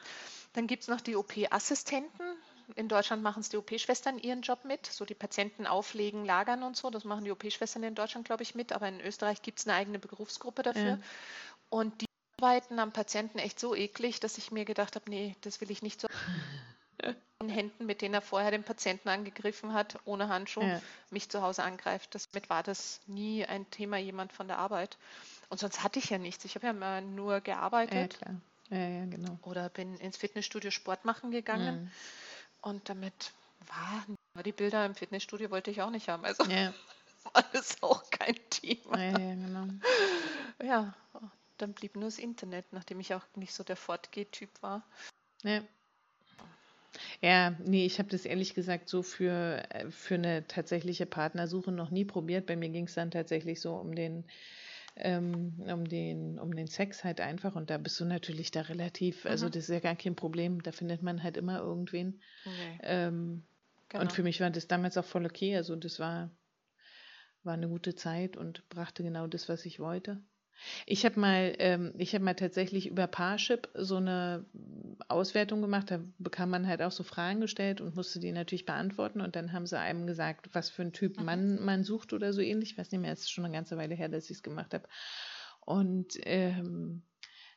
Dann 0.53 0.65
gibt 0.67 0.83
es 0.83 0.87
noch 0.87 1.01
die 1.01 1.17
OP-Assistenten. 1.17 2.37
In 2.75 2.87
Deutschland 2.87 3.23
machen 3.23 3.39
es 3.39 3.49
die 3.49 3.57
OP-Schwestern 3.57 4.19
ihren 4.19 4.41
Job 4.41 4.65
mit, 4.65 4.85
so 4.85 5.05
die 5.05 5.15
Patienten 5.15 5.65
auflegen, 5.65 6.25
lagern 6.25 6.63
und 6.63 6.75
so. 6.75 6.89
Das 6.89 7.05
machen 7.05 7.23
die 7.23 7.31
OP-Schwestern 7.31 7.83
in 7.83 7.95
Deutschland, 7.95 8.25
glaube 8.25 8.43
ich, 8.43 8.55
mit. 8.55 8.73
Aber 8.73 8.87
in 8.87 8.99
Österreich 8.99 9.41
gibt 9.41 9.59
es 9.59 9.67
eine 9.67 9.75
eigene 9.75 9.99
Berufsgruppe 9.99 10.63
dafür. 10.63 10.83
Ja. 10.83 10.99
Und 11.69 12.01
die 12.01 12.05
arbeiten 12.41 12.79
am 12.79 12.91
Patienten 12.91 13.39
echt 13.39 13.59
so 13.59 13.73
eklig, 13.73 14.19
dass 14.19 14.37
ich 14.37 14.51
mir 14.51 14.65
gedacht 14.65 14.95
habe, 14.95 15.09
nee, 15.09 15.35
das 15.41 15.61
will 15.61 15.71
ich 15.71 15.81
nicht 15.81 16.01
so. 16.01 16.07
Händen, 17.45 17.85
mit 17.85 18.01
denen 18.01 18.15
er 18.15 18.21
vorher 18.21 18.49
den 18.49 18.63
Patienten 18.63 19.09
angegriffen 19.09 19.71
hat, 19.71 19.99
ohne 20.05 20.27
Handschuh, 20.27 20.63
ja. 20.63 20.81
mich 21.11 21.29
zu 21.29 21.43
Hause 21.43 21.63
angreift. 21.63 22.15
Damit 22.33 22.49
war 22.49 22.63
das 22.63 22.99
nie 23.05 23.45
ein 23.45 23.69
Thema 23.69 23.97
jemand 23.97 24.33
von 24.33 24.47
der 24.47 24.57
Arbeit. 24.57 24.97
Und 25.49 25.59
sonst 25.59 25.83
hatte 25.83 25.99
ich 25.99 26.09
ja 26.09 26.17
nichts. 26.17 26.45
Ich 26.45 26.55
habe 26.55 26.65
ja 26.65 26.71
immer 26.71 27.01
nur 27.01 27.41
gearbeitet. 27.41 28.13
Ja, 28.13 28.19
klar. 28.19 28.41
Ja, 28.69 28.87
ja, 28.87 29.05
genau. 29.05 29.37
Oder 29.43 29.69
bin 29.69 29.97
ins 29.97 30.17
Fitnessstudio 30.17 30.71
Sport 30.71 31.05
machen 31.05 31.31
gegangen. 31.31 31.83
Mhm. 31.83 31.91
Und 32.61 32.89
damit 32.89 33.33
war 33.67 34.43
die 34.43 34.51
Bilder 34.51 34.85
im 34.85 34.95
Fitnessstudio 34.95 35.49
wollte 35.49 35.71
ich 35.71 35.81
auch 35.81 35.89
nicht 35.89 36.09
haben. 36.09 36.25
Also 36.25 36.43
ja. 36.45 36.73
war 37.33 37.43
das 37.53 37.81
auch 37.81 38.09
kein 38.09 38.35
Thema. 38.49 39.01
Ja, 39.01 39.19
ja, 39.19 39.35
genau. 39.35 39.67
Ja, 40.61 40.95
dann 41.57 41.73
blieb 41.73 41.95
nur 41.95 42.05
das 42.05 42.19
Internet, 42.19 42.71
nachdem 42.71 42.99
ich 42.99 43.13
auch 43.13 43.23
nicht 43.35 43.53
so 43.53 43.63
der 43.63 43.75
Fortgeh-Typ 43.75 44.49
war. 44.61 44.83
Ja. 45.43 45.63
Ja, 47.21 47.51
nee, 47.63 47.85
ich 47.85 47.99
habe 47.99 48.09
das 48.09 48.25
ehrlich 48.25 48.53
gesagt 48.53 48.89
so 48.89 49.03
für, 49.03 49.63
äh, 49.69 49.89
für 49.91 50.15
eine 50.15 50.47
tatsächliche 50.47 51.05
Partnersuche 51.05 51.71
noch 51.71 51.91
nie 51.91 52.05
probiert. 52.05 52.45
Bei 52.45 52.55
mir 52.55 52.69
ging 52.69 52.85
es 52.85 52.95
dann 52.95 53.11
tatsächlich 53.11 53.61
so 53.61 53.75
um 53.75 53.93
den, 53.93 54.25
ähm, 54.99 55.53
um 55.59 55.85
den, 55.85 56.39
um 56.39 56.55
den 56.55 56.67
Sex 56.67 57.03
halt 57.03 57.21
einfach 57.21 57.55
und 57.55 57.69
da 57.69 57.77
bist 57.77 57.99
du 57.99 58.05
natürlich 58.05 58.51
da 58.51 58.61
relativ, 58.61 59.25
also 59.25 59.27
mhm. 59.27 59.31
also 59.31 59.49
das 59.49 59.63
ist 59.63 59.69
ja 59.69 59.79
gar 59.79 59.95
kein 59.95 60.15
Problem, 60.15 60.61
da 60.61 60.71
findet 60.71 61.01
man 61.01 61.23
halt 61.23 61.37
immer 61.37 61.59
irgendwen. 61.59 62.21
Okay. 62.45 62.79
Ähm, 62.83 63.47
genau. 63.89 64.01
Und 64.01 64.11
für 64.11 64.23
mich 64.23 64.39
war 64.41 64.49
das 64.49 64.67
damals 64.67 64.97
auch 64.97 65.05
voll 65.05 65.25
okay, 65.25 65.55
also 65.55 65.75
das 65.75 65.99
war, 65.99 66.31
war 67.43 67.53
eine 67.53 67.69
gute 67.69 67.95
Zeit 67.95 68.37
und 68.37 68.67
brachte 68.69 69.03
genau 69.03 69.27
das, 69.27 69.49
was 69.49 69.65
ich 69.65 69.79
wollte. 69.79 70.21
Ich 70.85 71.05
habe 71.05 71.19
mal, 71.19 71.53
ähm, 71.59 71.93
ich 71.97 72.13
habe 72.13 72.23
mal 72.23 72.33
tatsächlich 72.33 72.87
über 72.87 73.07
Parship 73.07 73.69
so 73.73 73.97
eine 73.97 74.45
Auswertung 75.07 75.61
gemacht. 75.61 75.91
Da 75.91 75.99
bekam 76.17 76.49
man 76.49 76.67
halt 76.67 76.81
auch 76.81 76.91
so 76.91 77.03
Fragen 77.03 77.41
gestellt 77.41 77.81
und 77.81 77.95
musste 77.95 78.19
die 78.19 78.31
natürlich 78.31 78.65
beantworten. 78.65 79.21
Und 79.21 79.35
dann 79.35 79.53
haben 79.53 79.65
sie 79.65 79.79
einem 79.79 80.07
gesagt, 80.07 80.49
was 80.53 80.69
für 80.69 80.81
ein 80.81 80.93
Typ 80.93 81.17
mhm. 81.17 81.25
Mann 81.25 81.65
man 81.65 81.83
sucht 81.83 82.13
oder 82.13 82.33
so 82.33 82.41
ähnlich. 82.41 82.71
Ich 82.71 82.77
weiß 82.77 82.91
nicht 82.91 83.01
mehr, 83.01 83.13
es 83.13 83.21
ist 83.21 83.31
schon 83.31 83.45
eine 83.45 83.53
ganze 83.53 83.77
Weile 83.77 83.95
her, 83.95 84.09
dass 84.09 84.25
ich 84.25 84.37
es 84.37 84.43
gemacht 84.43 84.73
habe. 84.73 84.87
Und 85.61 86.13
ähm, 86.23 87.03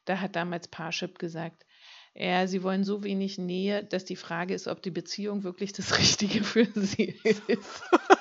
da 0.04 0.20
hat 0.20 0.36
damals 0.36 0.68
Parship 0.68 1.18
gesagt, 1.18 1.66
ja, 2.14 2.46
sie 2.46 2.62
wollen 2.62 2.82
so 2.82 3.04
wenig 3.04 3.38
Nähe, 3.38 3.84
dass 3.84 4.04
die 4.04 4.16
Frage 4.16 4.54
ist, 4.54 4.66
ob 4.66 4.82
die 4.82 4.90
Beziehung 4.90 5.44
wirklich 5.44 5.72
das 5.72 5.96
Richtige 5.98 6.42
für 6.42 6.66
sie 6.74 7.14
ist. 7.24 7.42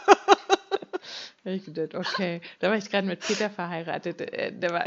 ich 1.54 1.66
gedacht, 1.66 1.96
okay, 1.96 2.42
da 2.60 2.70
war 2.70 2.78
ich 2.78 2.90
gerade 2.90 3.08
mit 3.08 3.20
Peter 3.20 3.50
verheiratet. 3.50 4.22
Äh, 4.22 4.52
der 4.54 4.72
war 4.72 4.86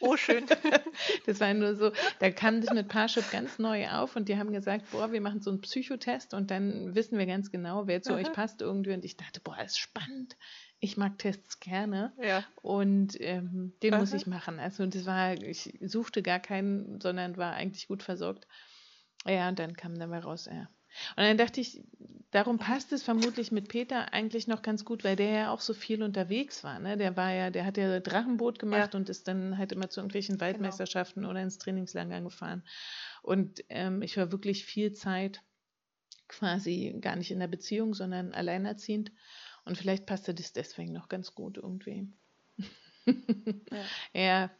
Oh, 0.00 0.16
schön. 0.16 0.46
Das 1.26 1.40
war 1.40 1.52
nur 1.54 1.76
so, 1.76 1.92
da 2.18 2.30
kam 2.30 2.60
das 2.60 2.72
mit 2.72 2.88
Parship 2.88 3.30
ganz 3.30 3.58
neu 3.58 3.88
auf 3.88 4.16
und 4.16 4.28
die 4.28 4.36
haben 4.36 4.52
gesagt, 4.52 4.90
boah, 4.90 5.12
wir 5.12 5.20
machen 5.20 5.40
so 5.40 5.50
einen 5.50 5.60
Psychotest 5.60 6.34
und 6.34 6.50
dann 6.50 6.94
wissen 6.94 7.18
wir 7.18 7.26
ganz 7.26 7.50
genau, 7.50 7.86
wer 7.86 8.02
zu 8.02 8.12
Aha. 8.12 8.20
euch 8.20 8.32
passt 8.32 8.62
irgendwie. 8.62 8.92
Und 8.92 9.04
ich 9.04 9.16
dachte, 9.16 9.40
boah, 9.40 9.58
ist 9.62 9.78
spannend. 9.78 10.36
Ich 10.80 10.96
mag 10.96 11.18
Tests 11.18 11.60
gerne 11.60 12.12
ja. 12.22 12.42
und 12.62 13.20
ähm, 13.20 13.74
den 13.82 13.94
Aha. 13.94 14.00
muss 14.00 14.14
ich 14.14 14.26
machen. 14.26 14.58
Also 14.58 14.86
das 14.86 15.04
war, 15.04 15.34
ich 15.34 15.78
suchte 15.82 16.22
gar 16.22 16.40
keinen, 16.40 17.00
sondern 17.00 17.36
war 17.36 17.52
eigentlich 17.52 17.86
gut 17.86 18.02
versorgt. 18.02 18.46
Ja, 19.26 19.48
und 19.50 19.58
dann 19.58 19.76
kam 19.76 19.98
dabei 19.98 20.20
raus, 20.20 20.48
ja, 20.50 20.68
und 21.16 21.22
dann 21.22 21.36
dachte 21.38 21.60
ich, 21.60 21.82
darum 22.30 22.58
passt 22.58 22.92
es 22.92 23.02
vermutlich 23.02 23.52
mit 23.52 23.68
Peter 23.68 24.12
eigentlich 24.12 24.46
noch 24.46 24.62
ganz 24.62 24.84
gut, 24.84 25.04
weil 25.04 25.16
der 25.16 25.30
ja 25.30 25.52
auch 25.52 25.60
so 25.60 25.74
viel 25.74 26.02
unterwegs 26.02 26.62
war. 26.64 26.78
Ne? 26.78 26.96
Der 26.96 27.16
war 27.16 27.32
ja, 27.32 27.50
der 27.50 27.64
hat 27.64 27.76
ja 27.76 28.00
Drachenboot 28.00 28.58
gemacht 28.58 28.94
ja. 28.94 28.98
und 28.98 29.08
ist 29.08 29.28
dann 29.28 29.58
halt 29.58 29.72
immer 29.72 29.90
zu 29.90 30.00
irgendwelchen 30.00 30.36
genau. 30.36 30.46
Waldmeisterschaften 30.46 31.22
genau. 31.22 31.30
oder 31.30 31.42
ins 31.42 31.58
Trainingslager 31.58 32.20
gefahren. 32.20 32.62
Und 33.22 33.64
ähm, 33.68 34.02
ich 34.02 34.16
war 34.16 34.32
wirklich 34.32 34.64
viel 34.64 34.92
Zeit 34.92 35.42
quasi 36.28 36.96
gar 37.00 37.16
nicht 37.16 37.32
in 37.32 37.40
der 37.40 37.48
Beziehung, 37.48 37.94
sondern 37.94 38.32
alleinerziehend. 38.32 39.10
Und 39.64 39.76
vielleicht 39.76 40.06
passte 40.06 40.32
das 40.32 40.52
deswegen 40.52 40.92
noch 40.92 41.08
ganz 41.08 41.34
gut 41.34 41.56
irgendwie. 41.56 42.08
ja. 43.06 43.84
ja, 44.14 44.50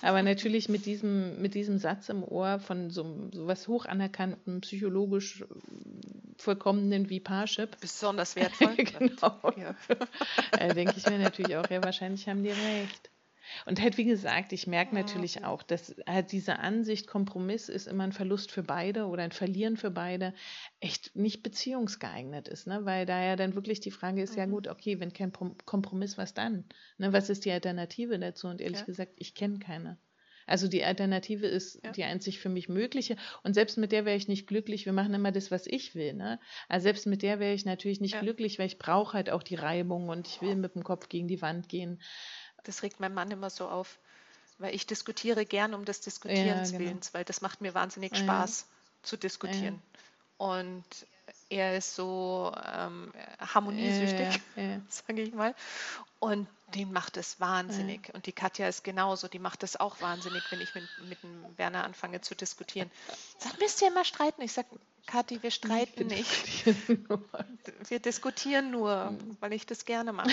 aber 0.00 0.22
natürlich 0.22 0.68
mit 0.68 0.86
diesem, 0.86 1.40
mit 1.40 1.54
diesem 1.54 1.78
Satz 1.78 2.08
im 2.08 2.22
Ohr 2.24 2.58
von 2.58 2.90
so, 2.90 3.28
so 3.32 3.46
was 3.46 3.68
hoch 3.68 3.86
anerkannten, 3.86 4.60
psychologisch 4.60 5.42
äh, 5.42 5.44
vollkommenen 6.38 7.08
wie 7.08 7.20
Parship. 7.20 7.80
Besonders 7.80 8.36
wertvoll. 8.36 8.74
genau. 8.76 9.52
Ja. 9.56 9.74
äh, 10.58 10.74
denke 10.74 10.94
ich 10.96 11.06
mir 11.06 11.18
natürlich 11.18 11.56
auch, 11.56 11.68
ja, 11.70 11.82
wahrscheinlich 11.82 12.28
haben 12.28 12.42
die 12.42 12.50
recht. 12.50 13.11
Und 13.66 13.80
halt, 13.80 13.98
wie 13.98 14.04
gesagt, 14.04 14.52
ich 14.52 14.66
merke 14.66 14.94
natürlich 14.94 15.44
auch, 15.44 15.62
dass 15.62 15.94
halt 16.06 16.32
diese 16.32 16.58
Ansicht, 16.58 17.06
Kompromiss 17.06 17.68
ist 17.68 17.86
immer 17.86 18.04
ein 18.04 18.12
Verlust 18.12 18.50
für 18.50 18.62
beide 18.62 19.06
oder 19.06 19.22
ein 19.22 19.32
Verlieren 19.32 19.76
für 19.76 19.90
beide, 19.90 20.34
echt 20.80 21.14
nicht 21.16 21.42
beziehungsgeeignet 21.42 22.48
ist, 22.48 22.66
ne? 22.66 22.84
Weil 22.84 23.06
da 23.06 23.22
ja 23.22 23.36
dann 23.36 23.54
wirklich 23.54 23.80
die 23.80 23.90
Frage 23.90 24.22
ist, 24.22 24.32
mhm. 24.32 24.38
ja 24.38 24.46
gut, 24.46 24.68
okay, 24.68 25.00
wenn 25.00 25.12
kein 25.12 25.32
Kompromiss, 25.32 26.18
was 26.18 26.34
dann? 26.34 26.64
Ne? 26.98 27.12
Was 27.12 27.30
ist 27.30 27.44
die 27.44 27.52
Alternative 27.52 28.18
dazu? 28.18 28.48
Und 28.48 28.60
ehrlich 28.60 28.80
ja. 28.80 28.86
gesagt, 28.86 29.12
ich 29.16 29.34
kenne 29.34 29.58
keine. 29.58 29.98
Also 30.46 30.68
die 30.68 30.84
Alternative 30.84 31.46
ist 31.46 31.80
ja. 31.84 31.92
die 31.92 32.04
einzig 32.04 32.38
für 32.38 32.48
mich 32.48 32.68
mögliche. 32.68 33.16
Und 33.42 33.54
selbst 33.54 33.78
mit 33.78 33.92
der 33.92 34.04
wäre 34.04 34.16
ich 34.16 34.28
nicht 34.28 34.46
glücklich. 34.46 34.86
Wir 34.86 34.92
machen 34.92 35.14
immer 35.14 35.32
das, 35.32 35.50
was 35.50 35.66
ich 35.66 35.94
will. 35.94 36.14
Ne? 36.14 36.38
Also 36.68 36.84
selbst 36.84 37.06
mit 37.06 37.22
der 37.22 37.38
wäre 37.38 37.54
ich 37.54 37.64
natürlich 37.64 38.00
nicht 38.00 38.14
ja. 38.14 38.20
glücklich, 38.20 38.58
weil 38.58 38.66
ich 38.66 38.78
brauche 38.78 39.14
halt 39.14 39.30
auch 39.30 39.42
die 39.42 39.54
Reibung 39.54 40.08
und 40.08 40.28
ich 40.28 40.42
will 40.42 40.56
mit 40.56 40.74
dem 40.74 40.84
Kopf 40.84 41.08
gegen 41.08 41.28
die 41.28 41.42
Wand 41.42 41.68
gehen. 41.68 42.00
Das 42.64 42.82
regt 42.82 43.00
mein 43.00 43.14
Mann 43.14 43.30
immer 43.30 43.50
so 43.50 43.68
auf, 43.68 43.98
weil 44.58 44.74
ich 44.74 44.86
diskutiere 44.86 45.44
gern 45.44 45.74
um 45.74 45.84
des 45.84 46.00
Diskutierens 46.00 46.70
ja, 46.70 46.78
genau. 46.78 46.90
Willens, 46.90 47.14
weil 47.14 47.24
das 47.24 47.40
macht 47.40 47.60
mir 47.60 47.74
wahnsinnig 47.74 48.16
Spaß 48.16 48.60
ja. 48.60 48.66
zu 49.02 49.16
diskutieren. 49.16 49.74
Ja. 49.74 50.46
Und 50.46 50.84
er 51.48 51.76
ist 51.76 51.94
so 51.94 52.52
ähm, 52.64 53.12
harmoniesüchtig, 53.38 54.40
sage 54.88 55.22
ich 55.22 55.34
mal. 55.34 55.54
Und 56.18 56.48
den 56.74 56.92
macht 56.92 57.16
es 57.16 57.40
wahnsinnig. 57.40 58.12
Und 58.14 58.26
die 58.26 58.32
Katja 58.32 58.68
ist 58.68 58.84
genauso, 58.84 59.28
die 59.28 59.38
macht 59.38 59.62
es 59.62 59.78
auch 59.78 60.00
wahnsinnig, 60.00 60.42
wenn 60.50 60.60
ich 60.60 60.74
mit, 60.74 60.88
mit 61.08 61.22
dem 61.22 61.44
Werner 61.58 61.84
anfange 61.84 62.20
zu 62.20 62.34
diskutieren. 62.34 62.90
Sag, 63.38 63.58
müsst 63.58 63.82
ihr 63.82 63.88
immer 63.88 64.04
streiten? 64.04 64.40
Ich 64.42 64.52
sage, 64.52 64.68
Kathi, 65.06 65.42
wir 65.42 65.50
streiten 65.50 66.06
nicht. 66.06 66.64
Wir 67.88 67.98
diskutieren 67.98 68.70
nur, 68.70 69.08
hm. 69.08 69.36
weil 69.40 69.52
ich 69.52 69.66
das 69.66 69.84
gerne 69.84 70.12
mache. 70.12 70.30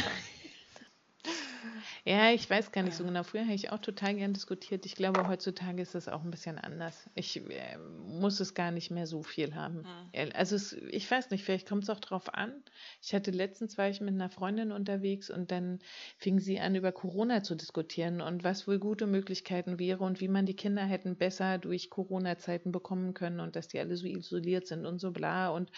Ja, 2.06 2.31
ich 2.31 2.49
weiß 2.49 2.72
gar 2.72 2.84
nicht 2.84 2.95
so 2.95 3.03
genau. 3.03 3.23
Früher 3.23 3.44
habe 3.44 3.53
ich 3.53 3.72
auch 3.72 3.80
total 3.80 4.15
gern 4.15 4.34
diskutiert. 4.34 4.86
Ich 4.86 4.95
glaube, 4.95 5.27
heutzutage 5.27 5.81
ist 5.81 5.95
das 5.95 6.07
auch 6.07 6.23
ein 6.23 6.31
bisschen 6.31 6.57
anders. 6.57 7.10
Ich 7.15 7.38
äh, 7.38 7.77
muss 7.77 8.40
es 8.40 8.53
gar 8.53 8.72
nicht 8.72 8.91
mehr 8.91 9.07
so 9.07 9.23
viel 9.23 9.56
haben. 9.56 9.80
Mhm. 9.80 10.31
Also 10.34 10.56
es, 10.56 10.73
ich 10.73 11.10
weiß 11.10 11.30
nicht, 11.30 11.44
vielleicht 11.44 11.68
kommt 11.68 11.84
es 11.84 11.90
auch 11.90 11.99
drauf 11.99 12.34
an. 12.34 12.64
Ich 13.02 13.14
hatte 13.14 13.31
letztens 13.31 13.77
war 13.77 13.90
ich 13.90 14.02
mit 14.02 14.14
einer 14.14 14.30
Freundin 14.30 14.72
unterwegs 14.72 15.30
und 15.30 15.52
dann 15.52 15.80
fing 16.18 16.40
sie 16.40 16.60
an, 16.60 16.76
über 16.76 16.91
Corona 16.91 17.44
zu 17.44 17.56
diskutieren 17.56 18.22
und 18.22 18.44
was 18.44 18.68
wohl 18.68 18.80
gute 18.80 19.07
Möglichkeiten 19.07 19.80
wäre 19.80 20.03
und 20.03 20.22
wie 20.22 20.27
man 20.27 20.45
die 20.45 20.56
Kinder 20.56 20.84
hätten 20.84 21.18
besser 21.18 21.57
durch 21.57 21.90
Corona-Zeiten 21.90 22.72
bekommen 22.72 23.14
können 23.14 23.40
und 23.40 23.56
dass 23.56 23.68
die 23.68 23.80
alle 23.80 23.95
so 23.98 24.07
isoliert 24.07 24.68
sind 24.68 24.86
und 24.86 24.99
so 24.99 25.11
bla 25.11 25.49
und 25.49 25.72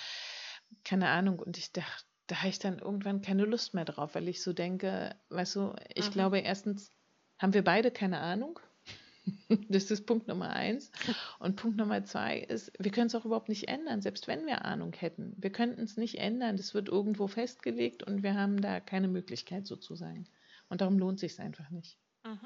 keine 0.83 1.09
Ahnung. 1.09 1.39
Und 1.39 1.57
ich 1.57 1.71
dachte, 1.71 2.05
da 2.31 2.37
habe 2.37 2.47
ich 2.47 2.59
dann 2.59 2.79
irgendwann 2.79 3.21
keine 3.21 3.43
Lust 3.43 3.73
mehr 3.73 3.83
drauf, 3.83 4.15
weil 4.15 4.29
ich 4.29 4.41
so 4.41 4.53
denke, 4.53 5.13
weißt 5.31 5.57
du, 5.57 5.75
ich 5.93 6.07
mhm. 6.07 6.11
glaube, 6.13 6.39
erstens 6.39 6.89
haben 7.37 7.53
wir 7.53 7.61
beide 7.61 7.91
keine 7.91 8.19
Ahnung. 8.19 8.57
Das 9.69 9.91
ist 9.91 10.07
Punkt 10.07 10.27
Nummer 10.27 10.49
eins. 10.49 10.91
Und 11.37 11.55
Punkt 11.55 11.77
Nummer 11.77 12.03
zwei 12.05 12.39
ist, 12.39 12.71
wir 12.79 12.89
können 12.89 13.05
es 13.05 13.13
auch 13.13 13.25
überhaupt 13.25 13.49
nicht 13.49 13.67
ändern, 13.67 14.01
selbst 14.01 14.27
wenn 14.27 14.47
wir 14.47 14.65
Ahnung 14.65 14.93
hätten. 14.93 15.35
Wir 15.37 15.51
könnten 15.51 15.81
es 15.81 15.95
nicht 15.95 16.17
ändern. 16.17 16.57
Das 16.57 16.73
wird 16.73 16.89
irgendwo 16.89 17.27
festgelegt 17.27 18.01
und 18.01 18.23
wir 18.23 18.33
haben 18.33 18.61
da 18.61 18.79
keine 18.79 19.07
Möglichkeit 19.07 19.67
sozusagen. 19.67 20.25
Und 20.69 20.81
darum 20.81 20.97
lohnt 20.97 21.19
sich 21.19 21.39
einfach 21.39 21.69
nicht. 21.69 21.97
Mhm. 22.25 22.39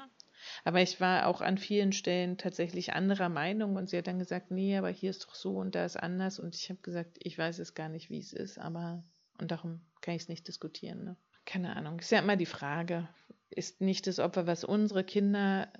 Aber 0.64 0.82
ich 0.82 1.00
war 1.00 1.28
auch 1.28 1.40
an 1.40 1.56
vielen 1.56 1.92
Stellen 1.92 2.36
tatsächlich 2.36 2.92
anderer 2.92 3.30
Meinung 3.30 3.76
und 3.76 3.88
sie 3.88 3.96
hat 3.96 4.06
dann 4.06 4.18
gesagt, 4.18 4.50
nee, 4.50 4.76
aber 4.76 4.90
hier 4.90 5.10
ist 5.10 5.24
doch 5.24 5.34
so 5.34 5.56
und 5.56 5.74
da 5.74 5.86
ist 5.86 5.96
anders. 5.96 6.38
Und 6.38 6.54
ich 6.56 6.68
habe 6.68 6.80
gesagt, 6.82 7.16
ich 7.20 7.38
weiß 7.38 7.58
es 7.60 7.74
gar 7.74 7.88
nicht, 7.88 8.10
wie 8.10 8.18
es 8.18 8.34
ist, 8.34 8.58
aber 8.58 9.02
und 9.40 9.50
darum 9.50 9.80
kann 10.00 10.14
ich 10.14 10.22
es 10.22 10.28
nicht 10.28 10.46
diskutieren. 10.48 11.04
Ne? 11.04 11.16
Keine 11.44 11.76
Ahnung. 11.76 11.98
Ist 11.98 12.10
ja 12.10 12.18
immer 12.18 12.36
die 12.36 12.46
Frage, 12.46 13.08
ist 13.50 13.80
nicht 13.80 14.06
das 14.06 14.18
Opfer, 14.18 14.46
was 14.46 14.64
unsere 14.64 15.04
Kinder 15.04 15.72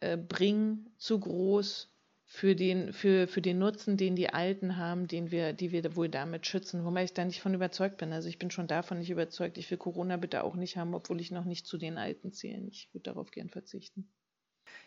äh, 0.00 0.16
bringen, 0.16 0.90
zu 0.98 1.18
groß 1.18 1.88
für 2.24 2.56
den, 2.56 2.92
für, 2.92 3.28
für 3.28 3.42
den 3.42 3.58
Nutzen, 3.58 3.96
den 3.96 4.16
die 4.16 4.30
Alten 4.30 4.76
haben, 4.76 5.06
den 5.06 5.30
wir, 5.30 5.52
die 5.52 5.70
wir 5.70 5.96
wohl 5.96 6.08
damit 6.08 6.46
schützen, 6.46 6.84
wobei 6.84 7.04
ich 7.04 7.12
da 7.12 7.24
nicht 7.24 7.42
von 7.42 7.54
überzeugt 7.54 7.98
bin. 7.98 8.12
Also 8.12 8.28
ich 8.28 8.38
bin 8.38 8.50
schon 8.50 8.66
davon 8.66 8.98
nicht 8.98 9.10
überzeugt. 9.10 9.58
Ich 9.58 9.70
will 9.70 9.78
Corona 9.78 10.16
bitte 10.16 10.42
auch 10.42 10.56
nicht 10.56 10.76
haben, 10.76 10.94
obwohl 10.94 11.20
ich 11.20 11.30
noch 11.30 11.44
nicht 11.44 11.66
zu 11.66 11.76
den 11.76 11.98
Alten 11.98 12.32
zähle. 12.32 12.66
Ich 12.68 12.88
würde 12.92 13.04
darauf 13.04 13.30
gern 13.30 13.50
verzichten. 13.50 14.10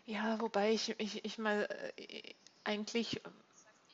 Ja, 0.05 0.41
wobei 0.41 0.73
ich, 0.73 0.95
ich, 0.99 1.23
ich 1.23 1.37
mal 1.37 1.67
äh, 1.97 2.33
eigentlich 2.63 3.21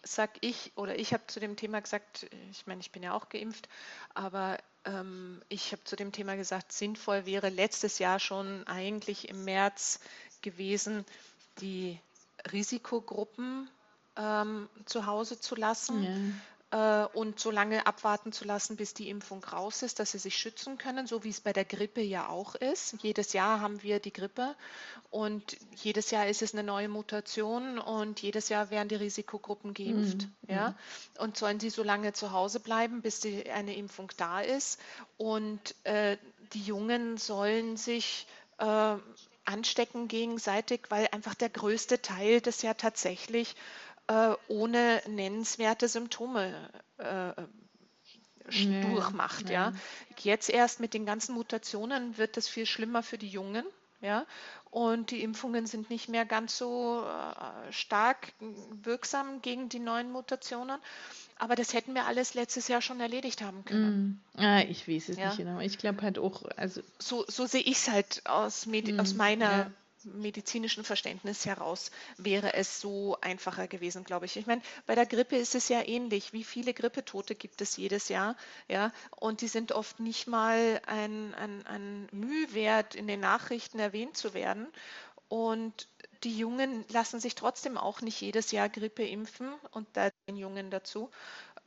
sag 0.03 0.32
ich, 0.41 0.72
oder 0.76 0.98
ich 0.98 1.14
habe 1.14 1.26
zu 1.28 1.40
dem 1.40 1.56
Thema 1.56 1.82
gesagt, 1.82 2.28
ich 2.52 2.68
meine, 2.68 2.82
ich 2.82 2.91
bin 2.91 3.03
ja 3.03 3.14
auch 3.14 3.30
geimpft, 3.30 3.69
aber 4.14 4.57
ähm, 4.86 5.41
ich 5.49 5.72
habe 5.72 5.84
zu 5.84 5.95
dem 5.95 6.11
Thema 6.11 6.36
gesagt, 6.36 6.72
sinnvoll 6.72 7.26
wäre 7.26 7.49
letztes 7.49 7.99
Jahr 7.99 8.19
schon 8.19 8.65
eigentlich 8.68 9.30
im 9.30 9.44
März 9.45 9.99
gewesen, 10.41 11.06
die 11.60 11.99
Risikogruppen 12.52 13.69
ähm, 14.18 14.69
zu 14.86 15.06
Hause 15.06 15.40
zu 15.40 15.56
lassen. 15.56 16.41
Ja 16.72 17.02
äh, 17.06 17.06
und 17.14 17.39
so 17.39 17.52
lange 17.52 17.85
abwarten 17.85 18.31
zu 18.31 18.45
lassen, 18.45 18.77
bis 18.77 18.93
die 18.93 19.10
Impfung 19.10 19.43
raus 19.43 19.84
ist, 19.84 19.99
dass 19.99 20.11
sie 20.11 20.18
sich 20.18 20.38
schützen 20.38 20.77
können, 20.77 21.06
so 21.06 21.23
wie 21.23 21.30
es 21.30 21.41
bei 21.41 21.53
der 21.53 21.65
Grippe 21.65 22.02
ja 22.02 22.30
auch 22.30 22.56
ist. 22.56 22.95
Jedes 23.02 23.34
Jahr 23.34 23.60
haben 23.60 23.84
wir 23.84 23.99
die 23.99 24.14
Grippe 24.14 24.56
und 25.10 25.57
jedes 25.76 26.11
Jahr 26.11 26.27
ist 26.27 26.41
es 26.41 26.53
eine 26.53 26.64
neue 26.64 26.88
Mutation 26.88 27.77
und 27.77 28.22
jedes 28.22 28.49
Jahr 28.49 28.69
werden 28.72 28.88
die 28.88 28.95
Risikogruppen 28.95 29.73
geimpft. 29.73 30.27
Mhm. 30.43 30.53
Ja? 30.53 30.69
Mhm. 30.69 30.76
Und 31.23 31.38
sollen 31.38 31.60
sie 31.60 31.69
so 31.69 31.84
lange 31.84 32.14
zu 32.14 32.31
Hause 32.31 32.60
bleiben, 32.60 33.02
bis 33.02 33.19
die, 33.19 33.49
eine 33.52 33.76
Impfung 33.76 34.10
da 34.18 34.41
ist. 34.41 34.80
Und 35.18 35.76
äh, 35.84 36.18
die 36.53 36.64
Jungen 36.64 37.18
sollen 37.18 37.76
sich 37.76 38.27
äh, 38.57 38.95
anstecken 39.43 40.07
gegenseitig, 40.07 40.81
weil 40.89 41.10
einfach 41.11 41.35
der 41.35 41.49
größte 41.49 42.02
Teil 42.02 42.41
das 42.41 42.61
ja 42.61 42.73
tatsächlich 42.73 43.56
äh, 44.12 44.36
ohne 44.50 45.02
nennenswerte 45.08 45.88
Symptome 45.88 46.70
äh, 46.98 47.32
nee, 48.52 48.82
durchmacht. 48.82 49.50
Ja. 49.50 49.72
Jetzt 50.20 50.50
erst 50.50 50.80
mit 50.82 50.94
den 50.94 51.06
ganzen 51.06 51.34
Mutationen 51.34 52.18
wird 52.18 52.36
es 52.36 52.48
viel 52.48 52.66
schlimmer 52.66 53.04
für 53.04 53.18
die 53.18 53.30
Jungen. 53.30 53.66
Ja, 54.02 54.26
und 54.72 55.12
die 55.12 55.22
Impfungen 55.22 55.68
sind 55.68 55.92
nicht 55.92 56.10
mehr 56.10 56.26
ganz 56.26 56.58
so 56.58 57.06
äh, 57.06 57.72
stark 57.72 58.34
wirksam 58.72 59.44
gegen 59.44 59.70
die 59.70 59.78
neuen 59.78 60.12
Mutationen. 60.12 60.80
Aber 61.38 61.56
das 61.56 61.76
hätten 61.76 61.94
wir 61.94 62.08
alles 62.08 62.34
letztes 62.34 62.68
Jahr 62.68 62.82
schon 62.82 63.00
erledigt 63.00 63.44
haben 63.44 63.64
können. 63.64 64.24
Mm. 64.34 64.40
Ah, 64.40 64.62
ich 64.62 64.88
weiß 64.88 65.10
es 65.10 65.18
ja. 65.18 65.28
nicht 65.28 65.38
genau. 65.38 65.60
Ich 65.60 65.78
glaube 65.78 66.02
halt 66.02 66.18
auch, 66.18 66.46
also. 66.58 66.82
So, 66.98 67.26
so 67.28 67.46
sehe 67.46 67.62
ich 67.62 67.78
es 67.78 67.92
halt 67.92 68.24
aus, 68.26 68.66
mm, 68.66 69.00
aus 69.00 69.14
meiner 69.14 69.52
ja 69.52 69.72
medizinischen 70.06 70.84
Verständnis 70.84 71.45
heraus 71.45 71.91
wäre 72.18 72.53
es 72.53 72.80
so 72.82 73.18
einfacher 73.22 73.68
gewesen, 73.68 74.03
glaube 74.03 74.26
ich. 74.26 74.38
Ich 74.38 74.48
meine, 74.48 74.61
bei 74.86 74.95
der 74.95 75.06
Grippe 75.06 75.36
ist 75.38 75.56
es 75.56 75.69
ja 75.69 75.82
ähnlich. 75.86 76.34
Wie 76.34 76.44
viele 76.44 76.73
Grippetote 76.73 77.36
gibt 77.36 77.61
es 77.61 77.78
jedes 77.78 78.10
Jahr? 78.10 78.36
Ja, 78.68 78.91
und 79.18 79.41
die 79.41 79.48
sind 79.48 79.72
oft 79.72 79.99
nicht 79.99 80.28
mal 80.28 80.82
ein, 80.86 81.34
ein, 81.36 81.65
ein 81.68 82.07
Mühe 82.11 82.53
wert, 82.53 82.95
in 82.95 83.07
den 83.07 83.19
Nachrichten 83.19 83.80
erwähnt 83.80 84.18
zu 84.18 84.34
werden. 84.34 84.68
Und 85.30 85.88
die 86.23 86.38
Jungen 86.38 86.86
lassen 86.90 87.19
sich 87.19 87.36
trotzdem 87.36 87.78
auch 87.78 88.02
nicht 88.02 88.19
jedes 88.22 88.52
Jahr 88.52 88.69
Grippe 88.69 89.06
impfen 89.07 89.53
und 89.72 89.88
da 89.94 90.10
den 90.28 90.38
Jungen 90.38 90.69
dazu, 90.72 91.10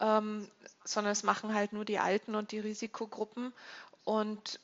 ähm, 0.00 0.48
sondern 0.84 1.12
es 1.12 1.22
machen 1.22 1.54
halt 1.54 1.72
nur 1.72 1.84
die 1.84 1.98
Alten 1.98 2.34
und 2.34 2.52
die 2.52 2.60
Risikogruppen. 2.60 3.52
Und 4.04 4.60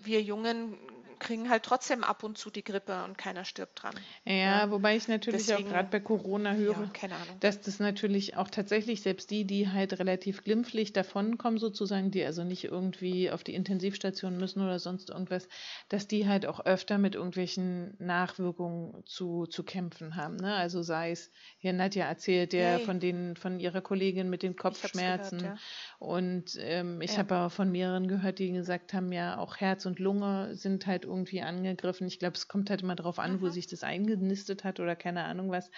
wir 0.00 0.22
Jungen 0.22 0.78
kriegen 1.18 1.50
halt 1.50 1.62
trotzdem 1.62 2.04
ab 2.04 2.22
und 2.22 2.38
zu 2.38 2.50
die 2.50 2.64
Grippe 2.64 3.04
und 3.04 3.18
keiner 3.18 3.44
stirbt 3.44 3.82
dran. 3.82 3.94
Ja, 4.24 4.34
ja. 4.34 4.70
wobei 4.70 4.96
ich 4.96 5.08
natürlich 5.08 5.46
Deswegen, 5.46 5.68
auch 5.68 5.72
gerade 5.72 5.88
bei 5.90 6.00
Corona 6.00 6.54
höre, 6.54 6.90
ja, 7.02 7.08
dass 7.40 7.60
das 7.60 7.80
natürlich 7.80 8.36
auch 8.36 8.48
tatsächlich 8.48 9.02
selbst 9.02 9.30
die, 9.30 9.44
die 9.44 9.68
halt 9.68 9.98
relativ 9.98 10.44
glimpflich 10.44 10.92
davonkommen, 10.92 11.58
sozusagen, 11.58 12.10
die 12.10 12.24
also 12.24 12.44
nicht 12.44 12.64
irgendwie 12.64 13.30
auf 13.30 13.44
die 13.44 13.54
Intensivstation 13.54 14.36
müssen 14.36 14.62
oder 14.62 14.78
sonst 14.78 15.10
irgendwas, 15.10 15.48
dass 15.88 16.08
die 16.08 16.28
halt 16.28 16.46
auch 16.46 16.64
öfter 16.64 16.98
mit 16.98 17.14
irgendwelchen 17.14 17.94
Nachwirkungen 17.98 19.04
zu, 19.06 19.46
zu 19.46 19.62
kämpfen 19.62 20.16
haben. 20.16 20.36
Ne? 20.36 20.54
Also 20.54 20.82
sei 20.82 21.10
es, 21.10 21.30
hier 21.58 21.72
Nadja 21.72 22.06
erzählt 22.06 22.52
ja 22.52 22.76
hey. 22.76 22.84
von 22.84 23.00
den, 23.00 23.36
von 23.36 23.60
ihrer 23.60 23.80
Kollegin 23.80 24.30
mit 24.30 24.42
den 24.42 24.56
Kopfschmerzen. 24.56 25.38
Gehört. 25.38 25.58
Und 26.04 26.58
ähm, 26.60 27.00
ich 27.00 27.16
habe 27.16 27.34
aber 27.34 27.48
von 27.50 27.72
mehreren 27.72 28.08
gehört, 28.08 28.38
die 28.38 28.52
gesagt 28.52 28.92
haben, 28.92 29.10
ja, 29.10 29.38
auch 29.38 29.56
Herz 29.56 29.86
und 29.86 29.98
Lunge 29.98 30.54
sind 30.54 30.86
halt 30.86 31.06
irgendwie 31.06 31.40
angegriffen. 31.40 32.06
Ich 32.06 32.18
glaube, 32.18 32.36
es 32.36 32.46
kommt 32.46 32.68
halt 32.68 32.82
immer 32.82 32.94
darauf 32.94 33.18
an, 33.18 33.34
mhm. 33.36 33.40
wo 33.40 33.48
sich 33.48 33.66
das 33.68 33.82
eingenistet 33.82 34.64
hat 34.64 34.80
oder 34.80 34.96
keine 34.96 35.24
Ahnung 35.24 35.50
was. 35.50 35.70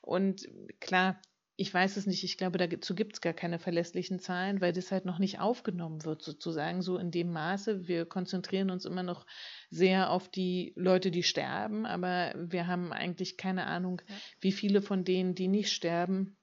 Und 0.00 0.48
klar, 0.80 1.20
ich 1.60 1.74
weiß 1.74 1.98
es 1.98 2.06
nicht. 2.06 2.24
Ich 2.24 2.38
glaube, 2.38 2.56
dazu 2.56 2.94
gibt 2.94 3.14
es 3.14 3.20
gar 3.20 3.34
keine 3.34 3.58
verlässlichen 3.58 4.20
Zahlen, 4.20 4.62
weil 4.62 4.72
das 4.72 4.90
halt 4.90 5.04
noch 5.04 5.18
nicht 5.18 5.38
aufgenommen 5.38 6.04
wird, 6.06 6.22
sozusagen, 6.22 6.80
so 6.80 6.96
in 6.96 7.10
dem 7.10 7.30
Maße. 7.30 7.86
Wir 7.86 8.06
konzentrieren 8.06 8.70
uns 8.70 8.86
immer 8.86 9.02
noch 9.02 9.26
sehr 9.68 10.10
auf 10.10 10.30
die 10.30 10.72
Leute, 10.76 11.10
die 11.10 11.24
sterben, 11.24 11.84
aber 11.84 12.32
wir 12.38 12.68
haben 12.68 12.92
eigentlich 12.92 13.36
keine 13.36 13.66
Ahnung, 13.66 14.00
ja. 14.08 14.14
wie 14.40 14.52
viele 14.52 14.80
von 14.80 15.04
denen, 15.04 15.34
die 15.34 15.48
nicht 15.48 15.72
sterben, 15.72 16.37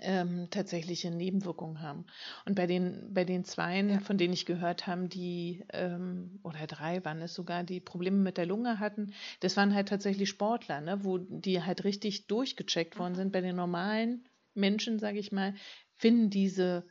ähm, 0.00 0.48
tatsächliche 0.50 1.10
Nebenwirkungen 1.10 1.80
haben. 1.80 2.06
Und 2.44 2.54
bei 2.54 2.66
den, 2.66 3.12
bei 3.12 3.24
den 3.24 3.44
Zweien, 3.44 3.90
ja. 3.90 4.00
von 4.00 4.18
denen 4.18 4.34
ich 4.34 4.46
gehört 4.46 4.86
habe, 4.86 5.08
die, 5.08 5.64
ähm, 5.72 6.40
oder 6.42 6.66
drei 6.66 7.04
waren 7.04 7.22
es 7.22 7.34
sogar, 7.34 7.64
die 7.64 7.80
Probleme 7.80 8.18
mit 8.18 8.36
der 8.36 8.46
Lunge 8.46 8.78
hatten, 8.78 9.12
das 9.40 9.56
waren 9.56 9.74
halt 9.74 9.88
tatsächlich 9.88 10.28
Sportler, 10.28 10.80
ne, 10.80 11.04
wo 11.04 11.18
die 11.18 11.62
halt 11.62 11.84
richtig 11.84 12.26
durchgecheckt 12.26 12.98
worden 12.98 13.12
mhm. 13.12 13.16
sind. 13.16 13.32
Bei 13.32 13.40
den 13.40 13.56
normalen 13.56 14.24
Menschen, 14.54 14.98
sage 14.98 15.18
ich 15.18 15.32
mal, 15.32 15.54
finden 15.96 16.30
diese 16.30 16.84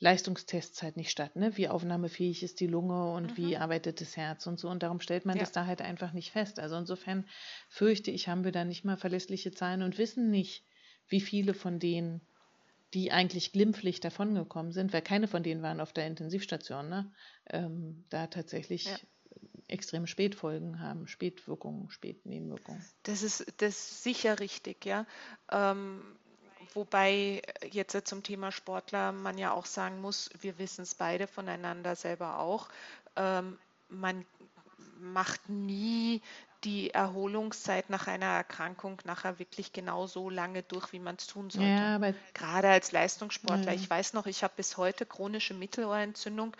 Leistungstests 0.00 0.82
halt 0.82 0.96
nicht 0.96 1.10
statt, 1.10 1.34
ne? 1.34 1.56
Wie 1.56 1.68
aufnahmefähig 1.68 2.44
ist 2.44 2.60
die 2.60 2.68
Lunge 2.68 3.12
und 3.12 3.32
mhm. 3.32 3.36
wie 3.36 3.56
arbeitet 3.56 4.00
das 4.00 4.16
Herz 4.16 4.46
und 4.46 4.58
so. 4.58 4.68
Und 4.68 4.82
darum 4.82 5.00
stellt 5.00 5.26
man 5.26 5.36
ja. 5.36 5.40
das 5.40 5.52
da 5.52 5.66
halt 5.66 5.82
einfach 5.82 6.12
nicht 6.12 6.30
fest. 6.30 6.60
Also 6.60 6.76
insofern 6.76 7.24
fürchte 7.68 8.12
ich, 8.12 8.28
haben 8.28 8.44
wir 8.44 8.52
da 8.52 8.64
nicht 8.64 8.84
mal 8.84 8.96
verlässliche 8.96 9.50
Zahlen 9.50 9.82
und 9.82 9.98
wissen 9.98 10.30
nicht, 10.30 10.64
wie 11.08 11.20
viele 11.20 11.54
von 11.54 11.78
denen, 11.78 12.20
die 12.94 13.12
eigentlich 13.12 13.52
glimpflich 13.52 14.00
davongekommen 14.00 14.72
sind, 14.72 14.92
weil 14.92 15.02
keine 15.02 15.28
von 15.28 15.42
denen 15.42 15.62
waren 15.62 15.80
auf 15.80 15.92
der 15.92 16.06
Intensivstation, 16.06 16.88
ne? 16.88 17.10
Ähm, 17.50 18.04
da 18.08 18.26
tatsächlich 18.28 18.86
ja. 18.86 18.96
extreme 19.68 20.06
Spätfolgen 20.06 20.80
haben, 20.80 21.06
Spätwirkungen, 21.06 21.90
Spätnebenwirkungen. 21.90 22.82
Das 23.02 23.22
ist, 23.22 23.46
das 23.58 23.70
ist 23.70 24.02
sicher 24.02 24.40
richtig, 24.40 24.86
ja. 24.86 25.06
Ähm, 25.50 26.00
wobei 26.72 27.42
jetzt 27.70 28.06
zum 28.06 28.22
Thema 28.22 28.52
Sportler 28.52 29.12
man 29.12 29.36
ja 29.36 29.52
auch 29.52 29.66
sagen 29.66 30.00
muss, 30.00 30.30
wir 30.40 30.58
wissen 30.58 30.82
es 30.82 30.94
beide 30.94 31.26
voneinander 31.26 31.94
selber 31.94 32.38
auch. 32.38 32.68
Ähm, 33.16 33.58
man 33.88 34.24
macht 34.98 35.48
nie 35.48 36.22
die 36.64 36.90
Erholungszeit 36.90 37.88
nach 37.88 38.06
einer 38.08 38.26
Erkrankung 38.26 39.00
nachher 39.04 39.38
wirklich 39.38 39.72
genauso 39.72 40.28
lange 40.28 40.62
durch, 40.64 40.92
wie 40.92 40.98
man 40.98 41.16
es 41.16 41.26
tun 41.26 41.50
sollte. 41.50 41.68
Ja, 41.68 41.98
Gerade 42.34 42.68
als 42.68 42.90
Leistungssportler. 42.90 43.72
Ja. 43.72 43.80
Ich 43.80 43.88
weiß 43.88 44.12
noch, 44.14 44.26
ich 44.26 44.42
habe 44.42 44.54
bis 44.56 44.76
heute 44.76 45.06
chronische 45.06 45.54
Mittelohrentzündung, 45.54 46.56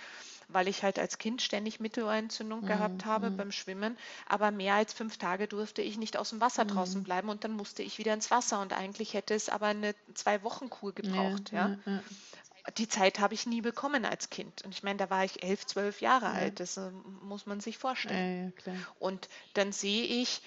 weil 0.49 0.69
ich 0.69 0.85
halt 0.85 1.01
als 1.01 1.19
Kind 1.19 1.43
ständig 1.43 1.81
Mittelohrentzündung 1.81 2.63
mhm. 2.63 2.67
gehabt 2.67 3.05
habe 3.07 3.31
mhm. 3.31 3.37
beim 3.37 3.53
Schwimmen. 3.53 3.99
Aber 4.29 4.53
mehr 4.53 4.75
als 4.75 4.93
fünf 4.93 5.19
Tage 5.19 5.49
durfte 5.49 5.83
ich 5.83 5.99
nicht 5.99 6.17
aus 6.17 6.31
dem 6.31 6.41
Wasser 6.41 6.65
mhm. 6.65 6.69
draußen 6.69 7.03
bleiben 7.03 7.29
und 7.29 7.43
dann 7.43 7.53
musste 7.53 7.83
ich 7.83 7.99
wieder 7.99 8.15
ins 8.15 8.31
Wasser. 8.31 8.61
Und 8.61 8.73
eigentlich 8.73 9.15
hätte 9.15 9.35
es 9.35 9.49
aber 9.49 9.67
eine 9.67 9.95
Zwei-Wochen-Kur 10.15 10.95
gebraucht. 10.95 11.51
Ja, 11.51 11.77
ja 11.85 12.03
die 12.77 12.89
Zeit 12.89 13.19
habe 13.19 13.35
ich 13.35 13.47
nie 13.47 13.61
bekommen 13.61 14.05
als 14.05 14.31
Kind. 14.31 14.63
Und 14.63 14.75
ich 14.75 14.83
meine, 14.83 14.99
da 14.99 15.11
war 15.11 15.25
ich 15.25 15.43
elf, 15.43 15.67
zwölf 15.67 16.01
Jahre 16.01 16.27
ja. 16.27 16.33
alt. 16.33 16.61
Das 16.61 16.77
äh, 16.77 16.91
muss 17.23 17.47
man 17.47 17.61
sich 17.61 17.79
vorstellen. 17.79 18.53
Ja, 18.65 18.73
ja, 18.73 18.79
und 18.99 19.29
dann 19.55 19.73
sehe 19.73 20.05
ich, 20.05 20.43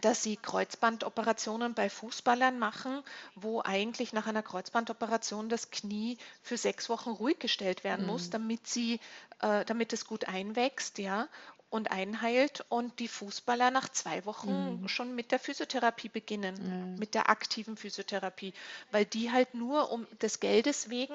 dass 0.00 0.22
sie 0.22 0.36
Kreuzbandoperationen 0.36 1.74
bei 1.74 1.90
Fußballern 1.90 2.58
machen, 2.58 3.02
wo 3.34 3.60
eigentlich 3.62 4.12
nach 4.12 4.26
einer 4.26 4.42
Kreuzbandoperation 4.42 5.48
das 5.48 5.70
Knie 5.70 6.16
für 6.42 6.56
sechs 6.56 6.88
Wochen 6.88 7.10
ruhig 7.10 7.38
gestellt 7.38 7.82
werden 7.84 8.06
mhm. 8.06 8.12
muss, 8.12 8.30
damit 8.30 8.66
sie, 8.66 9.00
äh, 9.40 9.64
damit 9.64 9.92
es 9.92 10.04
gut 10.04 10.26
einwächst, 10.26 10.98
ja, 10.98 11.28
und 11.70 11.90
einheilt 11.90 12.64
und 12.68 12.98
die 12.98 13.08
Fußballer 13.08 13.70
nach 13.70 13.88
zwei 13.88 14.24
Wochen 14.26 14.82
mhm. 14.82 14.88
schon 14.88 15.14
mit 15.14 15.30
der 15.30 15.38
Physiotherapie 15.38 16.08
beginnen, 16.08 16.54
mhm. 16.92 16.98
mit 16.98 17.14
der 17.14 17.30
aktiven 17.30 17.76
Physiotherapie, 17.76 18.52
weil 18.90 19.04
die 19.04 19.30
halt 19.30 19.54
nur 19.54 19.90
um 19.92 20.06
des 20.20 20.40
Geldes 20.40 20.90
wegen, 20.90 21.14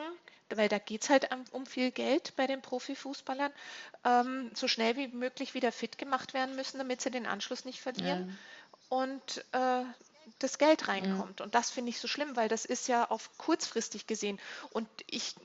weil 0.49 0.69
da 0.69 0.80
geht 0.80 1.03
es 1.03 1.10
halt 1.10 1.30
um 1.52 1.65
viel 1.65 1.91
Geld 1.91 2.34
bei 2.38 2.48
den 2.48 2.61
Profifußballern, 2.61 3.52
ähm, 4.06 4.52
so 4.53 4.68
schnell 4.68 4.95
wie 4.95 5.10
möglich 5.10 5.53
wieder 5.53 5.72
fit 5.72 5.98
gemacht 5.98 6.34
werden 6.34 6.56
müssen, 6.56 6.77
damit 6.77 7.02
sie 7.02 7.11
den 7.11 7.26
Anschluss 7.26 7.65
nicht 7.65 7.82
verlieren. 7.82 8.30
Ja. 8.90 8.98
Und 8.98 9.45
äh, 9.52 9.84
das 10.40 10.57
Geld 10.57 10.88
reinkommt. 10.88 11.41
Und 11.41 11.56
das 11.56 11.72
finde 11.72 11.90
ich 11.90 11.99
so 11.99 12.07
schlimm, 12.07 12.36
weil 12.36 12.49
das 12.49 12.65
ist 12.65 12.88
ja 12.88 13.10
auf 13.10 13.30
kurzfristig 13.38 14.07
gesehen. 14.07 14.40
Und 14.72 14.88
ich 15.07 15.36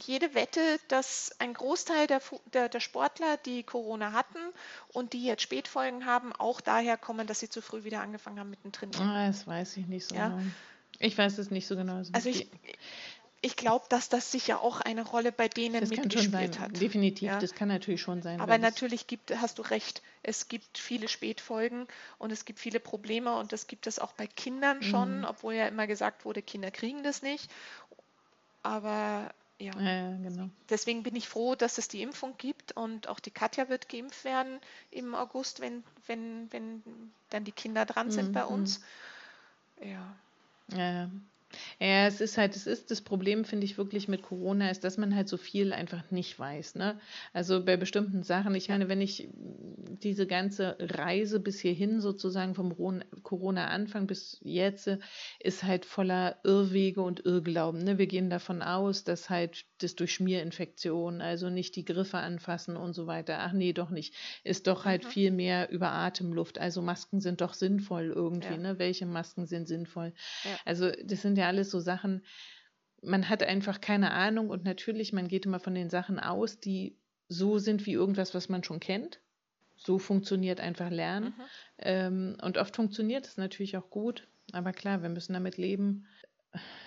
jede 0.00 0.34
Wette, 0.34 0.60
dass 0.88 1.34
ein 1.38 1.54
Großteil 1.54 2.06
der, 2.06 2.20
der, 2.52 2.68
der, 2.68 2.80
Sportler, 2.80 3.36
die 3.38 3.62
Corona 3.62 4.12
hatten 4.12 4.38
und 4.88 5.12
die 5.12 5.24
jetzt 5.24 5.42
Spätfolgen 5.42 6.06
haben, 6.06 6.32
auch 6.32 6.60
daher 6.60 6.96
kommen, 6.96 7.26
dass 7.26 7.40
sie 7.40 7.48
zu 7.48 7.62
früh 7.62 7.84
wieder 7.84 8.00
angefangen 8.00 8.38
haben 8.38 8.50
mit 8.50 8.62
dem 8.64 8.72
Trainieren. 8.72 9.08
Ah, 9.08 9.26
das 9.26 9.46
weiß 9.46 9.76
ich 9.76 9.86
nicht 9.86 10.06
so 10.06 10.14
ja? 10.14 10.28
genau. 10.28 10.42
Ich 10.98 11.16
weiß 11.16 11.38
es 11.38 11.50
nicht 11.50 11.66
so 11.66 11.76
genau. 11.76 12.02
Also 12.12 12.28
ich, 12.28 12.48
ich 13.42 13.56
glaube, 13.56 13.84
dass 13.88 14.08
das 14.08 14.32
sicher 14.32 14.60
auch 14.62 14.80
eine 14.80 15.04
Rolle 15.06 15.30
bei 15.30 15.48
denen 15.48 15.80
das 15.80 15.90
mitgespielt 15.90 16.58
hat. 16.58 16.80
Definitiv, 16.80 17.28
ja? 17.28 17.38
das 17.38 17.54
kann 17.54 17.68
natürlich 17.68 18.00
schon 18.00 18.22
sein. 18.22 18.40
Aber 18.40 18.58
natürlich 18.58 19.06
gibt, 19.06 19.30
hast 19.40 19.58
du 19.58 19.62
recht, 19.62 20.02
es 20.22 20.48
gibt 20.48 20.78
viele 20.78 21.08
Spätfolgen 21.08 21.86
und 22.18 22.32
es 22.32 22.44
gibt 22.44 22.58
viele 22.58 22.80
Probleme 22.80 23.36
und 23.36 23.52
das 23.52 23.66
gibt 23.66 23.86
es 23.86 23.98
auch 23.98 24.12
bei 24.12 24.26
Kindern 24.26 24.82
schon, 24.82 25.18
mhm. 25.18 25.24
obwohl 25.24 25.54
ja 25.54 25.68
immer 25.68 25.86
gesagt 25.86 26.24
wurde, 26.24 26.42
Kinder 26.42 26.70
kriegen 26.70 27.02
das 27.02 27.22
nicht. 27.22 27.50
Aber 28.62 29.32
ja. 29.58 29.72
ja, 29.80 30.16
genau. 30.16 30.50
Deswegen 30.68 31.02
bin 31.02 31.16
ich 31.16 31.28
froh, 31.28 31.54
dass 31.54 31.78
es 31.78 31.88
die 31.88 32.02
Impfung 32.02 32.34
gibt 32.36 32.72
und 32.72 33.08
auch 33.08 33.20
die 33.20 33.30
Katja 33.30 33.68
wird 33.68 33.88
geimpft 33.88 34.24
werden 34.24 34.60
im 34.90 35.14
August, 35.14 35.60
wenn, 35.60 35.82
wenn, 36.06 36.52
wenn 36.52 36.82
dann 37.30 37.44
die 37.44 37.52
Kinder 37.52 37.86
dran 37.86 38.10
sind 38.10 38.28
mhm. 38.28 38.32
bei 38.32 38.44
uns. 38.44 38.80
Ja. 39.80 40.16
Ja, 40.68 41.08
ja, 41.80 42.06
es 42.06 42.20
ist 42.20 42.38
halt, 42.38 42.56
es 42.56 42.66
ist 42.66 42.90
das 42.90 43.00
Problem, 43.00 43.44
finde 43.44 43.64
ich 43.64 43.78
wirklich 43.78 44.08
mit 44.08 44.22
Corona, 44.22 44.70
ist, 44.70 44.84
dass 44.84 44.96
man 44.96 45.14
halt 45.14 45.28
so 45.28 45.36
viel 45.36 45.72
einfach 45.72 46.10
nicht 46.10 46.38
weiß. 46.38 46.74
Ne? 46.76 46.98
Also 47.32 47.64
bei 47.64 47.76
bestimmten 47.76 48.22
Sachen, 48.22 48.54
ich 48.54 48.68
meine, 48.68 48.88
wenn 48.88 49.00
ich 49.00 49.28
diese 50.02 50.26
ganze 50.26 50.76
Reise 50.78 51.40
bis 51.40 51.60
hierhin 51.60 52.00
sozusagen 52.00 52.54
vom 52.54 52.74
Corona-Anfang 53.22 54.06
bis 54.06 54.38
jetzt, 54.42 54.90
ist 55.40 55.62
halt 55.64 55.84
voller 55.84 56.36
Irrwege 56.44 57.02
und 57.02 57.24
Irrglauben. 57.24 57.82
Ne? 57.82 57.98
Wir 57.98 58.06
gehen 58.06 58.30
davon 58.30 58.62
aus, 58.62 59.04
dass 59.04 59.30
halt 59.30 59.64
das 59.78 59.94
durch 59.94 60.14
Schmierinfektionen, 60.14 61.20
also 61.20 61.50
nicht 61.50 61.76
die 61.76 61.84
Griffe 61.84 62.18
anfassen 62.18 62.76
und 62.76 62.94
so 62.94 63.06
weiter. 63.06 63.38
Ach 63.40 63.52
nee, 63.52 63.72
doch 63.72 63.90
nicht. 63.90 64.14
Ist 64.44 64.66
doch 64.66 64.84
halt 64.84 65.04
mhm. 65.04 65.08
viel 65.08 65.30
mehr 65.30 65.70
über 65.70 65.90
Atemluft. 65.92 66.58
Also 66.58 66.82
Masken 66.82 67.20
sind 67.20 67.40
doch 67.40 67.54
sinnvoll 67.54 68.12
irgendwie. 68.14 68.54
Ja. 68.54 68.56
Ne? 68.56 68.78
Welche 68.78 69.06
Masken 69.06 69.46
sind 69.46 69.68
sinnvoll? 69.68 70.12
Ja. 70.44 70.50
Also 70.64 70.90
das 71.04 71.22
sind 71.22 71.38
ja 71.38 71.45
alles 71.46 71.70
so 71.70 71.80
Sachen, 71.80 72.22
man 73.02 73.28
hat 73.28 73.42
einfach 73.42 73.80
keine 73.80 74.10
Ahnung 74.10 74.50
und 74.50 74.64
natürlich, 74.64 75.12
man 75.12 75.28
geht 75.28 75.46
immer 75.46 75.60
von 75.60 75.74
den 75.74 75.90
Sachen 75.90 76.18
aus, 76.18 76.60
die 76.60 76.96
so 77.28 77.58
sind 77.58 77.86
wie 77.86 77.92
irgendwas, 77.92 78.34
was 78.34 78.48
man 78.48 78.64
schon 78.64 78.80
kennt. 78.80 79.20
So 79.76 79.98
funktioniert 79.98 80.60
einfach 80.60 80.90
Lernen. 80.90 81.34
Mhm. 81.36 81.42
Ähm, 81.78 82.36
und 82.42 82.58
oft 82.58 82.74
funktioniert 82.74 83.26
es 83.26 83.36
natürlich 83.36 83.76
auch 83.76 83.90
gut, 83.90 84.26
aber 84.52 84.72
klar, 84.72 85.02
wir 85.02 85.08
müssen 85.08 85.34
damit 85.34 85.56
leben, 85.56 86.06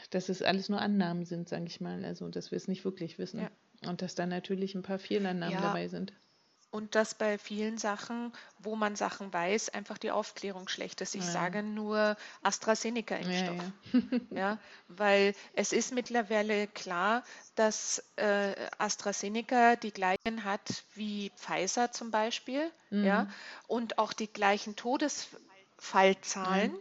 dass 0.10 0.30
es 0.30 0.42
alles 0.42 0.70
nur 0.70 0.82
Annahmen 0.82 1.26
sind, 1.26 1.50
sage 1.50 1.66
ich 1.66 1.82
mal. 1.82 2.04
Also, 2.04 2.30
dass 2.30 2.52
wir 2.52 2.58
es 2.58 2.68
nicht 2.68 2.86
wirklich 2.86 3.20
wissen. 3.20 3.42
Ja. 3.42 3.52
Und 3.88 4.02
dass 4.02 4.16
da 4.16 4.26
natürlich 4.26 4.76
ein 4.76 4.82
paar 4.82 5.00
Fehlannahmen 5.00 5.54
ja. 5.54 5.62
dabei 5.62 5.88
sind. 5.88 6.14
Und 6.72 6.94
dass 6.94 7.16
bei 7.16 7.40
vielen 7.40 7.80
Sachen, 7.80 8.32
wo 8.60 8.76
man 8.76 8.96
Sachen 8.96 9.34
weiß, 9.34 9.70
einfach 9.70 9.98
die 9.98 10.12
Aufklärung 10.12 10.68
schlecht 10.68 11.02
ist. 11.02 11.16
Ich 11.16 11.26
ja. 11.26 11.32
sage 11.32 11.64
nur 11.64 12.16
AstraZeneca-Impfstoff. 12.44 13.56
Ja, 13.56 13.74
ja. 13.94 14.02
ja, 14.38 14.60
weil 14.88 15.34
es 15.54 15.74
ist 15.74 15.92
mittlerweile 15.94 16.68
klar, 16.68 17.24
dass 17.56 18.04
äh, 18.18 18.54
AstraZeneca 18.78 19.78
die 19.78 19.92
gleichen 19.92 20.44
hat 20.44 20.84
wie 20.94 21.32
Pfizer 21.38 21.92
zum 21.92 22.12
Beispiel. 22.12 22.72
Mhm. 22.92 23.04
Ja, 23.04 23.26
und 23.68 23.98
auch 23.98 24.14
die 24.14 24.32
gleichen 24.32 24.76
Todesfallzahlen. 24.76 26.78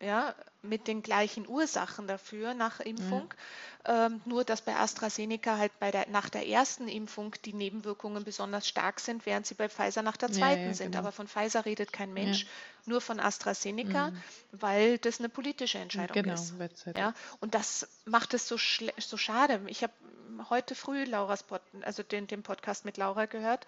Ja, 0.00 0.34
mit 0.62 0.86
den 0.86 1.02
gleichen 1.02 1.48
Ursachen 1.48 2.06
dafür 2.06 2.54
nach 2.54 2.80
Impfung. 2.80 3.34
Ja. 3.86 4.06
Ähm, 4.06 4.20
nur, 4.24 4.44
dass 4.44 4.62
bei 4.62 4.76
AstraZeneca 4.76 5.58
halt 5.58 5.72
bei 5.80 5.90
der, 5.90 6.08
nach 6.08 6.28
der 6.28 6.46
ersten 6.46 6.86
Impfung 6.86 7.34
die 7.44 7.52
Nebenwirkungen 7.52 8.22
besonders 8.22 8.68
stark 8.68 9.00
sind, 9.00 9.26
während 9.26 9.46
sie 9.46 9.54
bei 9.54 9.68
Pfizer 9.68 10.02
nach 10.02 10.16
der 10.16 10.30
zweiten 10.30 10.62
ja, 10.62 10.68
ja, 10.68 10.74
sind. 10.74 10.92
Genau. 10.92 11.00
Aber 11.00 11.12
von 11.12 11.26
Pfizer 11.26 11.64
redet 11.64 11.92
kein 11.92 12.12
Mensch, 12.12 12.46
nur 12.86 13.00
von 13.00 13.18
AstraZeneca, 13.18 14.10
mhm. 14.10 14.22
weil 14.52 14.98
das 14.98 15.18
eine 15.18 15.28
politische 15.28 15.78
Entscheidung 15.78 16.14
genau, 16.14 16.34
ist. 16.34 16.54
Halt 16.86 16.96
ja? 16.96 17.14
Und 17.40 17.54
das 17.54 17.88
macht 18.04 18.34
es 18.34 18.46
so, 18.46 18.56
so 18.56 19.16
schade. 19.16 19.60
Ich 19.66 19.82
habe 19.82 19.92
heute 20.50 20.74
früh 20.74 21.04
Laura's 21.04 21.42
Pod, 21.42 21.60
also 21.82 22.02
den, 22.02 22.26
den 22.26 22.42
Podcast 22.42 22.84
mit 22.84 22.96
Laura 22.96 23.26
gehört. 23.26 23.66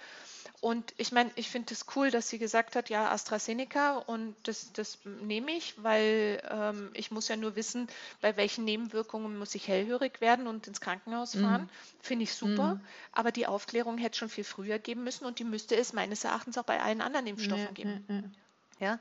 Und 0.60 0.94
ich 0.96 1.12
meine, 1.12 1.30
ich 1.34 1.50
finde 1.50 1.72
es 1.72 1.80
das 1.80 1.96
cool, 1.96 2.10
dass 2.10 2.28
sie 2.28 2.38
gesagt 2.38 2.76
hat, 2.76 2.88
ja, 2.88 3.10
AstraZeneca 3.10 3.98
und 3.98 4.34
das, 4.44 4.72
das 4.72 4.98
nehme 5.04 5.52
ich, 5.52 5.74
weil 5.82 6.42
ähm, 6.50 6.90
ich 6.94 7.10
muss 7.10 7.28
ja 7.28 7.36
nur 7.36 7.56
wissen, 7.56 7.88
bei 8.20 8.36
welchen 8.36 8.64
Nebenwirkungen 8.64 9.38
muss 9.38 9.54
ich 9.54 9.68
hellhörig 9.68 10.20
werden 10.20 10.46
und 10.46 10.66
ins 10.66 10.80
Krankenhaus 10.80 11.34
mhm. 11.34 11.42
fahren. 11.42 11.62
Mhm. 11.62 11.68
Finde 12.00 12.22
ich 12.24 12.34
super. 12.34 12.74
Mhm. 12.74 12.80
Aber 13.12 13.32
die 13.32 13.46
Aufklärung 13.46 13.98
hätte 13.98 14.18
schon 14.18 14.28
viel 14.28 14.44
früher 14.44 14.78
geben 14.78 15.04
müssen 15.04 15.24
und 15.24 15.38
die 15.38 15.44
müsste 15.44 15.76
es 15.76 15.92
meines 15.92 16.24
Erachtens 16.24 16.56
auch 16.58 16.64
bei 16.64 16.80
allen 16.80 17.00
anderen 17.00 17.26
Impfstoffen 17.26 17.66
ja, 17.66 17.72
geben. 17.72 18.34
Ja, 18.78 18.86
ja. 18.86 18.98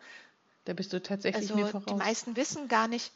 Da 0.66 0.74
bist 0.74 0.94
du 0.94 1.02
tatsächlich 1.02 1.50
also, 1.50 1.56
mir 1.56 1.68
voraus. 1.68 1.86
Die 1.88 1.96
meisten 1.96 2.36
wissen 2.36 2.68
gar 2.68 2.88
nicht, 2.88 3.12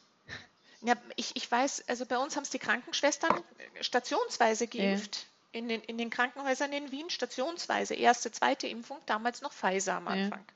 ja, 0.80 0.94
ich, 1.16 1.34
ich 1.34 1.50
weiß, 1.50 1.84
also 1.88 2.06
bei 2.06 2.18
uns 2.18 2.36
haben 2.36 2.44
es 2.44 2.50
die 2.50 2.58
Krankenschwestern 2.58 3.42
stationsweise 3.80 4.66
geimpft. 4.66 5.16
Ja. 5.16 5.22
In, 5.60 5.68
den, 5.68 5.80
in 5.82 5.96
den 5.96 6.10
Krankenhäusern 6.10 6.72
in 6.72 6.92
Wien 6.92 7.08
stationsweise. 7.08 7.94
Erste, 7.94 8.30
zweite 8.30 8.66
Impfung, 8.66 8.98
damals 9.06 9.40
noch 9.40 9.52
Pfizer 9.52 9.94
am 9.94 10.06
Anfang. 10.06 10.44
Ja. 10.46 10.54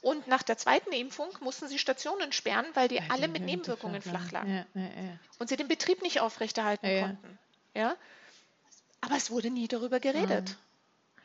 Und 0.00 0.26
nach 0.28 0.42
der 0.42 0.56
zweiten 0.56 0.92
Impfung 0.92 1.28
mussten 1.40 1.68
sie 1.68 1.78
Stationen 1.78 2.32
sperren, 2.32 2.66
weil 2.74 2.88
die 2.88 2.96
ja, 2.96 3.02
alle 3.10 3.28
mit 3.28 3.42
Nebenwirkungen 3.42 4.02
flach 4.02 4.32
lagen. 4.32 4.66
Und 5.38 5.48
sie 5.48 5.56
den 5.56 5.68
Betrieb 5.68 6.02
nicht 6.02 6.20
aufrechterhalten 6.20 7.00
konnten. 7.00 7.38
Ja? 7.74 7.96
Aber 9.02 9.16
es 9.16 9.30
wurde 9.30 9.50
nie 9.50 9.68
darüber 9.68 10.00
geredet. 10.00 10.56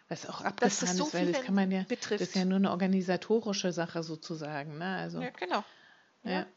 Was 0.09 0.27
auch 0.27 0.41
abgefahren 0.41 0.97
so 0.97 1.05
ist, 1.05 1.13
weil 1.13 1.31
das 1.31 1.43
kann 1.43 1.55
man 1.55 1.71
ja, 1.71 1.83
betrifft. 1.83 2.21
das 2.21 2.29
ist 2.29 2.35
ja 2.35 2.43
nur 2.43 2.57
eine 2.57 2.71
organisatorische 2.71 3.71
Sache 3.71 4.01
sozusagen. 4.01 4.77
Ne? 4.77 4.97
Also, 4.97 5.21
ja, 5.21 5.29
genau. 5.29 5.63
Ja. 6.23 6.47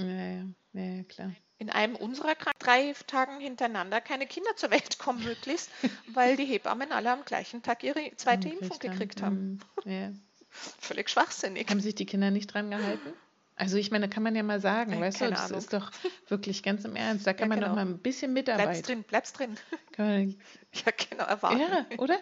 Ja, 0.00 0.80
ja, 0.80 0.96
ja, 0.96 1.02
klar. 1.04 1.32
In 1.58 1.68
einem 1.68 1.94
unserer 1.94 2.34
Kranken 2.34 2.58
drei 2.58 2.94
Tagen 3.06 3.38
hintereinander 3.40 4.00
keine 4.00 4.26
Kinder 4.26 4.56
zur 4.56 4.70
Welt 4.70 4.98
kommen, 4.98 5.22
möglichst, 5.22 5.70
weil 6.14 6.36
die 6.36 6.46
Hebammen 6.46 6.90
alle 6.90 7.10
am 7.10 7.24
gleichen 7.24 7.62
Tag 7.62 7.84
ihre 7.84 8.00
zweite 8.16 8.48
hm, 8.48 8.58
Impfung 8.58 8.78
gekriegt 8.78 9.22
haben. 9.22 9.60
Ja. 9.84 10.10
Völlig 10.50 11.10
schwachsinnig. 11.10 11.68
Haben 11.68 11.80
sich 11.80 11.94
die 11.94 12.06
Kinder 12.06 12.30
nicht 12.30 12.52
dran 12.52 12.70
gehalten? 12.70 13.12
Also 13.60 13.76
ich 13.76 13.90
meine, 13.90 14.08
kann 14.08 14.22
man 14.22 14.34
ja 14.34 14.42
mal 14.42 14.58
sagen, 14.58 14.94
äh, 14.94 15.00
weißt 15.00 15.20
du, 15.20 15.28
das 15.28 15.44
Ahnung. 15.44 15.58
ist 15.58 15.72
doch 15.74 15.92
wirklich 16.28 16.62
ganz 16.62 16.86
im 16.86 16.96
Ernst. 16.96 17.26
Da 17.26 17.34
kann 17.34 17.42
ja, 17.42 17.48
man 17.48 17.58
genau. 17.60 17.68
doch 17.68 17.76
mal 17.76 17.84
ein 17.84 17.98
bisschen 17.98 18.32
mitarbeiten. 18.32 18.70
Bleibst 18.70 18.88
drin, 18.88 19.02
bleibst 19.02 19.38
drin. 19.38 19.56
Man, 19.98 20.34
ja, 20.72 20.92
genau, 21.10 21.24
erwarten. 21.24 21.60
Ja, 21.60 21.98
oder? 21.98 22.18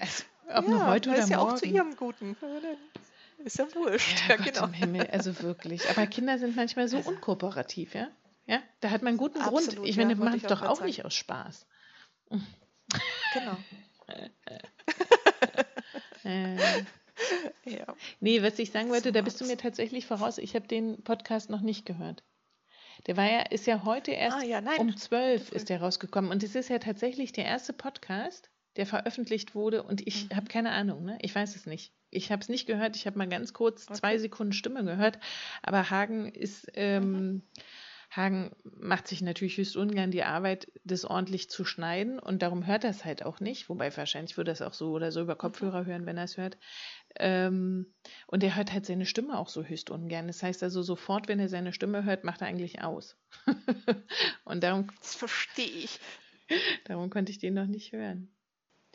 Also, 0.00 0.24
ob 0.48 0.64
ja, 0.64 0.70
nur 0.70 0.86
heute 0.88 1.10
oder 1.10 1.18
ist 1.20 1.30
morgen. 1.30 1.32
ja 1.32 1.38
auch 1.38 1.54
zu 1.54 1.66
ihrem 1.66 1.94
Guten. 1.94 2.36
Ist 3.44 3.58
ja 3.58 3.66
wurscht. 3.74 4.28
Ja, 4.28 4.34
ja 4.34 4.36
Gott 4.36 4.54
genau. 4.54 4.66
im 4.66 4.72
Himmel, 4.72 5.06
also 5.08 5.40
wirklich. 5.42 5.88
Aber 5.90 6.06
Kinder 6.06 6.38
sind 6.38 6.56
manchmal 6.56 6.88
so 6.88 6.98
also. 6.98 7.10
unkooperativ, 7.10 7.94
ja? 7.94 8.08
Ja, 8.46 8.62
da 8.80 8.90
hat 8.90 9.02
man 9.02 9.10
einen 9.10 9.18
guten 9.18 9.40
Absolut, 9.40 9.76
Grund. 9.76 9.88
Ich 9.88 9.96
meine, 9.96 10.14
ja, 10.14 10.18
macht 10.18 10.50
doch 10.50 10.62
auch 10.62 10.76
sagen. 10.76 10.86
nicht 10.86 11.04
aus 11.04 11.14
Spaß. 11.14 11.66
Genau. 13.34 13.56
äh, 16.24 16.56
ja. 17.64 17.86
Nee, 18.20 18.42
was 18.42 18.58
ich 18.58 18.70
sagen 18.70 18.88
wollte, 18.88 19.12
da 19.12 19.22
bist 19.22 19.40
du 19.40 19.44
mir 19.44 19.58
tatsächlich 19.58 20.06
voraus. 20.06 20.38
Ich 20.38 20.54
habe 20.54 20.66
den 20.66 21.02
Podcast 21.02 21.50
noch 21.50 21.60
nicht 21.60 21.84
gehört. 21.84 22.22
Der 23.06 23.16
war 23.16 23.30
ja, 23.30 23.42
ist 23.42 23.66
ja 23.66 23.84
heute 23.84 24.12
erst 24.12 24.38
ah, 24.38 24.42
ja, 24.42 24.62
um 24.78 24.96
zwölf 24.96 25.52
ist 25.52 25.68
der 25.68 25.80
rausgekommen. 25.80 26.30
Und 26.30 26.42
es 26.42 26.54
ist 26.54 26.68
ja 26.68 26.78
tatsächlich 26.78 27.32
der 27.32 27.44
erste 27.44 27.72
Podcast, 27.72 28.50
der 28.76 28.86
veröffentlicht 28.86 29.54
wurde. 29.54 29.82
Und 29.82 30.06
ich 30.06 30.30
mhm. 30.30 30.36
habe 30.36 30.48
keine 30.48 30.70
Ahnung, 30.70 31.04
ne? 31.04 31.18
Ich 31.20 31.34
weiß 31.34 31.54
es 31.54 31.66
nicht. 31.66 31.92
Ich 32.10 32.32
habe 32.32 32.42
es 32.42 32.48
nicht 32.48 32.66
gehört. 32.66 32.96
Ich 32.96 33.06
habe 33.06 33.18
mal 33.18 33.28
ganz 33.28 33.52
kurz 33.52 33.86
okay. 33.88 33.98
zwei 33.98 34.18
Sekunden 34.18 34.52
Stimme 34.52 34.84
gehört. 34.84 35.18
Aber 35.62 35.90
Hagen 35.90 36.26
ist. 36.26 36.66
Ähm, 36.74 37.12
mhm. 37.12 37.42
Hagen 38.10 38.52
macht 38.62 39.06
sich 39.06 39.20
natürlich 39.20 39.58
höchst 39.58 39.76
ungern 39.76 40.10
die 40.10 40.22
Arbeit, 40.22 40.72
das 40.84 41.04
ordentlich 41.04 41.50
zu 41.50 41.64
schneiden 41.64 42.18
und 42.18 42.40
darum 42.40 42.66
hört 42.66 42.84
er 42.84 42.90
es 42.90 43.04
halt 43.04 43.22
auch 43.22 43.38
nicht, 43.40 43.68
wobei 43.68 43.94
wahrscheinlich 43.94 44.36
würde 44.38 44.50
er 44.50 44.54
es 44.54 44.62
auch 44.62 44.72
so 44.72 44.92
oder 44.92 45.12
so 45.12 45.20
über 45.20 45.36
Kopfhörer 45.36 45.84
hören, 45.84 46.06
wenn 46.06 46.16
er 46.16 46.24
es 46.24 46.38
hört. 46.38 46.56
Ähm, 47.16 47.92
und 48.26 48.42
er 48.42 48.56
hört 48.56 48.72
halt 48.72 48.86
seine 48.86 49.04
Stimme 49.04 49.38
auch 49.38 49.48
so 49.48 49.62
höchst 49.62 49.90
ungern. 49.90 50.26
Das 50.26 50.42
heißt 50.42 50.62
also, 50.62 50.82
sofort, 50.82 51.28
wenn 51.28 51.38
er 51.38 51.48
seine 51.48 51.72
Stimme 51.74 52.04
hört, 52.04 52.24
macht 52.24 52.40
er 52.40 52.46
eigentlich 52.46 52.82
aus. 52.82 53.16
und 54.44 54.62
darum. 54.62 54.88
Das 55.00 55.14
verstehe 55.14 55.66
ich. 55.66 56.00
Darum 56.84 57.10
konnte 57.10 57.30
ich 57.30 57.38
den 57.38 57.54
noch 57.54 57.66
nicht 57.66 57.92
hören. 57.92 58.30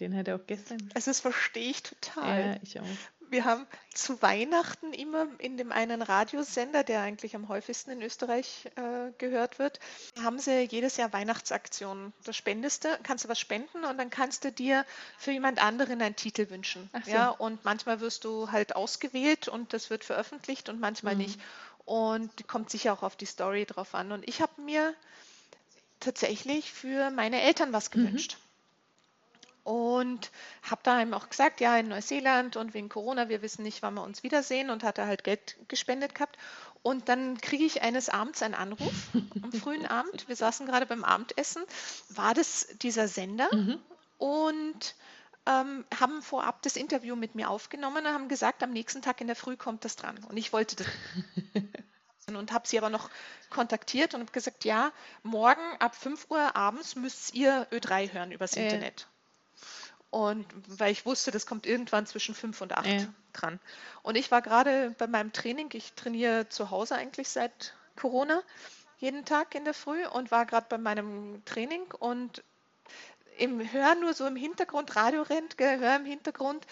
Den 0.04 0.18
hat 0.18 0.28
er 0.28 0.36
auch 0.36 0.46
gestern. 0.46 0.90
Also 0.96 1.12
das 1.12 1.22
verstehe 1.22 1.70
ich 1.70 1.82
total. 1.82 2.40
Ja, 2.40 2.58
ich 2.62 2.78
auch. 2.78 2.84
Wir 3.30 3.46
haben 3.46 3.66
zu 3.94 4.22
Weihnachten 4.22 4.92
immer 4.92 5.28
in 5.38 5.56
dem 5.56 5.72
einen 5.72 6.02
Radiosender, 6.02 6.84
der 6.84 7.00
eigentlich 7.00 7.38
am 7.38 7.48
häufigsten 7.48 7.92
in 7.92 8.02
Österreich 8.02 8.70
äh, 8.76 9.12
gehört 9.18 9.60
wird, 9.60 9.80
haben 10.22 10.40
sie 10.40 10.68
jedes 10.70 10.98
Jahr 10.98 11.14
Weihnachtsaktionen. 11.14 12.12
Da 12.26 12.34
spendest 12.34 12.84
du, 12.84 12.90
kannst 13.02 13.24
du 13.24 13.30
was 13.30 13.40
spenden 13.40 13.86
und 13.86 13.98
dann 13.98 14.10
kannst 14.10 14.44
du 14.44 14.52
dir 14.52 14.86
für 15.18 15.32
jemand 15.32 15.64
anderen 15.64 16.02
einen 16.02 16.18
Titel 16.18 16.50
wünschen. 16.50 16.90
So. 17.06 17.12
Ja, 17.12 17.30
und 17.30 17.64
manchmal 17.64 18.02
wirst 18.02 18.26
du 18.26 18.52
halt 18.52 18.76
ausgewählt 18.76 19.48
und 19.48 19.72
das 19.72 19.90
wird 19.90 20.04
veröffentlicht 20.04 20.68
und 20.68 20.82
manchmal 20.82 21.16
mhm. 21.16 21.22
nicht. 21.22 21.40
Und 21.86 22.46
kommt 22.50 22.70
sicher 22.70 22.92
auch 22.92 23.04
auf 23.04 23.16
die 23.16 23.26
Story 23.26 23.66
drauf 23.66 23.96
an. 23.96 24.12
Und 24.12 24.28
ich 24.28 24.42
habe 24.42 24.62
mir 24.62 24.94
tatsächlich 26.02 26.74
für 26.74 27.10
meine 27.10 27.42
Eltern 27.42 27.72
was 27.72 27.90
mhm. 27.90 28.06
gewünscht. 28.06 28.36
Mhm 28.38 28.43
und 29.64 30.32
habe 30.62 30.82
da 30.84 31.02
ihm 31.02 31.14
auch 31.14 31.30
gesagt, 31.30 31.62
ja, 31.62 31.78
in 31.78 31.88
Neuseeland 31.88 32.58
und 32.58 32.74
wegen 32.74 32.90
Corona, 32.90 33.30
wir 33.30 33.42
wissen 33.42 33.64
nicht, 33.64 33.82
wann 33.82 33.94
wir 33.94 34.04
uns 34.04 34.24
wiedersehen 34.24 34.70
und 34.70 34.84
hatte 34.84 35.06
halt 35.06 35.24
Geld 35.24 35.58
gespendet 35.68 36.16
gehabt. 36.16 36.38
Und 36.82 37.08
dann 37.08 37.38
kriege 37.40 37.64
ich 37.64 37.82
eines 37.82 38.10
Abends 38.10 38.42
einen 38.42 38.56
Anruf, 38.56 38.94
am 39.42 39.52
frühen 39.54 39.86
Abend, 39.86 40.28
wir 40.28 40.36
saßen 40.36 40.66
gerade 40.66 40.86
beim 40.86 41.06
Abendessen, 41.06 41.64
war 42.10 42.34
das 42.34 42.68
dieser 42.82 43.08
Sender 43.08 43.48
mhm. 43.54 43.80
und 44.18 44.96
ähm, 45.46 45.86
haben 45.98 46.22
vorab 46.22 46.62
das 46.62 46.76
Interview 46.76 47.16
mit 47.16 47.36
mir 47.36 47.50
aufgenommen 47.50 48.06
und 48.06 48.14
haben 48.14 48.28
gesagt, 48.28 48.64
am 48.64 48.72
nächsten 48.72 49.02
Tag 49.02 49.22
in 49.22 49.28
der 49.28 49.36
Früh 49.36 49.56
kommt 49.56 49.86
das 49.86 49.96
dran. 49.96 50.18
Und 50.28 50.36
ich 50.36 50.52
wollte 50.52 50.76
das 50.76 50.88
und 52.28 52.52
habe 52.52 52.68
sie 52.68 52.78
aber 52.78 52.90
noch 52.90 53.10
kontaktiert 53.50 54.14
und 54.14 54.22
habe 54.22 54.32
gesagt, 54.32 54.66
ja, 54.66 54.92
morgen 55.22 55.62
ab 55.80 55.96
5 55.96 56.28
Uhr 56.30 56.56
abends 56.56 56.96
müsst 56.96 57.34
ihr 57.34 57.68
Ö3 57.72 58.12
hören 58.14 58.32
übers 58.32 58.56
äh. 58.56 58.64
Internet. 58.64 59.08
Und 60.14 60.46
weil 60.68 60.92
ich 60.92 61.08
wusste, 61.08 61.32
das 61.32 61.48
kommt 61.48 61.66
irgendwann 61.66 62.06
zwischen 62.06 62.36
fünf 62.36 62.62
und 62.62 62.78
acht 62.78 62.86
ja. 62.86 63.08
dran. 63.34 63.60
Und 64.04 64.14
ich 64.14 64.30
war 64.30 64.44
gerade 64.44 64.94
bei 65.00 65.08
meinem 65.08 65.34
Training, 65.34 65.72
ich 65.74 65.94
trainiere 65.94 66.48
zu 66.50 66.70
Hause 66.70 66.94
eigentlich 66.94 67.30
seit 67.30 67.74
Corona, 67.96 68.44
jeden 69.00 69.26
Tag 69.26 69.56
in 69.56 69.66
der 69.66 69.74
Früh 69.74 70.06
und 70.06 70.30
war 70.30 70.46
gerade 70.46 70.68
bei 70.70 70.78
meinem 70.78 71.44
Training 71.46 71.82
und 71.98 72.44
im 73.40 73.60
Hör 73.72 73.96
nur 73.96 74.14
so 74.14 74.28
im 74.28 74.36
Hintergrund, 74.36 74.96
Radio 74.96 75.24
rennt, 75.24 75.56
höre 75.58 75.96
im 75.96 76.06
Hintergrund 76.06 76.64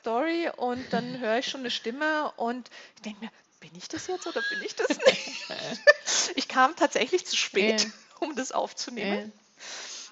Story 0.00 0.50
und 0.54 0.84
dann 0.92 1.18
höre 1.20 1.38
ich 1.38 1.46
schon 1.46 1.60
eine 1.60 1.70
Stimme 1.70 2.30
und 2.32 2.68
ich 2.96 3.02
denke 3.02 3.24
mir, 3.24 3.30
bin 3.60 3.70
ich 3.78 3.88
das 3.88 4.08
jetzt 4.08 4.26
oder 4.26 4.42
bin 4.50 4.62
ich 4.62 4.76
das 4.76 4.88
nicht? 5.06 6.36
ich 6.36 6.48
kam 6.48 6.76
tatsächlich 6.76 7.24
zu 7.24 7.34
spät, 7.34 7.88
um 8.18 8.36
das 8.36 8.52
aufzunehmen 8.52 9.32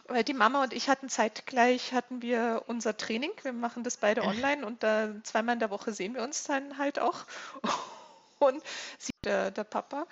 weil 0.09 0.25
die 0.25 0.35
Mama 0.35 0.63
und 0.65 0.73
ich 0.73 0.89
hatten 0.89 1.09
zeitgleich 1.09 1.93
hatten 1.93 2.23
wir 2.23 2.65
unser 2.67 2.97
Training. 2.97 3.31
Wir 3.43 3.53
machen 3.53 3.85
das 3.85 3.99
beide 3.99 4.23
online 4.23 4.67
und 4.67 4.83
da 4.83 5.11
zweimal 5.23 5.55
in 5.55 5.61
der 5.61 5.71
Woche 5.71 5.93
sehen 5.93 6.15
wir 6.15 6.23
uns 6.23 6.45
dann 6.45 6.79
halt 6.79 6.99
auch. 6.99 7.25
Und 8.41 8.63
sie, 8.99 9.11
der, 9.25 9.51
der 9.51 9.65
Papa. 9.65 10.07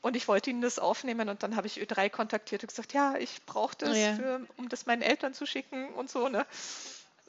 Und 0.00 0.16
ich 0.16 0.26
wollte 0.26 0.50
ihnen 0.50 0.62
das 0.62 0.80
aufnehmen 0.80 1.28
und 1.28 1.44
dann 1.44 1.54
habe 1.54 1.68
ich 1.68 1.80
Ö3 1.80 2.10
kontaktiert 2.10 2.64
und 2.64 2.70
gesagt, 2.70 2.92
ja, 2.92 3.14
ich 3.14 3.46
brauche 3.46 3.76
das, 3.76 3.96
ja. 3.96 4.16
für, 4.16 4.46
um 4.56 4.68
das 4.68 4.84
meinen 4.84 5.00
Eltern 5.00 5.32
zu 5.32 5.46
schicken 5.46 5.90
und 5.94 6.10
so. 6.10 6.28
Ne? 6.28 6.44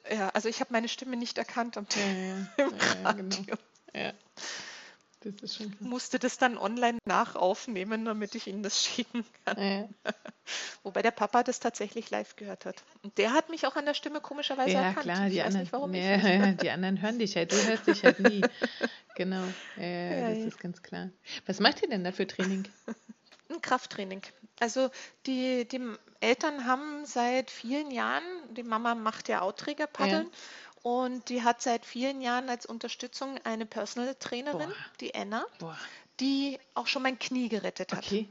Ja, 0.09 0.29
also 0.29 0.49
ich 0.49 0.59
habe 0.59 0.73
meine 0.73 0.89
Stimme 0.89 1.17
nicht 1.17 1.37
erkannt 1.37 1.77
am 1.77 1.85
ja, 1.95 2.01
ja. 2.01 2.47
im 2.65 3.05
Radio. 3.05 3.55
Genau. 3.93 4.13
Ja. 5.25 5.31
Das 5.31 5.51
ist 5.51 5.57
schon 5.57 5.75
musste 5.79 6.19
das 6.19 6.37
dann 6.37 6.57
online 6.57 6.97
nachaufnehmen, 7.05 8.05
damit 8.05 8.35
ich 8.35 8.47
Ihnen 8.47 8.63
das 8.63 8.83
schicken 8.83 9.25
kann. 9.45 9.57
Ja. 9.61 10.13
Wobei 10.83 11.01
der 11.01 11.11
Papa 11.11 11.43
das 11.43 11.59
tatsächlich 11.59 12.09
live 12.09 12.35
gehört 12.35 12.65
hat. 12.65 12.83
Und 13.03 13.17
der 13.17 13.33
hat 13.33 13.49
mich 13.49 13.65
auch 13.65 13.75
an 13.75 13.85
der 13.85 13.93
Stimme 13.93 14.21
komischerweise 14.21 14.73
ja, 14.73 14.81
erkannt. 14.81 15.05
Klar, 15.05 15.29
die 15.29 15.41
anderen, 15.41 15.61
nicht, 15.61 15.73
warum 15.73 15.93
ja, 15.93 16.17
ja, 16.17 16.51
die 16.51 16.69
anderen 16.69 17.01
hören 17.01 17.19
dich 17.19 17.35
halt, 17.35 17.51
du 17.51 17.55
hörst 17.55 17.87
dich 17.87 18.03
halt 18.03 18.19
nie. 18.19 18.41
genau, 19.15 19.43
ja, 19.77 20.29
das 20.29 20.39
ist 20.39 20.59
ganz 20.59 20.81
klar. 20.81 21.09
Was 21.45 21.59
macht 21.59 21.81
ihr 21.81 21.89
denn 21.89 22.03
da 22.03 22.11
für 22.11 22.27
Training? 22.27 22.67
Ein 23.49 23.61
Krafttraining. 23.61 24.21
Also 24.59 24.89
die, 25.25 25.67
die 25.67 25.81
Eltern 26.19 26.65
haben 26.65 27.05
seit 27.05 27.51
vielen 27.51 27.91
Jahren, 27.91 28.23
die 28.51 28.63
Mama 28.63 28.95
macht 28.95 29.27
ja 29.29 29.41
Outträgerpaddeln. 29.41 30.25
Ja 30.25 30.31
und 30.83 31.29
die 31.29 31.41
hat 31.43 31.61
seit 31.61 31.85
vielen 31.85 32.21
Jahren 32.21 32.49
als 32.49 32.65
Unterstützung 32.65 33.39
eine 33.45 33.65
Personal 33.65 34.13
Trainerin, 34.15 34.69
Boah. 34.69 34.75
die 34.99 35.15
Anna. 35.15 35.45
Boah. 35.57 35.77
die 36.19 36.59
auch 36.75 36.85
schon 36.87 37.01
mein 37.01 37.17
Knie 37.17 37.49
gerettet 37.49 37.91
hat. 37.93 38.05
Okay. 38.05 38.27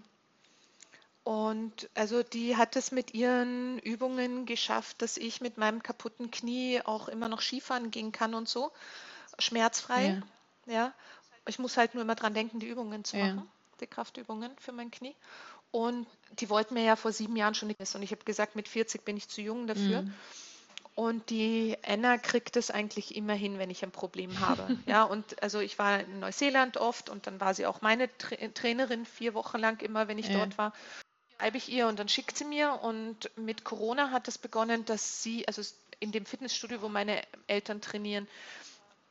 Und 1.24 1.88
also 1.94 2.22
die 2.22 2.56
hat 2.56 2.76
es 2.76 2.90
mit 2.92 3.14
ihren 3.14 3.78
Übungen 3.78 4.44
geschafft, 4.44 5.02
dass 5.02 5.16
ich 5.16 5.40
mit 5.40 5.56
meinem 5.56 5.82
kaputten 5.82 6.30
Knie 6.30 6.80
auch 6.84 7.08
immer 7.08 7.28
noch 7.28 7.40
Skifahren 7.40 7.90
gehen 7.90 8.12
kann 8.12 8.34
und 8.34 8.48
so, 8.48 8.72
schmerzfrei. 9.38 10.20
Ja. 10.66 10.72
Ja, 10.72 10.94
ich 11.46 11.58
muss 11.58 11.76
halt 11.76 11.94
nur 11.94 12.02
immer 12.02 12.14
dran 12.14 12.34
denken, 12.34 12.60
die 12.60 12.68
Übungen 12.68 13.04
zu 13.04 13.16
Ja. 13.16 13.34
machen, 13.34 13.50
die 13.80 13.86
Kraftübungen 13.86 14.52
für 14.58 14.72
mein 14.72 14.90
Knie. 14.90 15.14
Und 15.70 16.06
die 16.38 16.50
wollten 16.50 16.74
mir 16.74 16.84
ja 16.84 16.96
vor 16.96 17.12
sieben 17.12 17.34
Jahren 17.36 17.54
schon 17.54 17.68
nichts. 17.68 17.94
Und 17.94 18.02
ich 18.02 18.10
habe 18.12 18.24
gesagt, 18.24 18.54
mit 18.56 18.68
40 18.68 19.04
bin 19.04 19.16
ich 19.16 19.28
zu 19.28 19.40
jung 19.40 19.66
dafür. 19.66 20.02
Mhm. 20.02 20.14
Und 20.94 21.30
die 21.30 21.76
Anna 21.86 22.18
kriegt 22.18 22.56
es 22.56 22.70
eigentlich 22.70 23.16
immer 23.16 23.32
hin, 23.32 23.58
wenn 23.58 23.70
ich 23.70 23.82
ein 23.82 23.90
Problem 23.90 24.38
habe. 24.40 24.76
Ja, 24.86 25.04
und 25.04 25.42
also 25.42 25.60
ich 25.60 25.78
war 25.78 26.00
in 26.00 26.20
Neuseeland 26.20 26.76
oft 26.76 27.08
und 27.08 27.26
dann 27.26 27.40
war 27.40 27.54
sie 27.54 27.66
auch 27.66 27.80
meine 27.80 28.14
Tra 28.18 28.36
Trainerin 28.54 29.06
vier 29.06 29.32
Wochen 29.34 29.58
lang 29.58 29.80
immer, 29.80 30.08
wenn 30.08 30.18
ich 30.18 30.28
Ja. 30.28 30.34
dort 30.34 30.58
war. 30.58 30.72
Schreibe 31.38 31.56
ich 31.56 31.70
ihr 31.70 31.88
und 31.88 31.98
dann 31.98 32.08
schickt 32.08 32.36
sie 32.36 32.44
mir. 32.44 32.80
Und 32.82 33.30
mit 33.36 33.64
Corona 33.64 34.10
hat 34.10 34.28
es 34.28 34.36
begonnen, 34.38 34.84
dass 34.84 35.22
sie, 35.22 35.48
also 35.48 35.62
in 35.98 36.12
dem 36.12 36.26
Fitnessstudio, 36.26 36.82
wo 36.82 36.88
meine 36.88 37.22
Eltern 37.46 37.80
trainieren, 37.80 38.28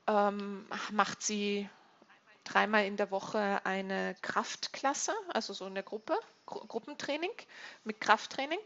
ähm, 0.08 0.68
macht 0.92 1.24
sie 1.24 1.68
dreimal 2.44 2.86
in 2.86 2.98
der 2.98 3.12
Woche 3.12 3.66
eine 3.66 4.16
Kraftklasse, 4.22 5.14
also 5.30 5.54
so 5.54 5.66
eine 5.66 5.84
Gruppe, 5.84 6.18
Gru 6.46 6.60
Gruppentraining 6.68 7.32
mit 7.84 8.02
Krafttraining. 8.02 8.60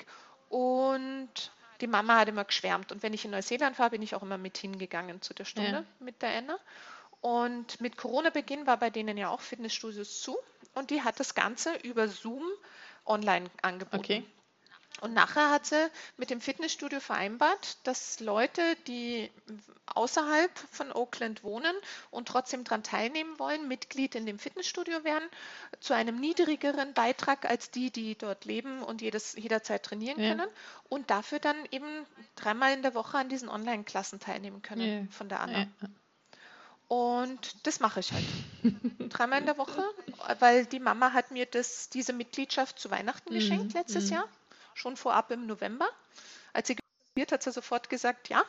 Und 0.49 1.51
die 1.81 1.88
Mama 1.88 2.18
hat 2.19 2.27
immer 2.30 2.45
geschwärmt. 2.45 2.91
Und 2.91 3.03
wenn 3.03 3.14
ich 3.14 3.26
in 3.26 3.31
Neuseeland 3.31 3.77
war, 3.80 3.89
bin 3.89 4.02
ich 4.02 4.15
auch 4.15 4.22
immer 4.22 4.38
mit 4.38 4.57
hingegangen 4.57 5.22
zu 5.22 5.34
der 5.34 5.45
Stunde 5.45 5.72
Ja. 5.72 5.84
mit 5.99 6.22
der 6.22 6.38
Anna. 6.38 6.57
Und 7.22 7.81
mit 7.81 7.97
Corona-Beginn 7.97 8.68
war 8.68 8.77
bei 8.77 8.89
denen 8.89 9.18
ja 9.18 9.30
auch 9.30 9.41
Fitnessstudios 9.41 10.22
zu. 10.22 10.38
Und 10.73 10.89
die 10.91 11.02
hat 11.02 11.19
das 11.19 11.34
Ganze 11.34 11.76
über 11.77 12.07
Zoom 12.07 12.43
online 13.06 13.49
angeboten. 13.61 13.97
Okay. 13.97 14.23
Und 15.01 15.13
nachher 15.13 15.51
hat 15.51 15.65
sie 15.65 15.89
mit 16.17 16.30
dem 16.30 16.39
Fitnessstudio 16.39 17.01
vereinbart, 17.01 17.77
dass 17.84 18.19
Leute, 18.22 18.61
die 18.88 19.30
außerhalb 19.88 20.57
von 20.72 20.91
Oakland 20.93 21.43
wohnen 21.43 21.76
und 22.11 22.27
trotzdem 22.30 22.63
daran 22.63 22.81
teilnehmen 22.81 23.38
wollen, 23.38 23.67
Mitglied 23.67 24.15
in 24.15 24.26
dem 24.26 24.39
Fitnessstudio 24.39 25.03
werden, 25.03 25.27
zu 25.81 25.93
einem 25.93 26.19
niedrigeren 26.19 26.93
Beitrag 26.93 27.45
als 27.45 27.72
die, 27.72 27.91
die 27.91 28.15
dort 28.17 28.45
leben 28.45 28.84
und 28.84 29.01
jedes, 29.01 29.34
jederzeit 29.34 29.84
trainieren 29.84 30.19
Ja. 30.19 30.30
können 30.30 30.47
und 30.88 31.09
dafür 31.09 31.39
dann 31.39 31.57
eben 31.72 32.05
dreimal 32.35 32.73
in 32.73 32.81
der 32.81 32.95
Woche 32.95 33.17
an 33.17 33.27
diesen 33.30 33.49
Online-Klassen 33.49 34.19
teilnehmen 34.22 34.61
können 34.61 35.07
Ja. 35.07 35.11
von 35.11 35.27
der 35.27 35.41
Anna. 35.41 35.59
Ja. 35.59 35.67
Und 36.88 37.65
das 37.67 37.80
mache 37.80 37.99
ich 37.99 38.11
halt. 38.13 38.23
Dreimal 39.09 39.39
in 39.39 39.45
der 39.45 39.57
Woche, 39.57 39.84
weil 40.39 40.65
die 40.65 40.80
Mama 40.80 41.13
hat 41.13 41.31
mir 41.31 41.45
das, 41.45 41.89
diese 41.89 42.13
Mitgliedschaft 42.13 42.80
zu 42.80 42.91
Weihnachten 42.91 43.30
Mhm, 43.30 43.35
geschenkt 43.35 43.73
letztes 43.73 44.09
mhm. 44.09 44.17
Jahr, 44.17 44.27
schon 44.76 44.95
vorab 44.95 45.31
im 45.31 45.47
November. 45.47 45.89
Als 46.53 46.68
sie 46.68 46.77
wird, 47.15 47.31
hat 47.31 47.41
sie 47.41 47.52
sofort 47.52 47.89
gesagt, 47.89 48.30
ja, 48.30 48.43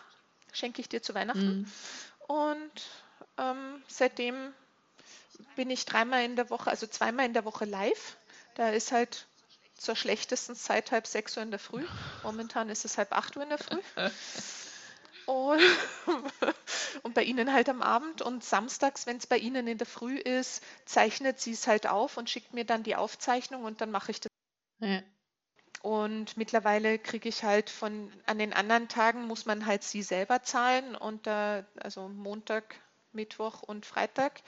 schenke 0.52 0.82
ich 0.82 0.88
dir 0.88 1.02
zu 1.02 1.14
Weihnachten. 1.14 1.60
Mhm. 1.60 1.72
Und 2.26 2.82
ähm, 3.38 3.82
seitdem 3.88 4.52
bin 5.54 5.70
ich 5.70 5.86
dreimal 5.86 6.24
in 6.24 6.36
der 6.36 6.50
Woche, 6.50 6.68
also 6.68 6.86
zweimal 6.86 7.26
in 7.26 7.32
der 7.32 7.44
Woche 7.44 7.64
live. 7.64 8.16
Da 8.54 8.70
ist 8.70 8.92
halt 8.92 9.26
zur 9.78 9.96
schlechtesten 9.96 10.56
Zeit 10.56 10.90
halb 10.90 11.06
sechs 11.06 11.36
Uhr 11.36 11.42
in 11.42 11.50
der 11.50 11.60
Früh. 11.60 11.86
Momentan 12.22 12.68
ist 12.68 12.84
es 12.84 12.98
halb 12.98 13.12
acht 13.12 13.36
Uhr 13.36 13.42
in 13.42 13.50
der 13.50 13.58
Früh. 13.58 13.80
Und, 15.26 15.60
und 17.02 17.14
bei 17.14 17.24
Ihnen 17.24 17.52
halt 17.52 17.68
am 17.68 17.82
Abend. 17.82 18.22
Und 18.22 18.44
samstags, 18.44 19.06
wenn 19.06 19.16
es 19.16 19.26
bei 19.26 19.36
Ihnen 19.36 19.66
in 19.66 19.76
der 19.76 19.86
Früh 19.86 20.16
ist, 20.16 20.62
zeichnet 20.84 21.40
sie 21.40 21.50
es 21.50 21.66
halt 21.66 21.88
auf 21.88 22.16
und 22.16 22.30
schickt 22.30 22.54
mir 22.54 22.64
dann 22.64 22.84
die 22.84 22.94
Aufzeichnung 22.94 23.64
und 23.64 23.80
dann 23.80 23.90
mache 23.90 24.12
ich 24.12 24.20
das. 24.20 24.30
Ja. 24.78 25.02
Und 25.86 26.36
mittlerweile 26.36 26.98
kriege 26.98 27.28
ich 27.28 27.44
halt 27.44 27.70
von, 27.70 28.12
an 28.26 28.40
den 28.40 28.52
anderen 28.52 28.88
Tagen 28.88 29.28
muss 29.28 29.46
man 29.46 29.66
halt 29.66 29.84
sie 29.84 30.02
selber 30.02 30.42
zahlen 30.42 30.96
und 30.96 31.28
da, 31.28 31.64
also 31.78 32.08
Montag, 32.08 32.74
Mittwoch 33.12 33.62
und 33.62 33.86
Freitag. 33.86 34.42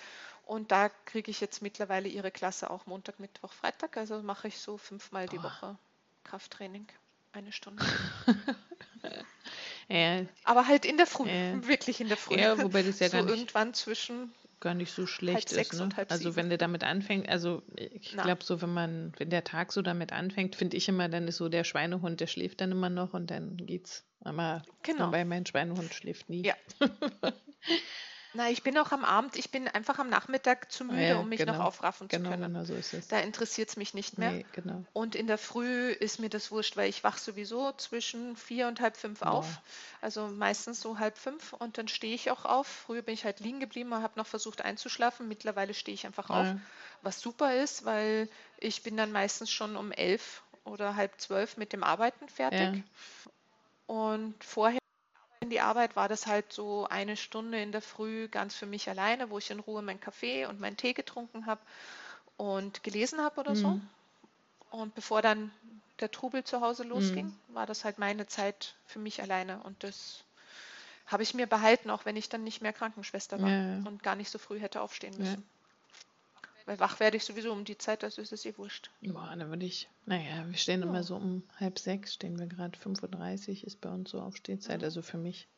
Und 0.47 0.73
da 0.73 0.89
kriege 1.05 1.31
ich 1.31 1.41
jetzt 1.41 1.63
mittlerweile 1.63 2.09
ihre 2.09 2.33
Klasse 2.33 2.71
auch 2.71 2.87
Montag, 2.87 3.21
Mittwoch, 3.21 3.53
Freitag. 3.53 3.97
Also 3.97 4.21
mache 4.21 4.49
ich 4.49 4.59
so 4.59 4.79
fünfmal 4.79 5.29
die 5.29 5.37
Boah. 5.37 5.45
Woche 5.45 5.79
Krafttraining, 6.25 6.89
eine 7.33 7.53
Stunde. 7.53 7.85
Ja, 9.89 10.25
Aber 10.45 10.67
halt 10.67 10.85
in 10.85 10.97
der 10.97 11.07
Früh, 11.07 11.29
Ja. 11.29 11.67
wirklich 11.67 12.01
in 12.01 12.09
der 12.09 12.17
Früh. 12.17 12.37
ja, 12.37 12.61
wobei 12.63 12.83
das 12.83 12.99
ja 12.99 13.09
so 13.11 13.19
irgendwann 13.19 13.75
zwischen, 13.75 14.35
gar 14.61 14.75
nicht 14.75 14.93
so 14.93 15.07
schlecht 15.07 15.53
ist. 15.53 15.73
Ne? 15.75 15.89
Also 16.09 16.37
wenn 16.37 16.51
du 16.51 16.59
damit 16.59 16.85
anfängst, 16.85 17.29
also 17.29 17.63
ich 17.77 18.13
glaube 18.13 18.43
so, 18.45 18.61
wenn 18.63 18.73
man, 18.73 19.13
wenn 19.19 19.31
der 19.31 19.45
Tag 19.45 19.73
so 19.73 19.83
damit 19.83 20.13
anfängt, 20.13 20.57
finde 20.57 20.77
ich 20.77 20.89
immer, 20.89 21.09
dann 21.09 21.29
ist 21.29 21.37
so 21.37 21.49
der 21.49 21.65
Schweinehund, 21.65 22.21
der 22.21 22.27
schläft 22.27 22.61
dann 22.61 22.73
immer 22.73 22.91
noch 22.91 23.15
und 23.15 23.31
dann 23.31 23.57
geht's. 23.57 24.05
Aber 24.25 24.63
Genau. 24.83 25.07
wobei 25.07 25.25
mein 25.25 25.47
Schweinehund 25.47 25.95
schläft 25.95 26.29
nie. 26.29 26.45
Ja. 26.45 26.55
na, 28.35 28.51
ich 28.51 28.63
bin 28.63 28.77
auch 28.79 28.93
am 28.93 29.05
Abend, 29.05 29.37
ich 29.37 29.51
bin 29.51 29.69
einfach 29.69 29.99
am 29.99 30.09
Nachmittag 30.09 30.71
zu 30.71 30.85
müde, 30.85 31.09
Ja, 31.09 31.19
um 31.19 31.29
mich 31.29 31.41
genau. 31.41 31.55
noch 31.55 31.65
aufraffen 31.65 32.11
zu 32.11 32.17
Genau, 32.17 32.31
können. 32.31 32.53
genau 32.53 32.65
so 32.65 32.75
ist 32.75 32.93
es. 32.95 33.09
Da 33.09 33.21
interessiert 33.21 33.71
es 33.71 33.77
mich 33.77 33.95
nicht 33.95 34.19
mehr. 34.19 34.31
Nee, 34.33 34.45
genau. 34.53 34.85
Und 34.93 35.15
in 35.15 35.27
der 35.27 35.39
Früh 35.39 35.91
ist 35.91 36.19
mir 36.21 36.29
das 36.29 36.51
wurscht, 36.51 36.77
weil 36.77 36.89
ich 36.89 37.05
wach 37.05 37.19
sowieso 37.19 37.73
zwischen 37.73 38.37
vier 38.37 38.69
und 38.69 38.81
halb 38.81 38.97
fünf 38.97 39.23
auf. 39.23 39.61
Also 40.01 40.29
meistens 40.29 40.81
so 40.81 40.99
halb 40.99 41.17
fünf 41.17 41.53
und 41.55 41.79
dann 41.79 41.89
stehe 41.89 42.15
ich 42.15 42.31
auch 42.31 42.45
auf. 42.45 42.67
Früher 42.67 43.03
bin 43.03 43.15
ich 43.15 43.25
halt 43.25 43.41
liegen 43.41 43.61
geblieben 43.61 43.93
und 43.93 44.03
habe 44.03 44.19
noch 44.19 44.27
versucht 44.27 44.63
einzuschlafen. 44.63 45.27
Mittlerweile 45.29 45.75
stehe 45.75 45.95
ich 45.95 46.07
einfach 46.07 46.31
auf, 46.31 46.47
Ja. 46.47 46.61
was 47.03 47.21
super 47.21 47.55
ist, 47.57 47.85
weil 47.85 48.29
ich 48.59 48.83
bin 48.83 48.97
dann 48.97 49.13
meistens 49.13 49.51
schon 49.51 49.77
um 49.77 49.91
elf 49.93 50.43
oder 50.65 50.97
halb 50.97 51.19
zwölf 51.21 51.57
mit 51.57 51.73
dem 51.73 51.83
Arbeiten 51.83 52.29
fertig. 52.29 52.85
Und 53.87 54.35
vorher 54.45 54.79
in 55.41 55.51
die 55.51 55.61
Arbeit 55.61 55.97
war 55.97 56.09
das 56.09 56.27
halt 56.27 56.53
so 56.53 56.87
eine 56.89 57.17
Stunde 57.17 57.61
in 57.63 57.73
der 57.73 57.83
Früh 57.83 58.29
ganz 58.29 58.55
für 58.55 58.67
mich 58.67 58.89
alleine, 58.89 59.31
wo 59.31 59.39
ich 59.39 59.51
in 59.51 59.61
Ruhe 59.61 59.83
meinen 59.83 60.01
Kaffee 60.01 60.47
und 60.47 60.61
meinen 60.61 60.77
Tee 60.77 60.95
getrunken 60.95 61.47
habe 61.47 61.61
und 62.37 62.83
gelesen 62.85 63.21
habe 63.23 63.41
oder 63.41 63.57
so. 63.57 63.79
Mhm. 63.79 63.89
Und 64.71 64.95
bevor 64.95 65.23
dann 65.23 65.53
der 66.01 66.11
Trubel 66.11 66.45
zu 66.45 66.61
Hause 66.61 66.85
losging, 66.85 67.27
Mhm. 67.27 67.39
war 67.49 67.67
das 67.67 67.85
halt 67.85 67.99
meine 67.99 68.27
Zeit 68.27 68.77
für 68.87 68.99
mich 68.99 69.23
alleine. 69.23 69.63
Und 69.65 69.85
das 69.85 70.25
habe 71.07 71.23
ich 71.25 71.35
mir 71.35 71.47
behalten, 71.47 71.91
auch 71.91 72.05
wenn 72.07 72.17
ich 72.17 72.29
dann 72.29 72.45
nicht 72.45 72.63
mehr 72.63 72.73
Krankenschwester 72.73 73.43
war 73.43 73.53
Ja, 73.53 73.85
und 73.85 74.03
gar 74.03 74.17
nicht 74.17 74.31
so 74.31 74.39
früh 74.39 74.61
hätte 74.61 74.81
aufstehen 74.83 75.19
Ja. 75.19 75.37
Weil 76.69 76.79
wach 76.81 77.01
werde 77.01 77.17
ich 77.17 77.25
sowieso 77.25 77.51
um 77.51 77.65
die 77.65 77.79
Zeit, 77.79 78.05
also 78.05 78.21
ist 78.21 78.31
es 78.31 78.45
eh 78.45 78.55
wurscht. 78.59 78.91
Boah, 79.01 79.35
dann 79.35 79.49
würde 79.49 79.65
ich, 79.65 79.89
naja, 80.05 80.47
wir 80.47 80.59
stehen 80.59 80.83
Ja. 80.83 80.87
immer 80.87 81.03
so 81.03 81.17
um 81.17 81.43
halb 81.57 81.79
sechs, 81.79 82.13
stehen 82.13 82.39
wir 82.39 82.47
gerade 82.47 82.79
5.30 82.79 83.61
Uhr 83.63 83.67
ist 83.69 83.81
bei 83.81 83.89
uns 83.89 84.11
so 84.11 84.21
Aufstehzeit, 84.21 84.81
Mhm. 84.81 84.85
also 84.85 85.01
für 85.01 85.17
mich. 85.17 85.49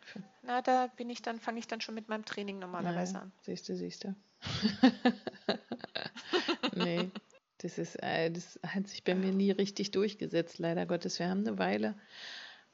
Für, 0.00 0.20
Na, 0.42 0.60
da 0.60 0.88
bin 0.88 1.08
ich 1.08 1.22
dann, 1.22 1.38
fange 1.38 1.60
ich 1.60 1.68
dann 1.68 1.80
schon 1.80 1.94
mit 1.94 2.08
meinem 2.08 2.24
Training 2.24 2.58
normalerweise 2.58 3.12
naja, 3.14 3.22
an. 3.26 3.32
siehst 3.42 3.68
du, 3.68 3.76
siehst 3.76 4.02
du. 4.02 4.16
nee, 6.74 7.12
das 7.58 7.78
ist, 7.78 8.02
äh, 8.02 8.32
das 8.32 8.58
hat 8.66 8.88
sich 8.88 9.04
bei 9.04 9.14
mir 9.14 9.32
nie 9.32 9.52
richtig 9.52 9.92
durchgesetzt, 9.92 10.58
leider 10.58 10.84
Gottes. 10.84 11.20
Wir 11.20 11.28
haben 11.28 11.46
eine 11.46 11.60
Weile, 11.60 11.94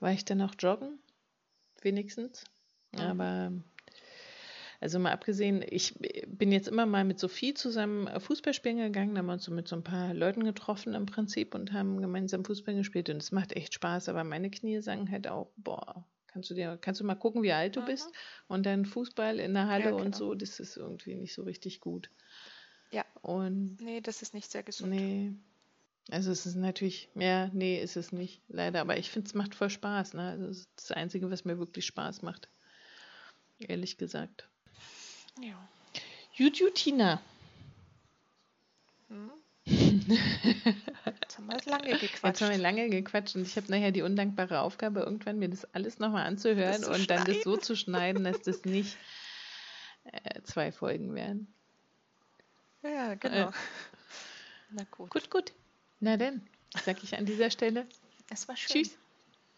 war 0.00 0.12
ich 0.12 0.24
dann 0.24 0.40
auch 0.40 0.54
joggen, 0.58 0.98
wenigstens. 1.82 2.44
Mhm. 2.92 3.00
Aber 3.00 3.52
also 4.85 4.98
mal 4.98 5.12
abgesehen, 5.12 5.65
ich 5.66 5.94
bin 6.27 6.52
jetzt 6.52 6.69
immer 6.69 6.85
mal 6.85 7.05
mit 7.05 7.19
Sophie 7.19 7.55
zusammen 7.55 8.06
äh, 8.06 8.20
Fußball 8.20 8.52
spielen 8.52 8.77
gegangen, 8.77 9.15
da 9.15 9.20
haben 9.20 9.27
wir 9.27 9.32
uns 9.32 9.44
so 9.44 9.51
mit 9.51 9.66
so 9.66 9.77
ein 9.77 9.82
paar 9.82 10.12
Leuten 10.12 10.44
getroffen 10.44 10.93
im 10.93 11.06
Prinzip 11.06 11.55
und 11.55 11.73
haben 11.73 12.02
gemeinsam 12.02 12.44
Fußball 12.44 12.74
gespielt 12.74 13.09
und 13.09 13.16
es 13.16 13.32
macht 13.32 13.55
echt 13.55 13.73
Spaß, 13.73 14.11
aber 14.11 14.24
meine 14.24 14.51
Knie 14.51 14.82
sagen 14.82 15.11
halt 15.11 15.27
auch, 15.27 15.51
boah, 15.56 16.06
kannst 16.27 16.51
du 16.51 16.55
dir, 16.55 16.77
kannst 16.78 17.01
du 17.01 17.05
mal 17.06 17.15
gucken, 17.15 17.43
wie 17.43 17.52
alt 17.52 17.77
du 17.77 17.81
Mhm. 17.81 17.86
bist 17.86 18.12
und 18.47 18.66
dann 18.66 18.85
Fußball 18.85 19.39
in 19.40 19.55
der 19.55 19.69
Halle 19.69 19.85
Ja, 19.86 19.93
und 19.93 20.05
genau. 20.05 20.19
so, 20.19 20.35
das 20.35 20.61
ist 20.61 20.77
irgendwie 20.77 21.15
nicht 21.15 21.32
so 21.32 21.44
richtig 21.44 21.81
gut. 21.81 22.11
Ja. 22.93 23.06
Und 23.23 23.81
Nee, 23.81 24.02
das 24.02 24.20
ist 24.20 24.35
nicht 24.35 24.51
sehr 24.52 24.62
gesund. 24.62 24.90
nee, 24.90 25.32
also 26.11 26.31
es 26.31 26.44
ist 26.44 26.56
natürlich, 26.56 27.09
ja, 27.15 27.48
nee, 27.55 27.81
ist 27.82 27.97
es 27.97 28.12
nicht, 28.12 28.43
leider, 28.48 28.82
aber 28.82 28.98
ich 28.98 29.11
finde, 29.11 29.28
es 29.28 29.35
macht 29.35 29.55
voll 29.55 29.70
Spaß, 29.70 30.12
ne? 30.12 30.28
Also 30.28 30.44
es 30.44 30.59
ist 30.59 30.69
das 30.77 30.90
Einzige, 30.93 31.31
was 31.31 31.47
mir 31.47 31.59
wirklich 31.59 31.86
Spaß 31.86 32.20
macht, 32.20 32.51
ehrlich 33.59 33.97
gesagt. 33.97 34.48
Ja. 35.40 35.69
YouTube 36.35 36.74
Tina. 36.74 37.20
Hm. 39.09 39.31
Jetzt 39.66 41.39
haben 41.39 41.47
wir 41.47 41.59
lange 41.65 41.90
Jetzt 41.90 42.01
gequatscht. 42.01 42.43
haben 42.43 42.51
wir 42.51 42.59
lange 42.59 42.90
gequatscht 42.90 43.35
und 43.36 43.47
ich 43.47 43.56
habe 43.56 43.70
nachher 43.70 43.93
die 43.93 44.02
undankbare 44.02 44.61
Aufgabe, 44.61 45.01
irgendwann 45.01 45.39
mir 45.39 45.48
das 45.48 45.65
alles 45.74 45.98
nochmal 45.98 46.27
anzuhören 46.27 46.82
Das 46.82 46.89
und 46.89 47.09
dann 47.11 47.24
das 47.24 47.43
so 47.43 47.56
zu 47.56 47.74
schneiden, 47.77 48.24
dass 48.24 48.43
das 48.43 48.65
nicht 48.65 48.97
äh, 50.05 50.43
zwei 50.43 50.70
Folgen 50.73 51.15
werden. 51.15 51.52
Ja, 52.82 53.15
genau. 53.15 53.51
Na 54.70 54.85
gut. 54.90 55.11
Gut, 55.11 55.31
gut. 55.31 55.52
Na 56.01 56.16
dann, 56.19 56.47
sag 56.85 57.02
ich 57.02 57.16
an 57.16 57.24
dieser 57.24 57.51
Stelle 57.51 57.86
Es 58.31 58.47
war 58.47 58.56
schön. 58.56 58.82
Tschüss. 58.82 58.98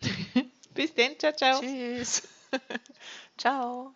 Bis 0.75 0.95
dann, 0.95 1.19
ciao, 1.19 1.33
ciao. 1.33 1.61
Tschüss. 1.61 2.29
Ciao. 3.39 3.95